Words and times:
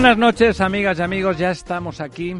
Buenas 0.00 0.16
noches, 0.16 0.60
amigas 0.60 1.00
y 1.00 1.02
amigos. 1.02 1.38
Ya 1.38 1.50
estamos 1.50 2.00
aquí 2.00 2.32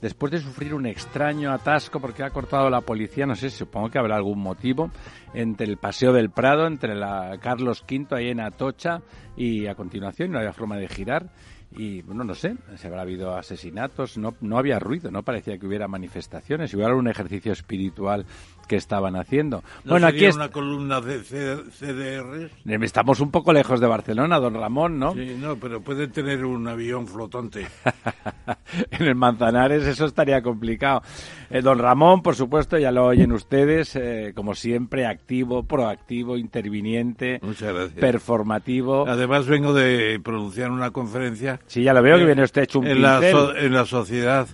después 0.00 0.30
de 0.30 0.38
sufrir 0.38 0.72
un 0.72 0.86
extraño 0.86 1.50
atasco 1.50 1.98
porque 1.98 2.22
ha 2.22 2.30
cortado 2.30 2.70
la 2.70 2.80
policía, 2.80 3.26
no 3.26 3.34
sé, 3.34 3.50
supongo 3.50 3.90
que 3.90 3.98
habrá 3.98 4.14
algún 4.14 4.38
motivo, 4.38 4.88
entre 5.34 5.66
el 5.66 5.78
Paseo 5.78 6.12
del 6.12 6.30
Prado, 6.30 6.64
entre 6.64 6.94
la 6.94 7.38
Carlos 7.42 7.84
V 7.90 8.06
ahí 8.16 8.28
en 8.28 8.38
Atocha 8.38 9.00
y 9.36 9.66
a 9.66 9.74
continuación 9.74 10.30
no 10.30 10.38
había 10.38 10.52
forma 10.52 10.76
de 10.76 10.86
girar 10.86 11.28
y 11.76 12.02
bueno, 12.02 12.22
no 12.22 12.34
sé, 12.34 12.54
si 12.76 12.86
habrá 12.86 13.02
habido 13.02 13.34
asesinatos, 13.34 14.18
no, 14.18 14.34
no 14.40 14.58
había 14.58 14.78
ruido, 14.78 15.10
no 15.10 15.24
parecía 15.24 15.58
que 15.58 15.66
hubiera 15.66 15.88
manifestaciones, 15.88 16.72
igual 16.72 16.94
un 16.94 17.08
ejercicio 17.08 17.52
espiritual 17.52 18.26
que 18.66 18.76
estaban 18.76 19.16
haciendo. 19.16 19.62
bueno, 19.84 20.06
aquí 20.06 20.24
es 20.24 20.36
una 20.36 20.50
columna 20.50 21.00
de 21.00 21.20
CDR. 21.20 22.50
Estamos 22.84 23.20
un 23.20 23.30
poco 23.30 23.52
lejos 23.52 23.80
de 23.80 23.86
Barcelona, 23.86 24.38
don 24.38 24.54
Ramón, 24.54 24.98
¿no? 24.98 25.14
Sí, 25.14 25.36
no, 25.38 25.56
pero 25.56 25.80
puede 25.80 26.08
tener 26.08 26.44
un 26.44 26.66
avión 26.68 27.06
flotante. 27.06 27.66
en 28.90 29.06
el 29.06 29.14
Manzanares 29.14 29.86
eso 29.86 30.06
estaría 30.06 30.42
complicado. 30.42 31.02
Eh, 31.50 31.60
don 31.60 31.78
Ramón, 31.78 32.22
por 32.22 32.34
supuesto, 32.34 32.78
ya 32.78 32.90
lo 32.90 33.06
oyen 33.06 33.32
ustedes, 33.32 33.94
eh, 33.96 34.32
como 34.34 34.54
siempre, 34.54 35.06
activo, 35.06 35.64
proactivo, 35.64 36.36
interviniente, 36.36 37.40
performativo. 37.98 39.06
Además 39.06 39.46
vengo 39.46 39.74
de 39.74 40.20
pronunciar 40.22 40.70
una 40.70 40.90
conferencia. 40.90 41.60
Sí, 41.66 41.82
ya 41.82 41.92
lo 41.92 42.02
veo 42.02 42.18
que 42.18 42.24
viene 42.24 42.42
usted 42.42 42.62
hecho 42.62 42.78
un 42.78 42.86
en 42.86 43.02
la, 43.02 43.20
en 43.56 43.72
la 43.72 43.84
sociedad 43.84 44.48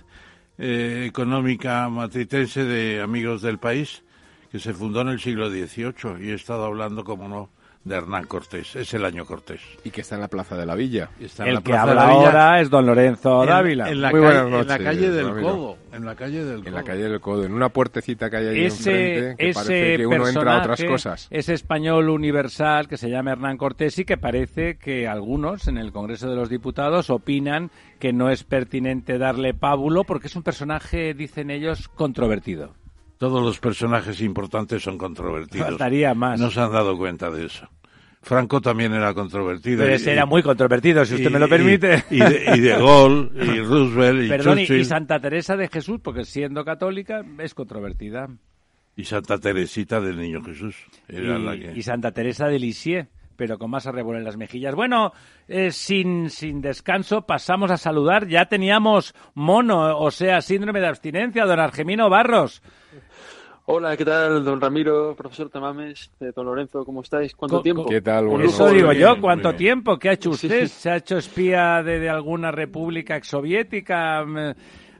eh, 0.59 1.05
económica 1.07 1.87
matritense 1.89 2.65
de 2.65 3.01
Amigos 3.01 3.41
del 3.41 3.59
País, 3.59 4.03
que 4.51 4.59
se 4.59 4.73
fundó 4.73 5.01
en 5.01 5.07
el 5.07 5.19
siglo 5.19 5.49
XVIII 5.49 6.21
y 6.21 6.31
he 6.31 6.33
estado 6.33 6.65
hablando, 6.65 7.03
como 7.05 7.29
no, 7.29 7.49
de 7.83 7.95
Hernán 7.95 8.25
Cortés. 8.25 8.75
Es 8.75 8.93
el 8.93 9.05
año 9.05 9.25
Cortés. 9.25 9.61
Y 9.83 9.89
que 9.89 10.01
está 10.01 10.15
en 10.15 10.21
la 10.21 10.27
Plaza 10.27 10.57
de 10.57 10.65
la 10.65 10.75
Villa. 10.75 11.09
el 11.19 11.63
que 11.63 11.73
habla 11.73 12.03
ahora 12.03 12.61
es 12.61 12.69
don 12.69 12.85
Lorenzo 12.85 13.45
Dávila. 13.45 13.89
En, 13.89 14.01
la, 14.01 14.11
calle, 14.11 14.59
en 14.59 14.67
la 14.67 14.77
calle 14.77 15.09
del 15.09 15.41
Codo. 15.41 15.77
En 15.91 16.05
la 16.05 16.15
calle 16.15 16.43
del 16.43 16.59
Codo. 16.59 16.67
En 16.67 16.73
la 16.75 16.83
calle 16.83 17.03
del 17.09 17.21
Codo. 17.21 17.45
En 17.45 17.53
una 17.53 17.69
puertecita 17.69 18.29
que 18.29 18.37
hay 18.37 18.47
ahí 18.47 18.65
enfrente 18.65 19.35
que 19.37 19.53
parece 19.53 19.97
que 19.97 20.07
uno 20.07 20.27
entra 20.27 20.55
a 20.55 20.59
otras 20.59 20.83
cosas. 20.83 21.27
Ese 21.29 21.53
español 21.53 22.09
universal 22.09 22.87
que 22.87 22.97
se 22.97 23.09
llama 23.09 23.31
Hernán 23.31 23.57
Cortés 23.57 23.97
y 23.99 24.05
que 24.05 24.17
parece 24.17 24.77
que 24.77 25.07
algunos 25.07 25.67
en 25.67 25.77
el 25.77 25.91
Congreso 25.91 26.29
de 26.29 26.35
los 26.35 26.49
Diputados 26.49 27.09
opinan 27.09 27.71
que 27.99 28.13
no 28.13 28.29
es 28.29 28.43
pertinente 28.43 29.17
darle 29.17 29.53
pábulo 29.53 30.03
porque 30.03 30.27
es 30.27 30.35
un 30.35 30.43
personaje, 30.43 31.13
dicen 31.13 31.49
ellos, 31.49 31.87
controvertido. 31.87 32.73
Todos 33.19 33.43
los 33.43 33.59
personajes 33.59 34.21
importantes 34.21 34.81
son 34.81 34.97
controvertidos. 34.97 35.67
Faltaría 35.67 36.13
más. 36.13 36.39
No 36.39 36.49
se 36.49 36.61
han 36.61 36.71
dado 36.71 36.97
cuenta 36.97 37.29
de 37.29 37.47
eso. 37.47 37.67
Franco 38.21 38.61
también 38.61 38.93
era 38.93 39.13
controvertido. 39.13 39.83
Pero 39.83 39.93
ese 39.93 40.13
era 40.13 40.25
muy 40.25 40.41
controvertido, 40.41 41.03
si 41.03 41.15
usted 41.15 41.29
me 41.29 41.37
lo 41.37 41.49
permite. 41.49 42.05
Y, 42.09 42.19
de, 42.19 42.69
Gaulle, 42.79 43.29
y 43.35 43.59
Roosevelt, 43.59 44.23
y 44.23 44.29
Perdón, 44.29 44.59
y 44.59 44.85
Santa 44.85 45.19
Teresa 45.19 45.57
de 45.57 45.67
Jesús, 45.67 45.99
porque 46.01 46.23
siendo 46.23 46.63
católica 46.63 47.25
es 47.39 47.53
controvertida. 47.53 48.29
Y 48.95 49.03
Santa 49.03 49.37
Teresita 49.37 49.99
del 49.99 50.17
Niño 50.17 50.41
Jesús. 50.41 50.77
Era 51.09 51.37
y, 51.37 51.43
la 51.43 51.57
que... 51.57 51.77
y 51.77 51.83
Santa 51.83 52.13
Teresa 52.13 52.47
de 52.47 52.57
Lisieux 52.57 53.07
pero 53.35 53.57
con 53.57 53.71
más 53.71 53.87
arrebol 53.87 54.17
en 54.17 54.25
las 54.25 54.35
mejillas. 54.35 54.75
Bueno, 54.75 55.13
eh, 55.47 55.71
sin, 55.71 56.29
sin 56.29 56.59
descanso 56.59 57.21
pasamos 57.21 57.71
a 57.71 57.77
saludar. 57.77 58.27
Ya 58.27 58.47
teníamos 58.47 59.15
mono, 59.33 59.97
o 59.97 60.11
sea, 60.11 60.41
síndrome 60.41 60.81
de 60.81 60.87
abstinencia, 60.87 61.45
don 61.45 61.57
Argemino 61.57 62.09
Barros. 62.09 62.61
Hola, 63.71 63.95
¿qué 63.95 64.03
tal, 64.03 64.43
don 64.43 64.59
Ramiro, 64.59 65.13
profesor 65.15 65.47
Tamames, 65.47 66.09
eh, 66.21 66.31
don 66.35 66.47
Lorenzo, 66.47 66.83
¿cómo 66.83 67.01
estáis? 67.01 67.35
¿Cuánto 67.35 67.61
tiempo? 67.61 67.85
¿Qué 67.85 68.01
tal? 68.01 68.27
Eso 68.41 68.67
digo 68.69 68.91
yo, 68.93 69.21
¿cuánto 69.21 69.53
tiempo? 69.53 69.99
¿Qué 69.99 70.09
ha 70.09 70.13
hecho 70.13 70.31
usted? 70.31 70.65
¿Se 70.65 70.89
ha 70.89 70.95
hecho 70.95 71.19
espía 71.19 71.83
de, 71.83 72.09
alguna 72.09 72.49
república 72.49 73.15
exsoviética? 73.15 74.25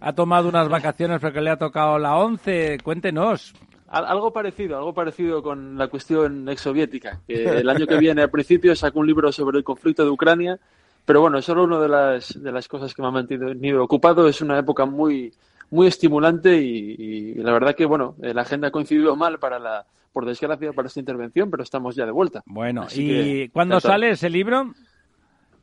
¿Ha 0.02 0.14
tomado 0.14 0.50
unas 0.50 0.70
vacaciones 0.70 1.20
porque 1.20 1.42
le 1.42 1.50
ha 1.50 1.58
tocado 1.58 1.98
la 1.98 2.16
once? 2.16 2.78
Cuéntenos. 2.84 3.56
Algo 3.88 4.32
parecido, 4.32 4.78
algo 4.78 4.94
parecido 4.94 5.42
con 5.42 5.76
la 5.76 5.88
cuestión 5.88 6.48
exsoviética. 6.48 7.22
Que 7.28 7.44
el 7.46 7.70
año 7.70 7.88
que 7.88 7.98
viene, 7.98 8.22
al 8.22 8.30
principio, 8.30 8.76
sacó 8.76 9.00
un 9.00 9.08
libro 9.08 9.32
sobre 9.32 9.58
el 9.58 9.64
conflicto 9.64 10.04
de 10.04 10.12
Ucrania, 10.12 10.60
pero 11.06 11.22
bueno, 11.22 11.40
es 11.40 11.46
solo 11.46 11.64
una 11.64 11.80
de 11.80 11.90
las, 11.90 12.40
de 12.40 12.52
las 12.52 12.68
cosas 12.68 12.94
que 12.94 13.02
me 13.02 13.08
ha 13.08 13.12
mantenido 13.12 13.84
ocupado. 13.84 14.28
Es 14.28 14.42
una 14.42 14.60
época 14.60 14.86
muy 14.86 15.34
muy 15.72 15.88
estimulante 15.88 16.58
y, 16.58 17.36
la 17.36 17.52
verdad 17.52 17.76
que, 17.76 17.86
bueno, 17.86 18.16
eh, 18.22 18.34
la 18.34 18.42
agenda 18.42 18.70
ha 18.70 18.72
coincidido 18.72 19.16
mal 19.16 19.40
para 19.40 19.60
la, 19.60 19.86
por 20.12 20.26
desgracia, 20.26 20.74
para 20.74 20.88
esta 20.88 21.00
intervención, 21.00 21.50
pero 21.50 21.64
estamos 21.64 21.96
ya 21.96 22.06
de 22.06 22.12
vuelta. 22.12 22.44
Bueno, 22.46 22.88
¿y 22.94 23.50
cuándo 23.50 23.80
sale 23.80 24.12
ese 24.12 24.30
libro? 24.30 24.74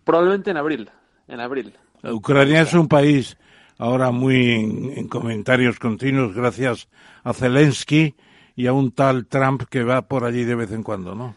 Probablemente 0.04 0.50
en 0.50 0.56
abril, 0.56 0.90
en 1.28 1.40
abril. 1.40 1.74
Ucrania 2.04 2.62
es 2.62 2.74
un 2.74 2.88
país 2.88 3.36
ahora 3.78 4.10
muy 4.10 4.92
en, 4.96 5.08
comentarios 5.08 5.78
continuos 5.78 6.34
gracias 6.34 6.88
a 7.24 7.32
Zelensky 7.32 8.14
y 8.54 8.66
a 8.66 8.72
un 8.72 8.92
tal 8.92 9.26
Trump 9.26 9.64
que 9.68 9.82
va 9.82 10.02
por 10.02 10.24
allí 10.24 10.44
de 10.44 10.54
vez 10.54 10.70
en 10.72 10.82
cuando, 10.82 11.14
¿no? 11.14 11.34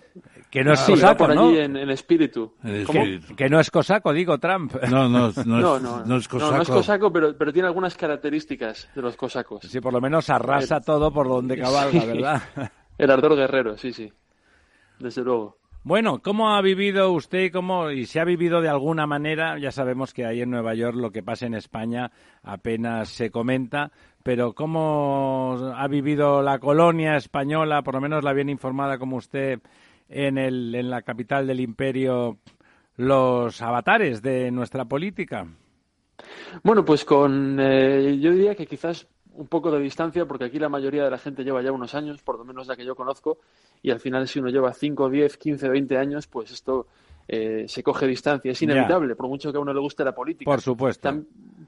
Que 0.50 0.64
no 0.64 0.74
es 0.74 0.82
ah, 0.82 0.86
cosaco, 0.88 1.18
por 1.18 1.32
allí 1.32 1.60
en, 1.60 1.90
espíritu. 1.92 2.54
Que 3.38 3.50
no 3.50 3.60
es 3.60 3.70
cosaco, 3.70 4.12
digo, 4.12 4.40
Trump. 4.40 4.74
No, 4.90 5.08
no, 5.08 5.32
no, 5.46 5.80
no, 6.06 6.18
es 6.18 6.28
cosaco. 6.28 6.56
No, 6.56 6.62
es 6.62 6.70
cosaco, 6.70 7.14
pero, 7.14 7.38
pero 7.38 7.54
tiene 7.54 7.68
algunas 7.68 7.96
características 7.96 8.90
de 8.96 9.02
los 9.02 9.16
cosacos. 9.16 9.62
Sí, 9.68 9.80
por 9.80 9.94
lo 9.94 10.02
menos 10.02 10.30
arrasa 10.30 10.82
todo 10.82 11.12
por 11.12 11.28
donde 11.28 11.58
cabalga, 11.58 12.04
¿verdad? 12.14 12.42
El 12.98 13.12
ardor 13.12 13.36
guerrero, 13.36 13.78
sí, 13.78 13.94
sí. 13.94 14.12
Desde 14.98 15.22
luego. 15.24 15.60
Bueno, 15.84 16.20
¿cómo 16.22 16.54
ha 16.54 16.62
vivido 16.62 17.12
usted 17.14 17.44
y 17.44 17.52
cómo, 17.52 17.90
y 17.90 18.06
si 18.06 18.20
ha 18.20 18.26
vivido 18.26 18.60
de 18.60 18.68
alguna 18.68 19.08
manera, 19.08 19.58
ya 19.58 19.72
sabemos 19.72 20.14
que 20.14 20.26
ahí 20.26 20.42
en 20.42 20.50
Nueva 20.50 20.74
York 20.74 20.98
lo 20.98 21.12
que 21.12 21.24
pasa 21.24 21.46
en 21.46 21.54
España 21.54 22.12
apenas 22.44 23.08
se 23.10 23.32
comenta, 23.32 23.92
pero 24.22 24.54
cómo 24.54 25.58
ha 25.74 25.88
vivido 25.88 26.42
la 26.42 26.60
colonia 26.60 27.16
española, 27.16 27.82
por 27.82 27.94
lo 27.94 28.02
menos 28.02 28.26
la 28.26 28.34
bien 28.34 28.50
informada 28.50 28.98
como 28.98 29.16
usted, 29.16 29.62
en, 30.10 30.38
el, 30.38 30.76
en 30.76 30.90
la 30.90 31.02
capital 31.04 31.48
del 31.48 31.62
imperio 31.62 32.38
los 32.98 33.62
avatares 33.62 34.22
de 34.22 34.52
nuestra 34.52 34.86
política? 34.86 35.48
Bueno, 36.64 36.84
pues 36.84 37.06
con, 37.06 37.58
eh, 37.60 38.18
yo 38.20 38.32
diría 38.32 38.56
que 38.56 38.66
quizás 38.66 39.08
un 39.34 39.48
poco 39.48 39.72
de 39.72 39.80
distancia, 39.80 40.26
porque 40.26 40.46
aquí 40.46 40.60
la 40.60 40.68
mayoría 40.68 41.06
de 41.06 41.12
la 41.12 41.18
gente 41.18 41.44
lleva 41.44 41.62
ya 41.62 41.72
unos 41.72 41.96
años, 41.96 42.22
por 42.22 42.38
lo 42.38 42.44
menos 42.44 42.68
la 42.68 42.76
que 42.76 42.84
yo 42.84 42.96
conozco, 42.96 43.38
y 43.82 43.92
al 43.92 44.02
final 44.02 44.28
si 44.28 44.40
uno 44.40 44.50
lleva 44.50 44.74
5, 44.74 45.10
10, 45.10 45.38
15, 45.38 45.70
20 45.70 45.98
años, 45.98 46.28
pues 46.28 46.52
esto 46.52 46.88
eh, 47.26 47.66
se 47.68 47.82
coge 47.82 48.06
distancia. 48.06 48.52
Es 48.52 48.62
inevitable, 48.62 49.16
por 49.16 49.30
mucho 49.30 49.52
que 49.52 49.58
a 49.58 49.62
uno 49.62 49.74
le 49.74 49.80
guste 49.80 50.04
la 50.04 50.14
política. 50.14 50.52
Por 50.52 50.60
supuesto. 50.60 51.10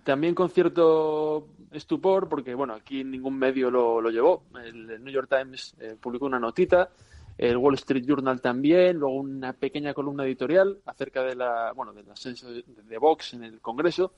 también 0.03 0.35
con 0.35 0.49
cierto 0.49 1.47
estupor, 1.71 2.27
porque 2.27 2.53
bueno, 2.53 2.73
aquí 2.73 3.05
ningún 3.05 3.37
medio 3.37 3.71
lo, 3.71 4.01
lo 4.01 4.09
llevó. 4.09 4.43
El 4.61 5.01
New 5.01 5.13
York 5.13 5.29
Times 5.29 5.73
eh, 5.79 5.95
publicó 5.97 6.25
una 6.25 6.39
notita 6.39 6.89
el 7.37 7.57
Wall 7.57 7.75
Street 7.75 8.05
Journal 8.05 8.41
también, 8.41 8.97
luego 8.97 9.15
una 9.15 9.53
pequeña 9.53 9.93
columna 9.93 10.25
editorial 10.25 10.77
acerca 10.85 11.23
de 11.23 11.35
la, 11.35 11.71
bueno, 11.75 11.93
del 11.93 12.09
ascenso 12.09 12.51
de, 12.51 12.97
Vox 12.97 13.33
en 13.33 13.43
el 13.43 13.59
Congreso, 13.61 14.13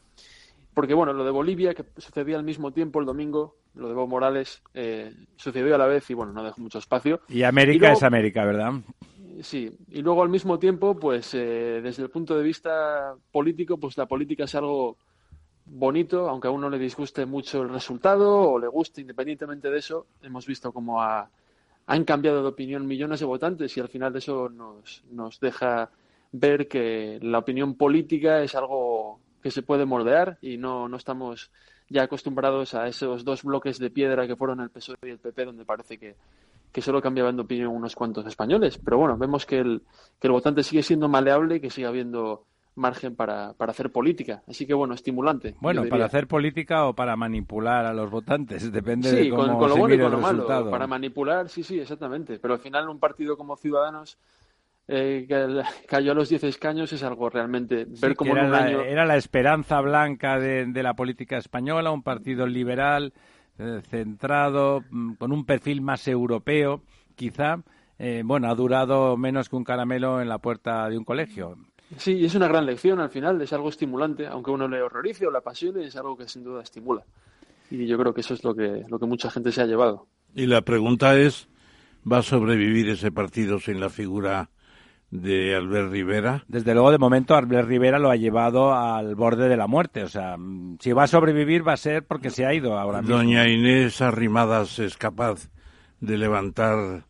porque 0.73 0.93
bueno, 0.93 1.13
lo 1.13 1.23
de 1.23 1.31
Bolivia, 1.31 1.73
que 1.73 1.85
sucedía 1.97 2.37
al 2.37 2.43
mismo 2.43 2.71
tiempo 2.71 2.99
el 2.99 3.05
domingo, 3.05 3.55
lo 3.75 3.87
de 3.87 3.93
Evo 3.93 4.07
Morales, 4.07 4.61
eh, 4.73 5.13
sucedió 5.35 5.75
a 5.75 5.77
la 5.77 5.87
vez 5.87 6.09
y 6.09 6.13
bueno, 6.13 6.33
no 6.33 6.43
dejó 6.43 6.61
mucho 6.61 6.79
espacio. 6.79 7.21
Y 7.29 7.43
América 7.43 7.91
es 7.91 8.03
América, 8.03 8.43
¿verdad? 8.45 8.73
Sí, 9.41 9.71
y 9.89 10.01
luego 10.01 10.21
al 10.21 10.29
mismo 10.29 10.59
tiempo, 10.59 10.95
pues 10.95 11.33
eh, 11.33 11.81
desde 11.81 12.03
el 12.03 12.09
punto 12.09 12.37
de 12.37 12.43
vista 12.43 13.15
político, 13.31 13.77
pues 13.77 13.97
la 13.97 14.05
política 14.05 14.43
es 14.43 14.55
algo 14.55 14.97
bonito, 15.65 16.29
aunque 16.29 16.47
a 16.47 16.51
uno 16.51 16.69
le 16.69 16.77
disguste 16.77 17.25
mucho 17.25 17.61
el 17.61 17.69
resultado 17.69 18.51
o 18.51 18.59
le 18.59 18.67
guste, 18.67 19.01
independientemente 19.01 19.69
de 19.69 19.79
eso, 19.79 20.07
hemos 20.21 20.45
visto 20.45 20.71
como 20.71 21.01
a 21.01 21.29
han 21.85 22.05
cambiado 22.05 22.41
de 22.41 22.49
opinión 22.49 22.87
millones 22.87 23.19
de 23.19 23.25
votantes 23.25 23.75
y 23.75 23.79
al 23.79 23.89
final 23.89 24.15
eso 24.15 24.49
nos, 24.49 25.03
nos 25.11 25.39
deja 25.39 25.89
ver 26.31 26.67
que 26.67 27.19
la 27.21 27.39
opinión 27.39 27.75
política 27.75 28.41
es 28.41 28.55
algo 28.55 29.19
que 29.41 29.51
se 29.51 29.61
puede 29.61 29.85
moldear 29.85 30.37
y 30.41 30.57
no, 30.57 30.87
no 30.87 30.97
estamos 30.97 31.51
ya 31.89 32.03
acostumbrados 32.03 32.73
a 32.73 32.87
esos 32.87 33.23
dos 33.23 33.43
bloques 33.43 33.77
de 33.77 33.89
piedra 33.89 34.25
que 34.25 34.35
fueron 34.35 34.61
el 34.61 34.69
PSOE 34.69 34.97
y 35.03 35.09
el 35.09 35.19
PP, 35.19 35.45
donde 35.45 35.65
parece 35.65 35.97
que, 35.97 36.15
que 36.71 36.81
solo 36.81 37.01
cambiaban 37.01 37.35
de 37.35 37.43
opinión 37.43 37.67
unos 37.67 37.95
cuantos 37.95 38.25
españoles. 38.25 38.79
Pero 38.83 38.97
bueno, 38.97 39.17
vemos 39.17 39.45
que 39.45 39.59
el, 39.59 39.81
que 40.19 40.27
el 40.27 40.33
votante 40.33 40.63
sigue 40.63 40.81
siendo 40.81 41.07
maleable 41.09 41.61
que 41.61 41.69
sigue 41.69 41.87
habiendo 41.87 42.45
margen 42.75 43.15
para, 43.15 43.53
para 43.53 43.71
hacer 43.71 43.91
política. 43.91 44.43
Así 44.47 44.65
que 44.65 44.73
bueno, 44.73 44.93
estimulante. 44.93 45.55
Bueno, 45.59 45.83
para 45.89 46.05
hacer 46.05 46.27
política 46.27 46.85
o 46.85 46.93
para 46.93 47.15
manipular 47.15 47.85
a 47.85 47.93
los 47.93 48.09
votantes, 48.09 48.71
depende 48.71 49.11
de 49.11 49.29
cómo 49.29 49.47
con, 49.47 49.57
con 49.57 49.69
lo 49.69 49.75
bueno 49.77 49.95
y 49.95 49.99
con 49.99 50.11
lo 50.11 50.19
malo. 50.19 50.69
Para 50.69 50.87
manipular, 50.87 51.49
sí, 51.49 51.63
sí, 51.63 51.79
exactamente. 51.79 52.39
Pero 52.39 52.55
al 52.55 52.59
final 52.59 52.89
un 52.89 52.99
partido 52.99 53.37
como 53.37 53.55
Ciudadanos 53.55 54.17
eh, 54.87 55.25
que 55.27 55.63
cayó 55.87 56.11
a 56.11 56.15
los 56.15 56.29
10 56.29 56.43
escaños 56.45 56.91
es 56.91 57.03
algo 57.03 57.29
realmente 57.29 57.85
ver 57.87 58.15
como 58.15 58.33
era, 58.33 58.45
un 58.45 58.51
la, 58.51 58.57
año... 58.57 58.81
era 58.81 59.05
la 59.05 59.15
esperanza 59.15 59.79
blanca 59.79 60.39
de, 60.39 60.65
de, 60.65 60.83
la 60.83 60.93
política 60.93 61.37
española, 61.37 61.91
un 61.91 62.03
partido 62.03 62.45
liberal, 62.45 63.13
eh, 63.59 63.81
centrado, 63.87 64.83
mm, 64.89 65.13
con 65.13 65.31
un 65.31 65.45
perfil 65.45 65.81
más 65.81 66.07
europeo, 66.07 66.81
quizá. 67.15 67.59
Eh, 67.99 68.23
bueno, 68.25 68.49
ha 68.49 68.55
durado 68.55 69.15
menos 69.15 69.47
que 69.47 69.55
un 69.55 69.63
caramelo 69.63 70.19
en 70.21 70.27
la 70.27 70.39
puerta 70.39 70.89
de 70.89 70.97
un 70.97 71.05
colegio. 71.05 71.55
Sí, 71.97 72.25
es 72.25 72.35
una 72.35 72.47
gran 72.47 72.65
lección 72.65 72.99
al 72.99 73.09
final, 73.09 73.41
es 73.41 73.53
algo 73.53 73.69
estimulante, 73.69 74.27
aunque 74.27 74.51
uno 74.51 74.67
le 74.67 74.81
horrorice 74.81 75.27
o 75.27 75.31
la 75.31 75.39
apasione, 75.39 75.85
es 75.85 75.95
algo 75.95 76.17
que 76.17 76.27
sin 76.27 76.43
duda 76.43 76.61
estimula. 76.61 77.03
Y 77.69 77.85
yo 77.87 77.97
creo 77.97 78.13
que 78.13 78.21
eso 78.21 78.33
es 78.33 78.43
lo 78.43 78.53
que, 78.53 78.83
lo 78.87 78.99
que 78.99 79.05
mucha 79.05 79.29
gente 79.29 79.51
se 79.51 79.61
ha 79.61 79.65
llevado. 79.65 80.07
Y 80.35 80.45
la 80.45 80.61
pregunta 80.61 81.17
es, 81.17 81.47
¿va 82.09 82.19
a 82.19 82.23
sobrevivir 82.23 82.89
ese 82.89 83.11
partido 83.11 83.59
sin 83.59 83.79
la 83.79 83.89
figura 83.89 84.49
de 85.09 85.55
Albert 85.55 85.91
Rivera? 85.91 86.43
Desde 86.47 86.73
luego, 86.73 86.91
de 86.91 86.97
momento, 86.97 87.35
Albert 87.35 87.67
Rivera 87.67 87.99
lo 87.99 88.09
ha 88.09 88.15
llevado 88.15 88.73
al 88.73 89.15
borde 89.15 89.47
de 89.47 89.57
la 89.57 89.67
muerte. 89.67 90.03
O 90.03 90.09
sea, 90.09 90.37
si 90.79 90.91
va 90.91 91.03
a 91.03 91.07
sobrevivir 91.07 91.67
va 91.67 91.73
a 91.73 91.77
ser 91.77 92.05
porque 92.05 92.29
se 92.29 92.45
ha 92.45 92.53
ido 92.53 92.77
ahora 92.77 93.01
mismo. 93.01 93.17
Doña 93.17 93.47
Inés 93.47 94.01
Arrimadas 94.01 94.79
es 94.79 94.97
capaz 94.97 95.49
de 95.99 96.17
levantar 96.17 97.05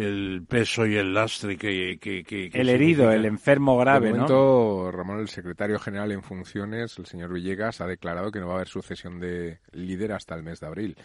el 0.00 0.44
peso 0.48 0.86
y 0.86 0.96
el 0.96 1.12
lastre 1.12 1.56
que... 1.56 1.98
que, 2.00 2.50
el 2.52 2.68
herido, 2.68 3.10
el 3.10 3.24
enfermo 3.24 3.76
grave, 3.78 4.06
de 4.06 4.12
momento, 4.12 4.90
Ramón, 4.90 5.20
el 5.20 5.28
secretario 5.28 5.78
general 5.78 6.12
en 6.12 6.22
funciones, 6.22 6.98
el 6.98 7.06
señor 7.06 7.32
Villegas, 7.32 7.80
ha 7.80 7.86
declarado 7.86 8.30
que 8.30 8.40
no 8.40 8.46
va 8.46 8.52
a 8.52 8.56
haber 8.56 8.68
sucesión 8.68 9.20
de 9.20 9.58
líder 9.72 10.12
hasta 10.12 10.34
el 10.34 10.42
mes 10.42 10.60
de 10.60 10.66
abril. 10.66 10.96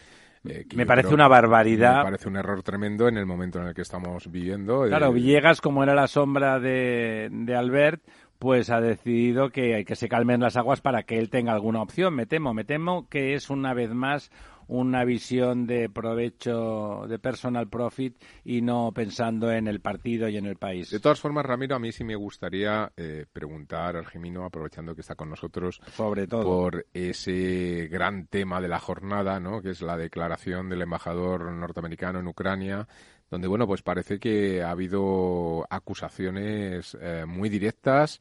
Eh, 0.48 0.64
me 0.74 0.86
parece 0.86 1.12
una 1.12 1.28
barbaridad. 1.28 1.98
Me 1.98 2.04
parece 2.04 2.28
un 2.28 2.36
error 2.36 2.62
tremendo 2.62 3.08
en 3.08 3.16
el 3.16 3.26
momento 3.26 3.60
en 3.60 3.68
el 3.68 3.74
que 3.74 3.82
estamos 3.82 4.30
viviendo. 4.30 4.84
Claro, 4.86 5.12
Villegas, 5.12 5.60
como 5.60 5.82
era 5.82 5.94
la 5.94 6.06
sombra 6.06 6.60
de, 6.60 7.28
de 7.30 7.54
Albert, 7.56 8.02
pues 8.38 8.70
ha 8.70 8.80
decidido 8.80 9.50
que, 9.50 9.84
que 9.84 9.96
se 9.96 10.08
calmen 10.08 10.40
las 10.40 10.56
aguas 10.56 10.80
para 10.80 11.02
que 11.02 11.18
él 11.18 11.30
tenga 11.30 11.52
alguna 11.52 11.82
opción. 11.82 12.14
Me 12.14 12.26
temo, 12.26 12.54
me 12.54 12.64
temo 12.64 13.08
que 13.08 13.34
es 13.34 13.50
una 13.50 13.74
vez 13.74 13.92
más 13.92 14.30
una 14.68 15.04
visión 15.04 15.66
de 15.66 15.88
provecho 15.88 17.06
de 17.08 17.18
personal 17.18 17.68
profit 17.68 18.16
y 18.44 18.62
no 18.62 18.92
pensando 18.92 19.50
en 19.52 19.68
el 19.68 19.80
partido 19.80 20.28
y 20.28 20.36
en 20.36 20.46
el 20.46 20.56
país. 20.56 20.90
De 20.90 21.00
todas 21.00 21.20
formas, 21.20 21.46
Ramiro, 21.46 21.76
a 21.76 21.78
mí 21.78 21.92
sí 21.92 22.04
me 22.04 22.16
gustaría 22.16 22.92
eh, 22.96 23.26
preguntar 23.32 23.96
al 23.96 24.06
Gemino, 24.06 24.44
aprovechando 24.44 24.94
que 24.94 25.00
está 25.00 25.14
con 25.14 25.30
nosotros, 25.30 25.80
sobre 25.92 26.26
todo 26.26 26.42
por 26.42 26.86
ese 26.92 27.88
gran 27.90 28.26
tema 28.26 28.60
de 28.60 28.68
la 28.68 28.80
jornada, 28.80 29.40
¿no? 29.40 29.62
que 29.62 29.70
es 29.70 29.82
la 29.82 29.96
declaración 29.96 30.68
del 30.68 30.82
embajador 30.82 31.52
norteamericano 31.52 32.20
en 32.20 32.26
Ucrania 32.26 32.86
donde 33.28 33.48
bueno 33.48 33.66
pues 33.66 33.82
parece 33.82 34.20
que 34.20 34.62
ha 34.62 34.70
habido 34.70 35.66
acusaciones 35.68 36.96
eh, 37.00 37.24
muy 37.26 37.48
directas 37.48 38.20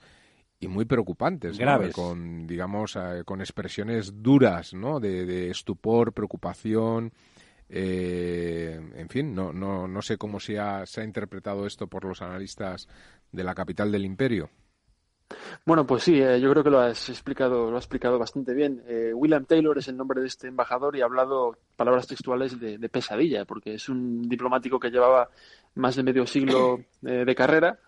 y 0.59 0.67
muy 0.67 0.85
preocupantes, 0.85 1.57
Graves. 1.57 1.93
con 1.93 2.47
digamos 2.47 2.95
eh, 2.95 3.23
con 3.25 3.41
expresiones 3.41 4.21
duras, 4.21 4.73
¿no? 4.73 4.99
De, 4.99 5.49
estupor, 5.49 6.13
preocupación, 6.13 7.11
eh, 7.69 8.79
en 8.95 9.09
fin, 9.09 9.33
no, 9.33 9.51
no, 9.51 9.87
no 9.87 10.01
sé 10.01 10.17
cómo 10.17 10.39
se 10.39 10.59
ha, 10.59 10.85
se 10.85 11.01
ha 11.01 11.03
interpretado 11.03 11.65
esto 11.65 11.87
por 11.87 12.05
los 12.05 12.21
analistas 12.21 12.87
de 13.31 13.43
la 13.43 13.53
capital 13.53 13.91
del 13.91 14.05
imperio. 14.05 14.49
Bueno, 15.65 15.87
pues 15.87 16.03
sí, 16.03 16.21
eh, 16.21 16.39
yo 16.39 16.51
creo 16.51 16.63
que 16.63 16.69
lo 16.69 16.79
has 16.79 17.09
explicado, 17.09 17.71
lo 17.71 17.77
has 17.77 17.85
explicado 17.85 18.19
bastante 18.19 18.53
bien. 18.53 18.83
Eh, 18.87 19.11
William 19.13 19.45
Taylor 19.45 19.77
es 19.77 19.87
el 19.87 19.97
nombre 19.97 20.21
de 20.21 20.27
este 20.27 20.47
embajador 20.47 20.95
y 20.95 21.01
ha 21.01 21.05
hablado 21.05 21.57
palabras 21.75 22.07
textuales 22.07 22.59
de, 22.59 22.77
de 22.77 22.89
pesadilla, 22.89 23.45
porque 23.45 23.73
es 23.73 23.89
un 23.89 24.29
diplomático 24.29 24.79
que 24.79 24.91
llevaba 24.91 25.29
más 25.75 25.95
de 25.95 26.03
medio 26.03 26.27
siglo 26.27 26.79
eh, 27.03 27.25
de 27.25 27.35
carrera 27.35 27.79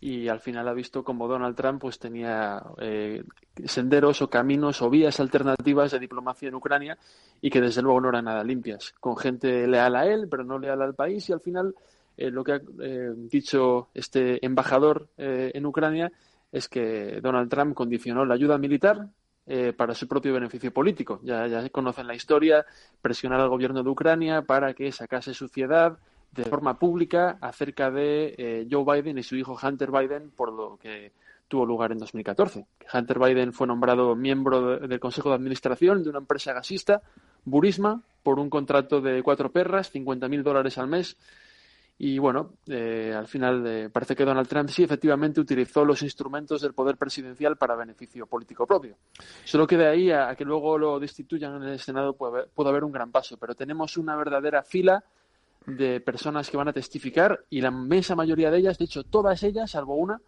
y 0.00 0.28
al 0.28 0.40
final 0.40 0.66
ha 0.68 0.72
visto 0.72 1.04
como 1.04 1.28
Donald 1.28 1.54
Trump 1.56 1.80
pues 1.80 1.98
tenía 1.98 2.62
eh, 2.78 3.22
senderos 3.64 4.22
o 4.22 4.30
caminos 4.30 4.80
o 4.82 4.88
vías 4.88 5.20
alternativas 5.20 5.90
de 5.92 5.98
diplomacia 5.98 6.48
en 6.48 6.54
Ucrania 6.54 6.98
y 7.40 7.50
que 7.50 7.60
desde 7.60 7.82
luego 7.82 8.00
no 8.00 8.08
eran 8.08 8.24
nada 8.24 8.42
limpias, 8.42 8.94
con 8.98 9.16
gente 9.16 9.66
leal 9.66 9.96
a 9.96 10.06
él 10.06 10.28
pero 10.30 10.44
no 10.44 10.58
leal 10.58 10.80
al 10.82 10.94
país 10.94 11.28
y 11.28 11.32
al 11.32 11.40
final 11.40 11.74
eh, 12.16 12.30
lo 12.30 12.42
que 12.44 12.52
ha 12.52 12.60
eh, 12.80 13.12
dicho 13.14 13.88
este 13.94 14.44
embajador 14.44 15.08
eh, 15.18 15.50
en 15.54 15.66
Ucrania 15.66 16.10
es 16.52 16.68
que 16.68 17.20
Donald 17.20 17.50
Trump 17.50 17.74
condicionó 17.74 18.24
la 18.24 18.34
ayuda 18.34 18.58
militar 18.58 19.08
eh, 19.46 19.72
para 19.72 19.94
su 19.94 20.06
propio 20.06 20.32
beneficio 20.32 20.72
político. 20.72 21.20
Ya, 21.24 21.46
ya 21.46 21.68
conocen 21.70 22.06
la 22.06 22.14
historia, 22.14 22.64
presionar 23.02 23.40
al 23.40 23.48
gobierno 23.48 23.82
de 23.82 23.90
Ucrania 23.90 24.42
para 24.42 24.74
que 24.74 24.92
sacase 24.92 25.34
suciedad, 25.34 25.98
de 26.32 26.44
forma 26.44 26.78
pública 26.78 27.38
acerca 27.40 27.90
de 27.90 28.34
eh, 28.38 28.68
Joe 28.70 28.84
Biden 28.84 29.18
y 29.18 29.22
su 29.22 29.36
hijo 29.36 29.58
Hunter 29.60 29.90
Biden 29.90 30.30
por 30.30 30.52
lo 30.52 30.76
que 30.76 31.12
tuvo 31.50 31.66
lugar 31.66 31.90
en 31.90 31.98
2014. 31.98 32.64
Hunter 32.94 33.18
Biden 33.18 33.52
fue 33.52 33.66
nombrado 33.66 34.14
miembro 34.14 34.78
de, 34.78 34.86
del 34.86 35.00
Consejo 35.00 35.30
de 35.30 35.34
Administración 35.34 36.02
de 36.02 36.08
una 36.08 36.20
empresa 36.20 36.52
gasista, 36.52 37.02
Burisma, 37.44 38.00
por 38.22 38.38
un 38.38 38.48
contrato 38.48 39.00
de 39.00 39.22
cuatro 39.22 39.50
perras, 39.50 39.92
50.000 39.92 40.42
dólares 40.42 40.78
al 40.78 40.86
mes. 40.86 41.16
Y 41.98 42.18
bueno, 42.18 42.54
eh, 42.66 43.12
al 43.14 43.26
final 43.26 43.66
eh, 43.66 43.90
parece 43.90 44.14
que 44.14 44.24
Donald 44.24 44.48
Trump 44.48 44.70
sí 44.70 44.84
efectivamente 44.84 45.40
utilizó 45.40 45.84
los 45.84 46.02
instrumentos 46.02 46.62
del 46.62 46.72
poder 46.72 46.96
presidencial 46.96 47.56
para 47.56 47.74
beneficio 47.74 48.26
político 48.26 48.66
propio. 48.66 48.96
Solo 49.44 49.66
que 49.66 49.76
de 49.76 49.86
ahí 49.86 50.10
a, 50.10 50.30
a 50.30 50.36
que 50.36 50.44
luego 50.44 50.78
lo 50.78 50.98
destituyan 50.98 51.62
en 51.62 51.68
el 51.68 51.78
Senado 51.78 52.14
puede 52.14 52.32
haber, 52.32 52.48
puede 52.54 52.70
haber 52.70 52.84
un 52.84 52.92
gran 52.92 53.10
paso, 53.10 53.36
pero 53.36 53.54
tenemos 53.54 53.98
una 53.98 54.16
verdadera 54.16 54.62
fila 54.62 55.04
de 55.66 56.00
personas 56.00 56.50
que 56.50 56.56
van 56.56 56.68
a 56.68 56.72
testificar 56.72 57.44
y 57.50 57.60
la 57.60 57.68
inmensa 57.68 58.14
mayoría 58.14 58.50
de 58.50 58.58
ellas, 58.58 58.78
de 58.78 58.86
hecho 58.86 59.04
todas 59.04 59.42
ellas, 59.42 59.70
salvo 59.70 59.96
una, 59.96 60.20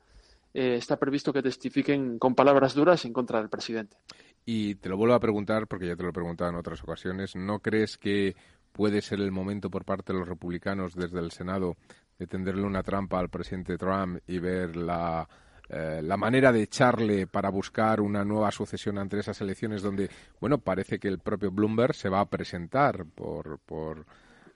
eh, 0.55 0.77
está 0.77 0.99
previsto 0.99 1.33
que 1.33 1.43
testifiquen 1.43 2.19
con 2.19 2.35
palabras 2.35 2.75
duras 2.75 3.05
en 3.05 3.13
contra 3.13 3.39
del 3.39 3.49
presidente. 3.49 3.97
Y 4.45 4.75
te 4.77 4.89
lo 4.89 4.97
vuelvo 4.97 5.15
a 5.15 5.21
preguntar, 5.21 5.67
porque 5.67 5.87
ya 5.87 5.97
te 5.97 6.03
lo 6.03 6.11
he 6.11 6.13
preguntado 6.13 6.51
en 6.51 6.57
otras 6.57 6.83
ocasiones, 6.83 7.37
¿no 7.37 7.61
crees 7.61 7.97
que 7.97 8.35
puede 8.73 9.03
ser 9.03 9.21
el 9.21 9.31
momento 9.31 9.71
por 9.71 9.85
parte 9.85 10.13
de 10.13 10.19
los 10.19 10.29
republicanos 10.29 10.95
desde 10.95 11.21
el 11.21 11.31
Senado 11.31 11.77
de 12.19 12.27
tenderle 12.27 12.63
una 12.63 12.83
trampa 12.83 13.19
al 13.19 13.29
presidente 13.29 13.77
Trump 13.77 14.19
y 14.27 14.39
ver 14.39 14.77
la, 14.77 15.29
eh, 15.69 16.01
la 16.03 16.17
manera 16.17 16.53
de 16.53 16.63
echarle 16.63 17.27
para 17.27 17.51
buscar 17.51 18.01
una 18.01 18.25
nueva 18.25 18.51
sucesión 18.51 18.99
ante 18.99 19.19
esas 19.19 19.41
elecciones 19.41 19.83
donde, 19.83 20.11
bueno, 20.41 20.59
parece 20.59 20.99
que 20.99 21.09
el 21.09 21.19
propio 21.19 21.51
Bloomberg 21.51 21.95
se 21.95 22.09
va 22.09 22.21
a 22.21 22.29
presentar 22.29 23.05
por, 23.07 23.59
por 23.61 24.07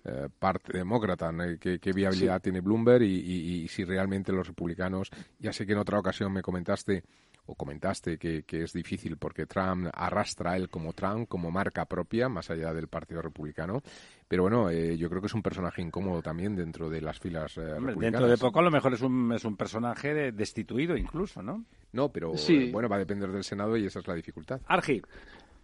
eh, 0.08 0.28
parte 0.38 0.76
demócrata, 0.76 1.32
¿Qué, 1.60 1.80
¿Qué, 1.80 1.92
viabilidad 1.92 2.36
sí. 2.36 2.42
tiene 2.44 2.60
Bloomberg 2.60 3.02
y, 3.02 3.18
y, 3.18 3.62
y, 3.64 3.68
si 3.68 3.84
realmente 3.84 4.30
los 4.32 4.46
republicanos, 4.46 5.10
ya 5.38 5.52
sé 5.52 5.66
que 5.66 5.72
en 5.72 5.78
otra 5.78 5.98
ocasión 5.98 6.32
me 6.32 6.42
comentaste 6.42 7.02
o 7.46 7.54
comentaste 7.54 8.18
que, 8.18 8.42
que, 8.42 8.62
es 8.62 8.72
difícil 8.72 9.16
porque 9.16 9.46
Trump 9.46 9.88
arrastra 9.92 10.52
a 10.52 10.56
él 10.56 10.68
como 10.68 10.92
Trump, 10.92 11.28
como 11.28 11.50
marca 11.50 11.84
propia, 11.86 12.28
más 12.28 12.50
allá 12.50 12.72
del 12.72 12.88
Partido 12.88 13.22
Republicano. 13.22 13.82
Pero 14.28 14.42
bueno, 14.42 14.68
eh, 14.70 14.96
yo 14.96 15.08
creo 15.08 15.20
que 15.20 15.28
es 15.28 15.34
un 15.34 15.42
personaje 15.42 15.80
incómodo 15.80 16.22
también 16.22 16.56
dentro 16.56 16.90
de 16.90 17.00
las 17.00 17.18
filas 17.18 17.56
eh, 17.56 17.60
republicanas. 17.60 18.00
Dentro 18.00 18.28
de 18.28 18.36
poco 18.36 18.58
a 18.58 18.62
lo 18.62 18.70
mejor 18.70 18.94
es 18.94 19.02
un, 19.02 19.32
es 19.32 19.44
un 19.44 19.56
personaje 19.56 20.12
de, 20.12 20.32
destituido 20.32 20.96
incluso, 20.96 21.42
¿no? 21.42 21.64
No, 21.92 22.10
pero 22.10 22.36
sí. 22.36 22.70
bueno, 22.72 22.88
va 22.88 22.96
a 22.96 23.00
depender 23.00 23.30
del 23.30 23.44
Senado 23.44 23.76
y 23.76 23.86
esa 23.86 24.00
es 24.00 24.08
la 24.08 24.14
dificultad. 24.14 24.60
Argi. 24.66 25.00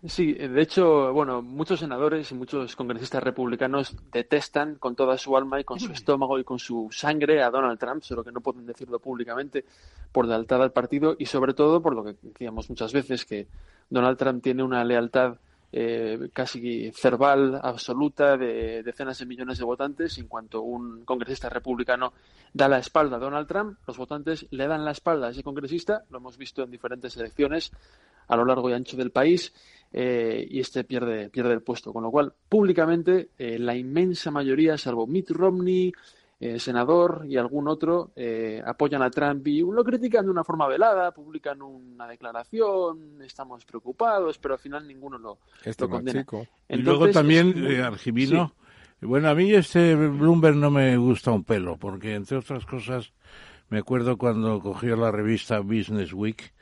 Sí, 0.04 0.32
de 0.32 0.60
hecho, 0.60 1.12
bueno, 1.12 1.42
muchos 1.42 1.78
senadores 1.78 2.32
y 2.32 2.34
muchos 2.34 2.74
congresistas 2.74 3.22
republicanos 3.22 3.94
detestan 4.10 4.74
con 4.74 4.96
toda 4.96 5.16
su 5.16 5.36
alma 5.36 5.60
y 5.60 5.64
con 5.64 5.78
su 5.78 5.92
estómago 5.92 6.40
y 6.40 6.44
con 6.44 6.58
su 6.58 6.88
sangre 6.90 7.40
a 7.40 7.50
Donald 7.50 7.78
Trump, 7.78 8.02
solo 8.02 8.24
que 8.24 8.32
no 8.32 8.40
pueden 8.40 8.66
decirlo 8.66 8.98
públicamente 8.98 9.64
por 10.10 10.26
lealtad 10.26 10.60
al 10.60 10.72
partido 10.72 11.14
y 11.16 11.26
sobre 11.26 11.54
todo 11.54 11.80
por 11.80 11.94
lo 11.94 12.02
que 12.02 12.16
decíamos 12.20 12.68
muchas 12.68 12.92
veces 12.92 13.24
que 13.24 13.46
Donald 13.90 14.18
Trump 14.18 14.42
tiene 14.42 14.64
una 14.64 14.82
lealtad 14.82 15.36
eh, 15.74 16.28
casi 16.34 16.90
cerval 16.92 17.58
absoluta 17.62 18.36
de 18.36 18.82
decenas 18.82 19.18
de 19.20 19.26
millones 19.26 19.58
de 19.58 19.64
votantes. 19.64 20.18
En 20.18 20.26
cuanto 20.26 20.62
un 20.62 21.04
congresista 21.04 21.48
republicano 21.48 22.12
da 22.52 22.68
la 22.68 22.78
espalda 22.78 23.16
a 23.16 23.20
Donald 23.20 23.46
Trump, 23.46 23.78
los 23.86 23.96
votantes 23.96 24.46
le 24.50 24.66
dan 24.66 24.84
la 24.84 24.90
espalda 24.90 25.28
a 25.28 25.30
ese 25.30 25.44
congresista. 25.44 26.02
Lo 26.10 26.18
hemos 26.18 26.36
visto 26.36 26.64
en 26.64 26.72
diferentes 26.72 27.16
elecciones 27.16 27.70
a 28.28 28.36
lo 28.36 28.44
largo 28.44 28.68
y 28.68 28.72
ancho 28.74 28.96
del 28.96 29.10
país 29.10 29.52
eh, 29.92 30.46
y 30.48 30.60
este 30.60 30.84
pierde, 30.84 31.28
pierde 31.30 31.52
el 31.52 31.62
puesto. 31.62 31.92
Con 31.92 32.02
lo 32.02 32.10
cual, 32.10 32.32
públicamente, 32.48 33.30
eh, 33.38 33.58
la 33.58 33.76
inmensa 33.76 34.30
mayoría, 34.30 34.78
salvo 34.78 35.06
Mitt 35.06 35.30
Romney, 35.30 35.92
eh, 36.40 36.58
senador 36.58 37.24
y 37.28 37.36
algún 37.36 37.68
otro, 37.68 38.10
eh, 38.16 38.60
apoyan 38.66 39.00
a 39.02 39.10
Trump 39.10 39.46
y 39.46 39.60
lo 39.60 39.84
critican 39.84 40.24
de 40.24 40.30
una 40.32 40.42
forma 40.42 40.66
velada, 40.66 41.12
publican 41.12 41.62
una 41.62 42.08
declaración, 42.08 43.22
estamos 43.22 43.64
preocupados, 43.64 44.38
pero 44.38 44.54
al 44.54 44.60
final 44.60 44.88
ninguno 44.88 45.18
lo, 45.18 45.38
este 45.64 45.84
lo 45.84 45.90
condena. 45.90 46.20
Entonces, 46.20 46.48
y 46.68 46.76
luego 46.78 47.10
también, 47.10 47.54
Argimino, 47.82 48.48
sí. 49.00 49.06
Bueno, 49.06 49.28
a 49.28 49.36
mí 49.36 49.52
este 49.52 49.94
Bloomberg 49.94 50.56
no 50.56 50.70
me 50.70 50.96
gusta 50.96 51.30
un 51.30 51.44
pelo, 51.44 51.76
porque 51.76 52.14
entre 52.14 52.38
otras 52.38 52.66
cosas 52.66 53.12
me 53.68 53.78
acuerdo 53.78 54.16
cuando 54.16 54.60
cogió 54.60 54.96
la 54.96 55.12
revista 55.12 55.60
Business 55.60 56.12
Week, 56.12 56.52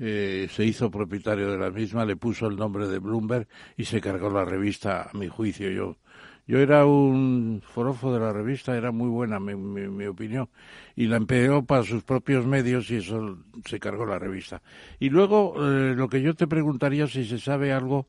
eh, 0.00 0.48
se 0.50 0.64
hizo 0.64 0.90
propietario 0.90 1.52
de 1.52 1.58
la 1.58 1.70
misma, 1.70 2.04
le 2.04 2.16
puso 2.16 2.46
el 2.46 2.56
nombre 2.56 2.88
de 2.88 2.98
Bloomberg 2.98 3.46
y 3.76 3.84
se 3.84 4.00
cargó 4.00 4.30
la 4.30 4.44
revista, 4.44 5.10
a 5.12 5.16
mi 5.16 5.28
juicio. 5.28 5.70
Yo, 5.70 5.98
yo 6.46 6.58
era 6.58 6.86
un 6.86 7.62
forofo 7.62 8.12
de 8.12 8.18
la 8.18 8.32
revista, 8.32 8.76
era 8.76 8.90
muy 8.90 9.08
buena 9.08 9.38
mi, 9.38 9.54
mi, 9.54 10.06
opinión, 10.06 10.48
y 10.96 11.06
la 11.06 11.18
empleó 11.18 11.64
para 11.64 11.84
sus 11.84 12.02
propios 12.02 12.46
medios 12.46 12.90
y 12.90 12.96
eso 12.96 13.38
se 13.64 13.78
cargó 13.78 14.06
la 14.06 14.18
revista. 14.18 14.62
Y 14.98 15.10
luego, 15.10 15.54
eh, 15.58 15.94
lo 15.94 16.08
que 16.08 16.22
yo 16.22 16.34
te 16.34 16.48
preguntaría 16.48 17.06
si 17.06 17.24
se 17.24 17.38
sabe 17.38 17.72
algo 17.72 18.08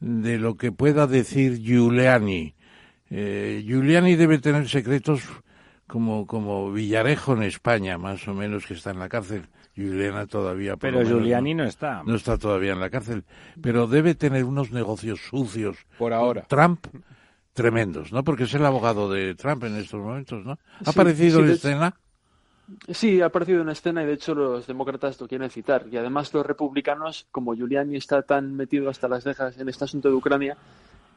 de 0.00 0.38
lo 0.38 0.56
que 0.56 0.72
pueda 0.72 1.06
decir 1.06 1.60
Giuliani 1.60 2.54
eh, 3.10 3.64
Giuliani 3.66 4.14
debe 4.14 4.38
tener 4.38 4.68
secretos 4.68 5.22
como, 5.88 6.26
como 6.26 6.70
Villarejo 6.72 7.32
en 7.32 7.42
España, 7.42 7.98
más 7.98 8.26
o 8.28 8.34
menos, 8.34 8.66
que 8.66 8.74
está 8.74 8.92
en 8.92 9.00
la 9.00 9.08
cárcel. 9.08 9.48
Giuliani 9.80 10.26
todavía. 10.26 10.76
Pero 10.76 11.02
Giuliani 11.02 11.54
no, 11.54 11.64
está. 11.64 12.02
No 12.04 12.14
está 12.14 12.38
todavía 12.38 12.72
en 12.72 12.80
la 12.80 12.90
cárcel. 12.90 13.24
Pero 13.60 13.86
debe 13.86 14.14
tener 14.14 14.44
unos 14.44 14.70
negocios 14.70 15.20
sucios. 15.20 15.76
Por 15.98 16.12
ahora. 16.12 16.42
Trump 16.48 16.86
tremendos, 17.52 18.12
¿no? 18.12 18.22
Porque 18.22 18.44
es 18.44 18.54
el 18.54 18.64
abogado 18.64 19.10
de 19.10 19.34
Trump 19.34 19.64
en 19.64 19.76
estos 19.76 20.00
momentos, 20.00 20.44
¿no? 20.44 20.58
¿Ha 20.84 20.90
aparecido 20.90 21.40
en 21.40 21.50
escena? 21.50 21.94
Sí, 22.88 23.20
ha 23.20 23.26
aparecido 23.26 23.62
en 23.62 23.68
escena 23.68 24.02
y 24.02 24.06
de 24.06 24.12
hecho 24.12 24.34
los 24.34 24.66
demócratas 24.66 25.20
lo 25.20 25.26
quieren 25.26 25.50
citar. 25.50 25.86
Y 25.90 25.96
además 25.96 26.32
los 26.32 26.46
republicanos, 26.46 27.26
como 27.32 27.54
Giuliani 27.54 27.96
está 27.96 28.22
tan 28.22 28.54
metido 28.54 28.88
hasta 28.88 29.08
las 29.08 29.24
cejas 29.24 29.58
en 29.58 29.68
este 29.68 29.84
asunto 29.84 30.08
de 30.08 30.14
Ucrania, 30.14 30.56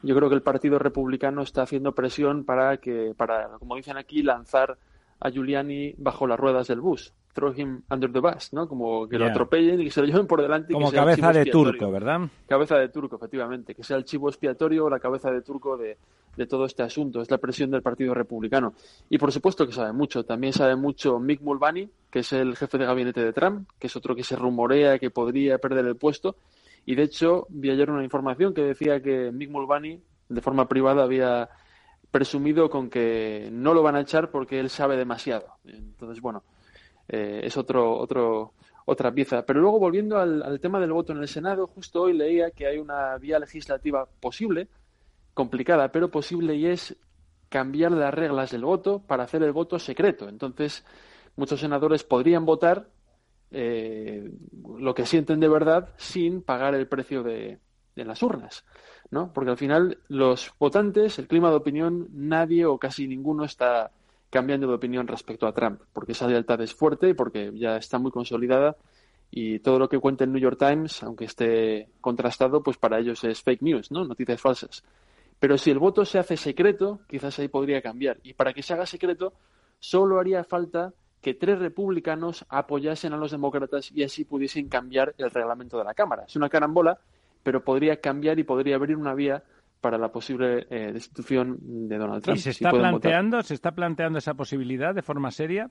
yo 0.02 0.14
creo 0.14 0.28
que 0.28 0.34
el 0.34 0.42
Partido 0.42 0.78
Republicano 0.78 1.42
está 1.42 1.62
haciendo 1.62 1.94
presión 1.94 2.44
para 2.44 2.76
que, 2.78 3.14
para, 3.16 3.48
como 3.58 3.76
dicen 3.76 3.96
aquí, 3.96 4.22
lanzar 4.22 4.76
a 5.20 5.30
Giuliani 5.30 5.94
bajo 5.96 6.26
las 6.26 6.38
ruedas 6.38 6.66
del 6.66 6.80
bus. 6.80 7.14
Throw 7.34 7.52
him 7.54 7.82
under 7.90 8.10
the 8.10 8.20
bus, 8.20 8.52
¿no? 8.52 8.66
Como 8.66 9.06
que 9.06 9.18
lo 9.18 9.26
atropellen 9.26 9.80
y 9.80 9.84
que 9.84 9.90
se 9.90 10.00
lo 10.00 10.06
lleven 10.06 10.26
por 10.26 10.40
delante. 10.40 10.72
Como 10.72 10.90
cabeza 10.90 11.32
de 11.32 11.44
turco, 11.44 11.90
¿verdad? 11.90 12.22
Cabeza 12.48 12.78
de 12.78 12.88
turco, 12.88 13.16
efectivamente. 13.16 13.74
Que 13.74 13.82
sea 13.82 13.98
el 13.98 14.04
chivo 14.04 14.28
expiatorio 14.28 14.86
o 14.86 14.90
la 14.90 15.00
cabeza 15.00 15.30
de 15.30 15.42
turco 15.42 15.76
de, 15.76 15.98
de 16.36 16.46
todo 16.46 16.64
este 16.64 16.82
asunto. 16.82 17.20
Es 17.20 17.30
la 17.30 17.38
presión 17.38 17.70
del 17.70 17.82
Partido 17.82 18.14
Republicano. 18.14 18.74
Y 19.10 19.18
por 19.18 19.32
supuesto 19.32 19.66
que 19.66 19.72
sabe 19.72 19.92
mucho. 19.92 20.24
También 20.24 20.52
sabe 20.52 20.76
mucho 20.76 21.18
Mick 21.18 21.42
Mulvaney, 21.42 21.90
que 22.10 22.20
es 22.20 22.32
el 22.32 22.56
jefe 22.56 22.78
de 22.78 22.86
gabinete 22.86 23.22
de 23.22 23.32
Trump, 23.32 23.68
que 23.78 23.88
es 23.88 23.96
otro 23.96 24.14
que 24.14 24.22
se 24.22 24.36
rumorea 24.36 24.98
que 24.98 25.10
podría 25.10 25.58
perder 25.58 25.84
el 25.86 25.96
puesto 25.96 26.36
y 26.86 26.94
de 26.94 27.04
hecho, 27.04 27.46
vi 27.48 27.70
ayer 27.70 27.90
una 27.90 28.04
información 28.04 28.52
que 28.52 28.62
decía 28.62 29.00
que 29.00 29.30
Mick 29.32 29.50
Mulvaney, 29.50 30.02
de 30.28 30.40
forma 30.40 30.68
privada, 30.68 31.02
había 31.02 31.48
presumido 32.10 32.70
con 32.70 32.90
que 32.90 33.48
no 33.50 33.74
lo 33.74 33.82
van 33.82 33.96
a 33.96 34.00
echar 34.00 34.30
porque 34.30 34.60
él 34.60 34.70
sabe 34.70 34.96
demasiado. 34.96 35.46
Entonces, 35.64 36.20
bueno, 36.20 36.44
eh, 37.08 37.40
es 37.44 37.56
otro, 37.56 37.98
otro, 37.98 38.52
otra 38.86 39.12
pieza. 39.12 39.44
Pero 39.44 39.60
luego, 39.60 39.78
volviendo 39.78 40.18
al, 40.18 40.42
al, 40.42 40.60
tema 40.60 40.80
del 40.80 40.92
voto 40.92 41.12
en 41.12 41.18
el 41.18 41.28
Senado, 41.28 41.66
justo 41.66 42.02
hoy 42.02 42.12
leía 42.12 42.50
que 42.50 42.66
hay 42.66 42.78
una 42.78 43.16
vía 43.18 43.38
legislativa 43.38 44.06
posible, 44.20 44.68
complicada, 45.34 45.90
pero 45.90 46.10
posible, 46.10 46.54
y 46.54 46.66
es 46.66 46.96
cambiar 47.48 47.92
las 47.92 48.12
reglas 48.12 48.50
del 48.50 48.64
voto 48.64 49.00
para 49.00 49.24
hacer 49.24 49.42
el 49.42 49.52
voto 49.52 49.78
secreto. 49.78 50.28
Entonces, 50.28 50.84
muchos 51.36 51.60
senadores 51.60 52.04
podrían 52.04 52.44
votar 52.44 52.88
eh, 53.56 54.28
lo 54.78 54.94
que 54.94 55.06
sienten 55.06 55.38
de 55.38 55.48
verdad 55.48 55.90
sin 55.96 56.42
pagar 56.42 56.74
el 56.74 56.88
precio 56.88 57.22
de, 57.22 57.60
las 57.94 58.24
urnas, 58.24 58.64
¿no? 59.12 59.32
Porque 59.32 59.52
al 59.52 59.56
final 59.56 59.98
los 60.08 60.52
votantes, 60.58 61.20
el 61.20 61.28
clima 61.28 61.50
de 61.50 61.54
opinión, 61.54 62.08
nadie 62.10 62.66
o 62.66 62.76
casi 62.78 63.06
ninguno 63.06 63.44
está 63.44 63.92
cambiando 64.30 64.66
de 64.66 64.74
opinión 64.74 65.06
respecto 65.06 65.46
a 65.46 65.52
Trump, 65.52 65.80
porque 65.92 66.12
esa 66.12 66.26
lealtad 66.26 66.60
es 66.60 66.74
fuerte 66.74 67.08
y 67.08 67.14
porque 67.14 67.52
ya 67.54 67.76
está 67.76 67.98
muy 67.98 68.10
consolidada 68.10 68.76
y 69.30 69.58
todo 69.58 69.78
lo 69.78 69.88
que 69.88 69.98
cuenta 69.98 70.24
el 70.24 70.32
New 70.32 70.40
York 70.40 70.58
Times, 70.58 71.02
aunque 71.02 71.24
esté 71.24 71.88
contrastado, 72.00 72.62
pues 72.62 72.76
para 72.76 72.98
ellos 73.00 73.24
es 73.24 73.42
fake 73.42 73.62
news, 73.62 73.90
¿no? 73.90 74.04
Noticias 74.04 74.40
falsas. 74.40 74.84
Pero 75.40 75.58
si 75.58 75.70
el 75.70 75.78
voto 75.78 76.04
se 76.04 76.18
hace 76.18 76.36
secreto, 76.36 77.00
quizás 77.08 77.38
ahí 77.38 77.48
podría 77.48 77.82
cambiar. 77.82 78.18
Y 78.22 78.34
para 78.34 78.52
que 78.52 78.62
se 78.62 78.72
haga 78.74 78.86
secreto, 78.86 79.32
solo 79.80 80.20
haría 80.20 80.44
falta 80.44 80.94
que 81.20 81.34
tres 81.34 81.58
republicanos 81.58 82.44
apoyasen 82.48 83.12
a 83.12 83.16
los 83.16 83.30
demócratas 83.30 83.90
y 83.90 84.04
así 84.04 84.24
pudiesen 84.24 84.68
cambiar 84.68 85.14
el 85.18 85.30
reglamento 85.30 85.78
de 85.78 85.84
la 85.84 85.94
Cámara. 85.94 86.24
Es 86.28 86.36
una 86.36 86.48
carambola, 86.48 86.98
pero 87.42 87.64
podría 87.64 88.00
cambiar 88.00 88.38
y 88.38 88.44
podría 88.44 88.76
abrir 88.76 88.96
una 88.96 89.14
vía 89.14 89.42
para 89.84 89.98
la 89.98 90.08
posible 90.08 90.66
eh, 90.70 90.92
destitución 90.94 91.58
de 91.60 91.98
Donald 91.98 92.22
Trump. 92.22 92.38
¿Y 92.38 92.40
se 92.40 92.48
está 92.48 92.70
planteando, 92.70 93.42
se 93.42 93.52
está 93.52 93.72
planteando 93.72 94.18
esa 94.18 94.32
posibilidad 94.32 94.94
de 94.94 95.02
forma 95.02 95.30
seria? 95.30 95.68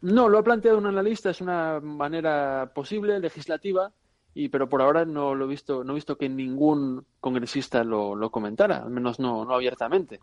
No, 0.00 0.28
lo 0.28 0.38
ha 0.38 0.42
planteado 0.42 0.78
un 0.78 0.86
analista, 0.86 1.30
es 1.30 1.40
una 1.40 1.78
manera 1.78 2.72
posible, 2.74 3.20
legislativa, 3.20 3.92
y 4.34 4.48
pero 4.48 4.68
por 4.68 4.82
ahora 4.82 5.04
no 5.04 5.36
lo 5.36 5.44
he 5.44 5.48
visto, 5.48 5.84
no 5.84 5.92
he 5.92 5.94
visto 5.94 6.18
que 6.18 6.28
ningún 6.28 7.06
congresista 7.20 7.84
lo, 7.84 8.16
lo 8.16 8.30
comentara, 8.30 8.78
al 8.78 8.90
menos 8.90 9.20
no, 9.20 9.44
no 9.44 9.54
abiertamente. 9.54 10.18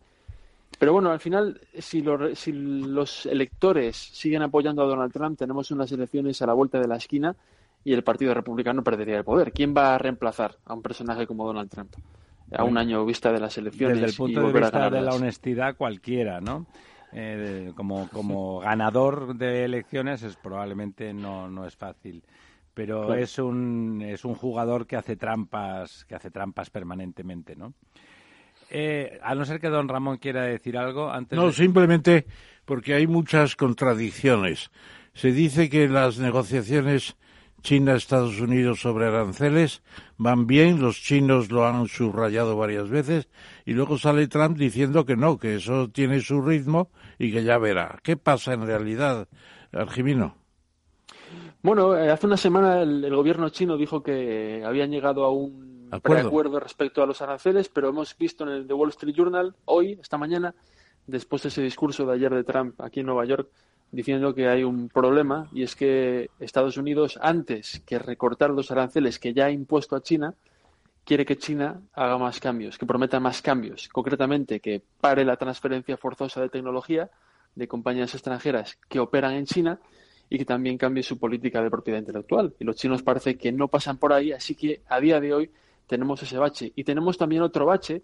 Pero 0.78 0.92
bueno, 0.92 1.10
al 1.10 1.20
final, 1.20 1.62
si, 1.78 2.04
si 2.34 2.52
los 2.52 3.24
electores 3.24 3.96
siguen 3.96 4.42
apoyando 4.42 4.82
a 4.82 4.86
Donald 4.86 5.14
Trump, 5.14 5.38
tenemos 5.38 5.70
unas 5.70 5.90
elecciones 5.92 6.42
a 6.42 6.46
la 6.46 6.52
vuelta 6.52 6.78
de 6.78 6.88
la 6.88 6.96
esquina 6.96 7.34
y 7.84 7.94
el 7.94 8.04
Partido 8.04 8.34
Republicano 8.34 8.84
perdería 8.84 9.16
el 9.16 9.24
poder. 9.24 9.50
¿Quién 9.50 9.74
va 9.74 9.94
a 9.94 9.98
reemplazar 9.98 10.58
a 10.66 10.74
un 10.74 10.82
personaje 10.82 11.26
como 11.26 11.46
Donald 11.46 11.70
Trump? 11.70 11.94
A 12.56 12.64
un 12.64 12.78
año 12.78 13.04
vista 13.04 13.32
de 13.32 13.40
las 13.40 13.56
elecciones. 13.58 13.98
Desde 13.98 14.10
el 14.10 14.16
punto 14.16 14.46
de 14.46 14.60
vista 14.60 14.90
de 14.90 15.00
la 15.00 15.14
honestidad, 15.14 15.76
cualquiera, 15.76 16.40
¿no? 16.40 16.66
Eh, 17.12 17.72
como, 17.74 18.08
como 18.08 18.60
ganador 18.60 19.36
de 19.36 19.64
elecciones 19.64 20.22
es 20.22 20.36
probablemente 20.36 21.12
no, 21.12 21.48
no 21.48 21.66
es 21.66 21.76
fácil 21.76 22.22
pero 22.72 23.14
es 23.14 23.36
un 23.40 24.00
es 24.00 24.24
un 24.24 24.36
jugador 24.36 24.86
que 24.86 24.94
hace 24.94 25.16
trampas 25.16 26.04
que 26.04 26.14
hace 26.14 26.30
trampas 26.30 26.70
permanentemente 26.70 27.56
no 27.56 27.74
eh, 28.70 29.18
a 29.22 29.34
no 29.34 29.44
ser 29.44 29.60
que 29.60 29.68
don 29.68 29.88
Ramón 29.88 30.18
quiera 30.18 30.44
decir 30.44 30.78
algo 30.78 31.10
antes. 31.10 31.36
No, 31.36 31.50
simplemente 31.50 32.26
porque 32.64 32.94
hay 32.94 33.08
muchas 33.08 33.56
contradicciones. 33.56 34.70
Se 35.12 35.32
dice 35.32 35.68
que 35.68 35.88
las 35.88 36.18
negociaciones 36.18 37.16
China-Estados 37.60 38.40
Unidos 38.40 38.80
sobre 38.80 39.06
aranceles 39.06 39.82
van 40.16 40.46
bien, 40.46 40.80
los 40.80 41.00
chinos 41.00 41.50
lo 41.50 41.66
han 41.66 41.86
subrayado 41.88 42.56
varias 42.56 42.88
veces, 42.88 43.28
y 43.64 43.72
luego 43.72 43.98
sale 43.98 44.28
Trump 44.28 44.56
diciendo 44.56 45.04
que 45.04 45.16
no, 45.16 45.38
que 45.38 45.56
eso 45.56 45.88
tiene 45.88 46.20
su 46.20 46.42
ritmo 46.42 46.90
y 47.18 47.32
que 47.32 47.44
ya 47.44 47.58
verá. 47.58 47.98
¿Qué 48.02 48.16
pasa 48.16 48.52
en 48.52 48.66
realidad, 48.66 49.28
Argimino? 49.72 50.34
Bueno, 51.62 51.96
eh, 51.96 52.10
hace 52.10 52.26
una 52.26 52.36
semana 52.36 52.82
el, 52.82 53.14
gobierno 53.14 53.50
chino 53.50 53.76
dijo 53.76 54.02
que 54.02 54.62
habían 54.64 54.90
llegado 54.90 55.24
a 55.24 55.30
un 55.30 55.90
preacuerdo 56.02 56.58
respecto 56.58 57.02
a 57.02 57.06
los 57.06 57.20
aranceles, 57.20 57.68
pero 57.68 57.88
hemos 57.88 58.16
visto 58.16 58.44
en 58.44 58.50
el 58.50 58.66
The 58.66 58.72
Wall 58.72 58.90
Street 58.90 59.14
Journal 59.14 59.54
hoy, 59.66 59.98
esta 60.00 60.16
mañana, 60.16 60.54
después 61.06 61.42
de 61.42 61.48
ese 61.50 61.62
discurso 61.62 62.06
de 62.06 62.14
ayer 62.14 62.34
de 62.34 62.44
Trump 62.44 62.80
aquí 62.80 63.00
en 63.00 63.06
Nueva 63.06 63.26
York, 63.26 63.50
diciendo 63.92 64.34
que 64.34 64.48
hay 64.48 64.62
un 64.62 64.88
problema 64.88 65.48
y 65.52 65.62
es 65.62 65.74
que 65.74 66.30
Estados 66.38 66.76
Unidos, 66.76 67.18
antes 67.20 67.82
que 67.84 67.98
recortar 67.98 68.50
los 68.50 68.70
aranceles 68.70 69.18
que 69.18 69.34
ya 69.34 69.46
ha 69.46 69.50
impuesto 69.50 69.96
a 69.96 70.02
China, 70.02 70.34
quiere 71.04 71.24
que 71.24 71.36
China 71.36 71.80
haga 71.92 72.18
más 72.18 72.38
cambios, 72.40 72.78
que 72.78 72.86
prometa 72.86 73.18
más 73.20 73.42
cambios, 73.42 73.88
concretamente 73.88 74.60
que 74.60 74.82
pare 75.00 75.24
la 75.24 75.36
transferencia 75.36 75.96
forzosa 75.96 76.40
de 76.40 76.48
tecnología 76.48 77.10
de 77.54 77.66
compañías 77.68 78.14
extranjeras 78.14 78.78
que 78.88 79.00
operan 79.00 79.34
en 79.34 79.46
China 79.46 79.80
y 80.28 80.38
que 80.38 80.44
también 80.44 80.78
cambie 80.78 81.02
su 81.02 81.18
política 81.18 81.60
de 81.60 81.70
propiedad 81.70 81.98
intelectual. 81.98 82.54
Y 82.60 82.64
los 82.64 82.76
chinos 82.76 83.02
parece 83.02 83.36
que 83.36 83.50
no 83.50 83.66
pasan 83.66 83.98
por 83.98 84.12
ahí, 84.12 84.30
así 84.30 84.54
que 84.54 84.82
a 84.88 85.00
día 85.00 85.20
de 85.20 85.34
hoy 85.34 85.50
tenemos 85.88 86.22
ese 86.22 86.38
bache. 86.38 86.72
Y 86.76 86.84
tenemos 86.84 87.18
también 87.18 87.42
otro 87.42 87.66
bache, 87.66 88.02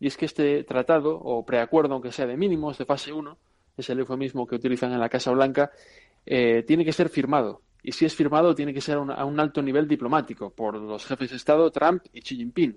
y 0.00 0.06
es 0.06 0.16
que 0.16 0.24
este 0.24 0.64
tratado, 0.64 1.20
o 1.22 1.44
preacuerdo, 1.44 1.92
aunque 1.92 2.12
sea 2.12 2.26
de 2.26 2.38
mínimos, 2.38 2.78
de 2.78 2.86
fase 2.86 3.12
1, 3.12 3.36
es 3.76 3.90
el 3.90 4.00
eufemismo 4.00 4.46
que 4.46 4.54
utilizan 4.54 4.92
en 4.92 5.00
la 5.00 5.08
Casa 5.08 5.30
Blanca, 5.30 5.70
eh, 6.24 6.64
tiene 6.66 6.84
que 6.84 6.92
ser 6.92 7.08
firmado. 7.08 7.62
Y 7.82 7.92
si 7.92 8.04
es 8.04 8.14
firmado, 8.14 8.54
tiene 8.54 8.74
que 8.74 8.80
ser 8.80 8.96
a 8.96 9.24
un 9.24 9.40
alto 9.40 9.62
nivel 9.62 9.86
diplomático 9.86 10.50
por 10.50 10.74
los 10.74 11.06
jefes 11.06 11.30
de 11.30 11.36
Estado, 11.36 11.70
Trump 11.70 12.02
y 12.12 12.20
Xi 12.20 12.36
Jinping. 12.36 12.76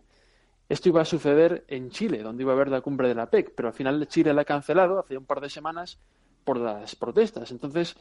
Esto 0.67 0.89
iba 0.89 1.01
a 1.01 1.05
suceder 1.05 1.65
en 1.67 1.89
Chile, 1.89 2.21
donde 2.21 2.43
iba 2.43 2.51
a 2.51 2.55
haber 2.55 2.69
la 2.69 2.81
cumbre 2.81 3.07
de 3.07 3.15
la 3.15 3.27
PEC, 3.27 3.53
pero 3.55 3.69
al 3.69 3.73
final 3.73 4.07
Chile 4.07 4.33
la 4.33 4.43
ha 4.43 4.45
cancelado 4.45 4.99
hace 4.99 5.17
un 5.17 5.25
par 5.25 5.41
de 5.41 5.49
semanas 5.49 5.97
por 6.43 6.57
las 6.57 6.95
protestas. 6.95 7.49
Entonces, 7.49 7.95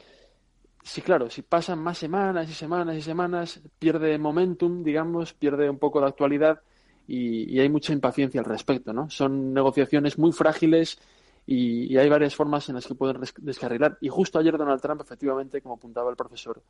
sí, 0.83 1.01
claro, 1.01 1.31
si 1.31 1.41
pasan 1.41 1.79
más 1.79 1.97
semanas 1.97 2.47
y 2.47 2.53
semanas 2.53 2.95
y 2.95 3.01
semanas, 3.01 3.59
pierde 3.79 4.17
momentum, 4.19 4.83
digamos, 4.83 5.33
pierde 5.33 5.67
un 5.67 5.79
poco 5.79 5.99
de 5.99 6.07
actualidad 6.07 6.61
y, 7.07 7.59
hay 7.59 7.69
mucha 7.69 7.91
impaciencia 7.91 8.39
al 8.39 8.45
respecto, 8.45 8.93
¿no? 8.93 9.09
Son 9.09 9.51
negociaciones 9.51 10.19
muy 10.19 10.31
frágiles 10.31 10.99
y, 11.51 11.97
hay 11.97 12.07
varias 12.07 12.35
formas 12.35 12.69
en 12.69 12.75
las 12.75 12.85
que 12.85 12.93
pueden 12.93 13.19
descarrilar. 13.39 13.97
Y 14.01 14.09
justo 14.09 14.37
ayer 14.37 14.55
Donald 14.55 14.79
Trump, 14.79 15.01
efectivamente, 15.01 15.61
como 15.61 15.75
apuntaba 15.75 16.11
el 16.11 16.15
profesor 16.15 16.61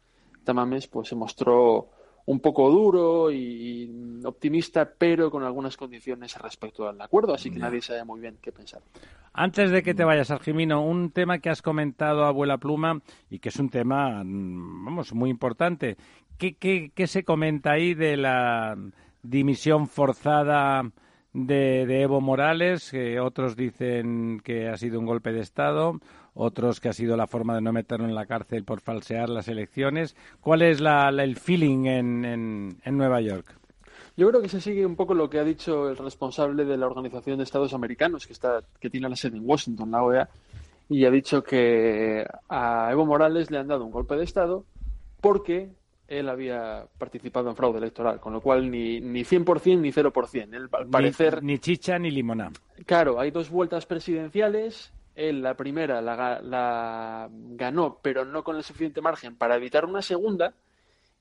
Tamames, 0.46 0.88
pues 0.88 1.10
se 1.10 1.18
mostró 1.18 1.90
un 2.26 2.40
poco 2.40 2.70
duro 2.70 3.30
y 3.30 4.22
optimista, 4.24 4.90
pero 4.98 5.30
con 5.30 5.44
algunas 5.44 5.76
condiciones 5.76 6.38
respecto 6.38 6.88
al 6.88 7.02
acuerdo, 7.02 7.34
así 7.34 7.52
que 7.52 7.60
nadie 7.60 7.82
sabe 7.82 8.06
muy 8.06 8.22
bien 8.22 8.38
qué 8.42 8.54
pensar. 8.54 8.82
Antes 9.34 9.70
de 9.72 9.84
que 9.84 9.94
te 9.94 10.06
vayas, 10.06 10.32
Argimino, 10.32 10.82
un 10.82 11.12
tema 11.12 11.40
que 11.40 11.50
has 11.50 11.62
comentado, 11.62 12.24
abuela 12.24 12.58
Pluma, 12.58 13.02
y 13.30 13.40
que 13.40 13.50
es 13.50 13.58
un 13.58 13.70
tema, 13.70 14.24
mm, 14.24 14.86
vamos, 14.86 15.14
muy 15.14 15.30
importante. 15.30 15.98
¿Qué, 16.38 16.56
qué, 16.56 16.94
qué 16.96 17.08
se 17.08 17.26
comenta 17.26 17.72
ahí 17.72 17.96
de 17.96 18.16
la 18.16 18.78
dimisión 19.24 19.88
forzada 19.88 20.90
de, 21.34 21.86
de 21.86 22.02
Evo 22.02 22.22
Morales? 22.22 22.92
Que 22.92 23.20
otros 23.20 23.56
dicen 23.56 24.42
que 24.44 24.68
ha 24.68 24.78
sido 24.78 25.00
un 25.00 25.06
golpe 25.06 25.32
de 25.32 25.42
Estado, 25.42 26.00
otros 26.34 26.80
que 26.80 26.90
ha 26.90 26.94
sido 26.94 27.18
la 27.18 27.28
forma 27.28 27.56
de 27.56 27.62
no 27.62 27.72
meterlo 27.74 28.06
en 28.06 28.16
la 28.16 28.26
cárcel 28.26 28.64
por 28.64 28.82
falsear 28.82 29.30
las 29.30 29.48
elecciones. 29.48 30.16
¿Cuál 30.42 30.62
es 30.62 30.80
la, 30.82 31.10
el 31.10 31.36
feeling 31.36 31.86
en, 31.86 32.26
en, 32.26 32.78
en 32.84 32.98
Nueva 32.98 33.22
York? 33.22 33.56
Yo 34.18 34.28
creo 34.28 34.42
que 34.42 34.50
se 34.50 34.60
sigue 34.60 34.86
un 34.86 34.98
poco 34.98 35.14
lo 35.14 35.30
que 35.30 35.40
ha 35.40 35.46
dicho 35.46 35.90
el 35.90 35.96
responsable 35.96 36.66
de 36.66 36.76
la 36.76 36.88
Organización 36.88 37.38
de 37.38 37.46
Estados 37.46 37.74
Americanos, 37.74 38.28
que 38.28 38.34
está, 38.34 38.60
que 38.80 38.90
tiene 38.90 39.08
la 39.08 39.16
sede 39.16 39.38
en 39.38 39.50
Washington, 39.50 39.92
la 39.92 40.04
OEA, 40.04 40.30
y 40.90 41.06
ha 41.06 41.10
dicho 41.10 41.42
que 41.42 42.26
a 42.50 42.90
Evo 42.92 43.06
Morales 43.06 43.50
le 43.50 43.60
han 43.60 43.68
dado 43.68 43.86
un 43.86 43.92
golpe 43.92 44.16
de 44.16 44.26
Estado 44.26 44.66
porque 45.22 45.70
él 46.10 46.28
había 46.28 46.86
participado 46.98 47.50
en 47.50 47.56
fraude 47.56 47.78
electoral, 47.78 48.20
con 48.20 48.34
lo 48.34 48.42
cual 48.42 48.70
ni, 48.70 49.00
ni 49.00 49.22
100% 49.24 49.80
ni 49.80 49.92
0%. 49.92 50.54
Él, 50.56 50.68
al 50.72 50.88
parecer, 50.88 51.42
Ni, 51.44 51.54
ni 51.54 51.60
chicha 51.60 51.98
ni 52.00 52.10
limonada. 52.12 52.52
Claro, 52.86 53.20
hay 53.20 53.32
dos 53.32 53.50
vueltas 53.50 53.86
presidenciales. 53.86 54.92
Él 55.16 55.42
la 55.42 55.56
primera 55.56 56.02
la, 56.02 56.16
ga- 56.18 56.42
la 56.42 57.30
ganó, 57.32 58.00
pero 58.02 58.26
no 58.26 58.44
con 58.44 58.56
el 58.56 58.64
suficiente 58.64 59.02
margen 59.02 59.36
para 59.36 59.56
evitar 59.56 59.86
una 59.86 60.02
segunda. 60.02 60.54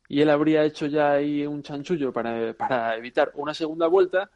Y 0.09 0.23
él 0.23 0.31
habría 0.31 0.65
hecho 0.65 0.87
ya 0.87 1.13
ahí 1.13 1.47
un 1.47 1.63
chanchullo 1.63 2.13
para, 2.13 2.55
para 2.55 2.97
evitar 2.97 3.33
una 3.35 3.53
segunda 3.55 3.89
vuelta. 3.89 4.31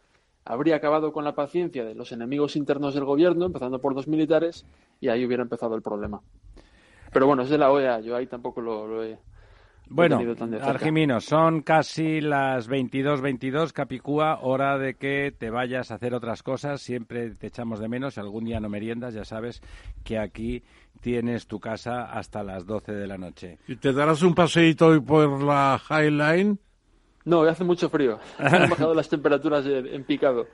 Habría 0.44 0.76
acabado 0.76 1.12
con 1.12 1.24
la 1.24 1.34
paciencia 1.34 1.84
de 1.84 1.94
los 1.94 2.12
enemigos 2.12 2.56
internos 2.56 2.94
del 2.94 3.04
gobierno, 3.04 3.46
empezando 3.46 3.78
por 3.80 3.94
dos 3.94 4.08
militares, 4.08 4.66
y 5.00 5.08
ahí 5.08 5.24
hubiera 5.24 5.44
empezado 5.44 5.76
el 5.76 5.82
problema. 5.82 6.20
Pero 7.12 7.26
bueno, 7.26 7.42
es 7.42 7.48
de 7.50 7.58
la 7.58 7.70
OEA, 7.70 8.00
yo 8.00 8.16
ahí 8.16 8.26
tampoco 8.26 8.60
lo, 8.60 8.86
lo 8.88 9.04
he, 9.04 9.18
Bueno, 9.94 10.16
tenido 10.16 10.34
tan 10.34 10.50
de 10.50 10.58
cerca. 10.58 10.70
Argimino, 10.70 11.20
son 11.20 11.62
casi 11.62 12.20
las 12.20 12.68
22.22, 12.68 13.72
Capicúa, 13.72 14.38
hora 14.40 14.78
de 14.78 14.94
que 14.94 15.34
te 15.36 15.50
vayas 15.50 15.90
a 15.90 15.96
hacer 15.96 16.14
otras 16.14 16.42
cosas. 16.42 16.80
Siempre 16.80 17.30
te 17.34 17.48
echamos 17.48 17.78
de 17.78 17.88
menos. 17.88 18.14
Si 18.14 18.20
algún 18.20 18.44
día 18.44 18.60
no 18.60 18.68
meriendas, 18.68 19.14
ya 19.14 19.24
sabes 19.24 19.62
que 20.02 20.18
aquí 20.18 20.62
tienes 21.00 21.46
tu 21.46 21.60
casa 21.60 22.04
hasta 22.04 22.42
las 22.42 22.64
12 22.66 22.92
de 22.92 23.06
la 23.06 23.18
noche. 23.18 23.58
¿Y 23.68 23.76
te 23.76 23.92
darás 23.92 24.22
un 24.22 24.34
paseíto 24.34 24.86
hoy 24.88 25.00
por 25.00 25.42
la 25.42 25.78
High 25.78 26.10
Line? 26.10 26.56
No, 27.24 27.42
hace 27.42 27.64
mucho 27.64 27.88
frío. 27.88 28.18
Han 28.38 28.70
bajado 28.70 28.94
las 28.94 29.08
temperaturas 29.08 29.64
en 29.66 30.04
picado 30.04 30.46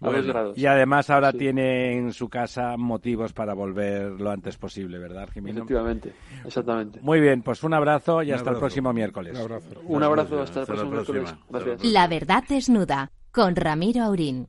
a 0.00 0.04
Bueno, 0.06 0.18
dos 0.18 0.26
grados. 0.26 0.58
Y 0.58 0.66
además 0.66 1.10
ahora 1.10 1.32
Sí. 1.32 1.38
tiene 1.38 1.96
en 1.96 2.12
su 2.12 2.28
casa 2.28 2.76
motivos 2.76 3.32
para 3.32 3.54
volver 3.54 4.12
lo 4.20 4.30
antes 4.30 4.56
posible, 4.56 4.98
¿verdad, 4.98 5.24
Argimino? 5.24 5.58
Efectivamente, 5.58 6.12
exactamente. 6.44 7.00
Muy 7.02 7.20
bien, 7.20 7.42
pues 7.42 7.62
un 7.64 7.74
abrazo 7.74 8.22
y 8.22 8.30
Un 8.30 8.36
hasta 8.36 8.50
el 8.50 8.56
próximo 8.58 8.92
miércoles. 8.92 9.34
Un 9.36 9.42
abrazo. 9.42 9.80
Un 9.84 10.02
abrazo, 10.02 10.42
hasta 10.42 10.60
el 10.60 10.62
Hasta 10.62 10.74
próximo 10.74 10.90
miércoles. 10.92 11.34
Gracias. 11.50 11.84
La 11.84 12.06
verdad 12.06 12.44
desnuda 12.48 13.10
con 13.32 13.56
Ramiro 13.56 14.02
Aurín. 14.04 14.48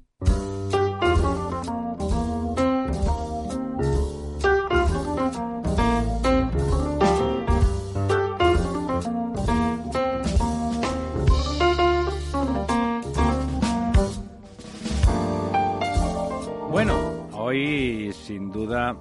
Hoy 17.49 18.13
sin 18.13 18.51
duda 18.51 18.95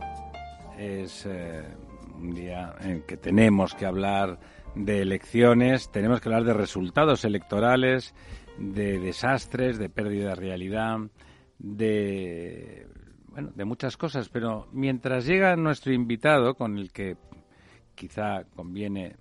es 0.79 1.27
eh, 1.27 1.63
un 2.15 2.35
día 2.35 2.75
en 2.81 3.03
que 3.03 3.19
tenemos 3.19 3.75
que 3.75 3.85
hablar 3.85 4.41
de 4.75 5.03
elecciones, 5.03 5.93
tenemos 5.93 6.23
que 6.23 6.31
hablar 6.31 6.45
de 6.45 6.55
resultados 6.55 7.27
electorales, 7.27 8.15
de 8.57 8.99
desastres, 9.01 9.77
de 9.77 9.91
pérdida 9.91 10.31
de 10.31 10.35
realidad, 10.37 10.97
de 11.59 12.87
bueno, 13.27 13.51
de 13.55 13.67
muchas 13.67 13.99
cosas, 13.99 14.31
pero 14.31 14.67
mientras 14.73 15.27
llega 15.27 15.55
nuestro 15.57 15.93
invitado 15.93 16.55
con 16.55 16.79
el 16.79 16.91
que 16.91 17.19
quizá 17.95 18.45
conviene 18.57 19.17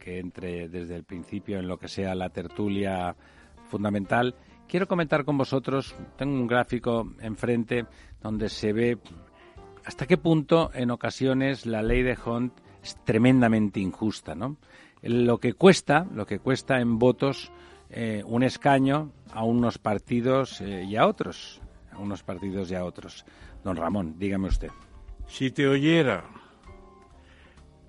que 0.00 0.18
entre 0.18 0.68
desde 0.68 0.96
el 0.96 1.04
principio 1.04 1.60
en 1.60 1.68
lo 1.68 1.78
que 1.78 1.86
sea 1.86 2.16
la 2.16 2.30
tertulia 2.30 3.14
fundamental. 3.68 4.34
Quiero 4.68 4.88
comentar 4.88 5.24
con 5.24 5.36
vosotros, 5.36 5.94
tengo 6.16 6.34
un 6.34 6.46
gráfico 6.46 7.12
enfrente 7.20 7.86
donde 8.22 8.48
se 8.48 8.72
ve 8.72 8.98
hasta 9.84 10.06
qué 10.06 10.16
punto 10.16 10.70
en 10.74 10.90
ocasiones 10.90 11.66
la 11.66 11.82
ley 11.82 12.02
de 12.02 12.16
Hunt 12.24 12.54
es 12.82 12.96
tremendamente 13.04 13.80
injusta, 13.80 14.34
¿no? 14.34 14.56
Lo 15.02 15.38
que 15.38 15.54
cuesta, 15.54 16.06
lo 16.14 16.26
que 16.26 16.38
cuesta 16.38 16.80
en 16.80 16.98
votos 16.98 17.52
eh, 17.90 18.22
un 18.24 18.42
escaño 18.42 19.12
a 19.32 19.44
unos 19.44 19.78
partidos 19.78 20.60
eh, 20.60 20.84
y 20.84 20.96
a 20.96 21.06
otros, 21.06 21.60
a 21.90 21.98
unos 21.98 22.22
partidos 22.22 22.70
y 22.70 22.74
a 22.74 22.84
otros. 22.84 23.26
Don 23.64 23.76
Ramón, 23.76 24.14
dígame 24.18 24.48
usted. 24.48 24.70
Si 25.26 25.50
te 25.50 25.68
oyera 25.68 26.24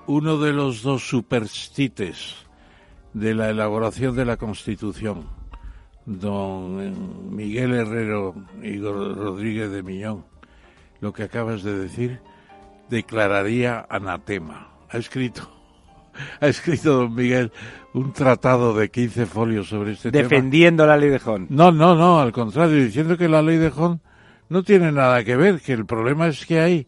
uno 0.07 0.37
de 0.37 0.51
los 0.51 0.81
dos 0.81 1.07
superstites 1.07 2.35
de 3.13 3.33
la 3.33 3.49
elaboración 3.49 4.15
de 4.15 4.25
la 4.25 4.37
Constitución, 4.37 5.27
don 6.05 7.35
Miguel 7.35 7.73
Herrero 7.73 8.35
y 8.61 8.77
Rodríguez 8.79 9.71
de 9.71 9.83
Miñón, 9.83 10.25
lo 10.99 11.13
que 11.13 11.23
acabas 11.23 11.63
de 11.63 11.77
decir, 11.77 12.19
declararía 12.89 13.85
anatema. 13.89 14.69
Ha 14.89 14.97
escrito, 14.97 15.49
ha 16.41 16.47
escrito 16.47 16.93
don 16.93 17.15
Miguel 17.15 17.51
un 17.93 18.11
tratado 18.11 18.73
de 18.73 18.89
15 18.89 19.25
folios 19.25 19.67
sobre 19.69 19.93
este 19.93 20.11
tema. 20.11 20.23
Defendiendo 20.23 20.85
la 20.85 20.97
ley 20.97 21.09
de 21.09 21.21
Hunt. 21.23 21.49
No, 21.49 21.71
no, 21.71 21.95
no, 21.95 22.19
al 22.19 22.31
contrario, 22.31 22.83
diciendo 22.83 23.17
que 23.17 23.29
la 23.29 23.41
ley 23.41 23.57
de 23.57 23.69
Hunt 23.69 24.01
no 24.49 24.63
tiene 24.63 24.91
nada 24.91 25.23
que 25.23 25.35
ver, 25.35 25.61
que 25.61 25.73
el 25.73 25.85
problema 25.85 26.27
es 26.27 26.45
que 26.45 26.59
hay 26.59 26.87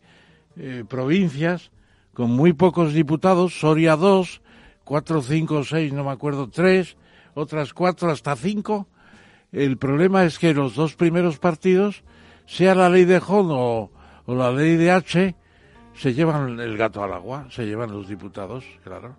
eh, 0.58 0.84
provincias 0.88 1.72
con 2.14 2.32
muy 2.32 2.54
pocos 2.54 2.94
diputados, 2.94 3.60
Soria 3.60 3.96
dos, 3.96 4.42
cuatro, 4.84 5.22
cinco, 5.22 5.64
seis, 5.64 5.92
no 5.94 6.04
me 6.04 6.12
acuerdo, 6.12 6.50
tres, 6.50 6.98
otras 7.34 7.74
cuatro, 7.74 8.10
hasta 8.10 8.36
cinco. 8.36 8.88
El 9.56 9.78
problema 9.78 10.26
es 10.26 10.38
que 10.38 10.54
los 10.54 10.76
dos 10.76 10.96
primeros 10.96 11.40
partidos, 11.40 12.04
sea 12.46 12.76
la 12.76 12.90
ley 12.90 13.06
de 13.06 13.18
Hunt 13.18 13.50
o, 13.52 13.92
o 14.26 14.36
la 14.36 14.52
ley 14.52 14.76
de 14.76 14.92
H, 14.92 15.36
se 15.94 16.14
llevan 16.14 16.60
el 16.60 16.78
gato 16.78 17.04
al 17.04 17.14
agua, 17.14 17.48
se 17.50 17.66
llevan 17.66 17.92
los 17.92 18.08
diputados, 18.08 18.66
claro 18.84 19.16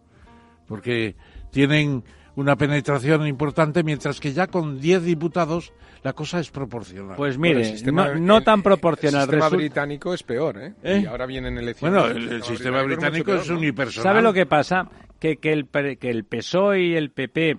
porque 0.66 1.14
tienen 1.52 2.02
una 2.34 2.56
penetración 2.56 3.24
importante, 3.26 3.84
mientras 3.84 4.18
que 4.18 4.32
ya 4.32 4.48
con 4.48 4.80
10 4.80 5.04
diputados 5.04 5.72
la 6.02 6.12
cosa 6.12 6.40
es 6.40 6.50
proporcional. 6.50 7.16
Pues 7.16 7.38
mire, 7.38 7.60
el 7.60 7.64
sistema- 7.66 8.08
no, 8.08 8.18
no 8.18 8.36
el- 8.38 8.44
tan 8.44 8.62
proporcional. 8.62 9.20
El 9.22 9.26
sistema 9.26 9.44
Resulta- 9.46 9.56
británico 9.56 10.12
es 10.12 10.22
peor, 10.24 10.58
¿eh? 10.60 10.74
¿Eh? 10.82 11.00
Y 11.04 11.06
ahora 11.06 11.24
vienen 11.26 11.56
elecciones. 11.56 12.02
bueno, 12.02 12.18
el, 12.18 12.28
el 12.32 12.42
sistema 12.42 12.82
británico 12.82 13.30
es, 13.32 13.38
mucho 13.38 13.46
peor, 13.46 13.52
¿no? 13.54 13.58
unipersonal. 13.60 14.02
¿Sabe 14.02 14.22
lo 14.22 14.32
que 14.32 14.44
pasa? 14.44 14.88
Que, 15.20 15.36
que, 15.36 15.52
el, 15.52 15.68
que 15.68 16.10
el 16.10 16.24
PSOE 16.24 16.82
y 16.82 16.94
el 16.96 17.10
PP 17.12 17.58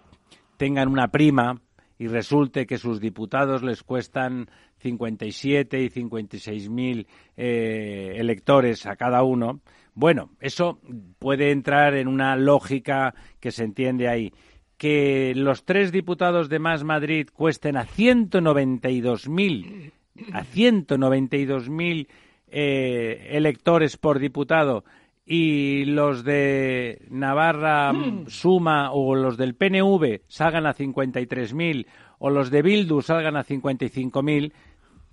tengan 0.58 0.90
una 0.90 1.08
prima 1.08 1.60
y 2.00 2.08
resulte 2.08 2.66
que 2.66 2.78
sus 2.78 3.00
diputados 3.00 3.64
les 3.64 3.84
cuestan 3.84 4.50
57 4.80 5.82
y 5.82 5.90
56 5.90 6.70
mil 6.70 7.08
eh, 7.36 8.14
electores 8.18 8.86
a 8.86 8.96
cada 8.96 9.24
uno. 9.24 9.62
Bueno, 9.94 10.30
eso 10.40 10.80
puede 11.20 11.52
entrar 11.52 11.96
en 11.96 12.08
una 12.08 12.36
lógica 12.36 13.16
que 13.40 13.52
se 13.52 13.64
entiende 13.64 14.08
ahí. 14.08 14.32
Que 14.78 15.34
los 15.36 15.66
tres 15.66 15.92
diputados 15.92 16.50
de 16.50 16.60
Más 16.60 16.84
Madrid 16.84 17.30
cuesten 17.34 17.78
a 17.78 17.86
192 17.86 19.28
mil, 19.28 19.92
a 20.34 20.44
192 20.44 21.70
mil 21.70 22.08
eh, 22.50 23.30
electores 23.32 23.98
por 23.98 24.20
diputado 24.20 24.84
y 25.30 25.84
los 25.86 26.24
de 26.24 27.02
Navarra 27.10 27.92
mm, 27.92 28.28
Suma 28.28 28.92
o 28.94 29.14
los 29.14 29.36
del 29.36 29.56
PNV 29.56 30.22
salgan 30.28 30.66
a 30.66 30.74
53.000 30.74 31.86
o 32.20 32.30
los 32.30 32.50
de 32.50 32.62
Bildu 32.62 33.02
salgan 33.02 33.36
a 33.36 33.44
55.000, 33.44 34.52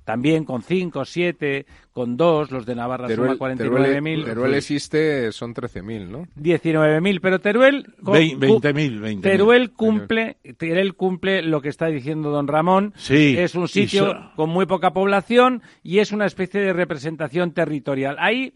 también 0.05 0.45
con 0.45 0.63
5, 0.63 1.05
7, 1.05 1.67
con 1.91 2.17
2, 2.17 2.51
los 2.51 2.65
de 2.67 2.75
Navarra 2.75 3.07
Teruel, 3.09 3.37
Suma 3.39 3.55
Teruel, 3.57 4.03
49.000, 4.03 4.25
Teruel 4.25 4.55
existe, 4.55 5.33
son 5.33 5.55
13.000, 5.55 6.09
¿no? 6.09 6.27
19.000, 6.41 7.21
pero 7.21 7.41
Teruel 7.41 7.87
co- 8.03 8.13
Vein- 8.13 8.39
cu- 8.39 8.61
20.000, 8.61 9.01
20.000. 9.01 9.21
Teruel 9.23 9.71
cumple, 9.73 10.37
Teruel 10.59 10.95
cumple 10.95 11.43
lo 11.43 11.61
que 11.61 11.71
está 11.71 11.87
diciendo 11.87 12.31
don 12.31 12.47
Ramón. 12.49 12.93
Sí, 12.97 13.35
es 13.39 13.55
un 13.55 13.67
sitio 13.67 14.07
so- 14.13 14.31
con 14.37 14.51
muy 14.51 14.67
poca 14.67 14.93
población 14.93 15.63
y 15.83 15.99
es 15.99 16.13
una 16.13 16.27
especie 16.27 16.61
de 16.61 16.73
representación 16.75 17.53
territorial. 17.53 18.17
Ahí 18.19 18.53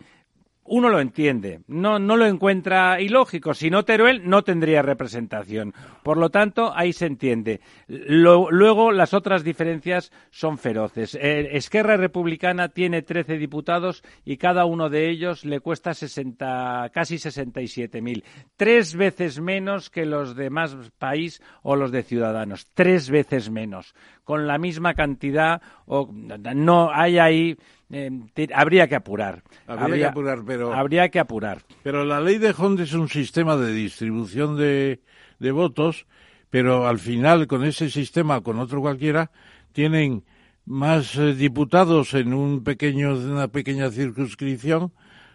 uno 0.69 0.89
lo 0.89 1.01
entiende, 1.01 1.61
no, 1.67 1.99
no 1.99 2.17
lo 2.17 2.27
encuentra 2.27 3.01
ilógico. 3.01 3.55
Si 3.55 3.71
no 3.71 3.85
Teruel, 3.85 4.29
no 4.29 4.43
tendría 4.43 4.83
representación. 4.83 5.75
Por 6.03 6.19
lo 6.19 6.31
tanto, 6.31 6.73
ahí 6.75 6.93
se 6.93 7.07
entiende. 7.07 7.61
luego, 7.87 8.93
las 8.93 9.15
otras 9.15 9.45
diferencias 9.45 10.13
son 10.31 10.59
feroces. 10.59 11.15
Eh, 11.15 11.57
Esquerra 11.57 11.97
Republicana 11.97 12.69
tiene 12.69 13.03
13 13.03 13.39
diputados 13.39 14.03
y 14.25 14.37
cada 14.37 14.65
uno 14.65 14.89
de 14.89 15.09
ellos 15.09 15.45
le 15.45 15.61
cuesta 15.61 15.95
60, 15.95 16.91
casi 16.93 17.17
67.000. 17.17 18.23
Tres 18.57 18.95
veces 18.95 19.41
menos 19.41 19.91
que 19.91 20.05
los 20.05 20.37
de 20.37 20.51
más 20.51 20.77
país 20.99 21.43
o 21.63 21.77
los 21.77 21.91
de 21.91 22.03
Ciudadanos. 22.03 22.67
Tres 22.75 23.11
veces 23.11 23.51
menos. 23.51 23.95
Con 24.29 24.47
la 24.47 24.59
misma 24.59 24.93
cantidad, 24.93 25.63
o, 25.87 26.13
no 26.13 26.91
hay 26.93 27.19
ahí 27.19 27.57
eh, 27.89 28.11
habría 28.55 28.87
que 28.87 28.95
apurar. 28.95 29.43
Habría, 29.67 29.97
que 29.97 30.05
apurar, 30.05 30.41
pero... 30.47 30.75
Habría 30.75 31.09
que 31.09 31.19
apurar. 31.19 31.63
Pero 31.83 32.05
la 32.05 32.21
ley 32.21 32.37
de 32.37 32.55
Hond 32.55 32.81
es 32.81 32.93
un 32.93 33.09
sistema 33.09 33.57
de 33.57 33.73
distribución 33.73 34.59
de, 34.59 35.01
de 35.39 35.51
votos, 35.51 36.05
pero 36.51 36.87
al 36.87 36.99
final, 36.99 37.47
con 37.47 37.65
ese 37.65 37.89
sistema, 37.89 38.43
con 38.43 38.59
otro 38.59 38.83
cualquiera, 38.83 39.31
tienen 39.73 40.25
más 40.67 41.17
eh, 41.17 41.33
diputados 41.33 42.13
en 42.13 42.35
un 42.35 42.63
pequeño, 42.63 43.15
una 43.15 43.49
pequeña 43.49 43.91
circunscripción 43.91 44.93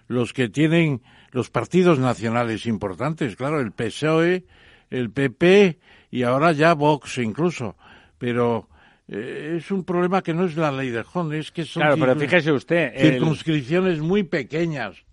los 0.08 0.34
que 0.34 0.50
tienen 0.50 1.02
los 1.32 1.50
partidos 1.50 1.98
nacionales 1.98 2.68
importantes, 2.68 3.36
claro, 3.36 3.60
el 3.60 3.72
PSOE, 3.72 4.46
el 4.92 5.10
PP 5.10 5.80
y 6.12 6.22
ahora 6.22 6.52
ya 6.52 6.76
Vox 6.76 7.18
incluso. 7.18 7.76
Pero 8.20 8.70
eh, 9.08 9.56
es 9.58 9.72
un 9.72 9.84
problema 9.84 10.22
que 10.22 10.34
no 10.34 10.46
es 10.46 10.56
la 10.56 10.72
ley 10.72 10.90
de 10.90 11.04
Hond, 11.12 11.34
es 11.34 11.52
que 11.52 11.66
son 11.66 11.82
claro, 11.82 11.98
pero 11.98 12.16
fíjese 12.16 12.52
usted, 12.52 12.94
circunscripciones 12.98 14.00
muy 14.00 14.24
pequeñas, 14.24 15.04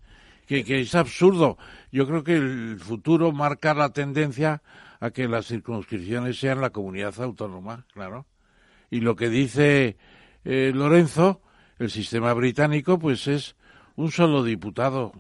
que, 0.46 0.64
que 0.64 0.80
es 0.80 0.94
absurdo. 0.94 1.58
Yo 1.90 2.06
creo 2.06 2.22
que 2.22 2.36
el 2.36 2.78
futuro 2.78 3.32
marca 3.32 3.74
la 3.74 3.92
tendencia 3.92 4.62
a 5.00 5.10
que 5.10 5.26
las 5.26 5.46
circunscripciones 5.46 6.38
sean 6.38 6.60
la 6.60 6.70
comunidad 6.70 7.18
autónoma, 7.20 7.86
claro. 7.92 8.26
Y 8.90 9.00
lo 9.00 9.16
que 9.16 9.28
dice 9.28 9.96
eh, 10.44 10.72
Lorenzo, 10.74 11.40
el 11.78 11.90
sistema 11.90 12.32
británico, 12.34 12.98
pues 12.98 13.26
es 13.26 13.56
un 13.96 14.10
solo 14.10 14.44
diputado. 14.44 15.12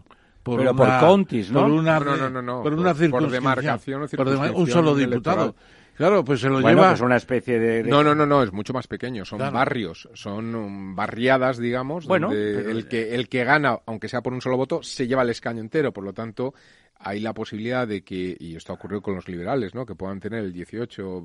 Por 0.42 0.58
Pero 0.58 0.74
por 0.74 0.88
contis, 1.00 1.50
¿no? 1.50 1.62
Por 1.62 1.70
una, 1.70 2.00
no, 2.00 2.30
no, 2.30 2.42
no, 2.42 2.62
por, 2.62 2.72
una 2.72 2.94
circunscripción. 2.94 3.10
Por 3.10 3.30
demarcación 3.30 4.02
o 4.02 4.08
circunscripción 4.08 4.54
Un 4.56 4.66
solo 4.68 4.94
diputado. 4.94 5.54
Claro, 5.96 6.24
pues 6.24 6.40
se 6.40 6.48
lo 6.48 6.60
bueno, 6.60 6.68
lleva. 6.68 6.88
Pues 6.90 7.00
una 7.02 7.16
especie 7.16 7.58
de, 7.58 7.82
No, 7.84 8.02
no, 8.02 8.14
no, 8.14 8.26
no, 8.26 8.42
es 8.42 8.52
mucho 8.52 8.72
más 8.72 8.86
pequeño. 8.86 9.24
Son 9.24 9.38
barrios, 9.38 10.08
son 10.14 10.54
um, 10.54 10.94
barriadas, 10.94 11.58
digamos. 11.58 12.06
Bueno, 12.06 12.28
donde 12.28 12.70
el 12.70 12.88
que 12.88 13.14
el 13.14 13.28
que 13.28 13.44
gana, 13.44 13.78
aunque 13.86 14.08
sea 14.08 14.22
por 14.22 14.32
un 14.32 14.40
solo 14.40 14.56
voto, 14.56 14.82
se 14.82 15.06
lleva 15.06 15.22
el 15.22 15.30
escaño 15.30 15.60
entero. 15.60 15.92
Por 15.92 16.04
lo 16.04 16.12
tanto, 16.12 16.54
hay 17.02 17.20
la 17.20 17.32
posibilidad 17.32 17.88
de 17.88 18.02
que, 18.02 18.36
y 18.38 18.56
esto 18.56 18.72
ha 18.72 18.76
ocurrido 18.76 19.00
con 19.00 19.14
los 19.14 19.26
liberales, 19.26 19.74
¿no? 19.74 19.86
Que 19.86 19.94
puedan 19.94 20.20
tener 20.20 20.44
el 20.44 20.52
18, 20.52 21.24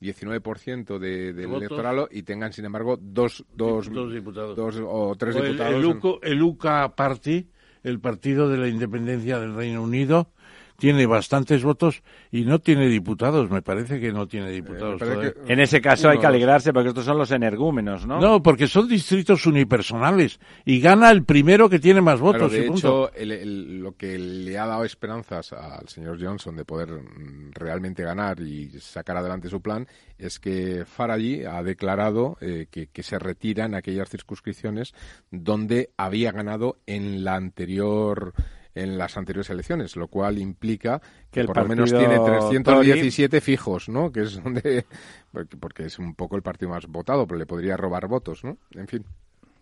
19% 0.00 0.98
de, 0.98 1.32
del 1.32 1.54
electorado 1.54 2.08
y 2.10 2.22
tengan, 2.22 2.52
sin 2.52 2.66
embargo, 2.66 2.98
dos, 3.00 3.44
dos, 3.54 3.90
dos 3.90 4.12
diputados. 4.12 4.56
Dos 4.56 4.76
o 4.84 5.14
tres 5.16 5.34
el, 5.36 5.56
diputados. 5.56 6.20
el 6.22 6.42
UCA 6.42 6.94
Party, 6.94 7.48
el 7.82 7.98
Partido 7.98 8.50
de 8.50 8.58
la 8.58 8.68
Independencia 8.68 9.38
del 9.38 9.54
Reino 9.54 9.82
Unido, 9.82 10.32
tiene 10.76 11.06
bastantes 11.06 11.62
votos 11.64 12.02
y 12.30 12.44
no 12.44 12.58
tiene 12.58 12.88
diputados. 12.88 13.50
Me 13.50 13.62
parece 13.62 14.00
que 14.00 14.12
no 14.12 14.26
tiene 14.26 14.50
diputados. 14.50 15.00
en 15.46 15.60
ese 15.60 15.80
caso 15.80 16.08
hay 16.08 16.18
que 16.18 16.26
alegrarse 16.26 16.72
porque 16.72 16.88
estos 16.88 17.04
son 17.04 17.18
los 17.18 17.30
energúmenos, 17.30 18.06
¿no? 18.06 18.20
No, 18.20 18.42
porque 18.42 18.66
son 18.66 18.88
distritos 18.88 19.46
unipersonales 19.46 20.38
y 20.64 20.80
gana 20.80 21.10
el 21.10 21.24
primero 21.24 21.68
que 21.68 21.78
tiene 21.78 22.00
más 22.00 22.20
votos. 22.20 22.52
de 22.52 22.66
hecho, 22.66 23.10
lo 23.16 23.96
que 23.96 24.18
le 24.18 24.58
ha 24.58 24.66
dado 24.66 24.84
esperanzas 24.84 25.52
al 25.52 25.88
señor 25.88 26.22
Johnson 26.22 26.56
de 26.56 26.64
poder 26.64 26.90
mm, 26.90 27.52
realmente 27.52 28.02
ganar 28.02 28.40
y 28.40 28.68
sacar 28.80 29.16
adelante 29.16 29.48
su 29.48 29.60
plan 29.60 29.86
es 30.18 30.38
que 30.38 30.84
Farage 30.84 31.46
ha 31.46 31.62
declarado 31.62 32.36
eh, 32.40 32.66
que, 32.70 32.88
que 32.88 33.02
se 33.02 33.18
retiran 33.18 33.74
aquellas 33.74 34.08
circunscripciones 34.08 34.94
donde 35.30 35.90
había 35.96 36.32
ganado 36.32 36.78
en 36.86 37.24
la 37.24 37.34
anterior 37.34 38.34
en 38.76 38.98
las 38.98 39.16
anteriores 39.16 39.48
elecciones, 39.48 39.96
lo 39.96 40.06
cual 40.08 40.38
implica 40.38 41.00
que, 41.30 41.44
por 41.44 41.56
lo 41.56 41.66
menos 41.66 41.90
tiene 41.90 42.18
317 42.18 43.40
fijos, 43.40 43.88
¿no? 43.88 44.12
Que 44.12 44.20
es 44.20 44.42
donde 44.42 44.84
porque 45.60 45.86
es 45.86 45.98
un 45.98 46.14
poco 46.14 46.36
el 46.36 46.42
partido 46.42 46.70
más 46.70 46.86
votado, 46.86 47.26
pero 47.26 47.38
le 47.38 47.46
podría 47.46 47.76
robar 47.76 48.06
votos, 48.06 48.44
¿no? 48.44 48.58
En 48.72 48.86
fin. 48.86 49.04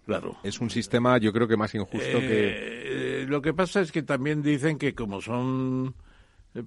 Claro. 0.04 0.36
Es 0.42 0.60
un 0.60 0.68
sistema, 0.68 1.16
yo 1.18 1.32
creo 1.32 1.46
que 1.48 1.56
más 1.56 1.74
injusto 1.74 2.18
que. 2.18 3.22
Eh, 3.22 3.26
lo 3.26 3.40
que 3.40 3.54
pasa 3.54 3.80
es 3.80 3.92
que 3.92 4.02
también 4.02 4.42
dicen 4.42 4.78
que 4.78 4.94
como 4.94 5.20
son 5.22 5.94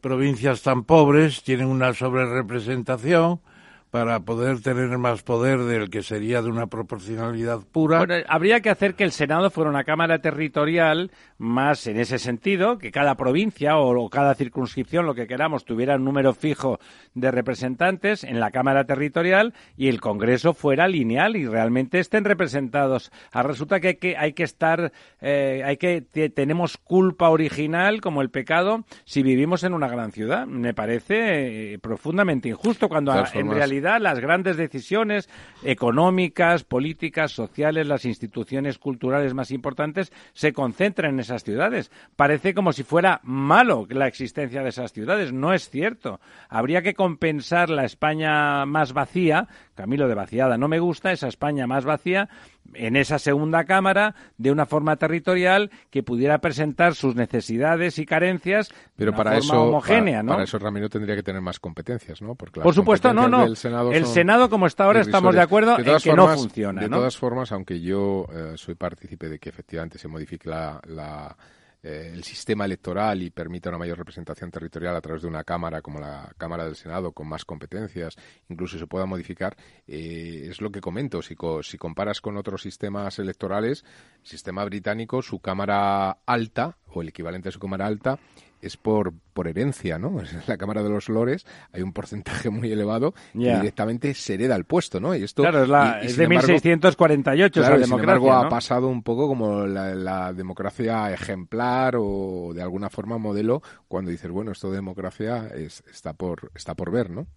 provincias 0.02 0.64
tan 0.64 0.86
pobres, 0.86 1.44
tienen 1.44 1.68
una 1.68 1.94
sobrerepresentación 1.94 3.42
para 3.92 4.20
poder 4.20 4.62
tener 4.62 4.98
más 4.98 5.24
poder 5.24 5.60
del 5.60 5.90
que 5.90 6.04
sería 6.04 6.42
de 6.42 6.50
una 6.50 6.68
proporcionalidad 6.68 7.62
pura. 7.72 8.00
Bueno, 8.00 8.16
habría 8.28 8.60
que 8.60 8.70
hacer 8.70 8.96
que 8.96 9.06
el 9.06 9.12
Senado 9.12 9.50
fuera 9.50 9.70
una 9.70 9.86
Cámara 9.86 10.20
territorial 10.20 11.12
más 11.38 11.88
en 11.88 11.98
ese 11.98 12.20
sentido, 12.20 12.78
que 12.78 12.92
cada 12.92 13.16
provincia 13.16 13.78
o, 13.78 14.10
cada 14.10 14.36
circunscripción, 14.36 15.06
lo 15.06 15.16
que 15.16 15.28
queramos, 15.28 15.64
tuviera 15.64 15.96
un 15.96 16.04
número 16.04 16.34
fijo 16.34 16.80
de 17.14 17.32
representantes 17.32 18.24
en 18.24 18.40
la 18.40 18.52
Cámara 18.52 18.84
territorial 18.86 19.54
y 19.78 19.88
el 19.88 20.02
Congreso 20.02 20.54
fuera 20.54 20.88
lineal 20.88 21.38
y 21.38 21.46
realmente 21.48 22.00
estén 22.00 22.26
representados. 22.26 23.12
Ah, 23.32 23.44
resulta 23.44 23.80
que 23.80 23.88
hay 23.88 23.96
que, 23.96 24.18
hay 24.18 24.34
que 24.34 24.44
estar, 24.44 24.92
eh, 25.22 25.62
hay 25.64 25.78
que, 25.78 26.02
tenemos 26.02 26.78
culpa 26.78 27.30
original 27.30 28.02
como 28.02 28.22
el 28.22 28.30
pecado 28.30 28.84
si 29.06 29.24
vivimos 29.24 29.64
en 29.64 29.74
una 29.74 29.88
gran 29.88 30.12
ciudad. 30.12 30.46
Me 30.46 30.74
parece 30.74 31.74
eh, 31.74 31.80
profundamente 31.80 32.50
injusto 32.50 32.90
cuando 32.90 33.14
en 33.34 33.50
realidad 33.50 33.77
las 33.82 34.20
grandes 34.20 34.58
decisiones 34.58 35.30
económicas, 35.64 36.64
políticas, 36.64 37.32
sociales, 37.32 37.88
las 37.88 38.06
instituciones 38.06 38.78
culturales 38.78 39.34
más 39.34 39.52
importantes 39.52 40.12
se 40.34 40.54
concentran 40.54 41.14
en 41.14 41.20
esas 41.20 41.44
ciudades. 41.44 41.92
Parece 42.16 42.54
como 42.54 42.74
si 42.74 42.84
fuera 42.84 43.20
malo 43.24 43.86
la 43.90 44.08
existencia 44.08 44.64
de 44.64 44.70
esas 44.70 44.94
ciudades. 44.94 45.34
No 45.34 45.54
es 45.54 45.70
cierto. 45.70 46.20
Habría 46.50 46.82
que 46.82 46.94
compensar 46.94 47.70
la 47.70 47.86
España 47.86 48.66
más 48.66 48.94
vacía, 48.94 49.48
Camilo 49.76 50.08
de 50.08 50.16
vaciada 50.16 50.58
no 50.58 50.68
me 50.68 50.80
gusta, 50.80 51.12
esa 51.12 51.28
España 51.28 51.68
más 51.68 51.86
vacía, 51.86 52.30
en 52.74 52.96
esa 52.96 53.20
segunda 53.20 53.66
Cámara 53.66 54.16
de 54.38 54.52
una 54.52 54.66
forma 54.66 54.96
territorial 54.98 55.72
que 55.90 56.04
pudiera 56.04 56.40
presentar 56.40 56.96
sus 56.96 57.16
necesidades 57.16 58.00
y 58.00 58.06
carencias 58.06 58.70
pero 58.96 59.12
de 59.12 59.18
para 59.18 59.32
forma 59.32 59.46
eso, 59.46 59.64
homogénea, 59.64 60.18
para, 60.18 60.24
¿no? 60.24 60.32
Para 60.34 60.44
eso 60.44 60.60
Ramiro 60.60 60.90
tendría 60.90 61.16
que 61.16 61.24
tener 61.24 61.42
más 61.42 61.60
competencias, 61.60 62.22
¿no? 62.22 62.36
Porque 62.36 62.62
Por 62.62 62.74
supuesto, 62.74 63.14
no, 63.14 63.28
no. 63.28 63.46
el 63.46 64.06
Senado 64.06 64.50
como 64.50 64.68
está 64.68 64.86
ahora 64.86 65.02
estamos 65.02 65.36
de 65.36 65.42
acuerdo 65.42 65.78
en 65.78 65.98
que 65.98 66.14
no 66.14 66.28
funciona, 66.28 66.82
De 66.82 66.90
todas 66.90 67.18
formas, 67.18 67.52
aunque 67.52 67.80
yo 67.80 68.28
eh, 68.32 68.54
soy 68.56 68.76
partícipe 68.76 69.30
de 69.30 69.40
que 69.40 69.50
efectivamente 69.50 69.98
se 69.98 70.08
modifique 70.08 70.50
la, 70.50 70.80
la 70.88 71.36
eh, 71.84 72.12
el 72.14 72.24
sistema 72.24 72.66
electoral 72.66 73.22
y 73.22 73.30
permita 73.30 73.70
una 73.70 73.78
mayor 73.78 73.98
representación 73.98 74.52
territorial 74.52 74.96
a 74.96 75.02
través 75.02 75.22
de 75.22 75.28
una 75.28 75.44
Cámara 75.44 75.82
como 75.82 76.00
la 76.00 76.34
Cámara 76.38 76.66
del 76.66 76.76
Senado 76.76 77.12
con 77.12 77.28
más 77.28 77.46
competencias, 77.46 78.16
incluso 78.50 78.78
se 78.78 78.88
pueda 78.88 79.06
modificar, 79.06 79.56
eh, 79.88 80.48
es 80.50 80.62
lo 80.62 80.72
que 80.72 80.82
comento. 80.82 81.22
Si, 81.22 81.36
si 81.64 81.78
comparas 81.78 82.22
con 82.22 82.38
otros 82.38 82.62
sistemas 82.62 83.20
electorales, 83.20 83.84
el 84.22 84.28
sistema 84.28 84.66
británico, 84.66 85.22
su 85.22 85.40
Cámara 85.40 86.20
alta, 86.26 86.78
o 86.88 87.02
el 87.02 87.10
equivalente 87.10 87.50
a 87.50 87.52
su 87.52 87.60
Cámara 87.60 87.86
alta, 87.86 88.20
es 88.62 88.78
por, 88.78 89.14
por 89.34 89.48
herencia, 89.48 90.00
¿no? 90.00 90.20
En 90.22 90.42
la 90.48 90.58
Cámara 90.58 90.84
de 90.84 90.90
los 90.90 91.10
Lores 91.10 91.46
hay 91.72 91.82
un 91.82 91.94
porcentaje 91.94 92.50
muy 92.50 92.72
elevado 92.72 93.14
que 93.34 93.56
directamente 93.56 94.14
se 94.14 94.36
hereda 94.36 94.56
el 94.56 94.66
puesto, 94.66 95.00
¿no? 95.00 95.16
Y 95.16 95.24
esto, 95.24 95.44
claro, 95.44 95.64
es, 95.64 95.70
la, 95.70 96.02
es 96.02 96.18
de 96.18 96.28
1648 96.28 97.60
claro, 97.60 97.76
esa 97.76 97.86
democracia, 97.86 98.16
sin 98.16 98.26
embargo, 98.26 98.48
ha 98.48 98.50
pasado 98.50 98.88
un 98.88 99.04
poco 99.04 99.28
como 99.28 99.66
la, 99.66 100.34
democracia 100.34 101.12
ejemplar 101.12 101.96
o 101.98 102.52
de 102.54 102.62
alguna 102.62 102.90
forma 102.90 103.18
modelo 103.18 103.62
cuando 103.88 104.12
dices, 104.12 104.30
bueno, 104.32 104.52
esto 104.52 104.70
de 104.70 104.76
democracia 104.78 105.48
es, 105.48 105.84
está, 105.92 106.14
por, 106.14 106.52
está 106.56 106.76
por 106.76 106.92
ver, 106.92 107.10
¿no? 107.10 107.28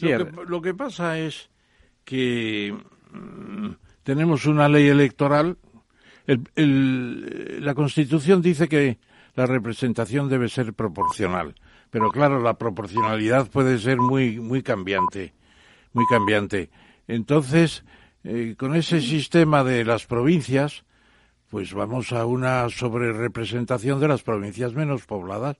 lo, 0.00 0.30
que, 0.30 0.46
lo 0.48 0.62
que 0.62 0.74
pasa 0.74 1.18
es 1.18 1.50
que 2.04 2.76
mm, 3.12 3.70
tenemos 4.02 4.46
una 4.46 4.68
ley 4.68 4.88
electoral. 4.88 5.58
la 6.26 7.74
Constitución 7.74 8.40
dice 8.42 8.68
que 8.68 8.98
la 9.36 9.46
representación 9.46 10.28
debe 10.28 10.48
ser 10.48 10.74
proporcional. 10.74 11.54
Pero 11.90 12.10
claro, 12.10 12.40
la 12.42 12.54
proporcionalidad 12.54 13.48
puede 13.48 13.78
ser 13.78 13.98
muy, 13.98 14.40
muy 14.40 14.62
cambiante, 14.62 15.34
muy 15.92 16.04
cambiante. 16.06 16.70
Entonces, 17.06 17.84
eh, 18.24 18.56
con 18.58 18.74
ese 18.74 19.00
sistema 19.00 19.62
de 19.62 19.84
las 19.84 20.06
provincias, 20.06 20.84
pues 21.50 21.72
vamos 21.74 22.12
a 22.12 22.26
una 22.26 22.68
sobrerepresentación 22.70 24.00
de 24.00 24.08
las 24.08 24.22
provincias 24.22 24.74
menos 24.74 25.04
pobladas. 25.04 25.58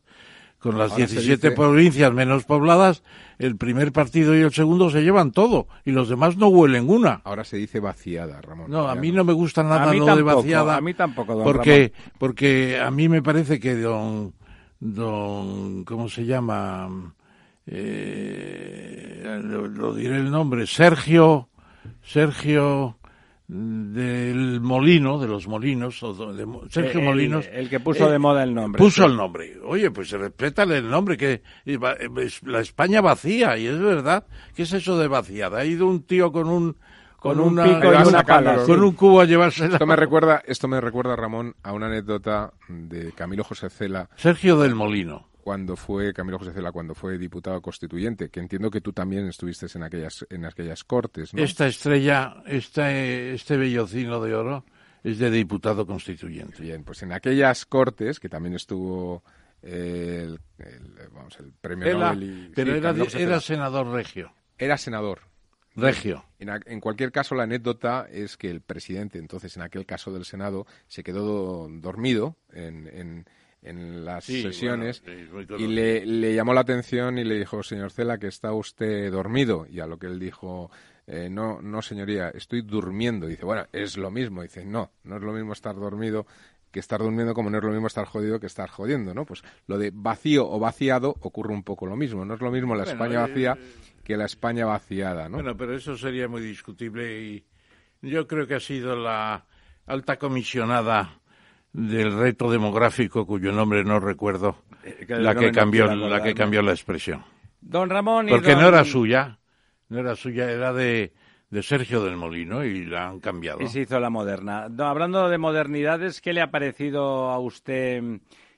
Con 0.59 0.79
las 0.79 0.93
Ahora 0.93 1.07
se 1.07 1.15
17 1.15 1.49
dice- 1.49 1.57
provincias 1.57 2.13
menos 2.13 2.45
pobladas, 2.45 3.03
el 3.39 3.57
primer 3.57 3.93
partido 3.93 4.37
y 4.37 4.41
el 4.41 4.53
segundo 4.53 4.91
se 4.91 5.03
llevan 5.03 5.31
todo 5.31 5.69
y 5.85 5.93
los 5.93 6.09
demás 6.09 6.37
no 6.37 6.49
huelen 6.49 6.89
una. 6.89 7.21
Ahora 7.25 7.45
se 7.45 7.57
dice 7.59 7.79
vaciada, 7.81 8.41
Ramón. 8.41 8.71
No, 8.71 8.89
a 8.89 8.95
mí 8.95 9.13
no 9.13 9.23
me 9.25 9.33
gusta 9.33 9.63
nada 9.63 9.87
lo 9.93 10.01
de 10.17 10.23
tampoco, 10.23 10.37
vaciada. 10.37 10.77
a 10.77 10.81
mí 10.81 10.95
tampoco, 10.95 11.35
don 11.35 11.45
porque, 11.45 11.93
porque 12.19 12.81
a 12.81 12.91
mí 12.91 13.09
me 13.09 13.23
parece 13.23 13.61
que 13.61 13.75
don, 13.77 14.33
don, 14.81 15.85
¿cómo 15.85 16.09
se 16.09 16.25
llama? 16.25 16.89
Eh, 17.67 19.41
lo, 19.45 19.67
lo 19.69 19.95
diré 19.95 20.17
el 20.17 20.31
nombre, 20.31 20.67
Sergio, 20.67 21.49
Sergio 22.03 22.97
del 23.49 24.61
Molino, 24.61 25.19
de 25.19 25.29
los 25.29 25.47
Molinos, 25.47 26.03
o 26.03 26.33
de 26.33 26.47
Sergio 26.71 27.01
El- 27.01 27.07
Molinos. 27.07 27.49
El 27.53 27.69
que 27.69 27.81
puso 27.81 28.09
eh, 28.09 28.13
de 28.13 28.19
moda 28.19 28.43
el 28.43 28.55
nombre. 28.55 28.79
Puso 28.79 29.03
sí. 29.05 29.09
el 29.11 29.17
nombre. 29.17 29.57
Oye, 29.65 29.91
pues 29.91 30.11
respétale 30.11 30.79
el 30.79 30.89
nombre, 30.91 31.17
que 31.17 31.43
la 32.45 32.61
España 32.61 33.01
vacía, 33.01 33.57
y 33.59 33.67
es 33.67 33.79
verdad. 33.79 34.27
¿Qué 34.55 34.63
es 34.63 34.73
eso 34.73 34.99
de 34.99 35.09
vaciada? 35.09 35.61
Ha 35.61 35.65
ido 35.65 35.87
un 35.87 36.03
tío 36.03 36.33
con 36.33 36.49
un 36.49 36.77
Con 37.19 37.35
con 37.37 37.41
un 37.41 37.53
una- 37.55 37.65
pico 37.65 37.93
y 37.93 38.09
una 38.09 38.25
con 38.65 38.83
un 38.85 38.93
cubo 38.93 39.21
a 39.21 39.25
llevarse 39.25 39.67
Esto 39.67 39.87
me 39.87 39.97
recuerda, 39.97 40.43
esto 40.47 40.69
me 40.69 40.81
recuerda, 40.81 41.17
Ramón, 41.17 41.55
a 41.63 41.73
una 41.73 41.87
anécdota 41.87 42.53
de 42.69 43.13
Camilo 43.13 43.43
José 43.45 43.71
Cela 43.71 44.09
Sergio 44.17 44.59
del 44.59 44.75
Molino. 44.75 45.29
Cuando 45.47 45.77
fue 45.77 46.13
Camilo 46.13 46.41
José 46.41 46.53
Cela 46.53 46.73
cuando 46.73 46.93
fue 46.93 47.19
diputado 47.19 47.63
constituyente, 47.63 48.31
que 48.31 48.41
entiendo 48.41 48.69
que 48.69 48.81
tú 48.81 48.93
también 48.93 49.29
estuviste 49.29 49.67
en 49.77 49.85
aquellas 49.85 50.27
en 50.29 50.45
aquellas 50.45 50.83
cortes, 50.83 51.33
¿no? 51.33 51.41
Esta 51.41 51.69
estrella, 51.69 52.43
este, 52.47 53.33
este 53.33 53.57
bellocino 53.57 54.21
de 54.21 54.35
oro, 54.35 54.65
es 55.05 55.21
de 55.21 55.31
diputado 55.31 55.87
constituyente. 55.87 56.61
Bien, 56.61 56.83
pues 56.83 57.05
en 57.05 57.13
aquellas 57.13 57.65
cortes 57.65 58.19
que 58.19 58.29
también 58.29 58.57
estuvo 58.57 59.23
eh, 59.63 60.23
el, 60.27 60.41
el, 60.67 61.09
vamos, 61.15 61.39
el 61.39 61.53
premio 61.53 61.87
Era- 61.87 62.13
Nobel 62.13 62.23
y- 62.25 62.53
pero 62.53 62.73
sí, 62.73 62.79
era, 63.19 63.29
era 63.29 63.41
senador 63.41 63.87
regio. 63.87 64.33
era 64.59 64.77
senador. 64.77 65.21
Regio. 65.77 66.25
En, 66.41 66.49
en 66.67 66.81
cualquier 66.81 67.13
caso, 67.13 67.37
la 67.37 67.45
anécdota 67.45 68.09
es 68.11 68.37
que 68.37 68.51
el 68.51 68.63
presidente, 68.63 69.21
entonces, 69.21 69.57
en 69.57 69.63
aquel 69.63 69.87
caso 69.87 70.13
del 70.13 70.25
Senado, 70.25 70.67
se 70.89 71.05
quedó 71.05 71.69
dormido 71.69 72.35
en, 72.53 72.89
en- 72.89 73.27
en 73.63 74.05
las 74.05 74.25
Sí, 74.25 74.43
sesiones 74.43 75.03
bueno, 75.33 75.57
y 75.59 75.67
le, 75.67 76.07
le 76.07 76.35
llamó 76.35 76.55
la 76.55 76.61
atención 76.61 77.19
y 77.19 77.25
le 77.25 77.37
dijo, 77.39 77.63
señor 77.63 77.91
Cela, 77.91 78.19
que 78.19 78.29
está 78.29 78.53
usted 78.53 79.11
dormido. 79.11 79.67
Y 79.69 79.81
a 79.81 79.87
lo 79.87 79.99
que 79.99 80.07
él 80.07 80.19
dijo, 80.19 80.71
"Eh, 81.07 81.29
no, 81.31 81.61
no, 81.63 81.83
señoría, 81.83 82.29
estoy 82.31 82.63
durmiendo. 82.63 83.27
dice, 83.27 83.45
bueno, 83.45 83.67
es 83.73 83.97
lo 83.97 84.11
mismo. 84.11 84.43
dice, 84.43 84.65
no, 84.65 84.93
no 85.05 85.17
es 85.17 85.23
lo 85.23 85.33
mismo 85.33 85.53
estar 85.53 85.75
dormido 85.75 86.27
que 86.71 86.81
estar 86.81 87.01
durmiendo 87.01 87.33
como 87.33 87.49
no 87.49 87.57
es 87.59 87.65
lo 87.65 87.71
mismo 87.71 87.87
estar 87.87 88.05
jodido 88.05 88.39
que 88.39 88.47
estar 88.47 88.69
jodiendo, 88.69 89.15
¿no? 89.15 89.25
Pues 89.25 89.43
lo 89.67 89.79
de 89.79 89.91
vacío 89.95 90.47
o 90.47 90.59
vaciado 90.59 91.15
ocurre 91.21 91.55
un 91.55 91.63
poco 91.63 91.87
lo 91.87 91.97
mismo. 91.97 92.25
No 92.27 92.35
es 92.35 92.41
lo 92.41 92.51
mismo 92.51 92.75
la 92.75 92.83
Bueno, 92.85 92.93
España 92.93 93.19
eh, 93.25 93.29
vacía 93.29 93.59
que 94.05 94.17
la 94.17 94.27
España 94.27 94.67
vaciada, 94.67 95.29
¿no? 95.29 95.37
Bueno, 95.39 95.57
pero 95.57 95.75
eso 95.75 95.97
sería 95.97 96.29
muy 96.29 96.43
discutible 96.43 97.19
y 97.23 97.45
yo 98.03 98.27
creo 98.27 98.47
que 98.47 98.57
ha 98.57 98.61
sido 98.61 98.95
la 98.95 99.47
alta 99.87 100.19
comisionada 100.19 101.19
del 101.77 102.19
reto 102.19 102.51
demográfico 102.51 103.27
cuyo 103.27 103.53
nombre 103.53 103.85
no 103.85 104.01
recuerdo 104.01 104.57
Eh, 104.85 105.05
la 105.09 105.35
que 105.35 105.53
cambió 105.53 105.87
la 105.95 106.23
que 106.23 106.35
cambió 106.35 106.63
la 106.63 106.73
expresión 106.73 107.23
Don 107.61 107.91
Ramón 107.91 108.29
y 108.29 108.31
porque 108.33 108.53
don- 108.53 108.63
no 108.63 108.69
era 108.69 108.85
suya 108.85 109.39
no 109.89 109.99
era 109.99 110.15
suya 110.17 110.51
era 110.51 110.73
de 110.73 111.13
de 111.51 111.63
Sergio 111.63 112.03
del 112.03 112.17
Molino 112.17 112.65
y 112.65 112.85
la 112.87 113.09
han 113.09 113.21
cambiado 113.21 113.61
Y 113.63 113.69
se 113.69 113.81
hizo 113.83 114.01
la 114.01 114.11
moderna. 114.11 114.69
No, 114.69 114.87
hablando 114.87 115.29
de 115.29 115.39
modernidades, 115.39 116.21
¿qué 116.21 116.33
le 116.33 116.41
ha 116.43 116.51
parecido 116.51 117.31
a 117.31 117.39
usted 117.39 118.03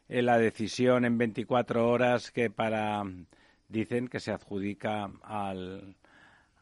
eh, 0.08 0.22
la 0.22 0.38
decisión 0.38 1.04
en 1.04 1.18
24 1.18 1.86
horas 1.86 2.30
que 2.30 2.48
para 2.48 3.04
dicen 3.68 4.08
que 4.08 4.20
se 4.20 4.32
adjudica 4.32 5.10
al, 5.22 5.96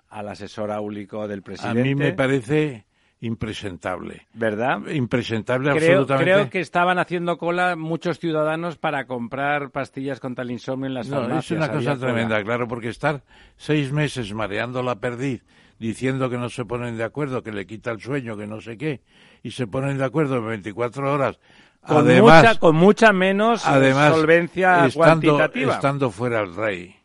al 0.09 0.29
asesor 0.29 0.73
áulico 0.73 1.29
del 1.29 1.41
a 1.41 1.43
presidente? 1.43 1.83
mí 1.85 1.95
me 1.95 2.13
parece 2.13 2.87
impresentable 3.21 4.27
¿Verdad? 4.35 4.87
impresentable 4.89 5.71
Creo, 5.71 6.01
absolutamente 6.01 6.25
creo 6.25 6.51
que 6.51 6.61
estaban 6.61 6.99
haciendo 6.99 7.39
cola 7.39 7.75
muchos 7.77 8.19
ciudadanos 8.19 8.77
para 8.77 9.07
comprar 9.07 9.71
pastillas 9.71 10.21
contra 10.21 10.45
el 10.45 10.51
insomnio 10.51 10.87
en 10.87 10.95
las 10.95 11.09
No, 11.09 11.21
farmacias. 11.21 11.45
es 11.53 11.57
una 11.57 11.69
cosa 11.69 11.95
cola. 11.97 12.07
tremenda, 12.07 12.45
claro, 12.45 12.69
porque 12.69 12.89
estar 12.89 13.23
seis 13.57 13.91
meses 13.93 14.33
mareando 14.35 14.83
la 14.83 14.97
perdiz, 14.97 15.45
diciendo 15.79 16.29
que 16.29 16.37
no 16.39 16.49
se 16.51 16.65
ponen 16.65 16.97
de 16.97 17.05
acuerdo, 17.05 17.43
que 17.43 17.53
le 17.53 17.67
quita 17.67 17.91
el 17.91 18.01
sueño, 18.01 18.37
que 18.37 18.47
no 18.47 18.61
sé 18.61 18.77
qué, 18.77 19.01
y 19.43 19.51
se 19.51 19.67
ponen 19.67 19.97
de 19.99 20.05
acuerdo 20.05 20.37
en 20.37 20.47
24 20.49 21.13
horas. 21.13 21.39
Con, 21.81 21.99
además, 21.99 22.43
mucha, 22.45 22.59
con 22.59 22.77
mucha 22.77 23.13
menos 23.13 23.63
eh, 23.65 23.69
además 23.71 24.15
solvencia 24.15 24.87
estando, 24.87 25.33
cuantitativa. 25.37 25.75
estando 25.75 26.11
fuera 26.11 26.41
el 26.41 26.55
rey, 26.55 26.97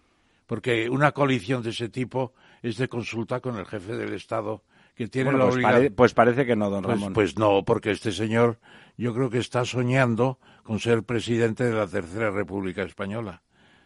porque 0.48 0.90
una 0.90 1.12
coalición 1.12 1.62
de 1.64 1.70
ese 1.70 1.88
tipo 1.88 2.34
es 2.64 2.78
de 2.78 2.88
consulta 2.90 3.40
con 3.40 3.58
el 3.58 3.66
jefe 3.66 3.96
del 3.96 4.14
Estado, 4.14 4.64
que 5.06 5.10
tiene 5.10 5.32
Bueno, 5.32 5.46
la 5.46 5.52
pues, 5.52 5.64
pare- 5.64 5.92
pues 5.92 6.14
parece 6.14 6.46
que 6.46 6.56
no, 6.56 6.70
don 6.70 6.84
Pues, 6.84 6.96
Ramón. 6.96 7.14
pues 7.14 7.38
no, 7.38 7.64
porque 7.66 7.92
este 7.92 8.12
señor 8.12 8.60
yo 8.98 9.14
creo 9.14 9.30
que 9.30 9.40
está 9.40 9.66
soñando 9.66 10.40
con 10.64 10.80
ser 10.80 11.04
presidente 11.04 11.64
de 11.64 11.74
la 11.74 11.88
Tercera 11.88 12.30
República 12.32 12.84
Española. 12.84 13.42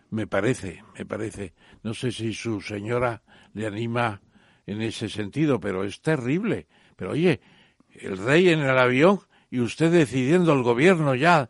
Me 0.10 0.28
parece, 0.28 0.84
me 0.97 1.06
parece. 1.06 1.54
No 1.84 1.93
sé 1.93 2.12
si 2.12 2.34
su 2.34 2.62
señora 2.62 3.21
le 3.54 3.65
anima 3.67 4.21
en 4.67 4.82
ese 4.82 5.10
sentido, 5.10 5.60
pero 5.60 5.84
es 5.84 6.01
terrible. 6.01 6.67
Pero 6.95 7.12
oye, 7.12 7.39
el 7.91 8.17
rey 8.17 8.49
en 8.49 8.60
el 8.60 8.78
avión 8.78 9.19
y 9.49 9.60
usted 9.62 9.91
decidiendo 9.91 10.54
el 10.54 10.63
gobierno 10.63 11.15
ya 11.15 11.49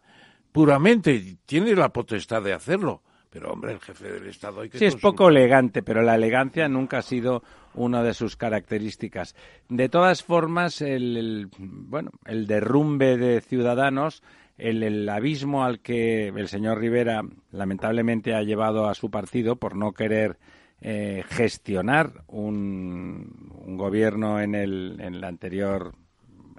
puramente, 0.52 1.38
tiene 1.46 1.76
la 1.76 1.90
potestad 1.90 2.42
de 2.42 2.54
hacerlo. 2.54 3.02
Pero 3.30 3.52
hombre, 3.52 3.74
el 3.74 3.80
jefe 3.82 4.12
del 4.14 4.28
Estado 4.28 4.62
hay 4.62 4.70
que 4.70 4.78
Sí, 4.80 4.86
es 4.86 4.96
poco 4.96 5.28
elegante, 5.28 5.84
pero 5.84 6.02
la 6.02 6.16
elegancia 6.16 6.70
nunca 6.70 7.00
ha 7.00 7.02
sido 7.02 7.44
una 7.76 8.04
de 8.04 8.14
sus 8.14 8.36
características. 8.36 9.36
De 9.70 9.90
todas 9.90 10.24
formas, 10.24 10.82
el, 10.82 11.18
el- 11.18 11.50
bueno, 11.60 12.12
el 12.26 12.48
derrumbe 12.48 13.18
de 13.18 13.42
ciudadanos, 13.42 14.24
el, 14.58 14.84
el 14.84 15.08
abismo 15.10 15.64
al 15.66 15.80
que 15.80 16.30
el 16.30 16.48
señor 16.48 16.80
Rivera 16.80 17.22
lamentablemente 17.52 18.34
ha 18.34 18.44
llevado 18.44 18.88
a 18.88 18.96
su 18.96 19.10
partido 19.12 19.58
por 19.58 19.76
no 19.76 19.92
querer 19.94 20.38
eh, 20.82 21.24
gestionar 21.30 22.24
un, 22.28 23.52
gobierno 23.78 24.40
en, 24.40 24.56
el, 24.56 24.98
en 25.00 25.20
la 25.22 25.28
anterior 25.28 25.94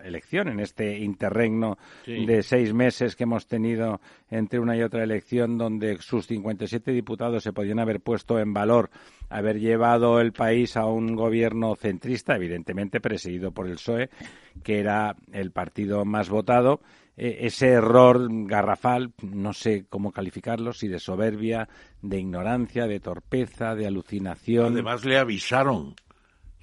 elección, 0.07 0.49
en 0.49 0.61
este 0.61 0.99
interregno 0.99 1.79
Sí. 2.05 2.25
de 2.27 2.43
seis 2.43 2.73
meses 2.73 3.17
que 3.17 3.25
hemos 3.25 3.47
tenido 3.47 4.01
entre 4.31 4.59
una 4.61 4.77
y 4.77 4.83
otra 4.83 5.03
elección, 5.05 5.59
donde 5.59 5.99
sus 5.99 6.27
57 6.27 6.93
diputados 6.93 7.43
se 7.43 7.53
podían 7.53 7.79
haber 7.79 8.01
puesto 8.01 8.39
en 8.39 8.53
valor, 8.53 8.91
haber 9.29 9.59
llevado 9.61 10.21
el 10.21 10.33
país 10.33 10.77
a 10.77 10.87
un 10.87 11.15
gobierno 11.17 11.75
centrista, 11.77 12.37
evidentemente 12.37 13.01
presidido 13.01 13.53
por 13.53 13.67
el 13.67 13.75
PSOE, 13.75 14.11
que 14.63 14.79
era 14.79 15.17
el 15.33 15.51
partido 15.51 16.05
más 16.05 16.29
votado. 16.29 16.81
Eh, 17.19 17.39
ese 17.47 17.69
error 17.69 18.29
garrafal, 18.47 19.13
no 19.23 19.55
sé 19.55 19.87
cómo 19.89 20.13
calificarlo, 20.13 20.73
si 20.75 20.87
de 20.89 20.99
soberbia, 20.99 21.67
de 22.03 22.21
ignorancia, 22.21 22.87
de 22.87 23.01
torpeza, 23.01 23.75
de 23.75 23.87
alucinación. 23.87 24.75
Además 24.75 25.05
le 25.07 25.17
avisaron 25.19 25.95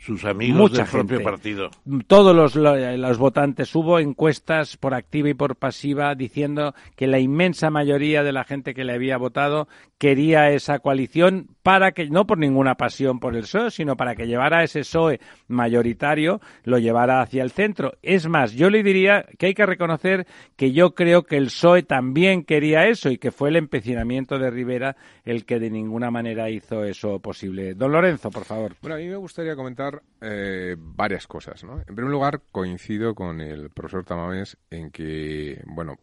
sus 0.04 0.26
amigos 0.26 0.58
Mucha 0.72 0.84
del 0.84 0.92
propio 0.92 1.24
partido. 1.24 1.70
todos 2.08 2.36
los, 2.36 2.56
lo- 2.56 2.76
los 2.98 3.18
votantes 3.18 3.74
hubo 3.76 4.00
encuestas 4.00 4.76
por 4.78 4.94
activa 4.94 5.30
y 5.30 5.34
por 5.34 5.56
pasiva 5.56 6.13
diciendo 6.16 6.74
que 6.96 7.08
la 7.08 7.20
inmensa 7.20 7.70
mayoría 7.70 8.22
de 8.24 8.34
la 8.34 8.44
gente 8.44 8.74
que 8.74 8.84
le 8.84 8.94
había 8.94 9.18
votado 9.18 9.68
quería 9.98 10.50
esa 10.50 10.80
coalición 10.80 11.48
para 11.63 11.94
que 11.94 12.10
no 12.10 12.28
por 12.28 12.38
ninguna 12.38 12.76
pasión 12.76 13.20
por 13.22 13.36
el 13.36 13.44
PSOE, 13.44 13.72
sino 13.72 13.96
para 13.96 14.16
que 14.16 14.28
llevara 14.28 14.63
ese 14.63 14.82
PSOE 14.82 15.22
mayoritario, 15.48 16.42
lo 16.66 16.78
llevara 16.78 17.22
hacia 17.22 17.42
el 17.44 17.52
centro. 17.52 17.94
Es 18.02 18.28
más, 18.28 18.52
yo 18.54 18.70
le 18.70 18.84
diría 18.84 19.26
que 19.38 19.46
hay 19.48 19.54
que 19.54 19.66
reconocer 19.66 20.28
que 20.58 20.74
yo 20.74 20.94
creo 20.94 21.24
que 21.24 21.38
el 21.38 21.46
PSOE 21.46 21.84
también 21.84 22.44
quería 22.44 22.88
eso 22.88 23.10
y 23.10 23.18
que 23.18 23.32
fue 23.32 23.48
el 23.50 23.56
empecinamiento 23.56 24.38
de 24.38 24.50
Rivera 24.52 24.98
el 25.24 25.46
que 25.46 25.60
de 25.60 25.70
ninguna 25.70 26.12
manera 26.12 26.50
hizo 26.50 26.84
eso 26.84 27.20
posible. 27.20 27.74
Don 27.76 27.94
Lorenzo, 27.94 28.30
por 28.30 28.44
favor. 28.44 28.76
Bueno, 28.82 28.96
a 28.96 29.00
mí 29.00 29.08
me 29.08 29.16
gustaría 29.16 29.56
comentar 29.56 29.93
eh, 30.22 30.76
varias 30.78 31.28
cosas, 31.28 31.64
¿no? 31.64 31.80
En 31.80 31.96
primer 31.96 32.12
lugar, 32.12 32.42
coincido 32.52 33.14
con 33.14 33.42
el 33.42 33.70
profesor 33.70 34.06
Tamames 34.06 34.58
en 34.70 34.90
que, 34.90 35.62
bueno, 35.66 35.98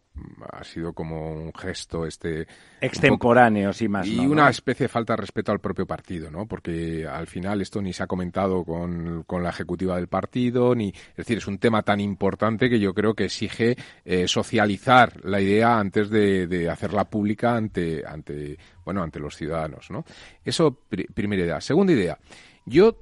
ha 0.51 0.63
sido 0.63 0.93
como 0.93 1.33
un 1.33 1.53
gesto 1.53 2.05
este... 2.05 2.45
Extemporáneo, 2.79 3.73
sí 3.73 3.87
más. 3.87 4.05
Y 4.07 4.17
no, 4.17 4.23
¿no? 4.23 4.31
una 4.31 4.49
especie 4.49 4.83
de 4.83 4.89
falta 4.89 5.13
de 5.13 5.17
respeto 5.21 5.51
al 5.51 5.59
propio 5.59 5.87
partido, 5.87 6.29
¿no? 6.29 6.45
Porque 6.45 7.07
al 7.07 7.25
final 7.27 7.61
esto 7.61 7.81
ni 7.81 7.93
se 7.93 8.03
ha 8.03 8.07
comentado 8.07 8.63
con, 8.63 9.23
con 9.23 9.41
la 9.41 9.49
ejecutiva 9.49 9.95
del 9.95 10.07
partido, 10.07 10.75
ni, 10.75 10.89
es 10.89 11.15
decir, 11.15 11.37
es 11.39 11.47
un 11.47 11.57
tema 11.57 11.81
tan 11.81 11.99
importante 11.99 12.69
que 12.69 12.79
yo 12.79 12.93
creo 12.93 13.13
que 13.15 13.25
exige 13.25 13.75
eh, 14.05 14.27
socializar 14.27 15.23
la 15.25 15.41
idea 15.41 15.79
antes 15.79 16.09
de, 16.09 16.45
de 16.47 16.69
hacerla 16.69 17.05
pública 17.05 17.55
ante, 17.55 18.03
ante, 18.05 18.57
bueno, 18.85 19.01
ante 19.01 19.19
los 19.19 19.35
ciudadanos, 19.35 19.89
¿no? 19.89 20.03
Eso, 20.45 20.77
pri- 20.89 21.07
primera 21.07 21.43
idea. 21.43 21.61
Segunda 21.61 21.93
idea. 21.93 22.17
Yo 22.65 22.95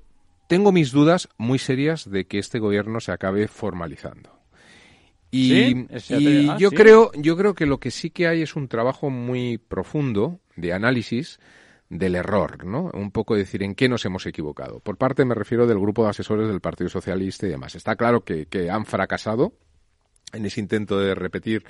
tengo 0.49 0.71
mis 0.71 0.91
dudas 0.91 1.29
muy 1.37 1.59
serias 1.59 2.09
de 2.09 2.25
que 2.25 2.39
este 2.39 2.57
gobierno 2.57 2.99
se 2.99 3.11
acabe 3.11 3.47
formalizando. 3.47 4.31
Y, 5.29 5.85
ah, 5.93 6.57
yo 6.57 6.71
creo, 6.71 7.11
yo 7.13 7.37
creo 7.37 7.53
que 7.53 7.67
lo 7.67 7.79
que 7.79 7.91
sí 7.91 8.09
que 8.09 8.27
hay 8.27 8.41
es 8.41 8.55
un 8.55 8.67
trabajo 8.67 9.11
muy 9.11 9.59
profundo 9.59 10.39
de 10.55 10.73
análisis 10.73 11.39
del 11.87 12.15
error, 12.15 12.65
¿no? 12.65 12.89
Un 12.95 13.11
poco 13.11 13.35
decir 13.35 13.61
en 13.61 13.75
qué 13.75 13.87
nos 13.87 14.03
hemos 14.05 14.25
equivocado. 14.25 14.79
Por 14.79 14.97
parte 14.97 15.23
me 15.23 15.35
refiero 15.35 15.67
del 15.67 15.77
grupo 15.77 16.03
de 16.03 16.09
asesores 16.09 16.47
del 16.47 16.61
Partido 16.61 16.89
Socialista 16.89 17.45
y 17.45 17.51
demás. 17.51 17.75
Está 17.75 17.95
claro 17.95 18.23
que, 18.23 18.47
han 18.71 18.87
fracasado 18.87 19.53
en 20.33 20.47
ese 20.47 20.61
intento 20.61 20.99
de 20.99 21.13
repetir 21.13 21.63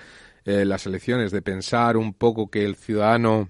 eh, 0.45 0.63
las 0.63 0.85
elecciones, 0.85 1.33
de 1.33 1.41
pensar 1.41 1.97
un 1.97 2.13
poco 2.13 2.49
que 2.49 2.63
el 2.63 2.77
ciudadano 2.77 3.49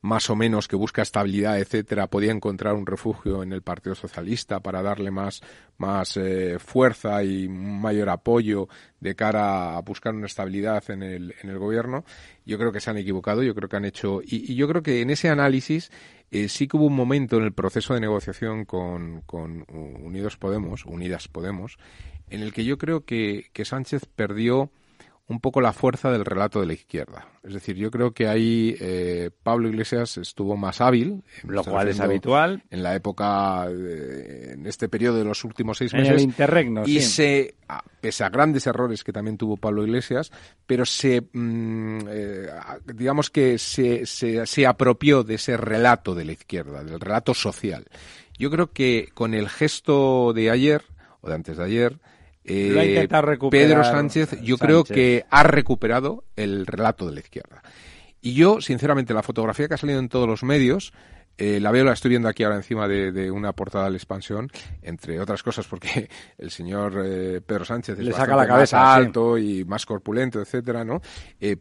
más 0.00 0.30
o 0.30 0.36
menos 0.36 0.68
que 0.68 0.76
busca 0.76 1.02
estabilidad, 1.02 1.58
etcétera, 1.58 2.06
podía 2.06 2.30
encontrar 2.30 2.74
un 2.74 2.86
refugio 2.86 3.42
en 3.42 3.52
el 3.52 3.62
Partido 3.62 3.94
Socialista 3.94 4.60
para 4.60 4.82
darle 4.82 5.10
más, 5.10 5.42
más 5.76 6.16
eh, 6.16 6.58
fuerza 6.58 7.24
y 7.24 7.48
mayor 7.48 8.08
apoyo 8.10 8.68
de 9.00 9.14
cara 9.14 9.76
a 9.76 9.80
buscar 9.80 10.14
una 10.14 10.26
estabilidad 10.26 10.88
en 10.90 11.02
el, 11.02 11.34
en 11.42 11.50
el 11.50 11.58
gobierno. 11.58 12.04
Yo 12.46 12.58
creo 12.58 12.70
que 12.70 12.80
se 12.80 12.90
han 12.90 12.98
equivocado, 12.98 13.42
yo 13.42 13.54
creo 13.54 13.68
que 13.68 13.76
han 13.76 13.84
hecho, 13.84 14.20
y, 14.24 14.54
yo 14.54 14.68
creo 14.68 14.82
que 14.82 15.00
en 15.00 15.10
ese 15.10 15.28
análisis 15.28 15.90
eh, 16.30 16.48
sí 16.48 16.68
que 16.68 16.76
hubo 16.76 16.86
un 16.86 16.96
momento 16.96 17.36
en 17.36 17.44
el 17.44 17.52
proceso 17.52 17.94
de 17.94 18.00
negociación 18.00 18.64
con, 18.64 19.22
con 19.22 19.64
Unidos 19.68 20.36
Podemos, 20.36 20.84
Unidas 20.86 21.26
Podemos, 21.26 21.78
en 22.30 22.42
el 22.42 22.52
que 22.52 22.64
yo 22.64 22.78
creo 22.78 23.04
que, 23.04 23.46
que 23.52 23.64
Sánchez 23.64 24.06
perdió 24.14 24.70
un 25.28 25.40
poco 25.40 25.60
la 25.60 25.74
fuerza 25.74 26.10
del 26.10 26.24
relato 26.24 26.58
de 26.58 26.66
la 26.66 26.72
izquierda. 26.72 27.28
Es 27.42 27.52
decir, 27.52 27.76
yo 27.76 27.90
creo 27.90 28.12
que 28.12 28.28
ahí 28.28 28.74
eh, 28.80 29.30
Pablo 29.42 29.68
Iglesias 29.68 30.16
estuvo 30.16 30.56
más 30.56 30.80
hábil. 30.80 31.22
Lo 31.44 31.62
cual 31.62 31.88
es 31.88 32.00
habitual. 32.00 32.62
En 32.70 32.82
la 32.82 32.94
época, 32.94 33.66
en 33.68 34.66
este 34.66 34.88
periodo 34.88 35.18
de 35.18 35.24
los 35.24 35.44
últimos 35.44 35.76
seis 35.76 35.92
meses. 35.92 36.08
En 36.08 36.14
el 36.14 36.20
interregno, 36.22 36.82
Y 36.86 37.00
se, 37.00 37.56
pese 38.00 38.24
a 38.24 38.30
grandes 38.30 38.66
errores 38.66 39.04
que 39.04 39.12
también 39.12 39.36
tuvo 39.36 39.58
Pablo 39.58 39.84
Iglesias, 39.84 40.32
pero 40.66 40.86
se, 40.86 41.20
mm, 41.20 41.98
eh, 42.08 42.46
digamos 42.94 43.28
que 43.28 43.58
se, 43.58 44.06
se, 44.06 44.46
se 44.46 44.66
apropió 44.66 45.24
de 45.24 45.34
ese 45.34 45.58
relato 45.58 46.14
de 46.14 46.24
la 46.24 46.32
izquierda, 46.32 46.82
del 46.82 47.00
relato 47.00 47.34
social. 47.34 47.84
Yo 48.38 48.50
creo 48.50 48.72
que 48.72 49.10
con 49.12 49.34
el 49.34 49.50
gesto 49.50 50.32
de 50.32 50.50
ayer, 50.50 50.84
o 51.20 51.28
de 51.28 51.34
antes 51.34 51.58
de 51.58 51.64
ayer, 51.64 51.98
eh, 52.48 53.08
Pedro 53.50 53.84
Sánchez, 53.84 54.40
yo 54.42 54.56
creo 54.56 54.84
que 54.84 55.26
ha 55.30 55.42
recuperado 55.42 56.24
el 56.34 56.66
relato 56.66 57.06
de 57.06 57.14
la 57.14 57.20
izquierda. 57.20 57.62
Y 58.20 58.34
yo, 58.34 58.60
sinceramente, 58.60 59.14
la 59.14 59.22
fotografía 59.22 59.68
que 59.68 59.74
ha 59.74 59.78
salido 59.78 60.00
en 60.00 60.08
todos 60.08 60.26
los 60.26 60.42
medios, 60.42 60.92
eh, 61.36 61.60
la 61.60 61.70
veo, 61.70 61.84
la 61.84 61.92
estoy 61.92 62.08
viendo 62.08 62.26
aquí 62.26 62.42
ahora 62.42 62.56
encima 62.56 62.88
de, 62.88 63.30
una 63.30 63.52
portada 63.52 63.84
de 63.84 63.90
la 63.90 63.96
expansión, 63.96 64.50
entre 64.82 65.20
otras 65.20 65.42
cosas 65.42 65.68
porque 65.68 66.08
el 66.38 66.50
señor 66.50 67.00
eh, 67.04 67.40
Pedro 67.46 67.64
Sánchez 67.64 67.98
es 67.98 68.04
Le 68.04 68.12
saca 68.12 68.34
la 68.34 68.46
cabeza, 68.46 68.78
más 68.78 68.96
alto 68.96 69.38
y 69.38 69.64
más 69.64 69.86
corpulento, 69.86 70.40
etcétera, 70.40 70.84
¿no? 70.84 71.00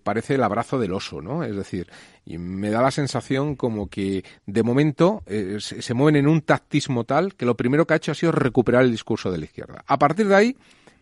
parece 0.02 0.36
el 0.36 0.44
abrazo 0.44 0.80
del 0.80 0.94
oso, 0.94 1.22
¿no? 1.22 1.44
Es 1.44 1.56
decir, 1.56 1.88
y 2.26 2.40
me 2.40 2.72
da 2.72 2.82
la 2.82 2.92
sensación 2.92 3.56
como 3.56 3.88
que 3.88 4.24
de 4.48 4.64
momento 4.64 5.22
se, 5.28 5.82
se, 5.84 5.94
mueven 5.94 6.16
en 6.16 6.28
un 6.28 6.42
tactismo 6.42 7.04
tal 7.04 7.36
que 7.36 7.46
lo 7.46 7.56
primero 7.56 7.86
que 7.86 7.94
ha 7.94 7.98
hecho 7.98 8.14
ha 8.14 8.16
sido 8.16 8.32
recuperar 8.32 8.84
el 8.84 8.92
discurso 8.92 9.32
de 9.32 9.38
la 9.38 9.46
izquierda. 9.46 9.84
A 9.86 10.00
partir 10.00 10.28
de 10.28 10.36
ahí 10.36 10.58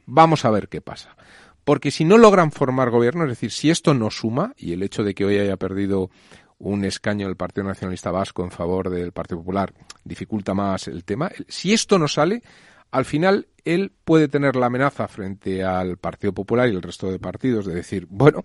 Vamos 0.06 0.46
a 0.46 0.52
ver 0.52 0.70
qué 0.70 0.82
pasa. 0.82 1.15
Porque 1.63 1.89
si 1.89 2.06
no 2.06 2.18
logran 2.18 2.52
formar 2.52 2.91
gobierno, 2.91 3.24
es 3.24 3.30
decir, 3.30 3.52
si 3.52 3.72
esto 3.72 3.94
no 3.94 4.12
suma, 4.12 4.54
y 4.56 4.74
el 4.74 4.84
hecho 4.84 5.04
de 5.04 5.15
que 5.15 5.26
hoy 5.26 5.39
haya 5.39 5.58
perdido 5.58 6.12
un 6.60 6.86
escaño 6.86 7.28
el 7.28 7.36
Partido 7.36 7.68
Nacionalista 7.68 8.12
Vasco 8.12 8.44
en 8.44 8.52
favor 8.52 8.89
del 8.89 9.12
Partido 9.12 9.39
Popular 9.39 9.74
dificulta 10.04 10.54
más 10.54 10.88
el 10.88 11.04
tema, 11.04 11.32
si 11.48 11.74
esto 11.74 12.00
no 12.00 12.08
sale, 12.08 12.44
al 12.91 13.04
final 13.04 13.48
él 13.65 13.91
puede 14.06 14.28
tener 14.28 14.56
la 14.56 14.68
amenaza 14.68 15.08
frente 15.08 15.63
al 15.63 15.98
Partido 15.98 16.34
Popular 16.34 16.70
y 16.70 16.76
el 16.76 16.82
resto 16.82 17.12
de 17.12 17.20
partidos 17.20 17.65
de 17.65 17.74
decir, 17.74 18.08
bueno, 18.10 18.44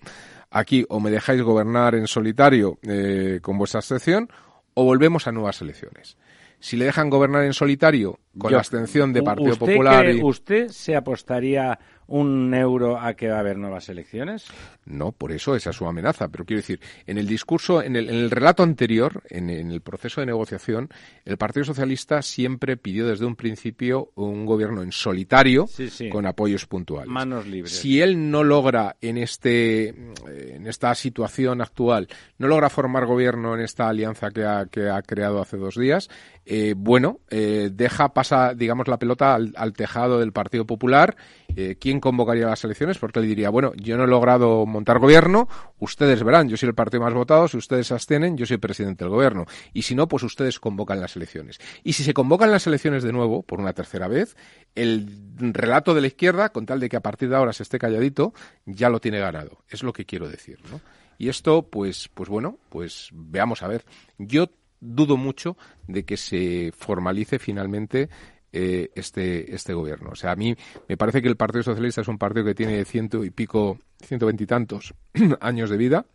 aquí 0.50 0.84
o 0.88 0.98
me 0.98 1.10
dejáis 1.10 1.42
gobernar 1.42 1.94
en 1.94 2.06
solitario 2.06 2.78
eh, 2.82 3.38
con 3.42 3.58
vuestra 3.58 3.80
excepción 3.80 4.28
o 4.74 4.84
volvemos 4.84 5.26
a 5.26 5.32
nuevas 5.32 5.60
elecciones 5.60 6.16
si 6.60 6.76
le 6.76 6.84
dejan 6.84 7.10
gobernar 7.10 7.44
en 7.44 7.54
solitario 7.54 8.20
con 8.38 8.52
la 8.52 8.58
abstención 8.58 9.12
de 9.12 9.22
Partido 9.22 9.56
Popular. 9.56 10.08
y... 10.10 10.22
¿Usted 10.22 10.68
se 10.68 10.94
apostaría 10.94 11.78
un 12.10 12.52
euro 12.54 12.98
a 12.98 13.14
que 13.14 13.28
va 13.28 13.36
a 13.36 13.40
haber 13.40 13.56
nuevas 13.56 13.88
elecciones? 13.88 14.46
No, 14.84 15.12
por 15.12 15.30
eso 15.30 15.54
esa 15.54 15.70
es 15.70 15.76
su 15.76 15.86
amenaza. 15.86 16.28
Pero 16.28 16.44
quiero 16.44 16.60
decir, 16.60 16.80
en 17.06 17.18
el 17.18 17.26
discurso, 17.26 17.82
en 17.82 17.94
el, 17.94 18.30
relato 18.30 18.64
anterior, 18.64 19.22
en, 19.30 19.48
el 19.48 19.80
proceso 19.80 20.20
de 20.20 20.26
negociación, 20.26 20.88
el 21.24 21.36
Partido 21.36 21.64
Socialista 21.64 22.20
siempre 22.22 22.76
pidió 22.76 23.06
desde 23.06 23.26
un 23.26 23.36
principio 23.36 24.10
un 24.16 24.44
gobierno 24.44 24.82
en 24.82 24.90
solitario 24.90 25.68
con 26.10 26.26
apoyos 26.26 26.66
puntuales. 26.66 27.08
Manos 27.08 27.46
libres. 27.46 27.78
Si 27.78 28.00
él 28.00 28.30
no 28.30 28.42
logra 28.42 28.96
en 29.00 29.16
este, 29.16 29.88
en 29.88 30.66
esta 30.66 30.94
situación 30.96 31.60
actual, 31.60 32.08
no 32.38 32.48
logra 32.48 32.70
formar 32.70 33.06
gobierno 33.06 33.54
en 33.54 33.60
esta 33.60 33.88
alianza 33.88 34.30
que 34.30 34.44
ha, 34.44 34.66
que 34.66 34.88
ha 34.88 35.00
creado 35.02 35.40
hace 35.40 35.56
dos 35.56 35.76
días, 35.76 36.10
eh, 36.52 36.74
bueno, 36.76 37.20
eh, 37.30 37.70
deja 37.72 38.12
pasa, 38.12 38.54
digamos, 38.54 38.88
la 38.88 38.98
pelota 38.98 39.36
al, 39.36 39.72
tejado 39.72 40.18
del 40.18 40.32
Partido 40.32 40.66
Popular. 40.66 41.16
Eh, 41.54 41.76
¿Quién 41.78 42.00
convocaría 42.00 42.46
las 42.46 42.64
elecciones? 42.64 42.98
Porque 42.98 43.20
él 43.20 43.26
diría, 43.26 43.50
bueno, 43.50 43.72
yo 43.76 43.96
no 43.96 44.02
he 44.02 44.08
logrado 44.08 44.66
montar 44.66 44.98
gobierno, 44.98 45.48
ustedes 45.78 46.24
verán, 46.24 46.48
yo 46.48 46.56
soy 46.56 46.70
el 46.70 46.74
partido 46.74 47.04
más 47.04 47.14
votado, 47.14 47.46
si 47.46 47.56
ustedes 47.56 47.86
se 47.86 47.94
abstienen, 47.94 48.36
yo 48.36 48.46
soy 48.46 48.56
presidente 48.56 49.04
del 49.04 49.12
gobierno. 49.12 49.46
Y 49.72 49.82
si 49.82 49.94
no, 49.94 50.08
pues 50.08 50.24
ustedes 50.24 50.58
convocan 50.58 51.00
las 51.00 51.14
elecciones. 51.14 51.60
Y 51.84 51.92
si 51.92 52.02
se 52.02 52.14
convocan 52.14 52.50
las 52.50 52.66
elecciones 52.66 53.04
de 53.04 53.12
nuevo, 53.12 53.44
por 53.44 53.60
una 53.60 53.72
tercera 53.72 54.08
vez, 54.08 54.36
el 54.74 55.08
relato 55.38 55.94
de 55.94 56.00
la 56.00 56.08
izquierda, 56.08 56.48
con 56.48 56.66
tal 56.66 56.80
de 56.80 56.88
que 56.88 56.96
a 56.96 57.00
partir 57.00 57.28
de 57.28 57.36
ahora 57.36 57.52
se 57.52 57.62
esté 57.62 57.78
calladito, 57.78 58.34
ya 58.66 58.90
lo 58.90 58.98
tiene 58.98 59.20
ganado. 59.20 59.62
Es 59.68 59.84
lo 59.84 59.92
que 59.92 60.04
quiero 60.04 60.28
decir, 60.28 60.58
¿no? 60.68 60.80
Y 61.16 61.28
esto, 61.28 61.62
pues, 61.62 62.08
pues 62.12 62.28
bueno, 62.28 62.58
pues 62.70 63.10
veamos 63.12 63.62
a 63.62 63.68
ver. 63.68 63.84
Yo 64.18 64.48
dudo 64.80 65.16
mucho 65.16 65.56
de 65.86 66.04
que 66.04 66.16
se 66.16 66.72
formalice 66.76 67.38
finalmente 67.38 68.08
eh, 68.52 68.90
este, 68.94 69.54
este 69.54 69.74
gobierno. 69.74 70.10
O 70.10 70.16
sea, 70.16 70.32
a 70.32 70.36
mí 70.36 70.56
me 70.88 70.96
parece 70.96 71.22
que 71.22 71.28
el 71.28 71.36
Partido 71.36 71.62
Socialista 71.62 72.00
es 72.00 72.08
un 72.08 72.18
partido 72.18 72.44
que 72.44 72.54
tiene 72.54 72.84
ciento 72.84 73.24
y 73.24 73.30
pico, 73.30 73.78
ciento 74.02 74.26
veintitantos 74.26 74.94
años 75.40 75.70
de 75.70 75.76
vida. 75.76 76.06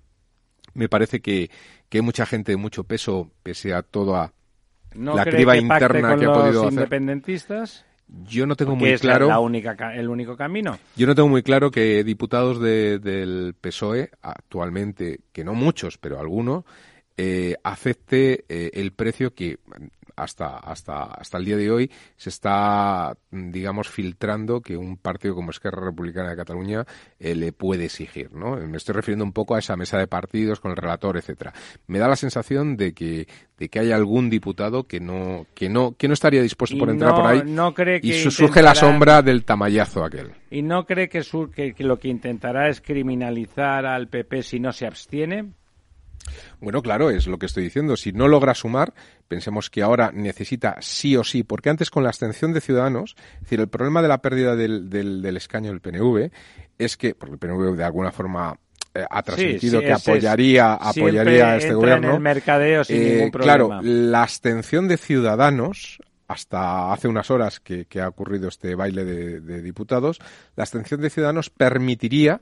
Me 0.73 0.89
parece 0.89 1.21
que, 1.21 1.49
que 1.88 1.99
hay 1.99 2.01
mucha 2.01 2.25
gente 2.25 2.51
de 2.51 2.58
mucho 2.58 2.84
peso, 2.84 3.32
pese 3.43 3.73
a 3.73 3.84
toda 3.84 4.34
la 4.93 5.23
criba 5.23 5.56
interna 5.56 6.17
que 6.17 6.25
ha 6.25 6.34
podido 6.34 6.62
hacer. 6.62 6.73
independentistas? 6.73 7.86
Yo 8.08 8.45
no 8.45 8.56
tengo 8.56 8.75
muy 8.75 8.97
claro. 8.97 9.28
La 9.28 9.39
única, 9.39 9.95
el 9.95 10.10
único 10.10 10.38
camino. 10.38 10.78
Yo 10.95 11.08
no 11.08 11.15
tengo 11.15 11.28
muy 11.28 11.41
claro 11.41 11.71
que 11.71 12.04
diputados 12.04 12.60
del 12.60 13.56
PSOE, 13.60 14.12
actualmente, 14.21 15.21
que 15.32 15.43
no 15.43 15.54
muchos, 15.54 15.97
pero 15.97 16.19
algunos, 16.19 16.65
eh, 17.17 17.56
acepte 17.63 18.45
eh, 18.49 18.71
el 18.73 18.91
precio 18.91 19.34
que 19.34 19.58
hasta, 20.15 20.58
hasta, 20.58 21.04
hasta 21.04 21.38
el 21.38 21.45
día 21.45 21.58
de 21.58 21.71
hoy 21.71 21.91
se 22.15 22.30
está, 22.30 23.15
digamos, 23.32 23.89
filtrando 23.89 24.62
que 24.62 24.78
un 24.78 24.97
partido 24.97 25.36
como 25.36 25.51
Esquerra 25.51 25.84
Republicana 25.84 26.30
de 26.30 26.36
Cataluña 26.36 26.86
eh, 27.19 27.36
le 27.36 27.51
puede 27.51 27.86
exigir, 27.86 28.32
¿no? 28.34 28.56
Me 28.56 28.78
estoy 28.78 28.93
refiriendo 28.95 29.25
un 29.25 29.34
poco 29.34 29.56
a 29.56 29.60
esa 29.60 29.75
mesa 29.75 29.97
de 29.97 30.08
partidos 30.08 30.60
con 30.60 30.71
el 30.71 30.78
relator, 30.78 31.17
etcétera. 31.17 31.54
Me 31.88 31.99
da 31.99 32.08
la 32.08 32.15
sensación 32.15 32.78
de 32.78 32.93
que, 32.93 33.28
de 33.58 33.69
que 33.69 33.80
hay 33.80 33.91
algún 33.91 34.30
diputado 34.30 34.86
que 34.86 34.99
no, 34.99 35.47
que 35.54 35.69
no, 35.69 35.95
que 35.97 36.08
no 36.08 36.13
estaría 36.13 36.41
dispuesto 36.41 36.78
por 36.78 36.89
entrar 36.89 37.13
por 37.13 37.25
ahí 37.25 37.41
no 37.45 37.73
cree 37.73 38.01
que 38.01 38.08
y 38.08 38.32
surge 38.32 38.62
la 38.62 38.75
sombra 38.75 39.21
del 39.21 39.43
tamallazo 39.43 40.04
aquel. 40.04 40.32
¿Y 40.49 40.62
no 40.62 40.86
cree 40.86 41.10
que, 41.10 41.21
que 41.73 41.84
lo 41.84 41.99
que 41.99 42.08
intentará 42.08 42.69
es 42.69 42.82
criminalizar 42.82 43.86
al 43.86 44.08
PP 44.08 44.43
si 44.43 44.60
no 44.60 44.71
se 44.71 44.86
abstiene? 44.86 45.51
Bueno, 46.59 46.82
claro, 46.82 47.09
es 47.09 47.28
lo 47.28 47.38
que 47.38 47.45
estoy 47.45 47.63
diciendo. 47.63 47.97
Si 47.97 48.11
no 48.11 48.28
logra 48.28 48.53
sumar, 48.53 48.93
pensemos 49.28 49.69
que 49.69 49.82
ahora 49.82 50.11
necesita 50.13 50.78
sí 50.82 51.15
o 51.15 51.23
sí, 51.23 51.43
porque 51.43 51.69
antes 51.69 51.89
con 51.89 52.03
la 52.03 52.09
abstención 52.09 52.53
de 52.53 52.61
Ciudadanos, 52.61 53.15
es 53.36 53.41
decir, 53.41 53.59
el 53.59 53.67
problema 53.67 54.01
de 54.01 54.07
la 54.07 54.21
pérdida 54.21 54.55
del, 54.55 54.89
del, 54.89 55.38
escaño 55.38 55.69
del 55.71 55.82
PNV 55.82 56.32
es 56.78 56.97
que, 56.97 57.15
porque 57.15 57.34
el 57.34 57.39
PNV 57.39 57.76
de 57.76 57.84
alguna 57.84 58.11
forma 58.11 58.57
eh, 58.93 59.05
ha 59.09 59.23
transmitido 59.23 59.82
que 59.82 59.91
apoyaría, 59.91 60.73
apoyaría 60.73 61.51
a 61.51 61.57
este 61.57 61.73
gobierno. 61.73 62.09
En 62.09 62.15
el 62.15 62.21
mercadeo 62.21 62.84
sin 62.84 63.01
eh, 63.01 63.13
ningún 63.15 63.32
problema. 63.32 63.57
Claro, 63.57 63.82
la 63.82 64.23
abstención 64.23 64.88
de 64.88 64.97
Ciudadanos 64.97 65.99
hasta 66.28 66.91
hace 66.91 67.07
unas 67.07 67.30
horas 67.30 67.59
que, 67.59 67.88
ha 68.01 68.07
ocurrido 68.07 68.47
este 68.47 68.73
baile 68.73 69.05
de, 69.05 69.41
de, 69.41 69.61
diputados, 69.61 70.19
la 70.55 70.63
abstención 70.63 70.99
de 71.01 71.11
Ciudadanos 71.11 71.51
permitiría 71.51 72.41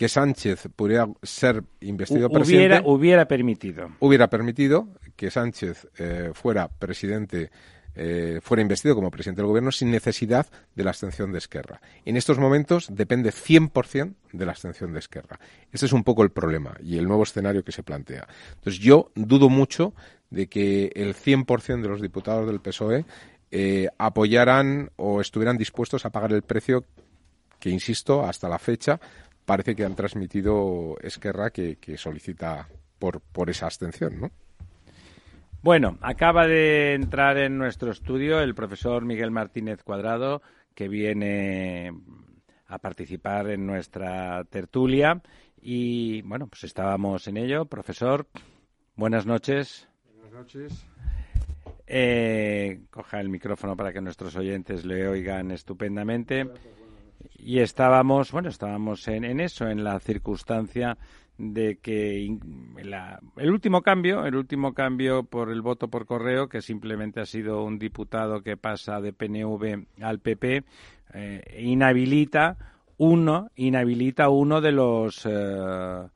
que 0.00 0.08
Sánchez 0.08 0.68
pudiera 0.74 1.06
ser 1.22 1.62
investido 1.82 2.30
presidente. 2.30 2.80
Hubiera 2.86 3.28
permitido. 3.28 3.90
Hubiera 3.98 4.30
permitido 4.30 4.88
que 5.14 5.30
Sánchez 5.30 5.88
eh, 5.98 6.30
fuera 6.32 6.68
presidente, 6.68 7.50
eh, 7.94 8.40
fuera 8.42 8.62
investido 8.62 8.94
como 8.94 9.10
presidente 9.10 9.42
del 9.42 9.48
gobierno 9.48 9.70
sin 9.70 9.90
necesidad 9.90 10.46
de 10.74 10.84
la 10.84 10.92
abstención 10.92 11.32
de 11.32 11.36
Esquerra. 11.36 11.82
En 12.06 12.16
estos 12.16 12.38
momentos 12.38 12.88
depende 12.90 13.30
100% 13.30 14.14
de 14.32 14.46
la 14.46 14.52
abstención 14.52 14.94
de 14.94 15.00
Esquerra. 15.00 15.38
Este 15.70 15.84
es 15.84 15.92
un 15.92 16.02
poco 16.02 16.22
el 16.22 16.30
problema 16.30 16.74
y 16.82 16.96
el 16.96 17.06
nuevo 17.06 17.24
escenario 17.24 17.62
que 17.62 17.72
se 17.72 17.82
plantea. 17.82 18.26
Entonces 18.54 18.80
yo 18.80 19.12
dudo 19.14 19.50
mucho 19.50 19.92
de 20.30 20.46
que 20.46 20.92
el 20.94 21.14
100% 21.14 21.82
de 21.82 21.88
los 21.88 22.00
diputados 22.00 22.46
del 22.46 22.62
PSOE 22.62 23.04
eh, 23.50 23.88
apoyaran 23.98 24.92
o 24.96 25.20
estuvieran 25.20 25.58
dispuestos 25.58 26.06
a 26.06 26.10
pagar 26.10 26.32
el 26.32 26.40
precio 26.40 26.86
que 27.58 27.68
insisto, 27.68 28.24
hasta 28.24 28.48
la 28.48 28.58
fecha 28.58 28.98
parece 29.50 29.74
que 29.74 29.84
han 29.84 29.96
transmitido 29.96 30.96
Esquerra 31.02 31.50
que, 31.50 31.74
que 31.74 31.96
solicita 31.96 32.68
por, 33.00 33.20
por 33.20 33.50
esa 33.50 33.66
abstención, 33.66 34.20
¿no? 34.20 34.30
Bueno, 35.60 35.98
acaba 36.02 36.46
de 36.46 36.94
entrar 36.94 37.36
en 37.36 37.58
nuestro 37.58 37.90
estudio 37.90 38.40
el 38.40 38.54
profesor 38.54 39.04
Miguel 39.04 39.32
Martínez 39.32 39.82
Cuadrado, 39.82 40.40
que 40.72 40.86
viene 40.86 41.90
a 42.68 42.78
participar 42.78 43.50
en 43.50 43.66
nuestra 43.66 44.44
tertulia. 44.44 45.20
Y 45.60 46.22
bueno, 46.22 46.46
pues 46.46 46.62
estábamos 46.62 47.26
en 47.26 47.36
ello. 47.36 47.64
Profesor, 47.64 48.28
buenas 48.94 49.26
noches. 49.26 49.88
Buenas 50.14 50.32
noches. 50.32 50.86
Eh, 51.88 52.82
coja 52.88 53.18
el 53.18 53.30
micrófono 53.30 53.76
para 53.76 53.92
que 53.92 54.00
nuestros 54.00 54.36
oyentes 54.36 54.84
le 54.84 55.08
oigan 55.08 55.50
estupendamente. 55.50 56.48
Y 57.36 57.60
estábamos, 57.60 58.32
bueno, 58.32 58.48
estábamos 58.48 59.06
en, 59.08 59.24
en 59.24 59.40
eso, 59.40 59.68
en 59.68 59.84
la 59.84 59.98
circunstancia 60.00 60.96
de 61.40 61.78
que 61.78 62.26
el 63.36 63.50
último 63.50 63.80
cambio, 63.80 64.26
el 64.26 64.36
último 64.36 64.74
cambio 64.74 65.22
por 65.22 65.50
el 65.50 65.62
voto 65.62 65.88
por 65.88 66.04
correo, 66.04 66.48
que 66.48 66.60
simplemente 66.60 67.20
ha 67.20 67.26
sido 67.26 67.64
un 67.64 67.78
diputado 67.78 68.42
que 68.42 68.58
pasa 68.58 69.00
de 69.00 69.14
PNV 69.14 69.86
al 70.02 70.18
PP, 70.18 70.64
eh, 71.14 71.60
inhabilita 71.60 72.56
uno, 72.98 73.50
inhabilita 73.56 74.28
uno 74.28 74.60
de 74.60 74.72
los 74.72 75.24
eh, 75.24 76.06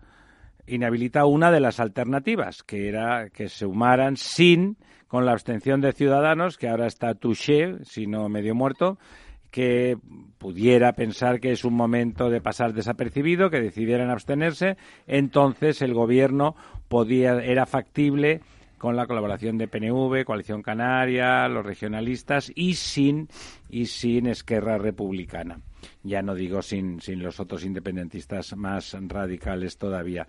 inhabilita 0.66 1.24
una 1.24 1.50
de 1.50 1.60
las 1.60 1.80
alternativas, 1.80 2.62
que 2.62 2.88
era 2.88 3.30
que 3.30 3.48
se 3.48 3.60
sumaran 3.60 4.18
sin 4.18 4.76
con 5.08 5.24
la 5.24 5.32
abstención 5.32 5.80
de 5.80 5.92
Ciudadanos, 5.92 6.58
que 6.58 6.68
ahora 6.68 6.86
está 6.86 7.14
touché, 7.14 7.82
si 7.84 8.06
no 8.06 8.28
medio 8.28 8.54
muerto, 8.54 8.98
que 9.54 9.96
pudiera 10.38 10.94
pensar 10.94 11.38
que 11.38 11.52
es 11.52 11.64
un 11.64 11.74
momento 11.74 12.28
de 12.28 12.40
pasar 12.40 12.72
desapercibido, 12.72 13.50
que 13.50 13.60
decidieran 13.60 14.10
abstenerse, 14.10 14.76
entonces 15.06 15.80
el 15.80 15.94
gobierno 15.94 16.56
podía, 16.88 17.34
era 17.36 17.64
factible 17.64 18.40
con 18.78 18.96
la 18.96 19.06
colaboración 19.06 19.56
de 19.56 19.68
PNV, 19.68 20.24
Coalición 20.24 20.60
Canaria, 20.60 21.46
los 21.46 21.64
regionalistas 21.64 22.50
y 22.52 22.74
sin 22.74 23.28
y 23.70 23.86
sin 23.86 24.26
Esquerra 24.26 24.76
Republicana. 24.76 25.60
Ya 26.02 26.20
no 26.20 26.34
digo 26.34 26.60
sin, 26.60 27.00
sin 27.00 27.22
los 27.22 27.38
otros 27.38 27.64
independentistas 27.64 28.56
más 28.56 28.96
radicales 29.06 29.78
todavía. 29.78 30.26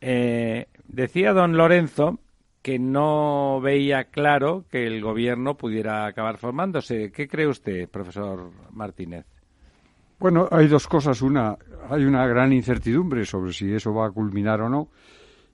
Eh, 0.00 0.66
decía 0.88 1.32
don 1.32 1.56
Lorenzo 1.56 2.18
que 2.64 2.78
no 2.78 3.60
veía 3.60 4.04
claro 4.04 4.64
que 4.70 4.86
el 4.86 5.02
gobierno 5.02 5.54
pudiera 5.54 6.06
acabar 6.06 6.38
formándose. 6.38 7.12
¿Qué 7.12 7.28
cree 7.28 7.46
usted, 7.46 7.90
profesor 7.90 8.50
Martínez? 8.72 9.26
Bueno, 10.18 10.48
hay 10.50 10.66
dos 10.66 10.88
cosas. 10.88 11.20
Una, 11.20 11.58
hay 11.90 12.06
una 12.06 12.26
gran 12.26 12.54
incertidumbre 12.54 13.26
sobre 13.26 13.52
si 13.52 13.70
eso 13.70 13.92
va 13.92 14.06
a 14.06 14.10
culminar 14.10 14.62
o 14.62 14.70
no. 14.70 14.88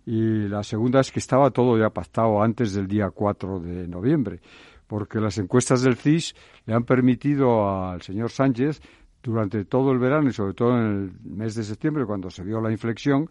Y 0.06 0.46
la 0.46 0.62
segunda 0.62 1.00
es 1.00 1.10
que 1.10 1.18
estaba 1.18 1.50
todo 1.50 1.76
ya 1.76 1.90
pactado 1.90 2.40
antes 2.40 2.74
del 2.74 2.86
día 2.86 3.10
4 3.10 3.58
de 3.58 3.88
noviembre, 3.88 4.38
porque 4.86 5.18
las 5.18 5.36
encuestas 5.38 5.82
del 5.82 5.96
CIS 5.96 6.36
le 6.64 6.74
han 6.74 6.84
permitido 6.84 7.68
al 7.68 8.02
señor 8.02 8.30
Sánchez, 8.30 8.80
durante 9.20 9.64
todo 9.64 9.90
el 9.90 9.98
verano 9.98 10.28
y 10.28 10.32
sobre 10.32 10.54
todo 10.54 10.78
en 10.78 10.86
el 10.86 11.12
mes 11.28 11.56
de 11.56 11.64
septiembre, 11.64 12.06
cuando 12.06 12.30
se 12.30 12.44
vio 12.44 12.60
la 12.60 12.70
inflexión, 12.70 13.28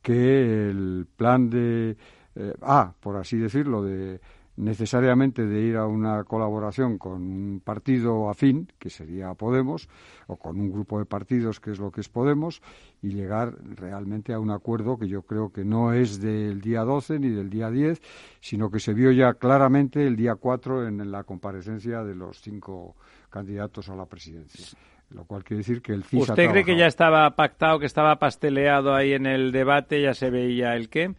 que 0.00 0.70
el 0.70 1.06
plan 1.14 1.50
de 1.50 1.96
eh, 2.38 2.54
A, 2.62 2.92
por 3.00 3.16
así 3.16 3.36
decirlo, 3.36 3.82
de 3.82 4.20
necesariamente 4.58 5.46
de 5.46 5.60
ir 5.60 5.76
a 5.76 5.86
una 5.86 6.24
colaboración 6.24 6.98
con 6.98 7.22
un 7.22 7.60
partido 7.64 8.28
afín, 8.28 8.68
que 8.78 8.90
sería 8.90 9.32
Podemos, 9.34 9.88
o 10.26 10.36
con 10.36 10.58
un 10.60 10.70
grupo 10.72 10.98
de 10.98 11.04
partidos, 11.04 11.60
que 11.60 11.70
es 11.70 11.78
lo 11.78 11.92
que 11.92 12.00
es 12.00 12.08
Podemos, 12.08 12.60
y 13.00 13.10
llegar 13.10 13.54
realmente 13.76 14.32
a 14.32 14.40
un 14.40 14.50
acuerdo 14.50 14.98
que 14.98 15.06
yo 15.06 15.22
creo 15.22 15.52
que 15.52 15.64
no 15.64 15.92
es 15.92 16.20
del 16.20 16.60
día 16.60 16.82
12 16.82 17.20
ni 17.20 17.28
del 17.28 17.48
día 17.48 17.70
10, 17.70 18.02
sino 18.40 18.68
que 18.70 18.80
se 18.80 18.94
vio 18.94 19.12
ya 19.12 19.34
claramente 19.34 20.04
el 20.04 20.16
día 20.16 20.34
4 20.34 20.88
en, 20.88 21.10
la 21.12 21.22
comparecencia 21.22 22.02
de 22.02 22.16
los 22.16 22.40
cinco 22.40 22.96
candidatos 23.30 23.88
a 23.88 23.94
la 23.94 24.06
presidencia. 24.06 24.76
Lo 25.10 25.24
cual 25.24 25.44
quiere 25.44 25.58
decir 25.58 25.80
que 25.80 25.92
el 25.92 26.02
CIS 26.02 26.28
¿Usted 26.28 26.50
cree 26.50 26.64
que 26.64 26.76
ya 26.76 26.86
estaba 26.86 27.30
pactado, 27.36 27.78
que 27.78 27.86
estaba 27.86 28.18
pasteleado 28.18 28.94
ahí 28.94 29.12
en 29.12 29.24
el 29.24 29.52
debate, 29.52 30.02
ya 30.02 30.14
se 30.14 30.30
veía 30.30 30.74
el 30.74 30.90
qué? 30.90 31.14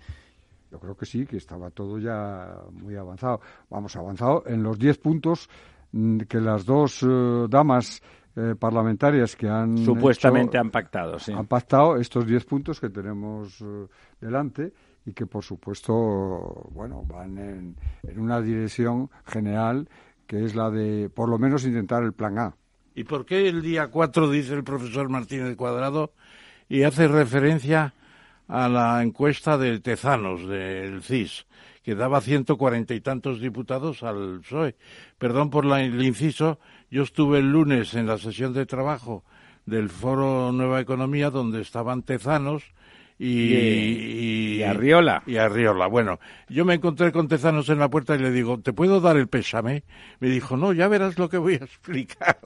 Yo 0.71 0.79
creo 0.79 0.95
que 0.95 1.05
sí, 1.05 1.25
que 1.25 1.37
estaba 1.37 1.71
todo 1.71 1.97
ya 1.97 2.55
muy 2.71 2.95
avanzado. 2.95 3.41
Vamos, 3.69 3.95
avanzado 3.95 4.43
en 4.45 4.61
los 4.61 4.77
diez 4.77 4.97
puntos 4.97 5.49
mm, 5.91 6.19
que 6.21 6.39
las 6.39 6.65
dos 6.65 7.03
eh, 7.03 7.47
damas 7.49 8.01
eh, 8.35 8.55
parlamentarias 8.57 9.35
que 9.35 9.49
han 9.49 9.77
supuestamente 9.79 10.57
han 10.57 10.69
pactado, 10.69 11.17
sí. 11.17 11.33
Han 11.33 11.47
pactado 11.47 11.97
estos 11.97 12.25
diez 12.25 12.45
puntos 12.45 12.79
que 12.79 12.89
tenemos 12.89 13.59
eh, 13.61 13.87
delante 14.21 14.71
y 15.05 15.13
que 15.13 15.25
por 15.25 15.43
supuesto, 15.43 16.69
bueno, 16.71 17.03
van 17.07 17.37
en, 17.37 17.75
en 18.03 18.19
una 18.19 18.39
dirección 18.39 19.09
general 19.25 19.89
que 20.27 20.45
es 20.45 20.55
la 20.55 20.69
de 20.69 21.09
por 21.09 21.27
lo 21.27 21.39
menos 21.39 21.65
intentar 21.65 22.03
el 22.03 22.13
plan 22.13 22.37
A. 22.37 22.55
¿Y 22.93 23.03
por 23.03 23.25
qué 23.25 23.49
el 23.49 23.63
día 23.63 23.87
4 23.87 24.29
dice 24.29 24.53
el 24.53 24.63
profesor 24.63 25.09
Martínez 25.09 25.55
Cuadrado 25.55 26.13
y 26.67 26.83
hace 26.83 27.07
referencia 27.07 27.95
a 28.49 28.67
la 28.67 29.01
encuesta 29.03 29.57
de 29.57 29.79
Tezanos, 29.79 30.47
del 30.47 31.03
CIS, 31.03 31.45
que 31.83 31.95
daba 31.95 32.19
ciento 32.19 32.57
cuarenta 32.57 32.95
y 32.95 32.99
tantos 32.99 33.39
diputados 33.39 34.01
al 34.03 34.41
PSOE. 34.41 34.75
Perdón 35.17 35.51
por 35.51 35.65
el 35.65 36.03
inciso, 36.03 36.59
yo 36.89 37.03
estuve 37.03 37.39
el 37.39 37.51
lunes 37.51 37.93
en 37.93 38.07
la 38.07 38.17
sesión 38.17 38.53
de 38.53 38.65
trabajo 38.65 39.23
del 39.65 39.89
Foro 39.89 40.51
Nueva 40.51 40.81
Economía, 40.81 41.29
donde 41.29 41.61
estaban 41.61 42.01
Tezanos 42.01 42.63
y, 43.19 43.53
y, 43.53 44.63
Arriola. 44.63 45.21
Y 45.27 45.37
Arriola. 45.37 45.85
Bueno, 45.85 46.19
yo 46.47 46.65
me 46.65 46.73
encontré 46.73 47.11
con 47.11 47.27
Tezanos 47.27 47.69
en 47.69 47.77
la 47.77 47.89
puerta 47.89 48.15
y 48.15 48.19
le 48.19 48.31
digo, 48.31 48.59
¿te 48.59 48.73
puedo 48.73 48.99
dar 48.99 49.15
el 49.15 49.27
pésame? 49.27 49.83
Me 50.19 50.29
dijo, 50.29 50.57
no, 50.57 50.73
ya 50.73 50.87
verás 50.87 51.19
lo 51.19 51.29
que 51.29 51.37
voy 51.37 51.53
a 51.53 51.65
explicar. 51.65 52.39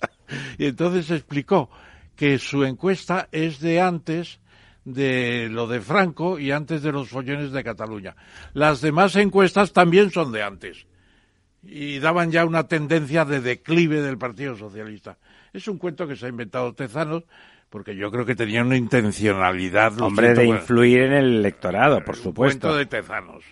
y 0.58 0.66
entonces 0.66 1.10
explicó 1.10 1.68
que 2.16 2.38
su 2.38 2.64
encuesta 2.64 3.28
es 3.30 3.60
de 3.60 3.82
antes 3.82 4.40
de 4.84 5.48
lo 5.50 5.66
de 5.66 5.80
Franco 5.80 6.38
y 6.38 6.50
antes 6.50 6.82
de 6.82 6.92
los 6.92 7.08
follones 7.08 7.52
de 7.52 7.64
Cataluña. 7.64 8.16
Las 8.54 8.80
demás 8.80 9.16
encuestas 9.16 9.72
también 9.72 10.10
son 10.10 10.32
de 10.32 10.42
antes 10.42 10.86
y 11.62 11.98
daban 11.98 12.30
ya 12.30 12.44
una 12.44 12.66
tendencia 12.66 13.24
de 13.24 13.40
declive 13.40 14.00
del 14.00 14.18
Partido 14.18 14.56
Socialista. 14.56 15.18
Es 15.52 15.68
un 15.68 15.78
cuento 15.78 16.06
que 16.06 16.16
se 16.16 16.26
ha 16.26 16.28
inventado 16.30 16.72
Tezanos 16.74 17.24
porque 17.68 17.94
yo 17.94 18.10
creo 18.10 18.26
que 18.26 18.34
tenía 18.34 18.62
una 18.62 18.76
intencionalidad. 18.76 20.00
Hombre, 20.00 20.34
de 20.34 20.46
influir 20.46 21.02
en 21.02 21.12
el 21.12 21.34
electorado, 21.36 22.04
por 22.04 22.16
supuesto. 22.16 22.68
Cuento 22.68 22.76
de 22.76 22.86
Tezanos. 22.86 23.44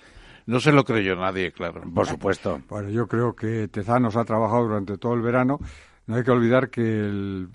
No 0.47 0.61
se 0.61 0.73
lo 0.73 0.85
creyó 0.85 1.15
nadie, 1.15 1.53
claro. 1.53 1.83
Por 1.95 2.07
supuesto. 2.07 2.61
Bueno, 2.69 2.89
yo 2.89 3.07
creo 3.07 3.37
que 3.37 3.69
Tezanos 3.69 4.17
ha 4.17 4.25
trabajado 4.25 4.65
durante 4.65 4.97
todo 4.97 5.15
el 5.15 5.21
verano. 5.21 5.61
No 6.07 6.17
hay 6.17 6.25
que 6.25 6.31
olvidar 6.31 6.71
que 6.71 6.81
el 6.81 7.49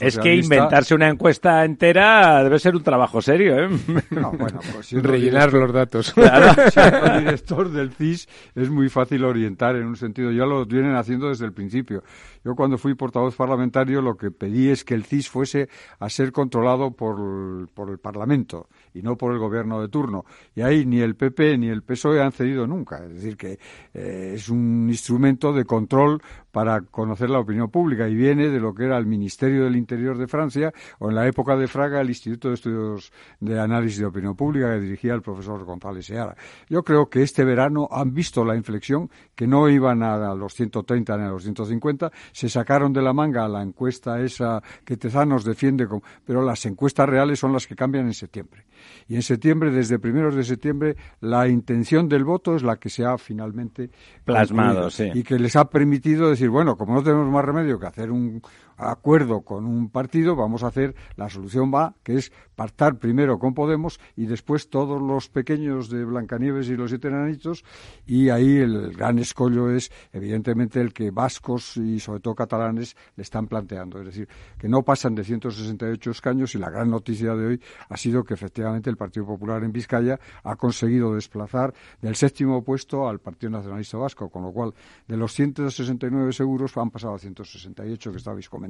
es 0.00 0.18
que 0.18 0.34
inventarse 0.34 0.94
una 0.94 1.08
encuesta 1.08 1.64
entera 1.64 2.42
debe 2.42 2.58
ser 2.58 2.74
un 2.74 2.82
trabajo 2.82 3.20
serio, 3.20 3.58
¿eh? 3.58 3.68
No, 4.10 4.32
bueno, 4.32 4.60
pues 4.72 4.92
Rellenar 5.02 5.52
los 5.52 5.72
datos. 5.72 6.14
Claro. 6.20 6.54
el 7.14 7.24
director 7.24 7.70
del 7.70 7.92
CIS 7.92 8.28
es 8.54 8.68
muy 8.68 8.88
fácil 8.88 9.24
orientar 9.24 9.76
en 9.76 9.86
un 9.86 9.96
sentido. 9.96 10.30
Ya 10.30 10.44
lo 10.44 10.66
vienen 10.66 10.94
haciendo 10.94 11.28
desde 11.28 11.46
el 11.46 11.52
principio. 11.52 12.02
Yo 12.44 12.54
cuando 12.54 12.78
fui 12.78 12.94
portavoz 12.94 13.36
parlamentario 13.36 14.00
lo 14.00 14.16
que 14.16 14.30
pedí 14.30 14.68
es 14.68 14.84
que 14.84 14.94
el 14.94 15.04
CIS 15.04 15.28
fuese 15.28 15.68
a 15.98 16.08
ser 16.08 16.32
controlado 16.32 16.92
por, 16.92 17.68
por 17.72 17.90
el 17.90 17.98
Parlamento 17.98 18.68
y 18.94 19.02
no 19.02 19.16
por 19.16 19.32
el 19.32 19.38
gobierno 19.38 19.80
de 19.80 19.88
turno. 19.88 20.24
Y 20.54 20.62
ahí 20.62 20.86
ni 20.86 21.00
el 21.00 21.16
PP 21.16 21.58
ni 21.58 21.68
el 21.68 21.82
PSOE 21.82 22.22
han 22.22 22.32
cedido 22.32 22.66
nunca. 22.66 23.04
Es 23.04 23.14
decir, 23.14 23.36
que 23.36 23.58
eh, 23.94 24.32
es 24.34 24.48
un 24.48 24.88
instrumento 24.88 25.52
de 25.52 25.64
control 25.64 26.22
para 26.50 26.80
conocer 26.80 27.30
la 27.30 27.38
opinión 27.38 27.70
pública 27.70 28.08
y 28.08 28.14
viene 28.14 28.48
de 28.48 28.58
lo 28.58 28.74
que 28.74 28.84
era 28.84 28.98
el 28.98 29.06
Ministerio 29.06 29.64
del 29.64 29.76
Interior 29.76 30.18
de 30.18 30.26
Francia 30.26 30.72
o 30.98 31.08
en 31.08 31.14
la 31.14 31.26
época 31.26 31.56
de 31.56 31.68
Fraga 31.68 32.00
el 32.00 32.08
Instituto 32.08 32.48
de 32.48 32.54
Estudios 32.54 33.12
de 33.38 33.60
Análisis 33.60 34.00
de 34.00 34.06
Opinión 34.06 34.34
Pública 34.34 34.72
que 34.72 34.80
dirigía 34.80 35.14
el 35.14 35.22
profesor 35.22 35.64
González 35.64 36.06
Seara. 36.06 36.36
Yo 36.68 36.82
creo 36.82 37.08
que 37.08 37.22
este 37.22 37.44
verano 37.44 37.88
han 37.90 38.12
visto 38.12 38.44
la 38.44 38.56
inflexión 38.56 39.10
que 39.34 39.46
no 39.46 39.68
iban 39.68 40.02
a 40.02 40.34
los 40.34 40.54
130 40.54 41.16
ni 41.16 41.24
a 41.24 41.28
los 41.28 41.42
150, 41.42 42.10
se 42.32 42.48
sacaron 42.48 42.92
de 42.92 43.02
la 43.02 43.12
manga 43.12 43.48
la 43.48 43.62
encuesta 43.62 44.20
esa 44.20 44.62
que 44.84 44.96
Tezanos 44.96 45.44
defiende, 45.44 45.86
pero 46.24 46.42
las 46.42 46.64
encuestas 46.66 47.08
reales 47.08 47.38
son 47.38 47.52
las 47.52 47.66
que 47.66 47.76
cambian 47.76 48.06
en 48.06 48.14
septiembre. 48.14 48.66
Y 49.08 49.16
en 49.16 49.22
septiembre, 49.22 49.70
desde 49.70 49.98
primeros 49.98 50.34
de 50.34 50.44
septiembre, 50.44 50.96
la 51.20 51.48
intención 51.48 52.08
del 52.08 52.24
voto 52.24 52.56
es 52.56 52.62
la 52.62 52.76
que 52.76 52.88
se 52.88 53.04
ha 53.04 53.18
finalmente 53.18 53.90
plasmado, 54.24 54.90
sí. 54.90 55.10
Y 55.14 55.22
que 55.22 55.38
les 55.38 55.56
ha 55.56 55.66
permitido 55.66 56.30
decir, 56.30 56.48
bueno, 56.48 56.76
como 56.76 56.94
no 56.94 57.02
tenemos 57.02 57.28
más 57.28 57.44
remedio 57.44 57.78
que 57.78 57.86
hacer 57.86 58.10
un, 58.10 58.40
acuerdo 58.80 59.42
con 59.42 59.66
un 59.66 59.90
partido, 59.90 60.34
vamos 60.36 60.62
a 60.62 60.68
hacer 60.68 60.94
la 61.16 61.28
solución 61.28 61.70
va, 61.72 61.94
que 62.02 62.16
es 62.16 62.32
pactar 62.54 62.98
primero 62.98 63.38
con 63.38 63.54
Podemos 63.54 64.00
y 64.16 64.26
después 64.26 64.68
todos 64.68 65.00
los 65.00 65.28
pequeños 65.28 65.90
de 65.90 66.04
Blancanieves 66.04 66.68
y 66.68 66.76
los 66.76 66.90
siete 66.90 67.08
enanitos 67.08 67.64
y 68.06 68.28
ahí 68.30 68.56
el 68.56 68.92
gran 68.92 69.18
escollo 69.18 69.70
es 69.70 69.90
evidentemente 70.12 70.80
el 70.80 70.92
que 70.92 71.10
vascos 71.10 71.76
y 71.76 72.00
sobre 72.00 72.20
todo 72.20 72.34
catalanes 72.34 72.96
le 73.16 73.22
están 73.22 73.46
planteando, 73.46 73.98
es 74.00 74.06
decir, 74.06 74.28
que 74.58 74.68
no 74.68 74.82
pasan 74.82 75.14
de 75.14 75.24
168 75.24 76.10
escaños 76.10 76.54
y 76.54 76.58
la 76.58 76.70
gran 76.70 76.90
noticia 76.90 77.34
de 77.34 77.46
hoy 77.46 77.60
ha 77.88 77.96
sido 77.96 78.24
que 78.24 78.34
efectivamente 78.34 78.90
el 78.90 78.96
Partido 78.96 79.26
Popular 79.26 79.62
en 79.64 79.72
Vizcaya 79.72 80.18
ha 80.42 80.56
conseguido 80.56 81.14
desplazar 81.14 81.74
del 82.00 82.16
séptimo 82.16 82.62
puesto 82.62 83.08
al 83.08 83.20
Partido 83.20 83.50
Nacionalista 83.50 83.98
Vasco, 83.98 84.28
con 84.30 84.42
lo 84.42 84.52
cual 84.52 84.74
de 85.06 85.16
los 85.16 85.32
169 85.32 86.32
seguros 86.32 86.76
han 86.76 86.90
pasado 86.90 87.14
a 87.14 87.18
168 87.18 88.10
que 88.10 88.16
estabais 88.16 88.48
comentando. 88.48 88.69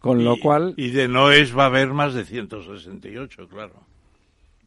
Con 0.00 0.24
lo 0.24 0.38
cual... 0.38 0.74
Y 0.76 0.90
de 0.90 1.08
Noes 1.08 1.56
va 1.56 1.64
a 1.64 1.66
haber 1.66 1.92
más 1.92 2.14
de 2.14 2.24
168, 2.24 3.48
claro. 3.48 3.74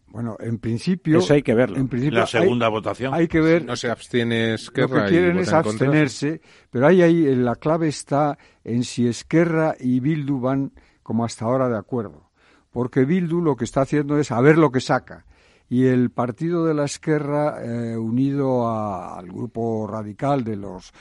Bueno, 0.08 0.38
en 0.40 0.60
principio... 0.60 1.18
Eso 1.18 1.34
hay 1.34 1.42
que 1.42 1.56
verlo. 1.56 1.78
En 1.78 1.88
principio, 1.88 2.20
la 2.20 2.28
segunda 2.28 2.68
hay, 2.68 2.72
votación. 2.72 3.14
Hay 3.16 3.28
que 3.28 3.42
ver... 3.42 3.66
No 3.66 3.76
se 3.76 3.90
abstiene 3.90 4.54
Esquerra 4.54 4.98
Lo 5.00 5.04
que 5.06 5.10
quieren 5.10 5.38
y 5.38 5.40
es 5.42 5.52
abstenerse, 5.52 6.42
pero 6.70 6.86
ahí, 6.86 7.02
ahí 7.02 7.36
la 7.36 7.56
clave 7.56 7.88
está 7.88 8.38
en 8.64 8.84
si 8.84 9.08
Esquerra 9.08 9.76
y 9.80 10.00
Bildu 10.00 10.40
van 10.40 10.72
como 11.02 11.26
hasta 11.26 11.46
ahora 11.46 11.68
de 11.68 11.78
acuerdo. 11.78 12.30
Porque 12.72 13.06
Bildu 13.06 13.42
lo 13.42 13.56
que 13.56 13.66
está 13.66 13.82
haciendo 13.82 14.20
es 14.20 14.32
a 14.32 14.40
ver 14.40 14.60
lo 14.60 14.72
que 14.72 14.82
saca. 14.82 15.26
Y 15.68 15.86
el 15.86 16.12
partido 16.12 16.64
de 16.66 16.76
la 16.76 16.86
Esquerra, 16.86 17.56
eh, 17.64 17.98
unido 17.98 18.68
a- 18.68 19.18
al 19.18 19.28
grupo 19.28 19.88
radical 19.88 20.44
de 20.44 20.58
los 20.58 20.94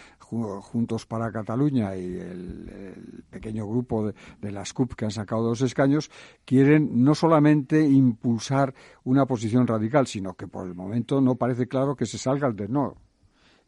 Juntos 0.63 1.05
para 1.07 1.31
Cataluña 1.31 1.95
y 1.97 2.05
el, 2.05 2.69
el 2.69 3.25
pequeño 3.31 3.67
grupo 3.67 4.07
de, 4.07 4.15
de 4.41 4.51
las 4.51 4.73
CUP 4.73 4.95
que 4.95 5.05
han 5.05 5.11
sacado 5.11 5.43
dos 5.43 5.61
escaños, 5.61 6.11
quieren 6.45 7.05
no 7.05 7.15
solamente 7.15 7.81
impulsar 7.87 8.73
una 9.05 9.27
posición 9.27 9.67
radical, 9.67 10.07
sino 10.07 10.35
que 10.35 10.47
por 10.47 10.67
el 10.67 10.75
momento 10.75 11.21
no 11.21 11.35
parece 11.35 11.67
claro 11.69 11.95
que 11.95 12.07
se 12.07 12.19
salga 12.19 12.49
el 12.49 12.57
de 12.57 12.69
no. 12.69 12.97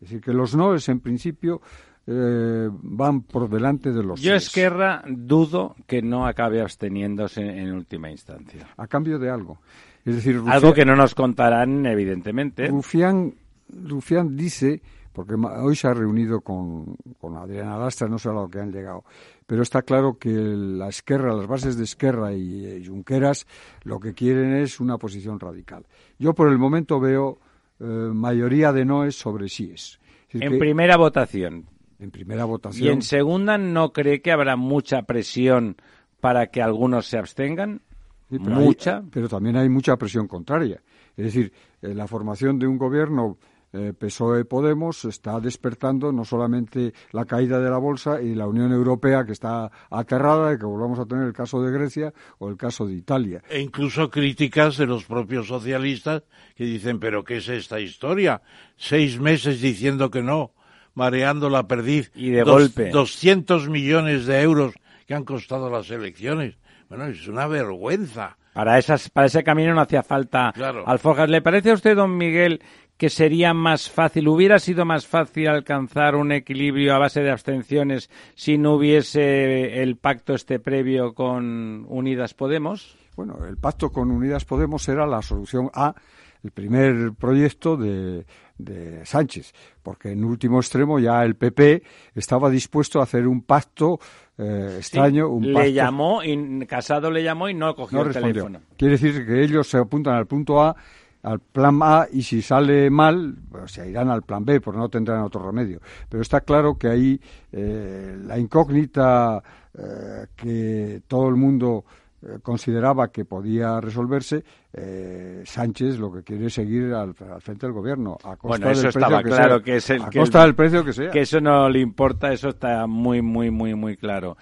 Es 0.00 0.08
decir, 0.08 0.20
que 0.20 0.32
los 0.32 0.54
noes 0.56 0.88
en 0.88 1.00
principio 1.00 1.60
eh, 2.06 2.68
van 2.70 3.22
por 3.22 3.48
delante 3.48 3.92
de 3.92 4.02
los 4.02 4.20
Yo 4.20 4.32
síes. 4.32 4.46
Esquerra 4.46 5.02
dudo 5.06 5.74
que 5.86 6.02
no 6.02 6.26
acabe 6.26 6.60
absteniéndose 6.60 7.40
en, 7.42 7.58
en 7.68 7.72
última 7.74 8.10
instancia. 8.10 8.68
a 8.76 8.86
cambio 8.86 9.18
de 9.18 9.30
algo. 9.30 9.58
Es 10.04 10.16
decir, 10.16 10.40
Algo 10.46 10.74
que 10.74 10.84
no 10.84 10.96
nos 10.96 11.14
contarán, 11.14 11.86
evidentemente. 11.86 12.66
Rufián, 12.66 13.34
Rufián 13.70 14.36
dice, 14.36 14.82
porque 15.14 15.34
hoy 15.34 15.76
se 15.76 15.86
ha 15.88 15.94
reunido 15.94 16.42
con, 16.42 16.96
con 17.18 17.36
Adriana 17.38 17.78
Lastra, 17.78 18.08
no 18.08 18.18
sé 18.18 18.28
a 18.28 18.32
lo 18.32 18.48
que 18.48 18.58
han 18.60 18.70
llegado, 18.72 19.04
pero 19.46 19.62
está 19.62 19.80
claro 19.82 20.18
que 20.18 20.28
la 20.30 20.88
Esquerra, 20.88 21.32
las 21.34 21.46
bases 21.46 21.78
de 21.78 21.84
Esquerra 21.84 22.34
y 22.34 22.66
eh, 22.66 22.82
Junqueras, 22.86 23.46
lo 23.84 23.98
que 24.00 24.12
quieren 24.12 24.54
es 24.56 24.80
una 24.80 24.98
posición 24.98 25.40
radical. 25.40 25.86
Yo 26.18 26.34
por 26.34 26.48
el 26.50 26.58
momento 26.58 27.00
veo 27.00 27.38
eh, 27.80 27.84
mayoría 27.84 28.72
de 28.72 28.84
noes 28.84 29.14
sobre 29.16 29.48
síes. 29.48 29.98
Es 30.28 30.42
En 30.42 30.52
que 30.52 30.58
primera 30.58 30.96
votación. 30.96 31.66
en 32.00 32.10
primera 32.10 32.42
Y 32.44 32.46
votación. 32.48 32.92
en 32.94 33.02
segunda, 33.02 33.56
¿no 33.56 33.92
cree 33.92 34.20
que 34.20 34.32
habrá 34.32 34.56
mucha 34.56 35.02
presión 35.02 35.76
para 36.20 36.48
que 36.48 36.60
algunos 36.60 37.06
se 37.06 37.18
abstengan? 37.18 37.82
Sí, 38.30 38.38
pero 38.42 38.56
hay- 38.56 38.64
mucha. 38.64 39.02
pero 39.12 39.28
también 39.28 39.56
hay 39.56 39.68
mucha 39.68 39.96
presión 39.96 40.26
contraria. 40.26 40.82
Es 41.16 41.26
decir, 41.26 41.52
eh, 41.82 41.94
la 41.94 42.08
formación 42.08 42.58
de 42.58 42.66
un 42.66 42.78
gobierno 42.78 43.38
eh, 43.74 43.92
PSOE-Podemos 43.92 45.04
está 45.04 45.40
despertando 45.40 46.12
no 46.12 46.24
solamente 46.24 46.94
la 47.10 47.24
caída 47.24 47.58
de 47.58 47.68
la 47.68 47.78
bolsa 47.78 48.22
y 48.22 48.34
la 48.34 48.46
Unión 48.46 48.72
Europea 48.72 49.24
que 49.24 49.32
está 49.32 49.70
aterrada 49.90 50.50
de 50.50 50.58
que 50.58 50.64
volvamos 50.64 50.98
a 51.00 51.06
tener 51.06 51.26
el 51.26 51.32
caso 51.32 51.60
de 51.60 51.72
Grecia 51.72 52.12
o 52.38 52.48
el 52.48 52.56
caso 52.56 52.86
de 52.86 52.94
Italia. 52.94 53.42
E 53.50 53.60
incluso 53.60 54.10
críticas 54.10 54.76
de 54.76 54.86
los 54.86 55.04
propios 55.04 55.48
socialistas 55.48 56.22
que 56.54 56.64
dicen, 56.64 57.00
pero 57.00 57.24
¿qué 57.24 57.38
es 57.38 57.48
esta 57.48 57.80
historia? 57.80 58.42
Seis 58.76 59.18
meses 59.18 59.60
diciendo 59.60 60.10
que 60.10 60.22
no, 60.22 60.52
mareando 60.94 61.50
la 61.50 61.66
perdiz. 61.66 62.12
Y 62.14 62.30
de 62.30 62.44
golpe. 62.44 62.90
200 62.90 63.68
millones 63.68 64.26
de 64.26 64.40
euros 64.40 64.74
que 65.06 65.14
han 65.14 65.24
costado 65.24 65.68
las 65.68 65.90
elecciones. 65.90 66.56
Bueno, 66.88 67.06
es 67.06 67.26
una 67.26 67.46
vergüenza. 67.48 68.36
Para, 68.52 68.78
esas, 68.78 69.10
para 69.10 69.26
ese 69.26 69.42
camino 69.42 69.74
no 69.74 69.80
hacía 69.80 70.04
falta 70.04 70.52
Claro. 70.54 70.84
alforjas. 70.86 71.28
¿Le 71.28 71.42
parece 71.42 71.72
a 71.72 71.74
usted, 71.74 71.96
don 71.96 72.16
Miguel, 72.16 72.62
que 72.96 73.10
sería 73.10 73.52
más 73.54 73.90
fácil, 73.90 74.28
hubiera 74.28 74.58
sido 74.58 74.84
más 74.84 75.06
fácil 75.06 75.48
alcanzar 75.48 76.14
un 76.14 76.32
equilibrio 76.32 76.94
a 76.94 76.98
base 76.98 77.22
de 77.22 77.30
abstenciones 77.30 78.08
si 78.34 78.56
no 78.56 78.74
hubiese 78.74 79.82
el 79.82 79.96
pacto 79.96 80.34
este 80.34 80.60
previo 80.60 81.12
con 81.14 81.84
Unidas 81.88 82.34
Podemos? 82.34 82.96
Bueno, 83.16 83.38
el 83.48 83.56
pacto 83.56 83.90
con 83.90 84.10
Unidas 84.10 84.44
Podemos 84.44 84.88
era 84.88 85.06
la 85.06 85.22
solución 85.22 85.70
A, 85.74 85.94
el 86.42 86.50
primer 86.50 87.12
proyecto 87.18 87.76
de, 87.76 88.26
de 88.58 89.04
Sánchez, 89.06 89.52
porque 89.82 90.12
en 90.12 90.24
último 90.24 90.58
extremo 90.60 90.98
ya 90.98 91.24
el 91.24 91.36
PP 91.36 91.82
estaba 92.14 92.50
dispuesto 92.50 93.00
a 93.00 93.04
hacer 93.04 93.26
un 93.26 93.42
pacto 93.42 93.98
eh, 94.36 94.74
extraño, 94.78 95.28
un 95.28 95.46
le 95.48 95.52
pacto 95.54 95.70
llamó, 95.70 96.22
y 96.22 96.66
Casado 96.66 97.10
le 97.10 97.22
llamó 97.22 97.48
y 97.48 97.54
no 97.54 97.74
cogió 97.74 97.98
no 97.98 98.02
el 98.02 98.08
respondió. 98.14 98.44
teléfono. 98.44 98.60
Quiere 98.76 98.98
decir 98.98 99.26
que 99.26 99.42
ellos 99.42 99.68
se 99.68 99.78
apuntan 99.78 100.14
al 100.14 100.26
punto 100.26 100.62
A, 100.62 100.76
al 101.24 101.40
plan 101.40 101.80
A, 101.82 102.06
y 102.12 102.22
si 102.22 102.40
sale 102.42 102.88
mal, 102.90 103.34
pues 103.50 103.72
se 103.72 103.88
irán 103.90 104.08
al 104.10 104.22
plan 104.22 104.44
B, 104.44 104.60
porque 104.60 104.78
no 104.78 104.88
tendrán 104.88 105.22
otro 105.22 105.44
remedio. 105.44 105.80
Pero 106.08 106.22
está 106.22 106.42
claro 106.42 106.76
que 106.78 106.88
ahí 106.88 107.20
eh, 107.50 108.16
la 108.26 108.38
incógnita 108.38 109.42
eh, 109.76 110.26
que 110.36 111.02
todo 111.08 111.28
el 111.28 111.36
mundo 111.36 111.84
eh, 112.22 112.38
consideraba 112.42 113.10
que 113.10 113.24
podía 113.24 113.80
resolverse, 113.80 114.44
eh, 114.72 115.42
Sánchez 115.44 115.98
lo 115.98 116.12
que 116.12 116.22
quiere 116.22 116.46
es 116.46 116.54
seguir 116.54 116.92
al, 116.94 117.14
al 117.32 117.40
frente 117.42 117.66
del 117.66 117.72
gobierno. 117.74 118.16
A 118.24 118.36
costa 118.36 118.48
Bueno, 118.48 118.70
eso 118.70 118.80
del 118.82 118.88
estaba 118.90 119.20
precio 119.20 119.36
claro, 119.36 119.54
sea. 119.56 119.64
que 119.64 119.76
es 119.76 119.90
el- 119.90 120.02
A 120.02 120.10
que 120.10 120.18
costa 120.20 120.38
el- 120.40 120.44
del 120.46 120.54
precio 120.54 120.84
que 120.84 120.92
sea. 120.92 121.10
que 121.10 121.20
eso 121.20 121.40
no 121.40 121.68
le 121.68 121.80
importa, 121.80 122.32
eso 122.32 122.48
está 122.50 122.86
muy, 122.86 123.20
muy, 123.22 123.50
muy, 123.50 123.74
muy 123.74 123.96
claro. 123.96 124.36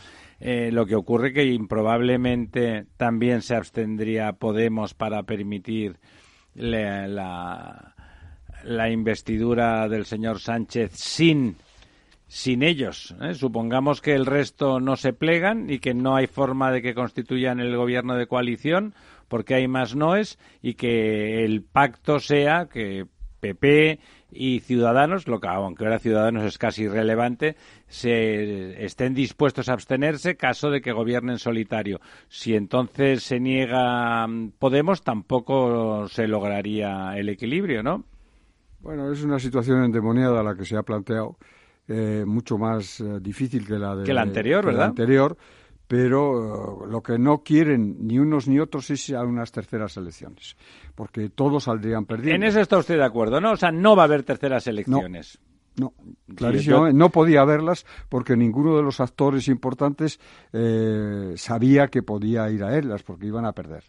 Eh, 0.45 0.71
lo 0.73 0.87
que 0.87 0.97
ocurre 0.97 1.33
que 1.33 1.45
improbablemente 1.45 2.87
también 2.97 3.43
se 3.43 3.55
abstendría 3.55 4.33
Podemos 4.33 4.93
para 4.95 5.23
permitir 5.23 5.99
le- 6.55 7.09
la, 7.09 7.95
la 8.65 8.91
investidura 8.91 9.89
del 9.89 10.05
señor 10.07 10.39
Sánchez 10.41 10.93
sin 10.95 11.57
sin 12.27 12.63
ellos. 12.63 13.15
¿eh? 13.21 13.35
Supongamos 13.35 14.01
que 14.01 14.15
el 14.15 14.25
resto 14.25 14.81
no 14.81 14.97
se 14.97 15.13
plegan 15.13 15.69
y 15.69 15.81
que 15.81 15.93
no 15.93 16.17
hay 16.17 16.27
forma 16.27 16.73
de 16.73 16.81
que 16.81 16.95
constituyan 16.95 17.61
el 17.61 17.77
gobierno 17.77 18.15
de 18.17 18.27
coalición 18.27 18.95
porque 19.29 19.55
hay 19.55 19.69
más 19.69 19.95
noes 19.95 20.39
y 20.63 20.73
que 20.75 21.45
el 21.45 21.63
pacto 21.63 22.21
sea 22.21 22.69
que 22.73 23.05
PP 23.43 23.99
y 24.31 24.61
Ciudadanos, 24.61 25.27
lo 25.27 25.41
que 25.41 25.49
aunque 25.49 25.85
ahora 25.85 25.99
Ciudadanos 25.99 26.45
es 26.45 26.59
casi 26.59 26.85
irrelevante, 26.85 27.57
se 27.89 28.85
estén 28.85 29.15
dispuestos 29.15 29.69
a 29.69 29.73
abstenerse 29.73 30.37
caso 30.37 30.71
de 30.71 30.81
que 30.81 30.93
gobiernen 30.93 31.39
solitario. 31.39 32.01
Si 32.29 32.55
entonces 32.55 33.25
se 33.25 33.41
niega 33.41 34.27
mm, 34.27 34.53
Podemos, 34.59 35.03
tampoco 35.03 36.07
se 36.09 36.29
lograría 36.29 37.19
el 37.19 37.29
equilibrio, 37.29 37.83
¿no? 37.83 38.05
Bueno, 38.81 39.11
es 39.13 39.23
una 39.25 39.39
situación 39.41 39.85
endemoniada 39.85 40.43
la 40.43 40.55
que 40.55 40.65
se 40.65 40.77
ha 40.77 40.83
planteado, 40.83 41.37
eh, 41.89 42.25
mucho 42.25 42.59
más 42.59 43.01
eh, 43.01 43.19
difícil 43.21 43.67
que 43.67 43.75
la, 43.75 43.97
de, 43.97 44.05
Que 44.05 44.15
la 44.15 44.23
anterior, 44.23 44.61
que 44.61 44.67
la 44.67 44.73
¿verdad? 44.73 44.89
anterior, 44.89 45.37
pero 45.93 46.85
eh, 46.85 46.87
lo 46.89 47.03
que 47.03 47.19
no 47.19 47.43
quieren 47.43 48.07
ni 48.07 48.19
unos 48.19 48.49
ni 48.49 48.59
otros 48.59 48.89
es 48.89 49.11
a 49.13 49.23
unas 49.25 49.53
terceras 49.53 49.95
elecciones, 49.99 50.57
porque 50.95 51.29
todos 51.29 51.65
saldrían 51.65 52.07
perdiendo. 52.07 52.37
En 52.37 52.49
eso 52.49 52.61
está 52.61 52.79
usted 52.79 52.97
de 52.97 53.05
acuerdo, 53.05 53.43
¿no? 53.43 53.53
O 53.53 53.57
sea, 53.59 53.71
no 53.71 53.95
va 53.95 54.05
a 54.05 54.07
haber 54.07 54.23
terceras 54.23 54.67
elecciones. 54.67 55.39
No, 55.77 55.93
clarísimo, 56.35 56.91
no 56.93 57.11
podía 57.11 57.43
haberlas 57.43 57.85
porque 58.09 58.37
ninguno 58.39 58.75
de 58.75 58.83
los 58.83 59.01
actores 59.01 59.49
importantes 59.49 60.19
eh, 60.55 61.35
sabía 61.37 61.89
que 61.89 62.03
podía 62.03 62.49
ir 62.51 62.65
a 62.65 62.75
ellas 62.79 63.03
porque 63.03 63.27
iban 63.27 63.45
a 63.45 63.53
perder. 63.53 63.85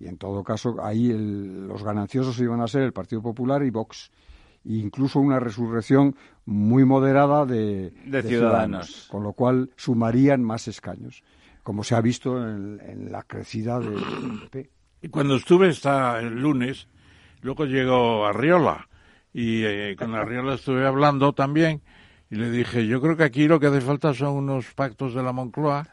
Y 0.00 0.06
en 0.06 0.16
todo 0.16 0.42
caso, 0.42 0.76
ahí 0.82 1.10
el- 1.10 1.66
los 1.68 1.82
gananciosos 1.84 2.40
iban 2.40 2.62
a 2.62 2.68
ser 2.68 2.80
el 2.82 2.92
Partido 2.94 3.20
Popular 3.20 3.62
y 3.62 3.68
Vox. 3.70 4.10
E 4.66 4.76
incluso 4.76 5.20
una 5.20 5.38
resurrección 5.38 6.16
muy 6.46 6.86
moderada 6.86 7.44
de, 7.44 7.90
De 8.06 8.22
Ciudadanos. 8.22 9.08
Con 9.10 9.22
lo 9.22 9.34
cual 9.34 9.68
sumarían 9.76 10.42
más 10.42 10.68
escaños, 10.68 11.22
como 11.64 11.82
se 11.82 11.96
ha 11.96 12.00
visto 12.00 12.38
en, 12.38 12.80
en 12.86 13.10
la 13.10 13.24
crecida 13.24 13.80
del 13.80 14.00
PP. 14.42 14.70
Y 15.02 15.08
cuando 15.08 15.34
estuve 15.34 15.70
esta 15.70 16.20
el 16.20 16.40
lunes, 16.40 16.86
luego 17.40 17.64
llegó 17.64 18.26
Arriola 18.26 18.88
y 19.32 19.64
eh, 19.64 19.96
con 19.98 20.14
Arriola 20.14 20.54
estuve 20.54 20.86
hablando 20.86 21.32
también 21.32 21.82
y 22.30 22.36
le 22.36 22.50
dije, 22.50 22.86
yo 22.86 23.00
creo 23.00 23.16
que 23.16 23.24
aquí 23.24 23.48
lo 23.48 23.58
que 23.58 23.66
hace 23.66 23.80
falta 23.80 24.14
son 24.14 24.34
unos 24.34 24.72
pactos 24.74 25.14
de 25.14 25.22
la 25.22 25.32
Moncloa, 25.32 25.88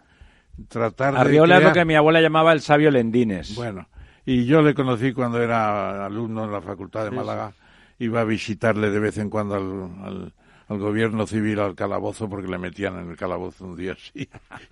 tratar 0.67 1.13
de 1.13 1.19
Arriola 1.19 1.57
es 1.57 1.63
lo 1.63 1.73
que 1.73 1.85
mi 1.85 1.95
abuela 1.95 2.21
llamaba 2.21 2.53
el 2.53 2.61
sabio 2.61 2.91
Lendines. 2.91 3.55
Bueno, 3.55 3.87
y 4.25 4.45
yo 4.45 4.61
le 4.61 4.73
conocí 4.73 5.13
cuando 5.13 5.41
era 5.41 6.05
alumno 6.05 6.45
en 6.45 6.51
la 6.51 6.61
Facultad 6.61 7.05
de 7.05 7.11
Málaga, 7.11 7.53
iba 7.99 8.21
a 8.21 8.25
visitarle 8.25 8.89
de 8.89 8.99
vez 8.99 9.17
en 9.17 9.29
cuando 9.29 9.55
al, 9.55 10.05
al, 10.05 10.33
al 10.71 10.79
gobierno 10.79 11.27
civil 11.27 11.59
al 11.59 11.75
calabozo 11.75 12.29
porque 12.29 12.47
le 12.47 12.57
metían 12.57 12.97
en 12.97 13.09
el 13.09 13.17
calabozo 13.17 13.65
un 13.65 13.75
día 13.75 13.93
sí 13.95 14.29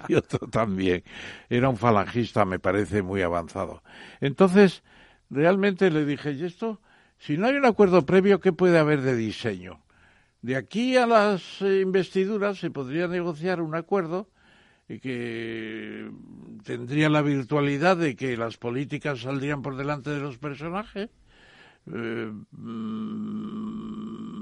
y 0.08 0.16
otro 0.16 0.48
también. 0.48 1.04
Era 1.50 1.68
un 1.68 1.76
falangista, 1.76 2.46
me 2.46 2.58
parece, 2.58 3.02
muy 3.02 3.22
avanzado. 3.22 3.84
Entonces, 4.22 4.82
realmente 5.30 5.92
le 5.92 6.06
dije, 6.06 6.32
¿y 6.32 6.46
esto? 6.46 6.80
Si 7.18 7.38
no 7.38 7.48
hay 7.48 7.56
un 7.56 7.66
acuerdo 7.66 8.06
previo, 8.06 8.40
¿qué 8.40 8.54
puede 8.54 8.80
haber 8.80 9.02
de 9.02 9.14
diseño? 9.18 9.82
De 10.42 10.56
aquí 10.56 10.96
a 10.96 11.06
las 11.06 11.62
eh, 11.62 11.82
investiduras 11.82 12.58
se 12.58 12.72
podría 12.72 13.10
negociar 13.10 13.62
un 13.62 13.76
acuerdo 13.76 14.30
y 14.88 15.00
que 15.00 16.10
tendría 16.64 17.10
la 17.10 17.22
virtualidad 17.22 17.98
de 17.98 18.16
que 18.16 18.38
las 18.38 18.56
políticas 18.56 19.20
saldrían 19.20 19.62
por 19.62 19.76
delante 19.76 20.12
de 20.12 20.22
los 20.22 20.38
personajes, 20.38 21.10
eh, 21.94 22.32
mm, 22.52 24.39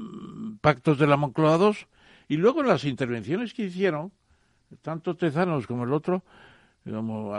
pactos 0.68 1.00
de 1.00 1.08
la 1.08 1.16
Moncloa 1.16 1.58
II, 1.58 1.78
y 2.28 2.36
luego 2.36 2.62
las 2.62 2.84
intervenciones 2.84 3.54
que 3.54 3.64
hicieron, 3.64 4.12
tanto 4.82 5.16
Tezanos 5.16 5.66
como 5.66 5.86
el 5.86 5.94
otro, 5.94 6.24
como 6.84 7.34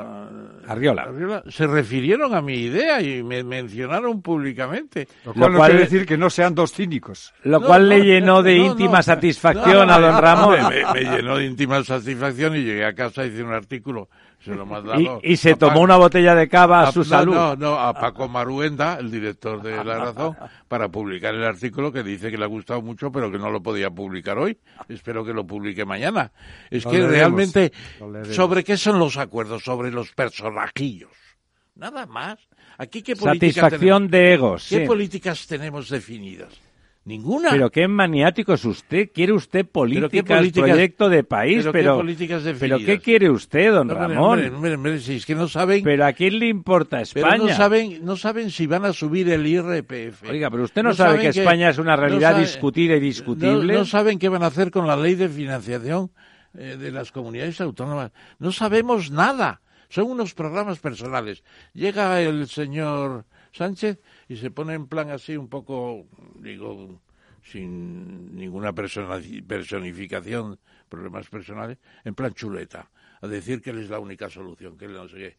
Arriola. 0.66 1.42
se 1.50 1.66
refirieron 1.66 2.34
a 2.34 2.40
mi 2.40 2.54
idea 2.54 3.02
y 3.02 3.22
me 3.22 3.44
mencionaron 3.44 4.22
públicamente. 4.22 5.08
Lo 5.26 5.34
cual, 5.34 5.52
no 5.52 5.60
quiere 5.60 5.80
decir 5.80 6.06
que 6.06 6.16
no 6.16 6.30
sean 6.30 6.54
dos 6.54 6.72
cínicos. 6.72 7.34
Lo 7.42 7.60
cual 7.60 7.90
le 7.90 8.00
llenó 8.00 8.42
de 8.42 8.56
íntima 8.56 9.02
satisfacción 9.02 9.90
a 9.90 9.98
don 9.98 10.22
Ramón. 10.22 10.56
Me, 10.94 11.02
llenó 11.02 11.36
de 11.36 11.44
íntima 11.44 11.84
satisfacción 11.84 12.56
y 12.56 12.62
llegué 12.62 12.86
a 12.86 12.94
casa 12.94 13.26
y 13.26 13.28
hice 13.28 13.42
un 13.42 13.52
artículo. 13.52 14.08
Se 14.40 14.54
lo 14.54 14.66
y, 14.98 15.32
y, 15.32 15.36
se 15.36 15.56
tomó 15.56 15.80
una 15.80 15.96
botella 15.96 16.34
de 16.34 16.48
cava 16.48 16.82
a, 16.88 16.92
su 16.92 17.02
salud. 17.02 17.34
No, 17.34 17.56
no, 17.56 17.78
a 17.78 17.92
Paco 17.92 18.28
Maruenda, 18.28 18.96
el 19.00 19.10
director 19.10 19.60
de 19.60 19.82
La 19.82 19.98
Razón, 19.98 20.36
para 20.68 20.88
publicar 20.88 21.34
el 21.34 21.42
artículo 21.42 21.90
que 21.90 22.04
dice 22.04 22.30
que 22.30 22.38
le 22.38 22.44
ha 22.44 22.48
gustado 22.48 22.80
mucho, 22.80 23.10
pero 23.10 23.32
que 23.32 23.38
no 23.38 23.50
lo 23.50 23.60
podía 23.60 23.90
publicar 23.90 24.38
hoy. 24.38 24.56
Espero 24.88 25.24
que 25.24 25.32
lo 25.32 25.44
publique 25.44 25.84
mañana. 25.84 26.30
Es 26.70 26.86
que 26.86 27.04
realmente, 27.04 27.72
¿sobre 28.30 28.62
qué 28.62 28.76
son 28.76 29.00
los 29.00 29.16
acuerdos? 29.16 29.64
Sobre 29.64 29.90
los 29.90 30.12
personajillos. 30.12 31.10
Nada 31.74 32.06
más. 32.06 32.38
Aquí 32.76 33.02
qué 33.02 33.16
Satisfacción 33.16 34.08
de 34.08 34.34
egos. 34.34 34.66
¿Qué 34.68 34.80
políticas 34.80 35.48
tenemos 35.48 35.88
definidas? 35.88 36.67
Ninguna. 37.08 37.48
Pero 37.52 37.70
qué 37.70 37.88
maniático 37.88 38.52
es 38.52 38.66
usted. 38.66 39.08
¿Quiere 39.14 39.32
usted 39.32 39.64
políticas, 39.64 40.52
proyecto 40.52 41.08
de 41.08 41.24
país? 41.24 41.66
Pero, 41.72 41.94
qué 41.94 42.02
políticas 42.02 42.42
¿Pero 42.60 42.78
qué 42.80 43.00
quiere 43.00 43.30
usted, 43.30 43.72
don 43.72 43.88
Ramón? 43.88 44.40
es 44.84 45.24
que 45.24 45.34
no 45.34 45.48
saben... 45.48 45.82
¿Pero 45.82 46.04
a 46.04 46.12
quién 46.12 46.38
le 46.38 46.48
importa 46.48 47.00
España? 47.00 47.38
no 47.38 47.48
saben, 47.48 48.04
no 48.04 48.14
saben 48.18 48.50
si 48.50 48.66
van 48.66 48.84
a 48.84 48.92
subir 48.92 49.30
el 49.30 49.46
IRPF. 49.46 50.28
Oiga, 50.28 50.50
pero 50.50 50.64
usted 50.64 50.82
no, 50.82 50.92
sabe 50.92 51.20
que, 51.20 51.28
España 51.28 51.70
es 51.70 51.78
una 51.78 51.96
realidad 51.96 52.38
discutida 52.38 52.94
y 52.96 53.00
discutible. 53.00 53.72
No, 53.72 53.86
saben 53.86 54.18
qué 54.18 54.28
van 54.28 54.42
a 54.42 54.48
hacer 54.48 54.70
con 54.70 54.86
la 54.86 54.94
ley 54.94 55.14
de 55.14 55.30
financiación 55.30 56.10
eh, 56.58 56.76
de 56.78 56.92
las 56.92 57.10
comunidades 57.10 57.58
autónomas. 57.62 58.12
No 58.38 58.52
sabemos 58.52 59.10
nada. 59.10 59.62
Son 59.88 60.10
unos 60.10 60.34
programas 60.34 60.78
personales. 60.78 61.42
Llega 61.72 62.20
el 62.20 62.48
señor 62.48 63.24
Sánchez 63.52 63.98
y 64.28 64.36
se 64.36 64.50
pone 64.50 64.74
en 64.74 64.86
plan 64.86 65.10
así 65.10 65.36
un 65.36 65.48
poco, 65.48 66.06
digo, 66.36 67.00
sin 67.42 68.36
ninguna 68.36 68.72
personificación, 68.72 70.58
problemas 70.88 71.28
personales, 71.28 71.78
en 72.04 72.14
plan 72.14 72.32
chuleta, 72.34 72.90
a 73.20 73.26
decir 73.26 73.62
que 73.62 73.70
él 73.70 73.78
es 73.78 73.90
la 73.90 73.98
única 73.98 74.28
solución, 74.28 74.76
que 74.76 74.84
él 74.84 74.92
no 74.92 75.08
sé 75.08 75.16
qué. 75.16 75.36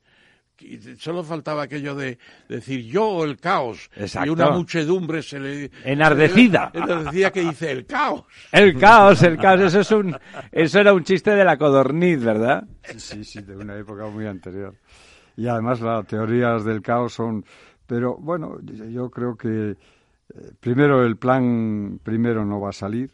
Solo 0.97 1.23
faltaba 1.23 1.63
aquello 1.63 1.95
de 1.95 2.17
decir 2.49 2.83
yo 2.83 3.05
o 3.07 3.23
el 3.23 3.37
caos. 3.37 3.89
Y 4.25 4.27
una 4.27 4.49
muchedumbre 4.49 5.23
se 5.23 5.39
le... 5.39 5.71
Enardecida. 5.85 6.71
Enardecida 6.73 7.31
que 7.31 7.41
dice 7.41 7.71
el 7.71 7.85
caos. 7.85 8.25
El 8.51 8.77
caos, 8.77 9.23
el 9.23 9.37
caos. 9.37 9.61
Eso, 9.61 9.79
es 9.79 9.91
un, 9.91 10.17
eso 10.51 10.79
era 10.81 10.93
un 10.93 11.05
chiste 11.05 11.31
de 11.31 11.45
la 11.45 11.57
codorniz, 11.57 12.21
¿verdad? 12.21 12.67
Sí, 12.97 13.23
sí, 13.23 13.41
de 13.41 13.55
una 13.55 13.77
época 13.77 14.07
muy 14.07 14.25
anterior. 14.25 14.75
Y 15.37 15.47
además 15.47 15.79
las 15.79 16.05
teorías 16.05 16.65
del 16.65 16.81
caos 16.81 17.13
son 17.13 17.45
pero 17.89 18.15
bueno, 18.17 18.59
yo 18.61 19.09
creo 19.09 19.35
que 19.35 19.71
eh, 19.71 19.75
primero 20.59 21.03
el 21.03 21.17
plan 21.17 21.99
primero 22.03 22.45
no 22.45 22.61
va 22.61 22.69
a 22.69 22.73
salir. 22.73 23.11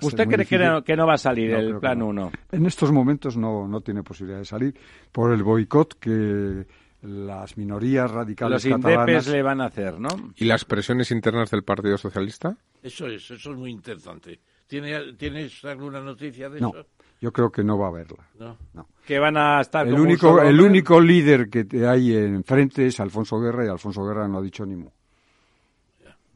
¿Usted 0.00 0.26
cree 0.26 0.46
que 0.46 0.96
no, 0.96 1.06
va 1.06 1.14
a 1.14 1.18
salir 1.18 1.50
el 1.50 1.78
plan 1.78 2.00
1? 2.00 2.32
En 2.52 2.64
estos 2.64 2.90
momentos 2.90 3.36
no, 3.36 3.68
no 3.68 3.82
tiene 3.82 4.02
posibilidad 4.02 4.38
de 4.38 4.46
salir 4.46 4.74
por 5.12 5.34
el 5.34 5.42
boicot 5.42 5.98
que 5.98 6.66
las 7.02 7.58
minorías 7.58 8.10
radicales 8.10 8.64
Los 8.64 8.80
catalanas 8.80 9.28
le 9.28 9.42
van 9.42 9.60
a 9.60 9.66
hacer, 9.66 10.00
¿no? 10.00 10.08
¿Y 10.36 10.46
las 10.46 10.64
presiones 10.64 11.10
internas 11.10 11.50
del 11.50 11.62
Partido 11.62 11.98
Socialista? 11.98 12.56
Eso 12.82 13.06
es, 13.06 13.30
eso 13.30 13.52
es 13.52 13.58
muy 13.58 13.70
interesante. 13.70 14.40
¿Tienes 14.66 15.62
alguna 15.66 16.00
noticia 16.00 16.48
de 16.48 16.60
no. 16.60 16.70
eso? 16.70 16.86
Yo 17.20 17.32
creo 17.32 17.50
que 17.50 17.64
no 17.64 17.78
va 17.78 17.86
a 17.86 17.88
haberla. 17.88 18.24
No. 18.38 18.86
Que 19.06 19.18
van 19.18 19.36
a 19.36 19.60
estar 19.60 19.86
el 19.86 19.98
único 19.98 20.40
el 20.42 20.60
único 20.60 21.00
líder 21.00 21.48
que 21.48 21.66
hay 21.86 22.14
enfrente 22.14 22.86
es 22.86 23.00
Alfonso 23.00 23.40
Guerra 23.40 23.64
y 23.64 23.68
Alfonso 23.68 24.04
Guerra 24.04 24.28
no 24.28 24.38
ha 24.38 24.42
dicho 24.42 24.64
ni 24.64 24.76
mu. 24.76 24.90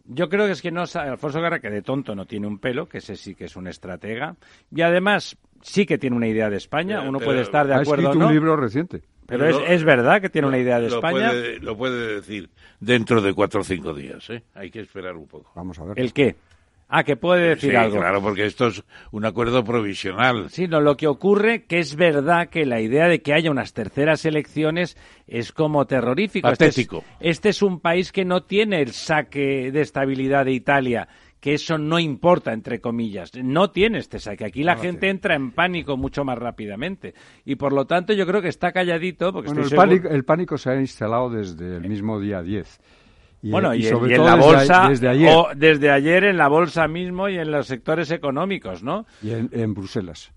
Yo 0.04 0.28
creo 0.28 0.46
que 0.46 0.52
es 0.52 0.62
que 0.62 0.72
no 0.72 0.82
Alfonso 0.82 1.40
Guerra 1.40 1.60
que 1.60 1.70
de 1.70 1.82
tonto 1.82 2.14
no 2.14 2.26
tiene 2.26 2.46
un 2.46 2.58
pelo, 2.58 2.88
que 2.88 2.98
ese 2.98 3.14
sí 3.14 3.34
que 3.34 3.44
es 3.44 3.56
un 3.56 3.68
estratega 3.68 4.36
y 4.74 4.82
además 4.82 5.36
sí 5.60 5.86
que 5.86 5.98
tiene 5.98 6.16
una 6.16 6.26
idea 6.26 6.50
de 6.50 6.56
España. 6.56 7.02
Uno 7.02 7.20
puede 7.20 7.42
estar 7.42 7.66
de 7.66 7.74
acuerdo. 7.74 8.08
Ha 8.08 8.10
escrito 8.10 8.26
un 8.26 8.32
libro 8.32 8.56
reciente. 8.56 9.02
Pero 9.26 9.46
es, 9.46 9.56
es, 9.68 9.84
verdad 9.84 10.20
que 10.20 10.28
tiene 10.28 10.48
una 10.48 10.58
idea 10.58 10.80
de 10.80 10.88
España. 10.88 11.30
Puede, 11.30 11.58
lo 11.60 11.76
puede 11.76 12.16
decir 12.16 12.50
dentro 12.80 13.22
de 13.22 13.32
cuatro 13.32 13.60
o 13.60 13.64
cinco 13.64 13.94
días. 13.94 14.28
¿eh? 14.30 14.42
Hay 14.54 14.70
que 14.70 14.80
esperar 14.80 15.16
un 15.16 15.26
poco. 15.26 15.52
Vamos 15.54 15.78
a 15.78 15.84
ver. 15.84 15.98
¿El 15.98 16.12
qué? 16.12 16.34
Ah, 16.94 17.04
que 17.04 17.16
puede 17.16 17.48
decir 17.48 17.70
sí, 17.70 17.76
algo. 17.76 18.00
Claro, 18.00 18.20
porque 18.20 18.44
esto 18.44 18.66
es 18.66 18.84
un 19.12 19.24
acuerdo 19.24 19.64
provisional. 19.64 20.50
Sí, 20.50 20.68
no, 20.68 20.78
lo 20.82 20.94
que 20.94 21.06
ocurre 21.06 21.64
que 21.64 21.78
es 21.78 21.96
verdad 21.96 22.50
que 22.50 22.66
la 22.66 22.82
idea 22.82 23.08
de 23.08 23.22
que 23.22 23.32
haya 23.32 23.50
unas 23.50 23.72
terceras 23.72 24.26
elecciones 24.26 24.98
es 25.26 25.52
como 25.52 25.86
terrorífico. 25.86 26.46
Patético. 26.46 26.98
Este 26.98 27.08
es, 27.20 27.36
este 27.36 27.48
es 27.48 27.62
un 27.62 27.80
país 27.80 28.12
que 28.12 28.26
no 28.26 28.42
tiene 28.42 28.82
el 28.82 28.92
saque 28.92 29.72
de 29.72 29.80
estabilidad 29.80 30.44
de 30.44 30.52
Italia 30.52 31.08
que 31.40 31.54
eso 31.54 31.76
no 31.76 31.98
importa, 31.98 32.52
entre 32.52 32.80
comillas. 32.80 33.32
No 33.34 33.70
tiene 33.70 33.98
este 33.98 34.20
saque. 34.20 34.44
Aquí 34.44 34.62
la 34.62 34.76
gente 34.76 35.08
entra 35.08 35.34
en 35.34 35.50
pánico 35.50 35.96
mucho 35.96 36.24
más 36.24 36.38
rápidamente. 36.38 37.14
Y 37.44 37.56
por 37.56 37.72
lo 37.72 37.84
tanto 37.84 38.12
yo 38.12 38.24
creo 38.26 38.40
que 38.40 38.48
está 38.48 38.70
calladito. 38.70 39.32
Porque 39.32 39.48
bueno, 39.48 39.66
el, 39.66 39.74
pánico, 39.74 40.08
el, 40.08 40.24
pánico, 40.24 40.56
se 40.56 40.70
ha 40.70 40.76
instalado 40.78 41.30
desde 41.30 41.78
el 41.78 41.88
mismo 41.88 42.20
día 42.20 42.42
10. 42.42 42.78
Y, 43.42 43.50
bueno, 43.50 43.74
y, 43.74 43.82
sobre 43.82 44.14
todo 44.14 44.28
en 44.28 44.38
la 44.38 44.46
bolsa, 44.46 44.88
desde, 44.88 45.08
ayer. 45.08 45.34
O 45.34 45.48
desde 45.56 45.90
ayer 45.90 46.24
en 46.24 46.36
la 46.36 46.48
bolsa 46.48 46.86
mismo 46.86 47.28
y 47.28 47.38
en 47.38 47.50
los 47.50 47.66
sectores 47.66 48.12
económicos, 48.12 48.84
¿no? 48.84 49.04
Y 49.20 49.32
en, 49.32 49.74
Bruselas. 49.74 50.32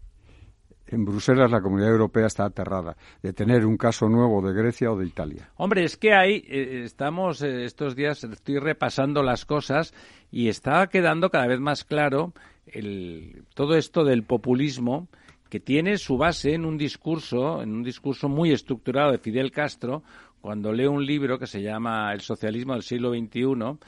En 0.88 1.06
Bruselas 1.06 1.52
la 1.52 1.62
Comunidad 1.62 1.92
Europea 1.92 2.26
está 2.26 2.46
aterrada 2.46 2.98
de 3.22 3.32
tener 3.32 3.64
un 3.66 3.78
caso 3.78 4.10
nuevo 4.10 4.42
de 4.42 4.54
Grecia 4.54 4.92
o 4.92 4.98
de 4.98 5.06
Italia. 5.06 5.50
Hombre, 5.58 5.84
es 5.84 5.98
que 5.98 6.14
ahí 6.14 6.44
eh, 6.48 6.82
estamos 6.84 7.44
eh, 7.44 7.66
estos 7.66 7.96
días, 7.96 8.24
estoy 8.24 8.58
repasando 8.58 9.22
las 9.22 9.46
cosas 9.46 9.94
y 10.32 10.48
está 10.50 10.88
quedando 10.88 11.30
cada 11.30 11.46
vez 11.46 11.60
más 11.60 11.84
claro 11.84 12.34
el, 12.66 13.44
todo 13.54 13.76
esto 13.76 14.04
del 14.04 14.24
populismo 14.24 15.08
que 15.50 15.60
tiene 15.60 15.98
su 15.98 16.18
base 16.18 16.54
en 16.54 16.66
un 16.66 16.78
discurso, 16.78 17.62
en 17.62 17.74
un 17.74 17.84
discurso 17.84 18.28
muy 18.28 18.52
estructurado 18.52 19.12
de 19.12 19.20
Fidel 19.20 19.52
Castro, 19.52 20.04
cuando 20.46 20.72
leo 20.72 20.92
un 20.92 21.04
libro 21.04 21.40
que 21.40 21.48
se 21.48 21.60
llama 21.60 22.14
El 22.14 22.22
socialismo 22.22 22.74
del 22.74 22.84
siglo 22.84 23.10
XXI, 23.10 23.80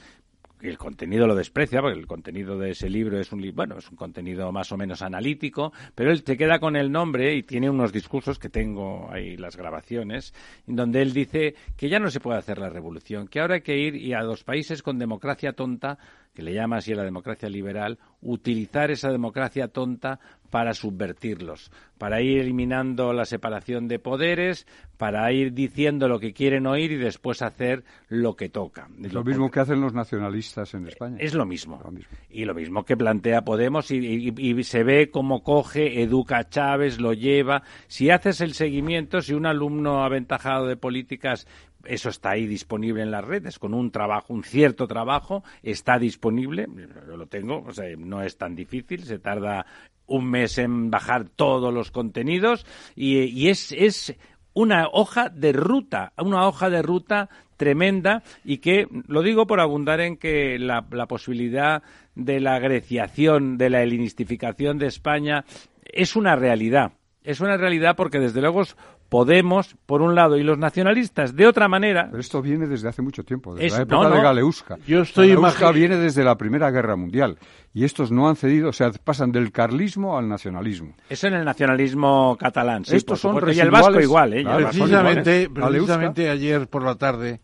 el 0.61 0.77
contenido 0.79 1.27
lo 1.27 1.35
desprecia, 1.35 1.81
porque 1.81 1.99
el 1.99 2.07
contenido 2.07 2.57
de 2.57 2.71
ese 2.71 2.89
libro 2.89 3.19
es 3.19 3.31
un 3.31 3.47
bueno, 3.53 3.77
es 3.77 3.87
un 3.91 3.95
contenido 3.95 4.51
más 4.51 4.71
o 4.71 4.77
menos 4.77 5.03
analítico, 5.03 5.71
pero 5.93 6.11
él 6.11 6.23
te 6.23 6.35
queda 6.35 6.57
con 6.57 6.75
el 6.75 6.91
nombre 6.91 7.35
y 7.35 7.43
tiene 7.43 7.69
unos 7.69 7.93
discursos 7.93 8.39
que 8.39 8.49
tengo 8.49 9.07
ahí 9.11 9.37
las 9.37 9.55
grabaciones, 9.55 10.33
en 10.65 10.75
donde 10.75 11.03
él 11.03 11.13
dice 11.13 11.53
que 11.75 11.89
ya 11.89 11.99
no 11.99 12.09
se 12.09 12.19
puede 12.19 12.39
hacer 12.39 12.57
la 12.57 12.69
revolución, 12.69 13.27
que 13.27 13.39
ahora 13.39 13.53
hay 13.53 13.61
que 13.61 13.77
ir 13.77 13.95
y 13.95 14.13
a 14.13 14.23
los 14.23 14.43
países 14.43 14.81
con 14.81 14.97
democracia 14.97 15.53
tonta, 15.53 15.99
que 16.37 16.43
le 16.43 16.53
llama 16.53 16.77
así 16.77 16.93
a 16.93 16.95
la 16.95 17.03
democracia 17.03 17.49
liberal, 17.49 17.97
utilizar 18.21 18.91
esa 18.91 19.09
democracia 19.09 19.69
tonta 19.69 20.19
para 20.51 20.75
subvertirlos, 20.75 21.71
para 21.97 22.21
ir 22.21 22.37
eliminando 22.37 23.11
la 23.11 23.25
separación 23.25 23.87
de 23.87 23.97
poderes, 23.97 24.67
para 24.97 25.31
ir 25.31 25.53
diciendo 25.53 26.07
lo 26.07 26.19
que 26.19 26.33
quieren 26.33 26.67
oír 26.67 26.91
y 26.91 26.97
después 26.97 27.41
hacer 27.41 27.83
lo 28.07 28.35
que 28.35 28.49
toca. 28.49 28.87
Es 29.03 29.13
lo 29.13 29.23
mismo 29.23 29.49
que 29.49 29.61
hacen 29.61 29.81
los 29.81 29.95
nacionalistas 29.95 30.75
en 30.75 30.87
España. 30.87 31.17
Es 31.19 31.33
lo 31.33 31.47
mismo. 31.47 31.81
Y 32.29 32.45
lo 32.45 32.53
mismo 32.53 32.85
que 32.85 32.95
plantea 32.95 33.41
Podemos 33.41 33.89
y, 33.89 34.31
y, 34.37 34.63
se 34.63 34.83
ve 34.83 35.09
cómo 35.09 35.41
coge, 35.41 36.03
educa 36.03 36.37
a 36.37 36.49
Chávez, 36.49 36.99
lo 36.99 37.13
lleva. 37.13 37.63
Si 37.87 38.11
haces 38.11 38.41
el 38.41 38.53
seguimiento, 38.53 39.21
si 39.21 39.33
un 39.33 39.47
alumno 39.47 40.03
aventajado 40.03 40.67
de 40.67 40.77
políticas 40.77 41.47
eso 41.87 42.09
está 42.09 42.31
ahí 42.31 42.47
disponible 42.47 43.01
en 43.01 43.11
las 43.11 43.25
redes, 43.25 43.59
con 43.59 43.73
un 43.73 43.91
trabajo, 43.91 44.33
un 44.33 44.43
cierto 44.43 44.87
trabajo, 44.87 45.43
está 45.63 45.97
disponible, 45.97 46.67
yo 47.07 47.17
lo 47.17 47.27
tengo, 47.27 47.63
o 47.65 47.73
sea, 47.73 47.85
no 47.97 48.21
es 48.21 48.37
tan 48.37 48.55
difícil, 48.55 49.03
se 49.03 49.19
tarda 49.19 49.65
un 50.07 50.29
mes 50.29 50.57
en 50.57 50.89
bajar 50.89 51.25
todos 51.29 51.73
los 51.73 51.91
contenidos 51.91 52.65
y, 52.95 53.49
es, 53.49 53.71
es 53.73 54.15
una 54.53 54.87
hoja 54.91 55.29
de 55.29 55.53
ruta, 55.53 56.13
una 56.17 56.47
hoja 56.47 56.69
de 56.69 56.81
ruta 56.81 57.29
tremenda 57.57 58.23
y 58.45 58.57
que 58.59 58.87
lo 59.07 59.21
digo 59.21 59.45
por 59.47 59.59
abundar 59.59 59.99
en 59.99 60.17
que 60.17 60.57
la, 60.59 60.83
posibilidad 61.07 61.83
de 62.15 62.39
la 62.39 62.59
greciación, 62.59 63.57
de 63.57 63.69
la 63.69 63.83
helinistificación 63.83 64.77
de 64.77 64.87
España, 64.87 65.45
es 65.83 66.15
una 66.15 66.35
realidad. 66.35 66.93
Es 67.23 67.41
una 67.41 67.57
realidad 67.57 67.95
porque 67.97 68.19
desde 68.19 68.39
luego 68.39 68.63
Podemos, 69.09 69.75
por 69.85 70.01
un 70.01 70.15
lado, 70.15 70.35
y 70.37 70.43
los 70.43 70.57
nacionalistas, 70.57 71.33
de 71.33 71.47
otra 71.47 71.69
manera. 71.69 72.07
Pero 72.09 72.19
esto 72.19 72.41
viene 72.41 72.67
desde 72.67 72.89
hace 72.89 73.01
mucho 73.01 73.23
tiempo, 73.23 73.55
desde 73.55 73.77
la 73.77 73.83
época 73.83 74.09
de 74.09 74.21
Galeusca. 74.21 74.77
Yo 74.85 75.01
estoy 75.01 75.33
Galeusca 75.33 75.71
viene 75.71 75.95
desde 75.95 76.25
la 76.25 76.35
Primera 76.35 76.69
Guerra 76.71 76.97
Mundial. 76.97 77.37
Y 77.73 77.85
estos 77.85 78.11
no 78.11 78.27
han 78.27 78.35
cedido, 78.35 78.69
o 78.69 78.73
sea, 78.73 78.91
pasan 78.91 79.31
del 79.31 79.51
carlismo 79.51 80.17
al 80.17 80.27
nacionalismo. 80.27 80.93
Eso 81.09 81.27
en 81.27 81.35
el 81.35 81.45
nacionalismo 81.45 82.35
catalán, 82.37 82.83
sí. 82.83 82.97
Estos 82.97 83.19
son 83.21 83.37
y 83.53 83.59
el 83.59 83.71
vasco 83.71 84.01
igual, 84.01 84.33
¿eh? 84.33 84.43
precisamente, 84.43 85.49
precisamente 85.49 86.29
ayer 86.29 86.67
por 86.67 86.83
la 86.83 86.95
tarde 86.95 87.39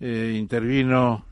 eh, 0.00 0.36
intervino. 0.36 1.24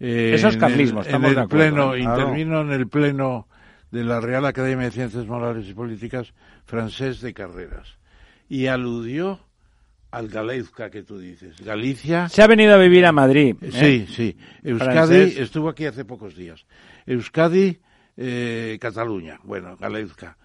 Eh, 0.00 0.32
Esos 0.34 0.56
carlismos, 0.56 1.06
en 1.06 1.24
el, 1.24 1.46
pleno, 1.46 1.96
intervino 1.96 2.60
en 2.60 2.72
el 2.72 2.88
pleno 2.88 3.46
de 3.90 4.04
la 4.04 4.20
Real 4.20 4.44
Academia 4.46 4.86
de 4.86 4.90
Ciencias 4.90 5.26
Morales 5.26 5.68
y 5.68 5.74
Políticas 5.74 6.34
francés 6.64 7.20
de 7.20 7.32
Carreras 7.32 7.96
y 8.48 8.66
aludió 8.66 9.40
al 10.10 10.28
Galeuzca 10.28 10.90
que 10.90 11.02
tú 11.02 11.18
dices. 11.18 11.60
Galicia. 11.62 12.28
Se 12.28 12.42
ha 12.42 12.46
venido 12.46 12.74
a 12.74 12.78
vivir 12.78 13.04
a 13.04 13.12
Madrid. 13.12 13.56
¿eh? 13.60 13.70
Sí, 13.70 14.06
sí. 14.12 14.36
Euskadi 14.62 15.38
estuvo 15.38 15.68
aquí 15.68 15.84
hace 15.84 16.04
pocos 16.04 16.34
días. 16.34 16.64
Euskadi, 17.04 17.78
eh, 18.16 18.78
Cataluña. 18.80 19.40
Bueno, 19.42 19.76
Galeuzca. 19.76 20.38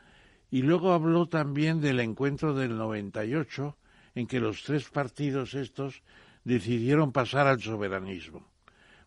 Y 0.50 0.64
luego 0.64 0.92
habló 0.92 1.28
también 1.28 1.80
del 1.80 2.00
encuentro 2.00 2.54
del 2.54 2.76
98 2.78 3.78
en 4.16 4.28
que 4.28 4.42
los 4.42 4.64
tres 4.64 4.90
partidos 4.90 5.54
estos 5.54 6.04
decidieron 6.44 7.14
pasar 7.14 7.48
al 7.48 7.62
soberanismo. 7.62 8.52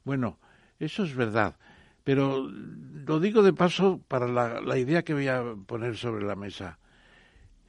Bueno, 0.05 0.39
eso 0.79 1.05
es 1.05 1.15
verdad. 1.15 1.57
Pero 2.05 2.49
lo 2.49 3.21
digo 3.21 3.43
de 3.43 3.53
paso 3.53 4.01
para 4.09 4.29
la, 4.29 4.61
la 4.61 4.79
idea 4.79 5.03
que 5.03 5.15
voy 5.15 5.29
a 5.29 5.43
poner 5.67 5.97
sobre 5.97 6.25
la 6.25 6.37
mesa. 6.37 6.79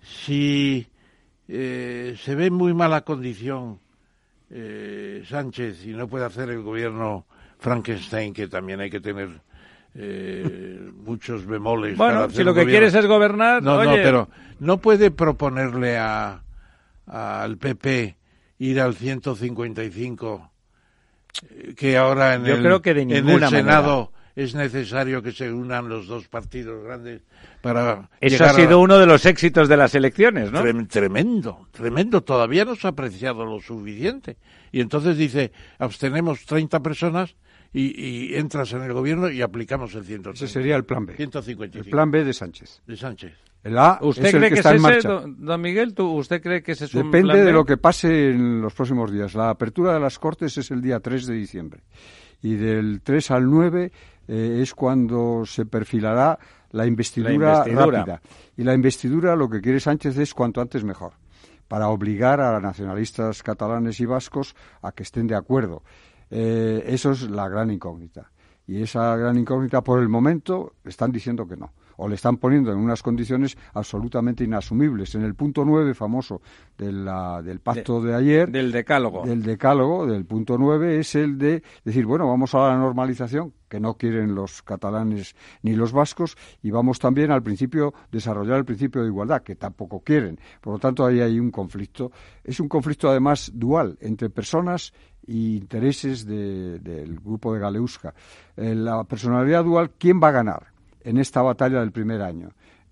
Si 0.02 0.88
eh, 1.48 2.16
se 2.20 2.36
ve 2.36 2.48
en 2.48 2.54
muy 2.54 2.74
mala 2.74 3.02
condición 3.02 3.80
eh, 4.50 5.24
Sánchez 5.28 5.86
y 5.86 5.94
no 5.94 6.08
puede 6.08 6.26
hacer 6.26 6.50
el 6.50 6.62
gobierno 6.62 7.26
Frankenstein, 7.60 8.34
que 8.34 8.48
también 8.48 8.80
hay 8.80 8.90
que 8.90 9.00
tener 9.00 9.30
eh, 9.96 10.90
muchos 11.06 11.46
bemoles. 11.46 11.98
Bueno, 11.98 12.30
si 12.30 12.44
lo 12.44 12.54
que 12.54 12.66
quieres 12.66 12.94
es 12.94 13.06
gobernar. 13.06 13.62
No, 13.62 13.84
no, 13.84 13.94
pero 13.94 14.30
no 14.60 14.78
puede 14.78 15.12
proponerle 15.12 15.98
a, 15.98 16.44
al 17.08 17.58
PP 17.58 18.16
ir 18.60 18.80
al 18.80 18.96
155 18.96 20.52
que 21.76 21.98
ahora 21.98 22.36
en, 22.36 22.46
el, 22.46 22.66
en 22.66 23.30
el 23.30 23.48
Senado 23.50 24.12
es 24.36 24.54
necesario 24.54 25.22
que 25.22 25.32
se 25.32 25.52
unan 25.52 25.88
los 25.88 26.08
dos 26.08 26.28
partidos 26.28 26.84
grandes 26.84 27.22
para. 27.62 28.10
Eso 28.20 28.44
ha 28.44 28.54
sido 28.54 28.80
uno 28.80 29.00
de 29.00 29.06
los 29.06 29.26
éxitos 29.26 29.70
de 29.70 29.78
las 29.78 29.96
elecciones, 29.96 30.52
¿no? 30.52 30.62
Tremendo, 30.88 31.68
tremendo. 31.72 32.22
Todavía 32.22 32.66
no 32.66 32.76
se 32.76 32.88
ha 32.88 32.90
apreciado 32.90 33.46
lo 33.46 33.62
suficiente. 33.62 34.38
Y 34.72 34.82
entonces 34.82 35.18
dice: 35.18 35.52
abstenemos 35.80 36.46
30 36.46 36.82
personas 36.82 37.36
y, 37.72 38.36
entras 38.36 38.72
en 38.74 38.84
el 38.84 38.94
gobierno 38.94 39.30
y 39.30 39.42
aplicamos 39.42 39.96
el 39.96 40.04
130. 40.04 40.46
Ese 40.46 40.54
sería 40.54 40.76
el 40.76 40.86
plan 40.86 41.06
B. 41.06 41.16
155. 41.16 41.86
El 41.86 41.92
plan 41.92 42.12
B 42.12 42.24
de 42.24 42.34
Sánchez. 42.34 42.82
De 42.86 42.98
Sánchez. 42.98 43.34
El 43.64 43.78
A 43.80 43.98
¿Usted 44.02 44.30
cree 44.32 44.50
que, 44.50 44.56
está 44.56 44.76
en 44.76 44.82
marcha. 44.82 45.24
don 45.26 45.60
Miguel, 45.60 45.96
¿usted 45.98 46.40
cree 46.40 46.62
que 46.62 46.74
ese 46.74 46.86
es 46.86 46.92
Depende 46.92 47.18
un 47.18 47.24
plan 47.24 47.38
B? 47.38 47.44
de 47.46 47.52
lo 47.52 47.66
que 47.66 47.78
pase 47.78 48.30
en 48.30 48.62
los 48.62 48.74
próximos 48.74 49.12
días. 49.12 49.34
La 49.34 49.50
apertura 49.50 49.94
de 49.94 50.00
las 50.00 50.20
Cortes 50.20 50.56
es 50.58 50.70
el 50.70 50.82
día 50.82 51.00
3 51.00 51.26
de 51.26 51.34
diciembre. 51.34 51.82
Y 52.44 52.56
del 52.56 53.02
3 53.02 53.32
al 53.32 53.50
9 53.50 53.92
eh, 54.28 54.60
es 54.62 54.74
cuando 54.74 55.46
se 55.46 55.66
perfilará 55.66 56.38
la 56.72 56.86
investidura, 56.86 57.64
rápida. 57.64 58.22
Y 58.58 58.64
la 58.64 58.74
investidura 58.74 59.36
lo 59.36 59.50
que 59.50 59.62
quiere 59.62 59.80
Sánchez 59.80 60.18
es 60.18 60.34
cuanto 60.34 60.62
antes 60.62 60.84
mejor, 60.84 61.14
para 61.68 61.90
obligar 61.90 62.42
a 62.42 62.60
nacionalistas 62.60 63.44
catalanes 63.44 64.00
y 64.00 64.06
vascos 64.06 64.56
a 64.82 64.92
que 64.92 65.04
estén 65.04 65.28
de 65.28 65.36
acuerdo. 65.36 65.84
Eh, 66.30 66.84
eso 66.88 67.12
es 67.12 67.30
la 67.30 67.48
gran 67.48 67.72
incógnita. 67.72 68.32
Y 68.68 68.82
esa 68.82 69.16
gran 69.16 69.38
incógnita, 69.38 69.82
por 69.82 70.00
el 70.00 70.10
momento, 70.10 70.74
están 70.84 71.12
diciendo 71.12 71.48
que 71.48 71.56
no 71.56 71.72
o 71.98 72.08
le 72.08 72.16
están 72.16 72.38
poniendo 72.38 72.72
en 72.72 72.78
unas 72.78 73.02
condiciones 73.02 73.58
absolutamente 73.74 74.44
inasumibles. 74.44 75.16
En 75.16 75.24
el 75.24 75.36
punto 75.36 75.64
nueve 75.66 75.94
famoso 75.94 76.42
del 76.78 77.06
pacto 77.64 78.02
de, 78.02 78.16
ayer. 78.16 78.52
Del 78.52 78.72
decálogo. 78.72 79.26
Del 79.26 79.44
decálogo, 79.44 80.06
del 80.06 80.26
punto 80.26 80.58
nueve, 80.58 81.00
es 81.00 81.16
el 81.16 81.38
de 81.38 81.64
decir, 81.84 82.06
bueno, 82.06 82.28
vamos 82.28 82.54
a 82.56 82.70
la 82.70 82.78
normalización, 82.78 83.54
que 83.70 83.80
no 83.80 83.96
quieren 83.96 84.36
los 84.36 84.62
catalanes 84.62 85.36
ni 85.62 85.76
los 85.76 85.92
vascos, 85.92 86.38
y 86.62 86.72
vamos 86.72 87.00
también 87.00 87.32
al 87.32 87.44
principio, 87.44 87.94
desarrollar 88.12 88.58
el 88.58 88.66
principio 88.66 89.02
de 89.02 89.08
igualdad, 89.08 89.42
que 89.42 89.56
tampoco 89.56 90.02
quieren. 90.02 90.40
Por 90.62 90.74
lo 90.74 90.80
tanto, 90.80 91.06
ahí 91.06 91.22
hay 91.22 91.40
un 91.40 91.52
conflicto. 91.52 92.12
Es 92.44 92.60
un 92.60 92.68
conflicto 92.68 93.10
además 93.10 93.52
dual 93.54 93.98
entre 94.02 94.30
personas 94.30 94.94
y 95.28 95.58
intereses 95.58 96.26
del 96.26 97.20
grupo 97.24 97.54
de 97.54 97.60
Galeusca. 97.60 98.14
Eh, 98.56 98.76
la 98.76 99.04
personalidad 99.04 99.64
dual, 99.64 99.92
¿quién 99.98 100.22
va 100.22 100.30
a 100.30 100.32
ganar? 100.32 100.75
En 101.06 101.18
esta 101.18 101.42
batalla 101.42 101.80
del 101.80 101.92
primer 101.92 102.22
año, 102.22 102.50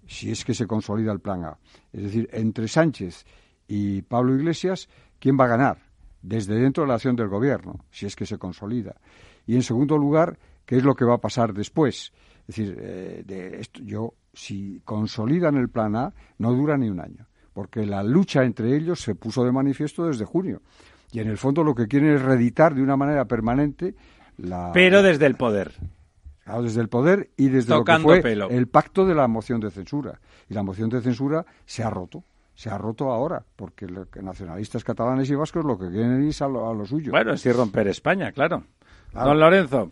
si 0.07 0.31
es 0.31 0.45
que 0.45 0.53
se 0.53 0.67
consolida 0.67 1.11
el 1.11 1.19
plan 1.19 1.43
A. 1.43 1.57
Es 1.91 2.03
decir, 2.03 2.29
entre 2.31 2.67
Sánchez 2.67 3.25
y 3.67 4.03
Pablo 4.03 4.35
Iglesias, 4.35 4.87
¿quién 5.19 5.37
va 5.37 5.45
a 5.45 5.49
ganar? 5.49 5.77
Desde 6.21 6.55
dentro 6.55 6.83
de 6.83 6.89
la 6.89 6.95
acción 6.95 7.15
del 7.15 7.27
gobierno, 7.27 7.85
si 7.91 8.05
es 8.05 8.15
que 8.15 8.25
se 8.25 8.37
consolida. 8.37 8.95
Y 9.45 9.55
en 9.55 9.63
segundo 9.63 9.97
lugar, 9.97 10.37
¿qué 10.65 10.77
es 10.77 10.83
lo 10.83 10.95
que 10.95 11.05
va 11.05 11.15
a 11.15 11.21
pasar 11.21 11.53
después? 11.53 12.13
Es 12.47 12.55
decir, 12.55 12.77
eh, 12.79 13.23
de 13.25 13.59
esto, 13.59 13.81
yo, 13.83 14.13
si 14.31 14.79
consolidan 14.85 15.57
el 15.57 15.69
plan 15.69 15.95
A, 15.95 16.13
no 16.37 16.53
dura 16.53 16.77
ni 16.77 16.89
un 16.89 16.99
año, 16.99 17.27
porque 17.51 17.85
la 17.85 18.03
lucha 18.03 18.43
entre 18.43 18.75
ellos 18.77 19.01
se 19.01 19.15
puso 19.15 19.43
de 19.43 19.51
manifiesto 19.51 20.05
desde 20.05 20.25
junio. 20.25 20.61
Y 21.11 21.19
en 21.19 21.29
el 21.29 21.37
fondo 21.37 21.63
lo 21.63 21.73
que 21.73 21.87
quieren 21.87 22.13
es 22.15 22.21
reeditar 22.21 22.75
de 22.75 22.81
una 22.83 22.95
manera 22.95 23.25
permanente 23.25 23.95
la. 24.37 24.71
Pero 24.71 25.01
desde 25.01 25.25
el 25.25 25.35
poder 25.35 25.73
desde 26.61 26.81
el 26.81 26.89
poder 26.89 27.29
y 27.37 27.49
desde 27.49 27.73
lo 27.73 27.83
que 27.83 27.97
fue 27.99 28.21
el 28.49 28.67
pacto 28.67 29.05
de 29.05 29.15
la 29.15 29.27
moción 29.27 29.59
de 29.59 29.71
censura. 29.71 30.19
Y 30.49 30.53
la 30.53 30.63
moción 30.63 30.89
de 30.89 31.01
censura 31.01 31.45
se 31.65 31.83
ha 31.83 31.89
roto. 31.89 32.23
Se 32.55 32.69
ha 32.69 32.77
roto 32.77 33.11
ahora, 33.11 33.43
porque 33.55 33.87
los 33.87 34.07
nacionalistas 34.21 34.83
catalanes 34.83 35.29
y 35.29 35.35
vascos 35.35 35.65
lo 35.65 35.77
que 35.77 35.89
quieren 35.89 36.27
es 36.27 36.41
a 36.41 36.47
lo, 36.47 36.85
suyo. 36.85 37.11
Bueno, 37.11 37.33
es 37.33 37.55
romper 37.55 37.87
España, 37.87 38.31
claro. 38.31 38.63
Don 39.11 39.39
Lorenzo. 39.39 39.91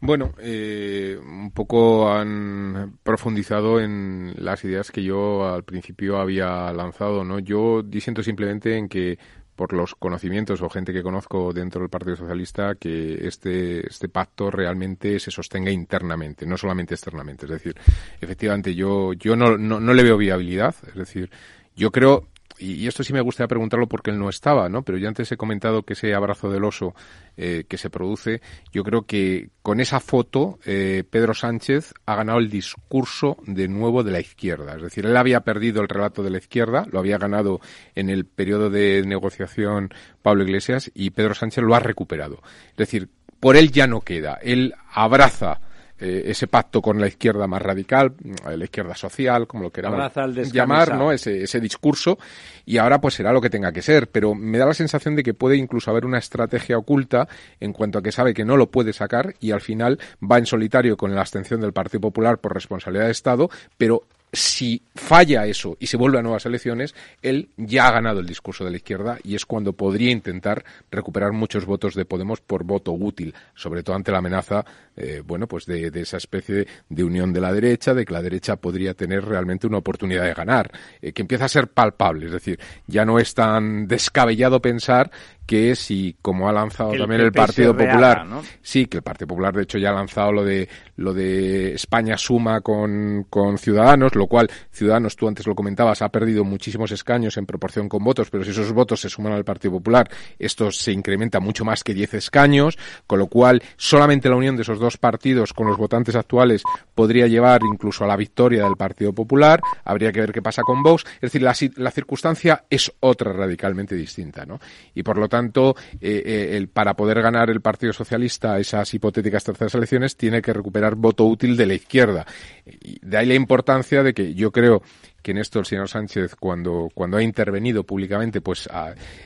Bueno, 0.00 0.34
eh, 0.38 1.18
un 1.18 1.50
poco 1.50 2.12
han 2.12 2.98
profundizado 3.02 3.80
en 3.80 4.34
las 4.36 4.62
ideas 4.64 4.90
que 4.90 5.02
yo 5.02 5.48
al 5.48 5.64
principio 5.64 6.18
había 6.18 6.70
lanzado, 6.72 7.24
¿no? 7.24 7.38
Yo 7.38 7.82
disiento 7.82 8.22
simplemente 8.22 8.76
en 8.76 8.88
que 8.88 9.18
por 9.54 9.72
los 9.72 9.94
conocimientos 9.94 10.62
o 10.62 10.68
gente 10.68 10.92
que 10.92 11.02
conozco 11.02 11.52
dentro 11.52 11.80
del 11.80 11.90
Partido 11.90 12.16
Socialista 12.16 12.74
que 12.74 13.26
este, 13.26 13.86
este 13.86 14.08
pacto 14.08 14.50
realmente 14.50 15.18
se 15.20 15.30
sostenga 15.30 15.70
internamente, 15.70 16.46
no 16.46 16.56
solamente 16.56 16.94
externamente. 16.94 17.46
Es 17.46 17.52
decir, 17.52 17.76
efectivamente 18.20 18.74
yo, 18.74 19.12
yo 19.12 19.36
no, 19.36 19.56
no, 19.56 19.80
no 19.80 19.94
le 19.94 20.02
veo 20.02 20.16
viabilidad. 20.16 20.74
Es 20.88 20.94
decir, 20.94 21.30
yo 21.76 21.90
creo, 21.90 22.28
y, 22.58 22.86
esto 22.86 23.02
sí 23.02 23.12
me 23.12 23.20
gustaría 23.20 23.48
preguntarlo 23.48 23.88
porque 23.88 24.10
él 24.10 24.18
no 24.18 24.28
estaba, 24.28 24.68
¿no? 24.68 24.82
Pero 24.82 24.98
yo 24.98 25.08
antes 25.08 25.30
he 25.32 25.36
comentado 25.36 25.82
que 25.82 25.94
ese 25.94 26.14
abrazo 26.14 26.50
del 26.50 26.64
oso 26.64 26.94
eh, 27.36 27.64
que 27.68 27.78
se 27.78 27.90
produce, 27.90 28.40
yo 28.72 28.84
creo 28.84 29.02
que 29.02 29.50
con 29.62 29.80
esa 29.80 30.00
foto 30.00 30.58
eh, 30.64 31.04
Pedro 31.08 31.34
Sánchez 31.34 31.94
ha 32.06 32.14
ganado 32.14 32.38
el 32.38 32.50
discurso 32.50 33.36
de 33.46 33.68
nuevo 33.68 34.02
de 34.02 34.12
la 34.12 34.20
izquierda. 34.20 34.76
Es 34.76 34.82
decir, 34.82 35.06
él 35.06 35.16
había 35.16 35.40
perdido 35.40 35.82
el 35.82 35.88
relato 35.88 36.22
de 36.22 36.30
la 36.30 36.38
izquierda, 36.38 36.86
lo 36.90 36.98
había 36.98 37.18
ganado 37.18 37.60
en 37.94 38.10
el 38.10 38.24
periodo 38.24 38.70
de 38.70 39.02
negociación 39.04 39.92
Pablo 40.22 40.44
Iglesias 40.44 40.90
y 40.94 41.10
Pedro 41.10 41.34
Sánchez 41.34 41.64
lo 41.64 41.74
ha 41.74 41.80
recuperado. 41.80 42.40
Es 42.70 42.76
decir, 42.76 43.08
por 43.40 43.56
él 43.56 43.70
ya 43.72 43.86
no 43.86 44.00
queda. 44.00 44.38
Él 44.42 44.74
abraza 44.92 45.60
eh, 45.98 46.24
ese 46.26 46.48
pacto 46.48 46.82
con 46.82 47.00
la 47.00 47.06
izquierda 47.06 47.46
más 47.46 47.62
radical, 47.62 48.14
eh, 48.24 48.56
la 48.56 48.64
izquierda 48.64 48.94
social, 48.94 49.46
como 49.46 49.62
lo 49.62 49.70
queramos 49.70 50.12
llamar, 50.52 50.96
¿no? 50.96 51.12
Ese, 51.12 51.44
ese 51.44 51.60
discurso, 51.60 52.18
y 52.64 52.78
ahora 52.78 53.00
pues 53.00 53.14
será 53.14 53.32
lo 53.32 53.40
que 53.40 53.48
tenga 53.48 53.70
que 53.72 53.80
ser, 53.80 54.08
pero 54.08 54.34
me 54.34 54.58
da 54.58 54.66
la 54.66 54.74
sensación 54.74 55.14
de 55.14 55.22
que 55.22 55.34
puede 55.34 55.56
incluso 55.56 55.90
haber 55.90 56.04
una 56.04 56.18
estrategia 56.18 56.78
oculta 56.78 57.28
en 57.60 57.72
cuanto 57.72 57.98
a 57.98 58.02
que 58.02 58.10
sabe 58.10 58.34
que 58.34 58.44
no 58.44 58.56
lo 58.56 58.70
puede 58.70 58.92
sacar 58.92 59.34
y 59.38 59.52
al 59.52 59.60
final 59.60 60.00
va 60.20 60.38
en 60.38 60.46
solitario 60.46 60.96
con 60.96 61.14
la 61.14 61.20
abstención 61.20 61.60
del 61.60 61.72
Partido 61.72 62.00
Popular 62.00 62.38
por 62.38 62.54
responsabilidad 62.54 63.06
de 63.06 63.12
Estado, 63.12 63.48
pero 63.78 64.02
si 64.34 64.82
falla 64.94 65.46
eso 65.46 65.76
y 65.80 65.86
se 65.86 65.96
vuelve 65.96 66.18
a 66.18 66.22
nuevas 66.22 66.46
elecciones, 66.46 66.94
él 67.22 67.48
ya 67.56 67.88
ha 67.88 67.92
ganado 67.92 68.20
el 68.20 68.26
discurso 68.26 68.64
de 68.64 68.70
la 68.70 68.76
izquierda 68.76 69.18
y 69.22 69.34
es 69.34 69.46
cuando 69.46 69.72
podría 69.72 70.10
intentar 70.10 70.64
recuperar 70.90 71.32
muchos 71.32 71.64
votos 71.64 71.94
de 71.94 72.04
Podemos 72.04 72.40
por 72.40 72.64
voto 72.64 72.92
útil, 72.92 73.34
sobre 73.54 73.82
todo 73.82 73.96
ante 73.96 74.12
la 74.12 74.18
amenaza, 74.18 74.64
eh, 74.96 75.22
bueno, 75.24 75.46
pues 75.46 75.66
de, 75.66 75.90
esa 75.94 76.16
especie 76.16 76.66
de, 76.88 77.04
unión 77.04 77.32
de 77.32 77.40
la 77.40 77.52
derecha, 77.52 77.94
de 77.94 78.04
que 78.04 78.12
la 78.12 78.22
derecha 78.22 78.56
podría 78.56 78.94
tener 78.94 79.24
realmente 79.24 79.66
una 79.66 79.78
oportunidad 79.78 80.24
de 80.24 80.34
ganar, 80.34 80.70
eh, 81.00 81.12
que 81.12 81.22
empieza 81.22 81.46
a 81.46 81.48
ser 81.48 81.68
palpable, 81.68 82.26
es 82.26 82.32
decir, 82.32 82.58
ya 82.86 83.04
no 83.04 83.18
es 83.18 83.34
tan 83.34 83.86
descabellado 83.86 84.60
pensar 84.60 85.10
que 85.46 85.76
si, 85.76 86.16
como 86.22 86.48
ha 86.48 86.52
lanzado 86.52 86.92
también 86.92 87.20
el 87.20 87.32
Partido 87.32 87.76
Popular, 87.76 88.26
sí, 88.62 88.86
que 88.86 88.98
el 88.98 89.02
Partido 89.02 89.28
Popular 89.28 89.54
de 89.54 89.62
hecho 89.62 89.78
ya 89.78 89.90
ha 89.90 89.94
lanzado 89.94 90.32
lo 90.32 90.44
de 90.44 90.68
lo 90.96 91.12
de 91.12 91.74
España 91.74 92.16
suma 92.16 92.60
con, 92.60 93.26
con 93.28 93.58
Ciudadanos, 93.58 94.14
lo 94.14 94.26
cual 94.26 94.48
Ciudadanos, 94.70 95.16
tú 95.16 95.26
antes 95.26 95.46
lo 95.46 95.54
comentabas, 95.54 96.02
ha 96.02 96.08
perdido 96.08 96.44
muchísimos 96.44 96.92
escaños 96.92 97.36
en 97.36 97.46
proporción 97.46 97.88
con 97.88 98.04
votos, 98.04 98.30
pero 98.30 98.44
si 98.44 98.50
esos 98.50 98.72
votos 98.72 99.00
se 99.00 99.08
suman 99.08 99.32
al 99.32 99.44
Partido 99.44 99.72
Popular, 99.72 100.08
esto 100.38 100.70
se 100.70 100.92
incrementa 100.92 101.40
mucho 101.40 101.64
más 101.64 101.82
que 101.82 101.94
10 101.94 102.14
escaños, 102.14 102.78
con 103.06 103.18
lo 103.18 103.26
cual 103.26 103.62
solamente 103.76 104.28
la 104.28 104.36
unión 104.36 104.56
de 104.56 104.62
esos 104.62 104.78
dos 104.78 104.96
partidos 104.96 105.52
con 105.52 105.66
los 105.66 105.76
votantes 105.76 106.14
actuales 106.14 106.62
podría 106.94 107.26
llevar 107.26 107.62
incluso 107.64 108.04
a 108.04 108.06
la 108.06 108.16
victoria 108.16 108.64
del 108.64 108.76
Partido 108.76 109.12
Popular, 109.12 109.60
habría 109.84 110.12
que 110.12 110.20
ver 110.20 110.32
qué 110.32 110.42
pasa 110.42 110.62
con 110.62 110.82
Vox, 110.82 111.04
es 111.16 111.32
decir, 111.32 111.42
la, 111.42 111.54
la 111.76 111.90
circunstancia 111.90 112.64
es 112.70 112.92
otra 113.00 113.32
radicalmente 113.32 113.94
distinta, 113.94 114.46
¿no? 114.46 114.60
Y 114.94 115.02
por 115.02 115.18
lo 115.18 115.28
tanto, 115.34 115.74
eh, 116.00 116.22
eh, 116.24 116.56
el, 116.56 116.68
para 116.68 116.94
poder 116.94 117.20
ganar 117.20 117.50
el 117.50 117.60
Partido 117.60 117.92
Socialista 117.92 118.56
esas 118.60 118.94
hipotéticas 118.94 119.42
terceras 119.42 119.74
elecciones, 119.74 120.16
tiene 120.16 120.40
que 120.40 120.52
recuperar 120.52 120.94
voto 120.94 121.24
útil 121.24 121.56
de 121.56 121.66
la 121.66 121.74
izquierda. 121.74 122.24
Y 122.64 123.04
de 123.04 123.16
ahí 123.16 123.26
la 123.26 123.34
importancia 123.34 124.04
de 124.04 124.14
que 124.14 124.32
yo 124.32 124.52
creo 124.52 124.80
que 125.24 125.32
en 125.32 125.38
esto 125.38 125.58
el 125.58 125.64
señor 125.64 125.88
Sánchez 125.88 126.36
cuando 126.36 126.88
cuando 126.94 127.16
ha 127.16 127.22
intervenido 127.22 127.82
públicamente 127.82 128.42
pues 128.42 128.68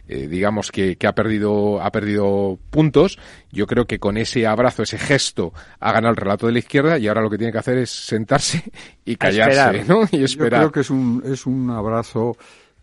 eh, 0.07 0.29
digamos 0.29 0.71
que, 0.71 0.95
que, 0.97 1.09
ha 1.09 1.13
perdido 1.13 1.83
ha 1.83 1.91
perdido 1.91 2.57
puntos 2.71 3.19
yo 3.51 3.67
creo 3.67 3.85
que 3.87 3.99
con 3.99 4.17
ese 4.17 4.47
abrazo 4.47 4.85
ese 4.85 4.97
gesto 4.97 5.53
ha 5.81 5.91
ganado 5.91 6.13
el 6.13 6.17
relato 6.17 6.47
de 6.47 6.53
la 6.53 6.61
izquierda 6.61 6.99
y 6.99 7.09
ahora 7.09 7.21
lo 7.21 7.29
que 7.29 7.37
tiene 7.37 7.53
que 7.53 7.59
hacer 7.59 7.79
es 7.79 7.91
sentarse 7.91 8.63
y 9.05 9.17
callarse 9.17 9.85
¿no? 9.87 10.03
y 10.13 10.23
esperar 10.23 10.63
yo 10.63 10.69
creo 10.69 10.73
que 10.73 10.81
es 10.81 10.91
un 10.91 11.21
es 11.27 11.47
un 11.47 11.69
abrazo 11.71 12.37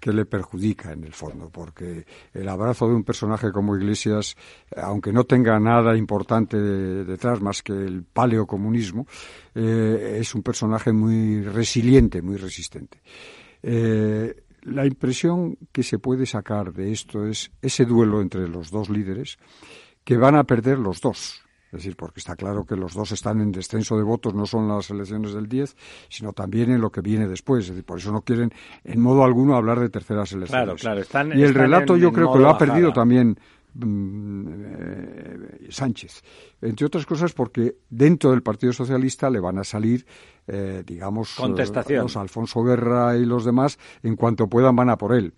que 0.06 0.14
le 0.14 0.28
perjudica 0.28 0.92
en 0.92 1.04
el 1.04 1.14
fondo, 1.14 1.50
porque 1.50 2.06
el 2.32 2.48
abrazo 2.48 2.88
de 2.88 2.94
un 2.94 3.04
personaje 3.04 3.52
como 3.52 3.76
Iglesias, 3.76 4.38
aunque 4.78 5.12
no 5.12 5.24
tenga 5.24 5.60
nada 5.60 5.98
importante 5.98 6.58
detrás 6.60 7.42
más 7.42 7.64
que 7.64 7.74
el 7.74 8.04
paleocomunismo, 8.04 9.08
eh, 9.56 10.20
es 10.20 10.36
un 10.36 10.44
personaje 10.44 10.92
muy 10.92 11.42
resiliente, 11.42 12.22
muy 12.22 12.38
resistente. 12.38 13.02
Eh, 13.64 14.44
la 14.62 14.86
impresión 14.86 15.58
que 15.72 15.82
se 15.82 15.98
puede 15.98 16.28
sacar 16.28 16.72
de 16.72 16.92
esto 16.92 17.26
es 17.26 17.50
ese 17.60 17.86
duelo 17.86 18.22
entre 18.22 18.48
los 18.48 18.70
dos 18.70 18.92
líderes 18.92 19.40
que 20.04 20.18
van 20.18 20.36
a 20.36 20.44
perder 20.44 20.78
los 20.78 21.02
dos. 21.02 21.45
Es 21.76 21.84
decir, 21.84 21.98
porque 21.98 22.22
está 22.22 22.38
claro 22.38 22.66
que 22.66 22.78
los 22.78 22.94
dos 22.94 23.12
están 23.12 23.42
en 23.42 23.52
descenso 23.52 23.98
de 23.98 24.04
votos, 24.04 24.34
no 24.34 24.46
son 24.46 24.70
las 24.70 24.90
elecciones 24.90 25.34
del 25.34 25.50
10, 25.50 25.76
sino 26.08 26.32
también 26.32 26.72
en 26.72 26.80
lo 26.80 26.90
que 26.90 27.02
viene 27.02 27.28
después. 27.28 27.66
Es 27.66 27.72
decir, 27.72 27.84
por 27.84 28.00
eso 28.00 28.14
no 28.14 28.22
quieren 28.22 28.54
en 28.86 29.02
modo 29.02 29.26
alguno 29.26 29.58
hablar 29.58 29.82
de 29.82 29.90
terceras 29.90 30.32
elecciones. 30.32 30.82
Claro, 30.82 31.04
claro. 31.04 31.36
y 31.36 31.44
el 31.44 31.54
relato 31.54 31.98
yo 31.98 32.14
creo 32.14 32.32
que 32.32 32.40
lo 32.40 32.50
ha 32.50 32.58
perdido 32.58 32.94
también 32.94 33.38
mm, 33.74 34.48
eh, 34.48 35.68
Sánchez. 35.70 36.24
Entre 36.62 36.86
otras 36.86 37.06
cosas 37.06 37.34
porque 37.34 37.76
dentro 37.90 38.32
del 38.32 38.42
Partido 38.42 38.72
Socialista 38.72 39.30
le 39.30 39.42
van 39.42 39.58
a 39.60 39.66
salir, 39.66 40.06
eh, 40.48 40.82
digamos, 40.86 41.36
Contestación. 41.36 42.04
los 42.04 42.16
Alfonso 42.16 42.64
Guerra 42.64 43.18
y 43.18 43.26
los 43.26 43.44
demás, 43.44 43.78
en 44.02 44.16
cuanto 44.16 44.48
puedan 44.48 44.78
van 44.78 44.92
a 44.92 44.98
por 44.98 45.14
él 45.14 45.34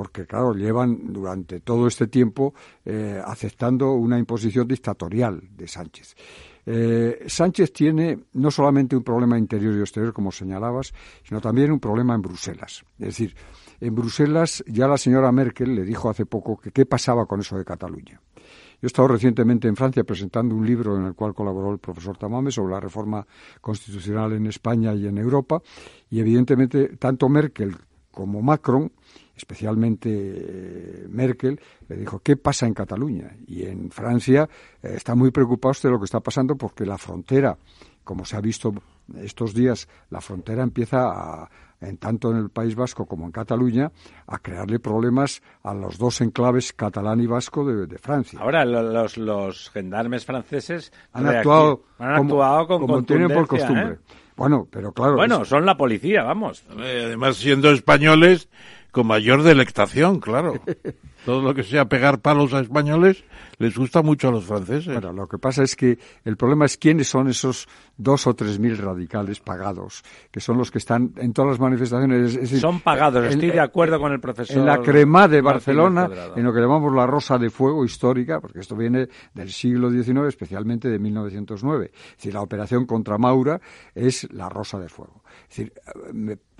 porque 0.00 0.26
claro, 0.26 0.54
llevan 0.54 1.12
durante 1.12 1.60
todo 1.60 1.86
este 1.86 2.06
tiempo 2.06 2.54
eh, 2.86 3.20
aceptando 3.22 3.92
una 3.92 4.18
imposición 4.18 4.66
dictatorial 4.66 5.42
de 5.50 5.68
Sánchez. 5.68 6.16
Eh, 6.64 7.26
Sánchez 7.26 7.70
tiene 7.70 8.18
no 8.32 8.50
solamente 8.50 8.96
un 8.96 9.02
problema 9.02 9.36
interior 9.36 9.76
y 9.76 9.80
exterior, 9.80 10.14
como 10.14 10.32
señalabas, 10.32 10.94
sino 11.22 11.38
también 11.38 11.70
un 11.70 11.80
problema 11.80 12.14
en 12.14 12.22
Bruselas. 12.22 12.82
Es 12.98 13.08
decir, 13.08 13.36
en 13.78 13.94
Bruselas 13.94 14.64
ya 14.66 14.88
la 14.88 14.96
señora 14.96 15.30
Merkel 15.32 15.74
le 15.74 15.84
dijo 15.84 16.08
hace 16.08 16.24
poco 16.24 16.56
que 16.56 16.70
qué 16.70 16.86
pasaba 16.86 17.26
con 17.26 17.40
eso 17.40 17.58
de 17.58 17.66
Cataluña. 17.66 18.22
Yo 18.34 18.40
he 18.80 18.86
estado 18.86 19.08
recientemente 19.08 19.68
en 19.68 19.76
Francia 19.76 20.02
presentando 20.02 20.54
un 20.54 20.64
libro 20.64 20.96
en 20.96 21.04
el 21.04 21.14
cual 21.14 21.34
colaboró 21.34 21.72
el 21.72 21.78
profesor 21.78 22.16
Tamame 22.16 22.50
sobre 22.50 22.72
la 22.72 22.80
reforma 22.80 23.26
constitucional 23.60 24.32
en 24.32 24.46
España 24.46 24.94
y 24.94 25.06
en 25.06 25.18
Europa, 25.18 25.60
y 26.08 26.20
evidentemente 26.20 26.96
tanto 26.96 27.28
Merkel 27.28 27.76
como 28.10 28.42
Macron 28.42 28.92
especialmente 29.40 30.08
eh, 30.12 31.06
Merkel, 31.08 31.58
le 31.88 31.96
dijo, 31.96 32.20
¿qué 32.20 32.36
pasa 32.36 32.66
en 32.66 32.74
Cataluña? 32.74 33.34
Y 33.46 33.64
en 33.64 33.90
Francia 33.90 34.48
eh, 34.82 34.92
está 34.96 35.14
muy 35.14 35.30
preocupado 35.30 35.74
de 35.82 35.90
lo 35.90 35.98
que 35.98 36.04
está 36.04 36.20
pasando 36.20 36.56
porque 36.56 36.84
la 36.84 36.98
frontera, 36.98 37.56
como 38.04 38.24
se 38.24 38.36
ha 38.36 38.40
visto 38.40 38.72
estos 39.16 39.54
días, 39.54 39.88
la 40.10 40.20
frontera 40.20 40.62
empieza 40.62 41.08
a, 41.08 41.50
en 41.80 41.96
tanto 41.96 42.30
en 42.30 42.36
el 42.36 42.50
País 42.50 42.74
Vasco 42.74 43.06
como 43.06 43.24
en 43.24 43.32
Cataluña, 43.32 43.90
a 44.26 44.38
crearle 44.38 44.78
problemas 44.78 45.42
a 45.62 45.74
los 45.74 45.98
dos 45.98 46.20
enclaves 46.20 46.72
catalán 46.72 47.20
y 47.20 47.26
vasco 47.26 47.64
de, 47.64 47.98
Francia. 47.98 48.38
Ahora, 48.40 48.64
los, 48.64 49.16
los 49.16 49.70
gendarmes 49.70 50.26
franceses 50.26 50.92
han 51.12 51.26
actuado, 51.26 51.82
han 51.98 52.14
actuado 52.14 52.66
como, 52.66 52.78
con 52.80 52.88
como 52.88 53.02
tienen 53.04 53.28
por 53.28 53.46
costumbre. 53.46 53.94
¿eh? 53.94 53.98
Bueno, 54.36 54.66
pero 54.70 54.92
claro. 54.92 55.16
Bueno, 55.16 55.44
son 55.44 55.66
la 55.66 55.76
policía, 55.76 56.22
vamos. 56.22 56.64
Además, 56.70 57.36
siendo 57.36 57.70
españoles, 57.72 58.48
con 58.90 59.06
mayor 59.06 59.42
delectación, 59.42 60.20
claro. 60.20 60.54
Todo 61.24 61.42
lo 61.42 61.54
que 61.54 61.62
sea 61.62 61.84
pegar 61.84 62.20
palos 62.20 62.54
a 62.54 62.60
españoles 62.60 63.24
les 63.58 63.76
gusta 63.76 64.00
mucho 64.00 64.28
a 64.28 64.30
los 64.30 64.44
franceses. 64.44 64.86
Bueno, 64.86 65.12
lo 65.12 65.28
que 65.28 65.36
pasa 65.36 65.62
es 65.62 65.76
que 65.76 65.98
el 66.24 66.38
problema 66.38 66.64
es 66.64 66.78
quiénes 66.78 67.08
son 67.08 67.28
esos 67.28 67.68
dos 67.98 68.26
o 68.26 68.34
tres 68.34 68.58
mil 68.58 68.78
radicales 68.78 69.38
pagados, 69.40 70.02
que 70.30 70.40
son 70.40 70.56
los 70.56 70.70
que 70.70 70.78
están 70.78 71.12
en 71.18 71.34
todas 71.34 71.50
las 71.50 71.60
manifestaciones. 71.60 72.58
son 72.58 72.80
pagados, 72.80 73.26
estoy 73.26 73.50
de 73.50 73.60
acuerdo 73.60 74.00
con 74.00 74.12
el 74.12 74.20
profesor. 74.20 74.56
En 74.56 74.64
la 74.64 74.78
crema 74.78 75.28
de 75.28 75.42
Barcelona, 75.42 76.08
en 76.34 76.42
lo 76.42 76.54
que 76.54 76.60
llamamos 76.60 76.94
la 76.94 77.06
Rosa 77.06 77.36
de 77.36 77.50
Fuego 77.50 77.84
histórica, 77.84 78.40
porque 78.40 78.60
esto 78.60 78.74
viene 78.74 79.08
del 79.34 79.50
siglo 79.50 79.90
XIX, 79.90 80.28
especialmente 80.28 80.88
de 80.88 80.98
1909. 80.98 81.90
Es 81.92 82.16
decir, 82.16 82.32
la 82.32 82.40
operación 82.40 82.86
contra 82.86 83.18
Maura 83.18 83.60
es 83.94 84.26
la 84.32 84.48
Rosa 84.48 84.78
de 84.78 84.88
Fuego. 84.88 85.22
Es 85.50 85.56
decir, 85.56 85.72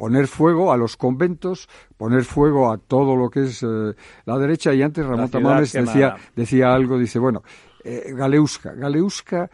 poner 0.01 0.26
fuego 0.26 0.72
a 0.72 0.78
los 0.78 0.96
conventos, 0.96 1.68
poner 1.98 2.24
fuego 2.24 2.72
a 2.72 2.78
todo 2.78 3.14
lo 3.14 3.28
que 3.28 3.42
es 3.42 3.62
eh, 3.62 3.94
la 4.24 4.38
derecha. 4.38 4.72
Y 4.72 4.80
antes 4.80 5.05
Ramón 5.05 5.28
Tamames 5.28 5.72
decía, 5.72 6.16
decía 6.34 6.72
algo, 6.72 6.98
dice, 6.98 7.18
bueno, 7.18 7.42
eh, 7.84 8.14
Galeuska. 8.16 8.72
Galeuska, 8.72 9.51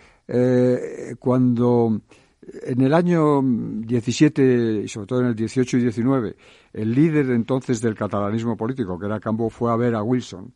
cuando 1.18 2.00
en 2.62 2.80
el 2.80 2.94
año 2.94 3.42
17 3.42 4.82
y 4.84 4.88
sobre 4.88 5.06
todo 5.06 5.20
en 5.22 5.26
el 5.26 5.34
18 5.34 5.78
y 5.78 5.80
19, 5.80 6.36
el 6.74 6.94
líder 6.94 7.30
entonces 7.30 7.80
del 7.80 7.96
catalanismo 7.96 8.56
político, 8.56 8.98
que 9.00 9.06
era 9.06 9.18
Cambó, 9.18 9.50
fue 9.50 9.72
a 9.72 9.76
ver 9.76 9.96
a 9.96 10.02
Wilson 10.04 10.52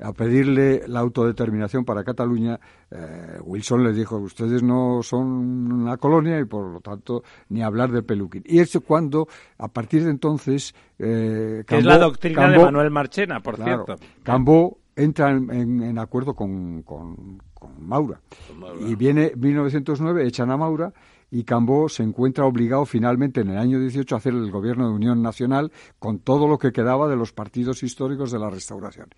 a 0.00 0.12
pedirle 0.12 0.82
la 0.86 1.00
autodeterminación 1.00 1.84
para 1.84 2.04
Cataluña, 2.04 2.58
eh, 2.90 3.38
Wilson 3.42 3.84
le 3.84 3.92
dijo, 3.92 4.16
ustedes 4.16 4.62
no 4.62 5.02
son 5.02 5.72
una 5.72 5.96
colonia 5.96 6.38
y 6.38 6.44
por 6.44 6.70
lo 6.70 6.80
tanto 6.80 7.22
ni 7.48 7.62
hablar 7.62 7.90
de 7.90 8.02
peluquín. 8.02 8.42
Y 8.44 8.58
eso 8.58 8.80
cuando, 8.80 9.28
a 9.58 9.68
partir 9.68 10.04
de 10.04 10.10
entonces... 10.10 10.74
Eh, 10.98 11.64
es 11.66 11.84
la 11.84 11.98
doctrina 11.98 12.48
de 12.50 12.58
Manuel 12.58 12.90
Marchena, 12.90 13.40
por 13.40 13.56
cierto. 13.56 13.96
Cambó 14.22 14.78
entra 14.96 15.30
en, 15.30 15.98
acuerdo 15.98 16.34
con, 16.34 16.82
con, 16.82 17.38
Maura. 17.78 18.20
Y 18.80 18.94
viene 18.94 19.32
1909, 19.36 20.26
echan 20.26 20.50
a 20.50 20.56
Maura 20.56 20.92
y 21.30 21.44
Cambó 21.44 21.88
se 21.88 22.02
encuentra 22.02 22.44
obligado 22.44 22.84
finalmente 22.84 23.40
en 23.40 23.50
el 23.50 23.58
año 23.58 23.80
18 23.80 24.14
a 24.14 24.18
hacer 24.18 24.34
el 24.34 24.50
gobierno 24.50 24.88
de 24.88 24.94
unión 24.94 25.22
nacional 25.22 25.72
con 25.98 26.20
todo 26.20 26.46
lo 26.46 26.58
que 26.58 26.72
quedaba 26.72 27.08
de 27.08 27.16
los 27.16 27.32
partidos 27.32 27.82
históricos 27.82 28.30
de 28.30 28.38
la 28.38 28.50
restauración. 28.50 29.08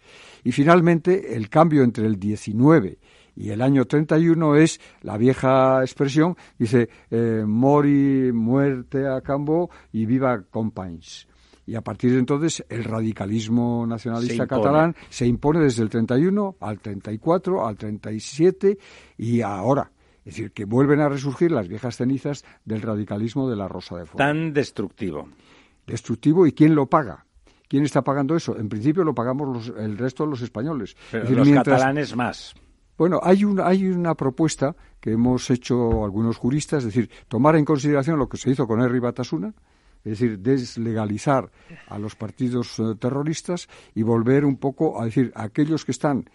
Y 0.44 0.52
finalmente 0.52 1.36
el 1.36 1.48
cambio 1.48 1.82
entre 1.82 2.06
el 2.06 2.18
19 2.18 2.98
y 3.36 3.50
el 3.50 3.62
año 3.62 3.84
31 3.84 4.56
es 4.56 4.80
la 5.02 5.16
vieja 5.16 5.80
expresión, 5.82 6.36
dice, 6.58 6.88
eh, 7.10 7.44
mori, 7.46 8.32
muerte 8.32 9.06
a 9.06 9.20
Cambó 9.20 9.70
y 9.92 10.06
viva 10.06 10.42
Companys. 10.50 11.28
Y 11.64 11.74
a 11.74 11.82
partir 11.82 12.12
de 12.12 12.18
entonces 12.18 12.64
el 12.68 12.82
radicalismo 12.82 13.86
nacionalista 13.86 14.46
catalán 14.46 14.96
se 15.10 15.26
impone 15.26 15.60
desde 15.60 15.82
el 15.82 15.90
31 15.90 16.56
al 16.60 16.80
34, 16.80 17.66
al 17.66 17.76
37 17.76 18.78
y 19.18 19.42
ahora. 19.42 19.92
Es 20.28 20.34
decir, 20.34 20.52
que 20.52 20.66
vuelven 20.66 21.00
a 21.00 21.08
resurgir 21.08 21.50
las 21.50 21.68
viejas 21.68 21.96
cenizas 21.96 22.44
del 22.66 22.82
radicalismo 22.82 23.48
de 23.48 23.56
la 23.56 23.66
Rosa 23.66 23.96
de 23.96 24.04
Fuego. 24.04 24.18
Tan 24.18 24.52
destructivo. 24.52 25.26
Destructivo 25.86 26.46
y 26.46 26.52
quién 26.52 26.74
lo 26.74 26.84
paga. 26.84 27.24
¿Quién 27.66 27.84
está 27.84 28.02
pagando 28.02 28.36
eso? 28.36 28.54
En 28.58 28.68
principio 28.68 29.04
lo 29.04 29.14
pagamos 29.14 29.72
el 29.78 29.96
resto 29.96 30.24
de 30.24 30.30
los 30.30 30.42
españoles. 30.42 30.98
Pero 31.10 31.30
los 31.30 31.48
catalanes 31.48 32.14
más. 32.14 32.54
Bueno, 32.98 33.20
hay 33.22 33.42
una, 33.42 33.66
hay 33.66 33.86
una 33.86 34.14
propuesta 34.14 34.76
que 35.00 35.12
hemos 35.12 35.48
hecho 35.48 36.04
algunos 36.04 36.36
juristas, 36.36 36.84
es 36.84 36.92
decir, 36.92 37.10
tomar 37.28 37.56
en 37.56 37.64
consideración 37.64 38.18
lo 38.18 38.28
que 38.28 38.36
se 38.36 38.50
hizo 38.50 38.66
con 38.66 38.82
Henry 38.82 38.98
Batasuna, 38.98 39.54
es 40.04 40.18
decir, 40.18 40.40
deslegalizar 40.40 41.50
a 41.86 41.98
los 41.98 42.16
partidos 42.16 42.78
eh, 42.80 42.96
terroristas 43.00 43.66
y 43.94 44.02
volver 44.02 44.44
un 44.44 44.58
poco 44.58 45.00
a 45.00 45.06
decir, 45.06 45.32
aquellos 45.34 45.86
que 45.86 45.92
están 45.92 46.28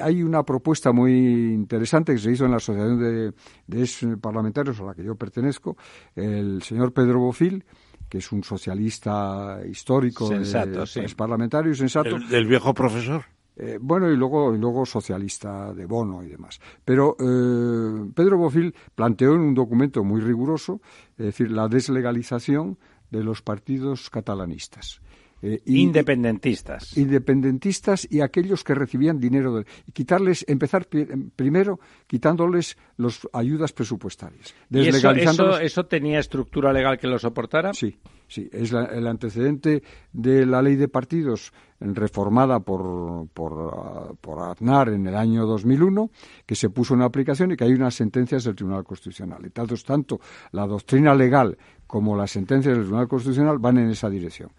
hay 0.00 0.22
una 0.22 0.42
propuesta 0.42 0.92
muy 0.92 1.12
interesante 1.52 2.12
que 2.12 2.18
se 2.18 2.32
hizo 2.32 2.44
en 2.44 2.50
la 2.50 2.56
Asociación 2.58 2.98
de, 2.98 3.32
de 3.66 4.16
Parlamentarios 4.16 4.80
a 4.80 4.84
la 4.84 4.94
que 4.94 5.04
yo 5.04 5.14
pertenezco, 5.14 5.76
el 6.14 6.62
señor 6.62 6.92
Pedro 6.92 7.20
Bofil, 7.20 7.64
que 8.08 8.18
es 8.18 8.32
un 8.32 8.44
socialista 8.44 9.60
histórico, 9.68 10.28
sensato, 10.28 10.84
es 10.84 11.14
parlamentario 11.14 11.72
y 11.72 11.76
sensato. 11.76 12.18
del 12.18 12.46
viejo 12.46 12.72
profesor. 12.74 13.24
Eh, 13.58 13.78
bueno, 13.80 14.10
y 14.10 14.16
luego, 14.16 14.54
y 14.54 14.58
luego 14.58 14.84
socialista 14.84 15.72
de 15.72 15.86
Bono 15.86 16.22
y 16.22 16.28
demás. 16.28 16.60
Pero 16.84 17.16
eh, 17.18 18.10
Pedro 18.14 18.36
Bofil 18.36 18.74
planteó 18.94 19.32
en 19.32 19.40
un 19.40 19.54
documento 19.54 20.04
muy 20.04 20.20
riguroso, 20.20 20.82
es 21.16 21.26
decir, 21.26 21.50
la 21.50 21.66
deslegalización 21.66 22.78
de 23.10 23.24
los 23.24 23.40
partidos 23.40 24.10
catalanistas. 24.10 25.00
Eh, 25.46 25.62
independentistas. 25.66 26.96
Independentistas 26.98 28.08
y 28.10 28.20
aquellos 28.20 28.64
que 28.64 28.74
recibían 28.74 29.20
dinero. 29.20 29.54
De, 29.54 29.66
y 29.86 29.92
quitarles, 29.92 30.44
empezar 30.48 30.88
primero 31.36 31.78
quitándoles 32.08 32.76
las 32.96 33.28
ayudas 33.32 33.72
presupuestarias. 33.72 34.52
¿Y 34.70 34.88
eso, 34.88 35.12
eso, 35.12 35.60
eso, 35.60 35.86
tenía 35.86 36.18
estructura 36.18 36.72
legal 36.72 36.98
que 36.98 37.06
lo 37.06 37.16
soportara? 37.16 37.72
Sí, 37.74 37.96
sí. 38.26 38.48
Es 38.52 38.72
el 38.72 39.06
antecedente 39.06 39.84
de 40.12 40.46
la 40.46 40.60
ley 40.62 40.74
de 40.74 40.88
partidos 40.88 41.52
reformada 41.78 42.60
por, 42.60 43.28
por, 43.28 44.16
por, 44.20 44.42
Aznar 44.50 44.88
en 44.88 45.06
el 45.06 45.14
año 45.14 45.46
2001, 45.46 46.10
que 46.44 46.54
se 46.54 46.70
puso 46.70 46.94
en 46.94 47.02
aplicación 47.02 47.52
y 47.52 47.56
que 47.56 47.64
hay 47.64 47.72
unas 47.72 47.94
sentencias 47.94 48.44
del 48.44 48.54
Tribunal 48.54 48.84
Constitucional. 48.84 49.44
Y 49.44 49.50
tanto, 49.50 49.74
tanto 49.76 50.20
la 50.52 50.66
doctrina 50.66 51.14
legal 51.14 51.56
como 51.86 52.16
las 52.16 52.32
sentencias 52.32 52.74
del 52.74 52.84
Tribunal 52.84 53.08
Constitucional 53.08 53.58
van 53.58 53.78
en 53.78 53.90
esa 53.90 54.10
dirección. 54.10 54.50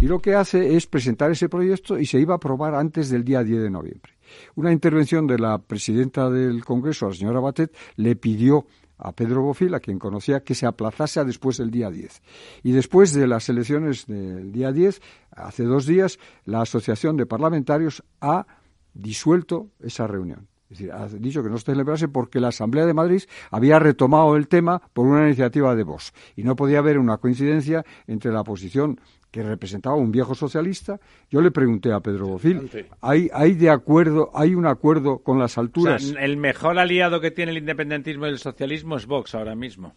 Y 0.00 0.06
lo 0.06 0.20
que 0.20 0.34
hace 0.34 0.76
es 0.76 0.86
presentar 0.86 1.30
ese 1.30 1.48
proyecto 1.48 1.98
y 1.98 2.06
se 2.06 2.20
iba 2.20 2.34
a 2.34 2.36
aprobar 2.36 2.74
antes 2.74 3.10
del 3.10 3.24
día 3.24 3.42
10 3.42 3.62
de 3.62 3.70
noviembre. 3.70 4.12
Una 4.54 4.72
intervención 4.72 5.26
de 5.26 5.38
la 5.38 5.58
presidenta 5.58 6.30
del 6.30 6.64
Congreso, 6.64 7.08
la 7.08 7.14
señora 7.14 7.40
Batet, 7.40 7.74
le 7.96 8.16
pidió 8.16 8.66
a 8.98 9.12
Pedro 9.12 9.42
Bofil, 9.42 9.74
a 9.74 9.80
quien 9.80 9.98
conocía, 9.98 10.40
que 10.40 10.54
se 10.54 10.66
aplazase 10.66 11.20
a 11.20 11.24
después 11.24 11.58
del 11.58 11.70
día 11.70 11.90
10. 11.90 12.20
Y 12.64 12.72
después 12.72 13.12
de 13.12 13.26
las 13.26 13.48
elecciones 13.48 14.06
del 14.06 14.52
día 14.52 14.72
10, 14.72 15.00
hace 15.30 15.64
dos 15.64 15.86
días, 15.86 16.18
la 16.44 16.62
Asociación 16.62 17.16
de 17.16 17.26
Parlamentarios 17.26 18.02
ha 18.20 18.46
disuelto 18.94 19.70
esa 19.80 20.06
reunión. 20.06 20.48
Es 20.70 20.78
decir, 20.78 20.92
ha 20.92 21.08
dicho 21.08 21.42
que 21.42 21.48
no 21.48 21.56
se 21.56 21.64
celebrase 21.64 22.08
porque 22.08 22.40
la 22.40 22.48
Asamblea 22.48 22.84
de 22.84 22.92
Madrid 22.92 23.22
había 23.50 23.78
retomado 23.78 24.36
el 24.36 24.48
tema 24.48 24.82
por 24.92 25.06
una 25.06 25.26
iniciativa 25.26 25.74
de 25.74 25.82
Vox. 25.82 26.12
Y 26.36 26.42
no 26.42 26.56
podía 26.56 26.80
haber 26.80 26.98
una 26.98 27.16
coincidencia 27.16 27.84
entre 28.06 28.32
la 28.32 28.44
posición 28.44 29.00
que 29.30 29.42
representaba 29.42 29.96
un 29.96 30.12
viejo 30.12 30.34
socialista. 30.34 31.00
Yo 31.30 31.40
le 31.40 31.50
pregunté 31.50 31.92
a 31.92 32.00
Pedro 32.00 32.26
Bofil, 32.28 32.70
¿hay, 33.00 33.30
hay 33.32 33.54
de 33.54 33.70
acuerdo, 33.70 34.30
hay 34.34 34.54
un 34.54 34.66
acuerdo 34.66 35.18
con 35.18 35.38
las 35.38 35.56
alturas? 35.58 36.14
el 36.18 36.36
mejor 36.36 36.78
aliado 36.78 37.20
que 37.20 37.30
tiene 37.30 37.52
el 37.52 37.58
independentismo 37.58 38.26
y 38.26 38.30
el 38.30 38.38
socialismo 38.38 38.96
es 38.96 39.06
Vox 39.06 39.34
ahora 39.34 39.54
mismo. 39.54 39.94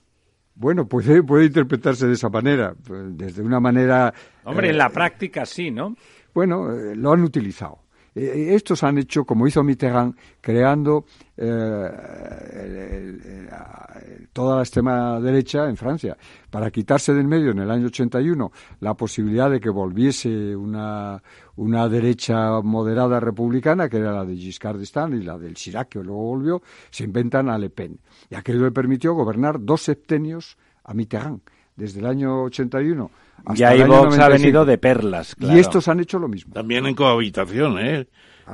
Bueno, 0.56 0.88
eh, 1.08 1.24
puede 1.24 1.46
interpretarse 1.46 2.08
de 2.08 2.14
esa 2.14 2.30
manera, 2.30 2.76
pues, 2.86 3.18
desde 3.18 3.42
una 3.42 3.60
manera... 3.60 4.14
Hombre, 4.44 4.70
en 4.70 4.78
la 4.78 4.88
eh, 4.88 4.92
práctica 4.92 5.46
sí, 5.46 5.72
¿no? 5.72 5.96
Bueno, 6.34 6.72
eh, 6.72 6.96
lo 6.96 7.14
han 7.14 7.24
utilizado. 7.24 7.80
Eh, 8.14 8.54
estos 8.54 8.84
han 8.84 8.98
hecho, 8.98 9.24
como 9.24 9.48
hizo 9.48 9.64
Mitterrand, 9.64 10.16
creando 10.42 11.06
eh, 11.38 11.90
toda 14.34 14.58
la 14.58 14.62
extrema 14.62 15.20
derecha 15.20 15.70
en 15.70 15.78
Francia, 15.78 16.18
para 16.50 16.72
quitarse 16.72 17.14
del 17.14 17.28
medio 17.28 17.52
en 17.52 17.60
el 17.60 17.72
año 17.72 17.88
81 17.88 18.52
la 18.82 18.94
posibilidad 18.96 19.50
de 19.50 19.60
que 19.60 19.70
volviese 19.70 20.56
una, 20.56 21.22
una 21.56 21.88
derecha 21.88 22.62
moderada 22.62 23.20
republicana, 23.20 23.88
que 23.90 23.98
era 23.98 24.12
la 24.12 24.26
de 24.26 24.36
Giscard 24.36 24.78
d'Estaing 24.78 25.14
y 25.14 25.24
la 25.24 25.38
del 25.38 25.54
Chirac, 25.56 25.90
que 25.90 26.04
luego 26.04 26.24
volvió, 26.24 26.62
se 26.90 27.04
inventan 27.04 27.50
a 27.50 27.58
Le 27.58 27.70
Pen. 27.70 28.00
Y 28.30 28.36
aquello 28.36 28.64
le 28.64 28.72
permitió 28.72 29.14
gobernar 29.14 29.64
dos 29.64 29.82
septenios 29.84 30.58
a 30.84 30.94
Mitterrand, 30.94 31.42
desde 31.76 32.00
el 32.00 32.06
año 32.06 32.44
81 32.44 33.12
y 33.56 33.64
ahí 33.64 33.84
Vox 33.84 34.18
ha 34.20 34.30
venido 34.30 34.66
de 34.66 34.78
perlas, 34.78 35.36
Y 35.40 35.60
estos 35.60 35.88
han 35.88 36.00
hecho 36.00 36.20
lo 36.20 36.28
mismo. 36.28 36.54
También 36.54 36.86
en 36.86 36.96
cohabitación, 36.96 37.80
¿eh? 37.80 38.08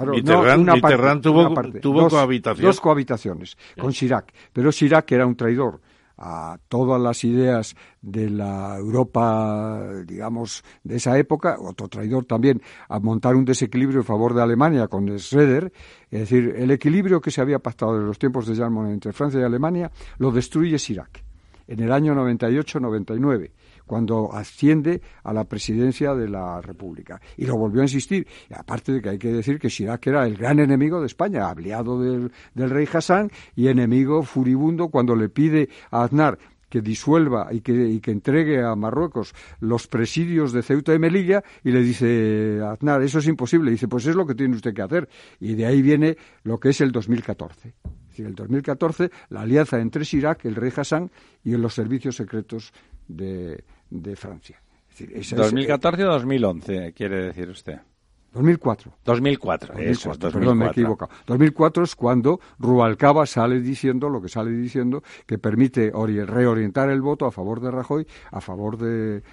Mitterrand, 0.06 1.22
tuvo, 1.22 1.50
dos, 1.82 2.14
cohabitación. 2.14 2.66
Dos 2.66 2.80
cohabitaciones 2.80 3.58
con 3.80 3.92
Chirac. 3.92 4.32
Pero 4.54 4.72
Chirac 4.72 5.12
era 5.12 5.26
un 5.26 5.36
traidor 5.36 5.82
a 6.20 6.58
todas 6.68 7.02
las 7.02 7.24
ideas 7.24 7.76
de 8.02 8.30
la 8.30 8.78
Europa, 8.78 10.04
digamos, 10.06 10.64
de 10.84 10.98
esa 10.98 11.18
época, 11.18 11.58
otro 11.60 11.88
traidor 11.88 12.26
también, 12.26 12.62
a 12.90 13.00
montar 13.00 13.36
un 13.36 13.46
desequilibrio 13.46 14.00
en 14.00 14.06
favor 14.06 14.34
de 14.34 14.42
Alemania 14.42 14.88
con 14.88 15.08
Schroeder, 15.20 15.72
es 16.10 16.22
decir, 16.22 16.56
el 16.58 16.72
equilibrio 16.72 17.22
que 17.22 17.30
se 17.30 17.42
había 17.42 17.60
pactado 17.60 17.98
en 17.98 18.08
los 18.08 18.18
tiempos 18.18 18.48
de 18.48 18.56
Jean 18.56 18.74
Monnet 18.74 18.94
entre 18.94 19.14
Francia 19.14 19.40
y 19.40 19.44
Alemania, 19.44 19.92
lo 20.18 20.32
destruye 20.32 20.78
Chirac 20.78 21.27
en 21.68 21.80
el 21.82 21.92
año 21.92 22.14
98-99 22.14 23.52
cuando 23.88 24.32
asciende 24.34 25.02
a 25.24 25.34
la 25.34 25.46
presidencia 25.46 26.14
de 26.14 26.30
la 26.30 26.62
República. 26.62 27.20
Y 27.38 27.46
lo 27.46 27.58
volvió 27.58 27.82
a 27.82 27.86
insistir. 27.86 28.28
Aparte 28.54 28.92
de 28.92 29.02
que 29.02 29.10
hay 29.10 29.18
que 29.18 29.32
decir 29.32 29.58
que 29.58 29.70
Chirac 29.70 30.06
era 30.06 30.28
el 30.28 30.36
gran 30.36 30.60
enemigo 30.60 31.00
de 31.00 31.08
España, 31.08 31.50
aliado 31.50 32.00
del, 32.00 32.30
rey 32.54 32.88
Hassan 32.92 33.32
y 33.56 33.70
enemigo 33.70 34.22
furibundo 34.24 34.90
cuando 34.90 35.16
le 35.16 35.30
pide 35.30 35.70
a 35.90 36.04
Aznar 36.04 36.38
que 36.70 36.82
disuelva 36.82 37.48
y 37.52 37.62
que, 37.62 37.72
y 37.72 38.02
que, 38.02 38.12
entregue 38.12 38.62
a 38.62 38.76
Marruecos 38.76 39.34
los 39.62 39.88
presidios 39.88 40.52
de 40.52 40.64
Ceuta 40.64 40.94
y 40.94 41.00
Melilla 41.00 41.42
y 41.64 41.72
le 41.72 41.82
dice 41.82 42.60
Aznar, 42.62 43.02
eso 43.02 43.20
es 43.20 43.28
imposible. 43.28 43.72
Dice, 43.72 43.88
pues 43.88 44.06
es 44.06 44.16
lo 44.16 44.26
que 44.26 44.36
tiene 44.36 44.58
usted 44.58 44.74
que 44.74 44.82
hacer. 44.82 45.08
Y 45.40 45.56
de 45.56 45.66
ahí 45.66 45.82
viene 45.82 46.18
lo 46.44 46.60
que 46.60 46.70
es 46.70 46.82
el 46.82 46.92
2014. 46.92 47.74
Es 48.18 48.24
decir, 48.24 48.26
el 48.26 48.36
2014, 48.36 49.12
la 49.30 49.42
alianza 49.42 49.80
entre 49.80 50.04
Chirac, 50.04 50.44
el 50.46 50.56
rey 50.56 50.72
Hassan 50.76 51.12
y 51.44 51.52
los 51.52 51.76
servicios 51.76 52.16
secretos 52.16 52.74
de, 53.08 53.64
de 53.92 54.16
Francia. 54.16 54.60
Es 54.98 55.36
2014 55.36 56.04
o 56.04 56.08
2011, 56.14 56.94
quiere 56.94 57.26
decir 57.26 57.50
usted. 57.50 57.80
2004. 58.34 58.92
2004, 59.04 59.74
2004 59.74 60.32
Perdón, 60.32 60.58
me 60.58 60.66
he 60.66 60.70
equivocado. 60.70 61.12
2004 61.26 61.84
es 61.84 61.96
cuando 61.96 62.40
Rubalcaba 62.60 63.26
sale 63.26 63.62
diciendo 63.62 64.10
lo 64.10 64.22
que 64.22 64.30
sale 64.30 64.52
diciendo, 64.52 65.02
que 65.26 65.38
permite 65.38 65.92
reorientar 65.92 66.90
el 66.90 67.02
voto 67.02 67.26
a 67.26 67.32
favor 67.32 67.62
de 67.62 67.72
Rajoy, 67.72 68.06
a 68.32 68.42
favor 68.42 68.78
de... 68.78 69.24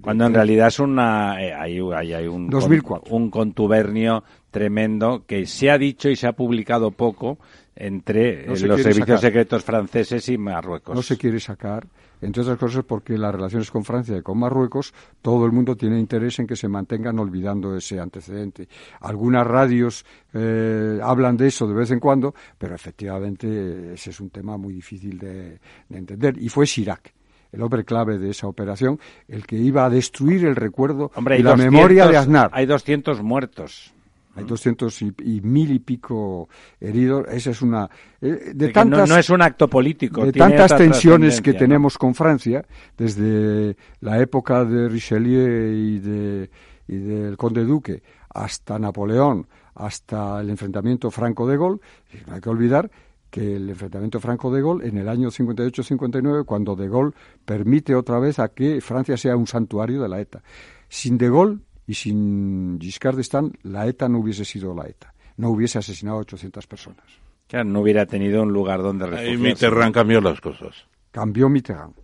cuando 0.00 0.26
en 0.26 0.34
realidad 0.34 0.68
es 0.68 0.78
una... 0.78 1.42
Eh, 1.42 1.54
hay, 1.54 1.80
hay, 1.80 2.26
un, 2.26 2.48
2004. 2.50 3.14
un 3.14 3.30
contubernio 3.30 4.22
tremendo 4.50 5.24
que 5.26 5.46
se 5.46 5.70
ha 5.70 5.78
dicho 5.78 6.08
y 6.08 6.16
se 6.16 6.26
ha 6.26 6.32
publicado 6.32 6.90
poco 6.90 7.38
entre 7.76 8.46
los 8.46 8.60
servicios 8.60 9.20
secretos 9.20 9.64
franceses 9.64 10.28
y 10.28 10.38
Marruecos. 10.38 10.94
No 10.94 11.02
se 11.02 11.16
quiere 11.16 11.40
sacar 11.40 11.86
entre 12.22 12.42
otras 12.42 12.58
cosas 12.58 12.84
porque 12.84 13.16
las 13.16 13.34
relaciones 13.34 13.70
con 13.70 13.84
Francia 13.84 14.16
y 14.16 14.22
con 14.22 14.38
Marruecos, 14.38 14.92
todo 15.22 15.46
el 15.46 15.52
mundo 15.52 15.76
tiene 15.76 15.98
interés 15.98 16.38
en 16.38 16.46
que 16.46 16.56
se 16.56 16.68
mantengan 16.68 17.18
olvidando 17.18 17.74
ese 17.76 17.98
antecedente. 17.98 18.68
Algunas 19.00 19.46
radios 19.46 20.04
eh, 20.34 20.98
hablan 21.02 21.36
de 21.36 21.48
eso 21.48 21.66
de 21.66 21.74
vez 21.74 21.90
en 21.90 22.00
cuando, 22.00 22.34
pero 22.58 22.74
efectivamente 22.74 23.94
ese 23.94 24.10
es 24.10 24.20
un 24.20 24.30
tema 24.30 24.56
muy 24.56 24.74
difícil 24.74 25.18
de, 25.18 25.58
entender. 25.90 26.36
Y 26.38 26.48
fue 26.48 26.66
Chirac 26.66 27.12
el 27.52 27.62
hombre 27.62 27.84
clave 27.84 28.16
de 28.16 28.30
esa 28.30 28.46
operación, 28.46 29.00
el 29.26 29.44
que 29.44 29.56
iba 29.56 29.84
a 29.84 29.90
destruir 29.90 30.44
el 30.44 30.54
recuerdo 30.54 31.10
y 31.36 31.42
la 31.42 31.56
memoria 31.56 32.06
de 32.06 32.16
Aznar. 32.16 32.48
Hay 32.52 32.64
200 32.64 33.22
muertos. 33.24 33.92
Hay 34.34 34.44
200 34.44 35.02
y, 35.02 35.40
mil 35.42 35.72
y 35.72 35.80
pico 35.80 36.48
heridos. 36.80 37.26
Esa 37.30 37.50
es 37.50 37.62
una. 37.62 37.90
Eh, 38.20 38.52
de, 38.54 38.68
tantas, 38.68 39.08
no, 39.08 39.16
es 39.16 39.28
un 39.28 39.42
acto 39.42 39.68
político. 39.68 40.24
De 40.24 40.32
tantas 40.32 40.76
tensiones 40.76 41.40
que 41.40 41.54
tenemos 41.54 41.98
con 41.98 42.14
Francia, 42.14 42.64
desde 42.96 43.76
la 44.00 44.20
época 44.20 44.64
de 44.64 44.88
Richelieu 44.88 45.72
y, 45.74 45.98
de, 45.98 46.50
y 46.86 46.96
del 46.96 47.36
Conde 47.36 47.64
Duque 47.64 48.02
hasta 48.32 48.78
Napoleón, 48.78 49.46
hasta 49.74 50.40
el 50.40 50.50
enfrentamiento 50.50 51.10
Franco-de 51.10 51.56
Gaulle, 51.56 51.80
no 52.26 52.34
hay 52.34 52.40
que 52.40 52.50
olvidar 52.50 52.90
que 53.30 53.56
el 53.56 53.70
enfrentamiento 53.70 54.20
Franco-de 54.20 54.60
Gaulle 54.60 54.88
en 54.88 54.98
el 54.98 55.08
año 55.08 55.30
58-59, 55.30 56.44
cuando 56.44 56.76
de 56.76 56.88
Gaulle 56.88 57.14
permite 57.44 57.94
otra 57.94 58.18
vez 58.18 58.38
a 58.38 58.48
que 58.48 58.80
Francia 58.80 59.16
sea 59.16 59.36
un 59.36 59.46
santuario 59.46 60.02
de 60.02 60.08
la 60.08 60.20
ETA. 60.20 60.42
Sin 60.88 61.16
de 61.16 61.30
Gaulle 61.30 61.58
y 61.90 61.94
sin 61.94 62.78
Giscard 62.80 63.16
d'Estaing 63.16 63.58
la 63.64 63.84
ETA 63.88 64.08
no 64.08 64.20
hubiese 64.20 64.44
sido 64.44 64.72
la 64.72 64.86
ETA, 64.86 65.12
no 65.38 65.50
hubiese 65.50 65.78
asesinado 65.78 66.18
a 66.18 66.20
800 66.20 66.64
personas. 66.68 67.04
Claro, 67.48 67.68
no 67.68 67.80
hubiera 67.80 68.06
tenido 68.06 68.44
un 68.44 68.52
lugar 68.52 68.80
donde 68.80 69.06
refugiarse. 69.06 69.34
Y 69.34 69.38
Mitterrand 69.38 69.92
cambió 69.92 70.20
las 70.20 70.40
cosas. 70.40 70.86
Cambió 71.10 71.48
Mitterrand. 71.48 71.96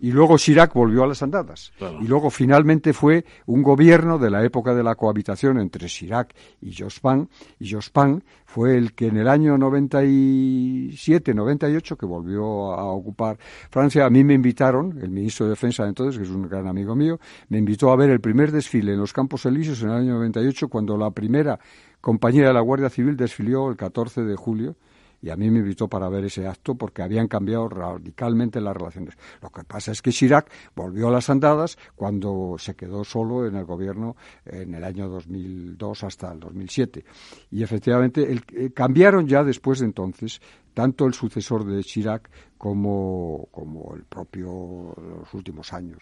Y 0.00 0.12
luego 0.12 0.38
Chirac 0.38 0.72
volvió 0.72 1.04
a 1.04 1.06
las 1.06 1.22
andadas. 1.22 1.72
Y 2.00 2.06
luego 2.06 2.30
finalmente 2.30 2.92
fue 2.92 3.24
un 3.46 3.62
gobierno 3.62 4.18
de 4.18 4.30
la 4.30 4.44
época 4.44 4.74
de 4.74 4.82
la 4.82 4.94
cohabitación 4.94 5.58
entre 5.58 5.88
Chirac 5.88 6.34
y 6.60 6.74
Jospin. 6.74 7.28
Y 7.58 7.72
Jospin 7.72 8.22
fue 8.44 8.76
el 8.76 8.94
que 8.94 9.08
en 9.08 9.16
el 9.18 9.28
año 9.28 9.58
97, 9.58 11.34
98, 11.34 11.96
que 11.96 12.06
volvió 12.06 12.72
a 12.72 12.84
ocupar 12.84 13.38
Francia, 13.70 14.06
a 14.06 14.10
mí 14.10 14.24
me 14.24 14.34
invitaron, 14.34 14.98
el 15.02 15.10
ministro 15.10 15.46
de 15.46 15.50
Defensa 15.50 15.82
de 15.82 15.90
entonces, 15.90 16.18
que 16.18 16.24
es 16.24 16.30
un 16.30 16.48
gran 16.48 16.66
amigo 16.66 16.94
mío, 16.94 17.20
me 17.48 17.58
invitó 17.58 17.90
a 17.90 17.96
ver 17.96 18.10
el 18.10 18.20
primer 18.20 18.52
desfile 18.52 18.92
en 18.92 18.98
los 18.98 19.12
Campos 19.12 19.44
Elíseos 19.46 19.82
en 19.82 19.90
el 19.90 19.96
año 19.96 20.14
98, 20.14 20.68
cuando 20.68 20.96
la 20.96 21.10
primera 21.10 21.58
compañía 22.00 22.46
de 22.46 22.54
la 22.54 22.60
Guardia 22.60 22.90
Civil 22.90 23.16
desfilió 23.16 23.68
el 23.68 23.76
14 23.76 24.22
de 24.22 24.36
julio 24.36 24.76
y 25.20 25.30
a 25.30 25.36
mí 25.36 25.50
me 25.50 25.58
invitó 25.58 25.88
para 25.88 26.08
ver 26.08 26.24
ese 26.24 26.46
acto 26.46 26.74
porque 26.74 27.02
habían 27.02 27.28
cambiado 27.28 27.68
radicalmente 27.68 28.60
las 28.60 28.76
relaciones. 28.76 29.16
Lo 29.42 29.50
que 29.50 29.64
pasa 29.64 29.92
es 29.92 30.02
que 30.02 30.12
Chirac 30.12 30.50
volvió 30.74 31.08
a 31.08 31.10
las 31.10 31.28
andadas 31.30 31.78
cuando 31.96 32.56
se 32.58 32.74
quedó 32.74 33.04
solo 33.04 33.46
en 33.46 33.56
el 33.56 33.64
gobierno 33.64 34.16
en 34.44 34.74
el 34.74 34.84
año 34.84 35.08
2002 35.08 36.04
hasta 36.04 36.32
el 36.32 36.40
2007. 36.40 37.04
Y 37.50 37.62
efectivamente 37.62 38.40
eh, 38.52 38.70
cambiaron 38.72 39.26
ya 39.26 39.42
después 39.42 39.80
de 39.80 39.86
entonces 39.86 40.40
tanto 40.78 41.06
el 41.06 41.12
sucesor 41.12 41.64
de 41.64 41.82
Chirac 41.82 42.30
como, 42.56 43.48
como 43.50 43.96
el 43.96 44.04
propio 44.04 44.94
los 44.96 45.34
últimos 45.34 45.72
años. 45.72 45.98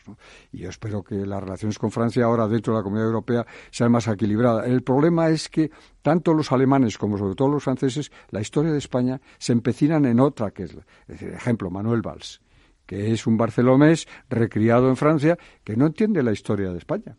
Y 0.53 0.59
yo 0.59 0.69
espero 0.69 1.03
que 1.03 1.15
las 1.25 1.43
relaciones 1.43 1.79
con 1.79 1.91
Francia 1.91 2.27
ahora 2.27 2.47
dentro 2.47 2.75
de 2.75 2.81
la 2.81 2.83
Comunidad 2.83 3.07
Europea 3.07 3.47
sean 3.71 3.91
más 3.91 4.07
equilibradas. 4.07 4.67
El 4.67 4.83
problema 4.83 5.31
es 5.31 5.49
que 5.49 5.71
tanto 6.03 6.35
los 6.35 6.53
alemanes 6.53 6.99
como 6.99 7.17
sobre 7.17 7.35
todo 7.35 7.49
los 7.49 7.65
franceses, 7.65 8.13
la 8.29 8.43
historia 8.43 8.71
de 8.71 8.77
España 8.77 9.19
se 9.39 9.55
empecinan 9.55 10.05
en 10.05 10.21
otra, 10.21 10.51
que 10.51 10.65
es, 10.65 10.73
es 10.73 10.85
decir, 11.07 11.31
ejemplo, 11.31 11.71
Manuel 11.71 12.03
Valls, 12.03 12.43
que 12.85 13.15
es 13.15 13.27
un 13.27 13.39
barcelomés 13.39 14.07
recriado 14.29 14.91
en 14.91 14.97
Francia 14.97 15.39
que 15.65 15.75
no 15.75 15.87
entiende 15.87 16.23
la 16.23 16.33
historia 16.33 16.71
de 16.71 16.77
España 16.77 17.17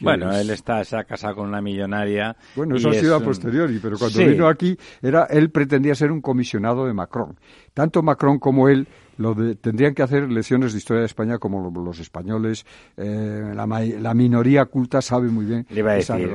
bueno, 0.00 0.34
él 0.34 0.50
está, 0.50 0.82
se 0.84 0.96
ha 0.96 1.04
casado 1.04 1.36
con 1.36 1.48
una 1.48 1.60
millonaria. 1.60 2.36
Bueno, 2.56 2.76
eso 2.76 2.90
ha 2.90 2.94
sido 2.94 3.16
a 3.16 3.20
posteriori, 3.20 3.78
pero 3.82 3.98
cuando 3.98 4.18
vino 4.18 4.48
aquí, 4.48 4.76
era, 5.02 5.24
él 5.24 5.50
pretendía 5.50 5.94
ser 5.94 6.10
un 6.10 6.20
comisionado 6.20 6.86
de 6.86 6.94
Macron. 6.94 7.38
Tanto 7.74 8.02
Macron 8.02 8.38
como 8.38 8.68
él 8.68 8.88
lo 9.16 9.34
tendrían 9.56 9.94
que 9.94 10.02
hacer 10.02 10.30
lecciones 10.30 10.72
de 10.72 10.78
historia 10.78 11.00
de 11.00 11.06
España 11.06 11.38
como 11.38 11.70
los 11.70 12.00
españoles. 12.00 12.64
Eh, 12.96 13.52
la, 13.54 14.14
minoría 14.14 14.64
culta 14.66 15.00
sabe 15.02 15.28
muy 15.28 15.44
bien 15.44 15.66
Le 15.70 15.80
iba 15.80 15.92
a 15.92 15.94
decir, 15.94 16.30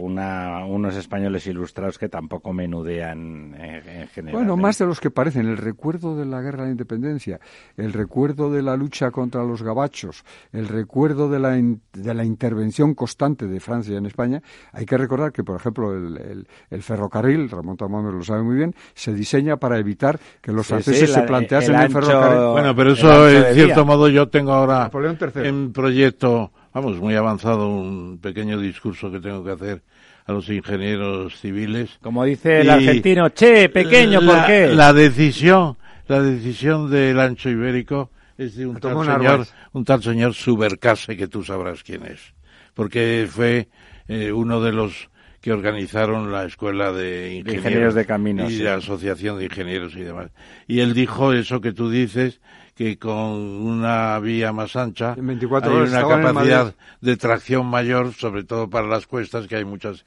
unos 0.00 0.96
españoles 0.96 1.46
ilustrados 1.46 1.98
que 1.98 2.08
tampoco 2.08 2.52
menudean 2.52 3.54
en, 3.54 4.08
general. 4.08 4.32
Bueno, 4.32 4.54
¿eh? 4.54 4.62
más 4.62 4.78
de 4.78 4.86
los 4.86 5.00
que 5.00 5.10
parecen. 5.10 5.46
El 5.46 5.56
recuerdo 5.56 6.16
de 6.16 6.26
la 6.26 6.40
guerra 6.40 6.62
de 6.62 6.66
la 6.66 6.72
independencia, 6.72 7.40
el 7.76 7.92
recuerdo 7.92 8.50
de 8.50 8.62
la 8.62 8.76
lucha 8.76 9.10
contra 9.10 9.44
los 9.44 9.62
gabachos, 9.62 10.24
el 10.52 10.68
recuerdo 10.68 11.28
de 11.28 11.38
la, 11.38 11.50
de 11.50 12.14
la 12.14 12.24
intervención 12.24 12.94
constante 12.94 13.46
de 13.46 13.60
Francia 13.60 13.96
en 13.96 14.06
España. 14.06 14.42
Hay 14.72 14.86
que 14.86 14.96
recordar 14.96 15.32
que, 15.32 15.44
por 15.44 15.56
ejemplo, 15.56 15.94
el, 15.94 16.46
ferrocarril, 16.82 17.50
Ramón 17.50 17.76
Tamames 17.76 18.14
lo 18.14 18.22
sabe 18.22 18.42
muy 18.42 18.56
bien, 18.56 18.74
se 18.94 19.12
diseña 19.12 19.56
para 19.56 19.78
evitar 19.78 20.18
que 20.40 20.52
los 20.52 20.66
franceses 20.66 21.12
se 21.12 21.22
planteasen 21.22 21.74
el 21.74 21.90
ferrocarril 21.90 22.17
bueno, 22.52 22.74
pero 22.74 22.92
eso, 22.92 23.28
en 23.28 23.54
cierto 23.54 23.84
modo, 23.84 24.08
yo 24.08 24.28
tengo 24.28 24.52
ahora 24.52 24.90
en 25.36 25.72
proyecto, 25.72 26.52
vamos, 26.72 26.96
muy 26.98 27.14
avanzado, 27.14 27.68
un 27.68 28.18
pequeño 28.18 28.58
discurso 28.58 29.10
que 29.10 29.20
tengo 29.20 29.44
que 29.44 29.50
hacer 29.52 29.82
a 30.26 30.32
los 30.32 30.48
ingenieros 30.50 31.40
civiles. 31.40 31.98
Como 32.02 32.24
dice 32.24 32.60
el 32.60 32.70
argentino, 32.70 33.30
che, 33.30 33.68
pequeño, 33.70 34.20
¿por 34.20 34.46
qué? 34.46 34.68
La 34.68 34.92
decisión, 34.92 35.76
la 36.06 36.20
decisión 36.20 36.90
del 36.90 37.18
ancho 37.18 37.48
ibérico 37.48 38.10
es 38.36 38.56
de 38.56 38.66
un 38.66 38.78
tal 38.78 39.04
señor, 39.04 39.46
un 39.72 39.84
tal 39.84 40.02
señor 40.02 40.34
Subercase, 40.34 41.16
que 41.16 41.28
tú 41.28 41.42
sabrás 41.42 41.82
quién 41.82 42.04
es. 42.04 42.34
Porque 42.74 43.26
fue 43.28 43.68
eh, 44.06 44.30
uno 44.30 44.60
de 44.60 44.72
los 44.72 45.08
que 45.40 45.52
organizaron 45.52 46.32
la 46.32 46.44
Escuela 46.44 46.92
de 46.92 47.36
Ingenieros, 47.36 47.94
de, 47.94 48.04
Caminos. 48.04 48.52
Y 48.52 48.58
la 48.58 48.74
Asociación 48.74 49.38
de 49.38 49.44
Ingenieros 49.44 49.94
y 49.96 50.00
demás. 50.00 50.30
Y 50.66 50.80
él 50.80 50.94
dijo 50.94 51.32
eso 51.32 51.60
que 51.60 51.72
tú 51.72 51.90
dices, 51.90 52.40
que 52.74 52.96
con 52.96 53.16
una 53.16 54.18
vía 54.20 54.52
más 54.52 54.76
ancha 54.76 55.14
hay 55.14 55.20
una 55.20 56.06
capacidad 56.06 56.74
de 57.00 57.16
tracción 57.16 57.66
mayor, 57.66 58.14
sobre 58.14 58.44
todo 58.44 58.70
para 58.70 58.86
las 58.86 59.06
cuestas, 59.06 59.48
que 59.48 59.56
hay 59.56 59.64
muchas 59.64 60.04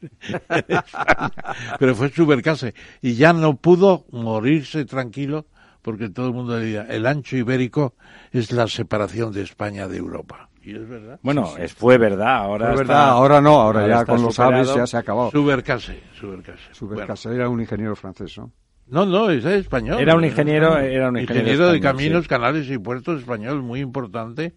Pero 1.79 1.95
fue 1.95 2.09
supercase. 2.09 2.73
Y 3.01 3.15
ya 3.15 3.34
no 3.34 3.57
pudo 3.57 4.05
morirse 4.11 4.86
tranquilo 4.86 5.47
porque 5.82 6.09
todo 6.09 6.27
el 6.27 6.34
mundo 6.34 6.53
decía, 6.53 6.86
el 6.89 7.05
ancho 7.07 7.36
ibérico 7.36 7.95
es 8.32 8.51
la 8.51 8.67
separación 8.67 9.34
de 9.34 9.41
España 9.41 9.88
de 9.88 9.97
Europa. 9.97 10.51
Y 10.64 10.76
es 10.76 10.88
verdad. 10.88 11.20
Bueno, 11.24 11.53
Es, 11.57 11.74
fue 11.74 11.97
verdad, 11.97 12.38
ahora 12.38 12.76
verdad, 12.76 13.09
ahora 13.09 13.41
no, 13.41 13.59
ahora, 13.59 13.88
ya 13.88 14.05
con 14.05 14.22
los 14.22 14.39
aves 14.39 14.74
ya 14.74 14.86
se 14.86 14.97
ha 14.97 14.99
acabado. 14.99 15.32
Subercase, 15.32 16.01
Subercase. 16.14 16.62
Subercase 16.72 17.34
era 17.34 17.49
un 17.49 17.62
ingeniero 17.62 17.95
francés, 17.95 18.38
¿no? 18.38 18.51
No, 18.88 19.05
no, 19.05 19.30
es 19.30 19.45
español. 19.45 19.99
Era 20.01 20.16
un 20.16 20.26
ingeniero, 20.26 20.78
era 20.78 21.09
un 21.09 21.18
ingeniero, 21.18 21.72
de 21.72 21.80
caminos, 21.80 22.28
canales 22.28 22.70
y 22.70 22.78
puertos 22.78 23.22
español, 23.22 23.62
muy 23.64 23.80
importante. 23.80 24.53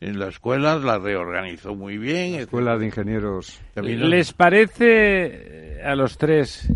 En 0.00 0.18
la 0.18 0.28
escuela 0.28 0.76
la 0.76 0.98
reorganizó 0.98 1.74
muy 1.74 1.98
bien. 1.98 2.34
escuela 2.34 2.78
de 2.78 2.86
ingenieros. 2.86 3.60
¿Les 3.74 4.32
parece 4.32 5.80
a 5.82 5.94
los 5.94 6.16
tres 6.16 6.72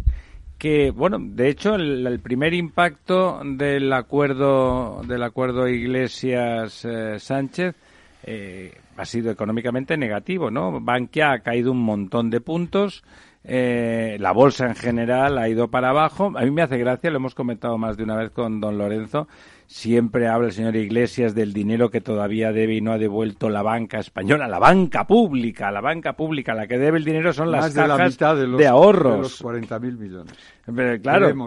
que, 0.59 0.91
bueno, 0.91 1.19
de 1.21 1.49
hecho, 1.51 1.75
el, 1.75 2.21
primer 2.21 2.55
impacto 2.55 3.41
del 3.45 3.93
acuerdo 3.93 5.03
del 5.07 5.23
acuerdo 5.23 5.69
Iglesias 5.69 6.87
eh, 6.87 7.19
Sánchez 7.19 7.77
eh, 8.27 8.73
ha 8.97 9.05
sido 9.05 9.31
económicamente 9.31 9.97
negativo, 9.97 10.51
¿no? 10.51 10.81
Bankia 10.81 11.33
ha 11.33 11.39
caído 11.41 11.73
un 11.73 11.83
montón 11.83 12.31
de 12.31 12.41
puntos, 12.41 13.05
eh, 13.47 14.17
la 14.19 14.33
bolsa 14.33 14.67
en 14.67 14.75
general 14.75 15.37
ha 15.37 15.49
ido 15.51 15.69
para 15.69 15.91
abajo. 15.91 16.33
A 16.35 16.43
mí 16.43 16.51
me 16.51 16.63
hace 16.63 16.79
gracia, 16.79 17.11
lo 17.11 17.17
hemos 17.17 17.35
comentado 17.35 17.77
más 17.77 17.99
de 17.99 18.05
una 18.05 18.17
vez 18.17 18.31
con 18.31 18.61
don 18.61 18.79
Lorenzo, 18.79 19.29
siempre 19.67 20.29
habla 20.29 20.47
el 20.47 20.53
señor 20.55 20.75
Iglesias 20.77 21.35
del 21.35 21.53
dinero 21.53 21.91
que 21.91 22.01
todavía 22.01 22.53
debe 22.53 22.77
y 22.77 22.81
no 22.81 22.93
ha 22.93 22.99
devuelto 22.99 23.51
la 23.51 23.63
banca 23.63 23.99
española, 23.99 24.49
la 24.49 24.59
banca 24.59 25.07
pública, 25.07 25.71
la 25.71 25.83
banca 25.83 26.15
pública, 26.15 26.55
la 26.55 26.67
que 26.67 26.79
debe 26.79 26.97
el 26.97 27.05
dinero 27.05 27.35
son 27.35 27.51
las 27.51 27.75
cajas 27.75 28.17
de, 28.19 28.67
ahorros. 28.67 29.17
De 29.17 29.21
los 29.21 29.45
40.000 29.45 29.99
millones. 29.99 30.33
Pero, 30.65 31.03
claro. 31.03 31.47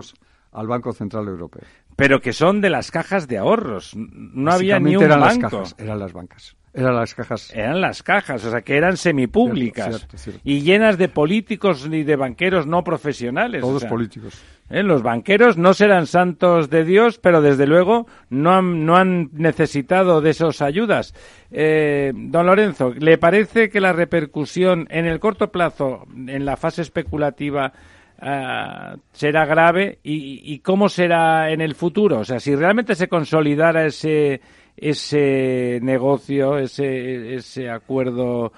al 0.52 0.68
Banco 0.68 0.94
Central 0.94 1.28
Europeo. 1.28 1.64
Pero 1.96 2.22
que 2.22 2.32
son 2.32 2.62
de 2.62 2.70
las 2.70 2.92
cajas 2.92 3.28
de 3.28 3.40
ahorros. 3.40 3.96
No 3.96 4.52
había 4.52 4.80
ni 4.80 4.96
un 4.96 5.08
banco. 5.08 5.26
Las 5.26 5.38
cajas, 5.40 5.76
eran 5.80 5.98
las 5.98 6.14
bancas. 6.14 6.56
Eran 6.74 6.96
las 6.96 7.16
cajas. 7.16 7.52
Eran 7.56 7.82
las 7.82 8.04
cajas, 8.04 8.46
o 8.46 8.52
sea, 8.52 8.62
que 8.62 8.78
eran 8.78 8.98
semipúblicas 8.98 10.08
y 10.44 10.62
llenas 10.62 10.98
de 10.98 11.08
políticos 11.08 11.90
ni 11.90 12.04
de 12.04 12.16
banqueros 12.16 12.68
no 12.68 12.84
profesionales. 12.84 13.62
Todos 13.62 13.86
políticos. 13.86 14.40
¿eh? 14.70 14.84
Los 14.84 15.02
banqueros 15.02 15.58
no 15.58 15.74
serán 15.74 16.06
santos 16.06 16.70
de 16.70 16.84
Dios, 16.84 17.18
pero 17.18 17.42
desde 17.42 17.66
luego 17.66 18.06
no 18.30 18.54
han, 18.54 18.86
no 18.86 18.96
han 18.96 19.30
necesitado 19.34 20.22
de 20.22 20.30
esas 20.30 20.62
ayudas. 20.62 21.16
Eh, 21.50 22.12
don 22.14 22.46
Lorenzo, 22.46 22.94
¿le 22.94 23.18
parece 23.18 23.70
que 23.70 23.80
la 23.80 23.94
repercusión 23.94 24.88
en 24.92 25.06
el 25.06 25.20
corto 25.20 25.52
plazo, 25.52 26.06
en 26.16 26.46
la 26.46 26.58
fase 26.58 26.84
especulativa, 26.84 27.74
ah, 28.20 28.98
será 29.14 29.46
grave 29.46 29.98
y, 30.04 30.54
y, 30.54 30.60
cómo 30.60 30.90
será 30.90 31.50
en 31.52 31.62
el 31.62 31.74
futuro. 31.74 32.20
O 32.20 32.26
sea, 32.26 32.40
si 32.40 32.56
realmente 32.56 32.94
se 32.94 33.08
consolidara 33.08 33.86
ese, 33.86 34.42
ese 34.78 35.80
negocio, 35.82 36.58
ese, 36.58 37.36
ese 37.36 37.70
acuerdo 37.70 38.54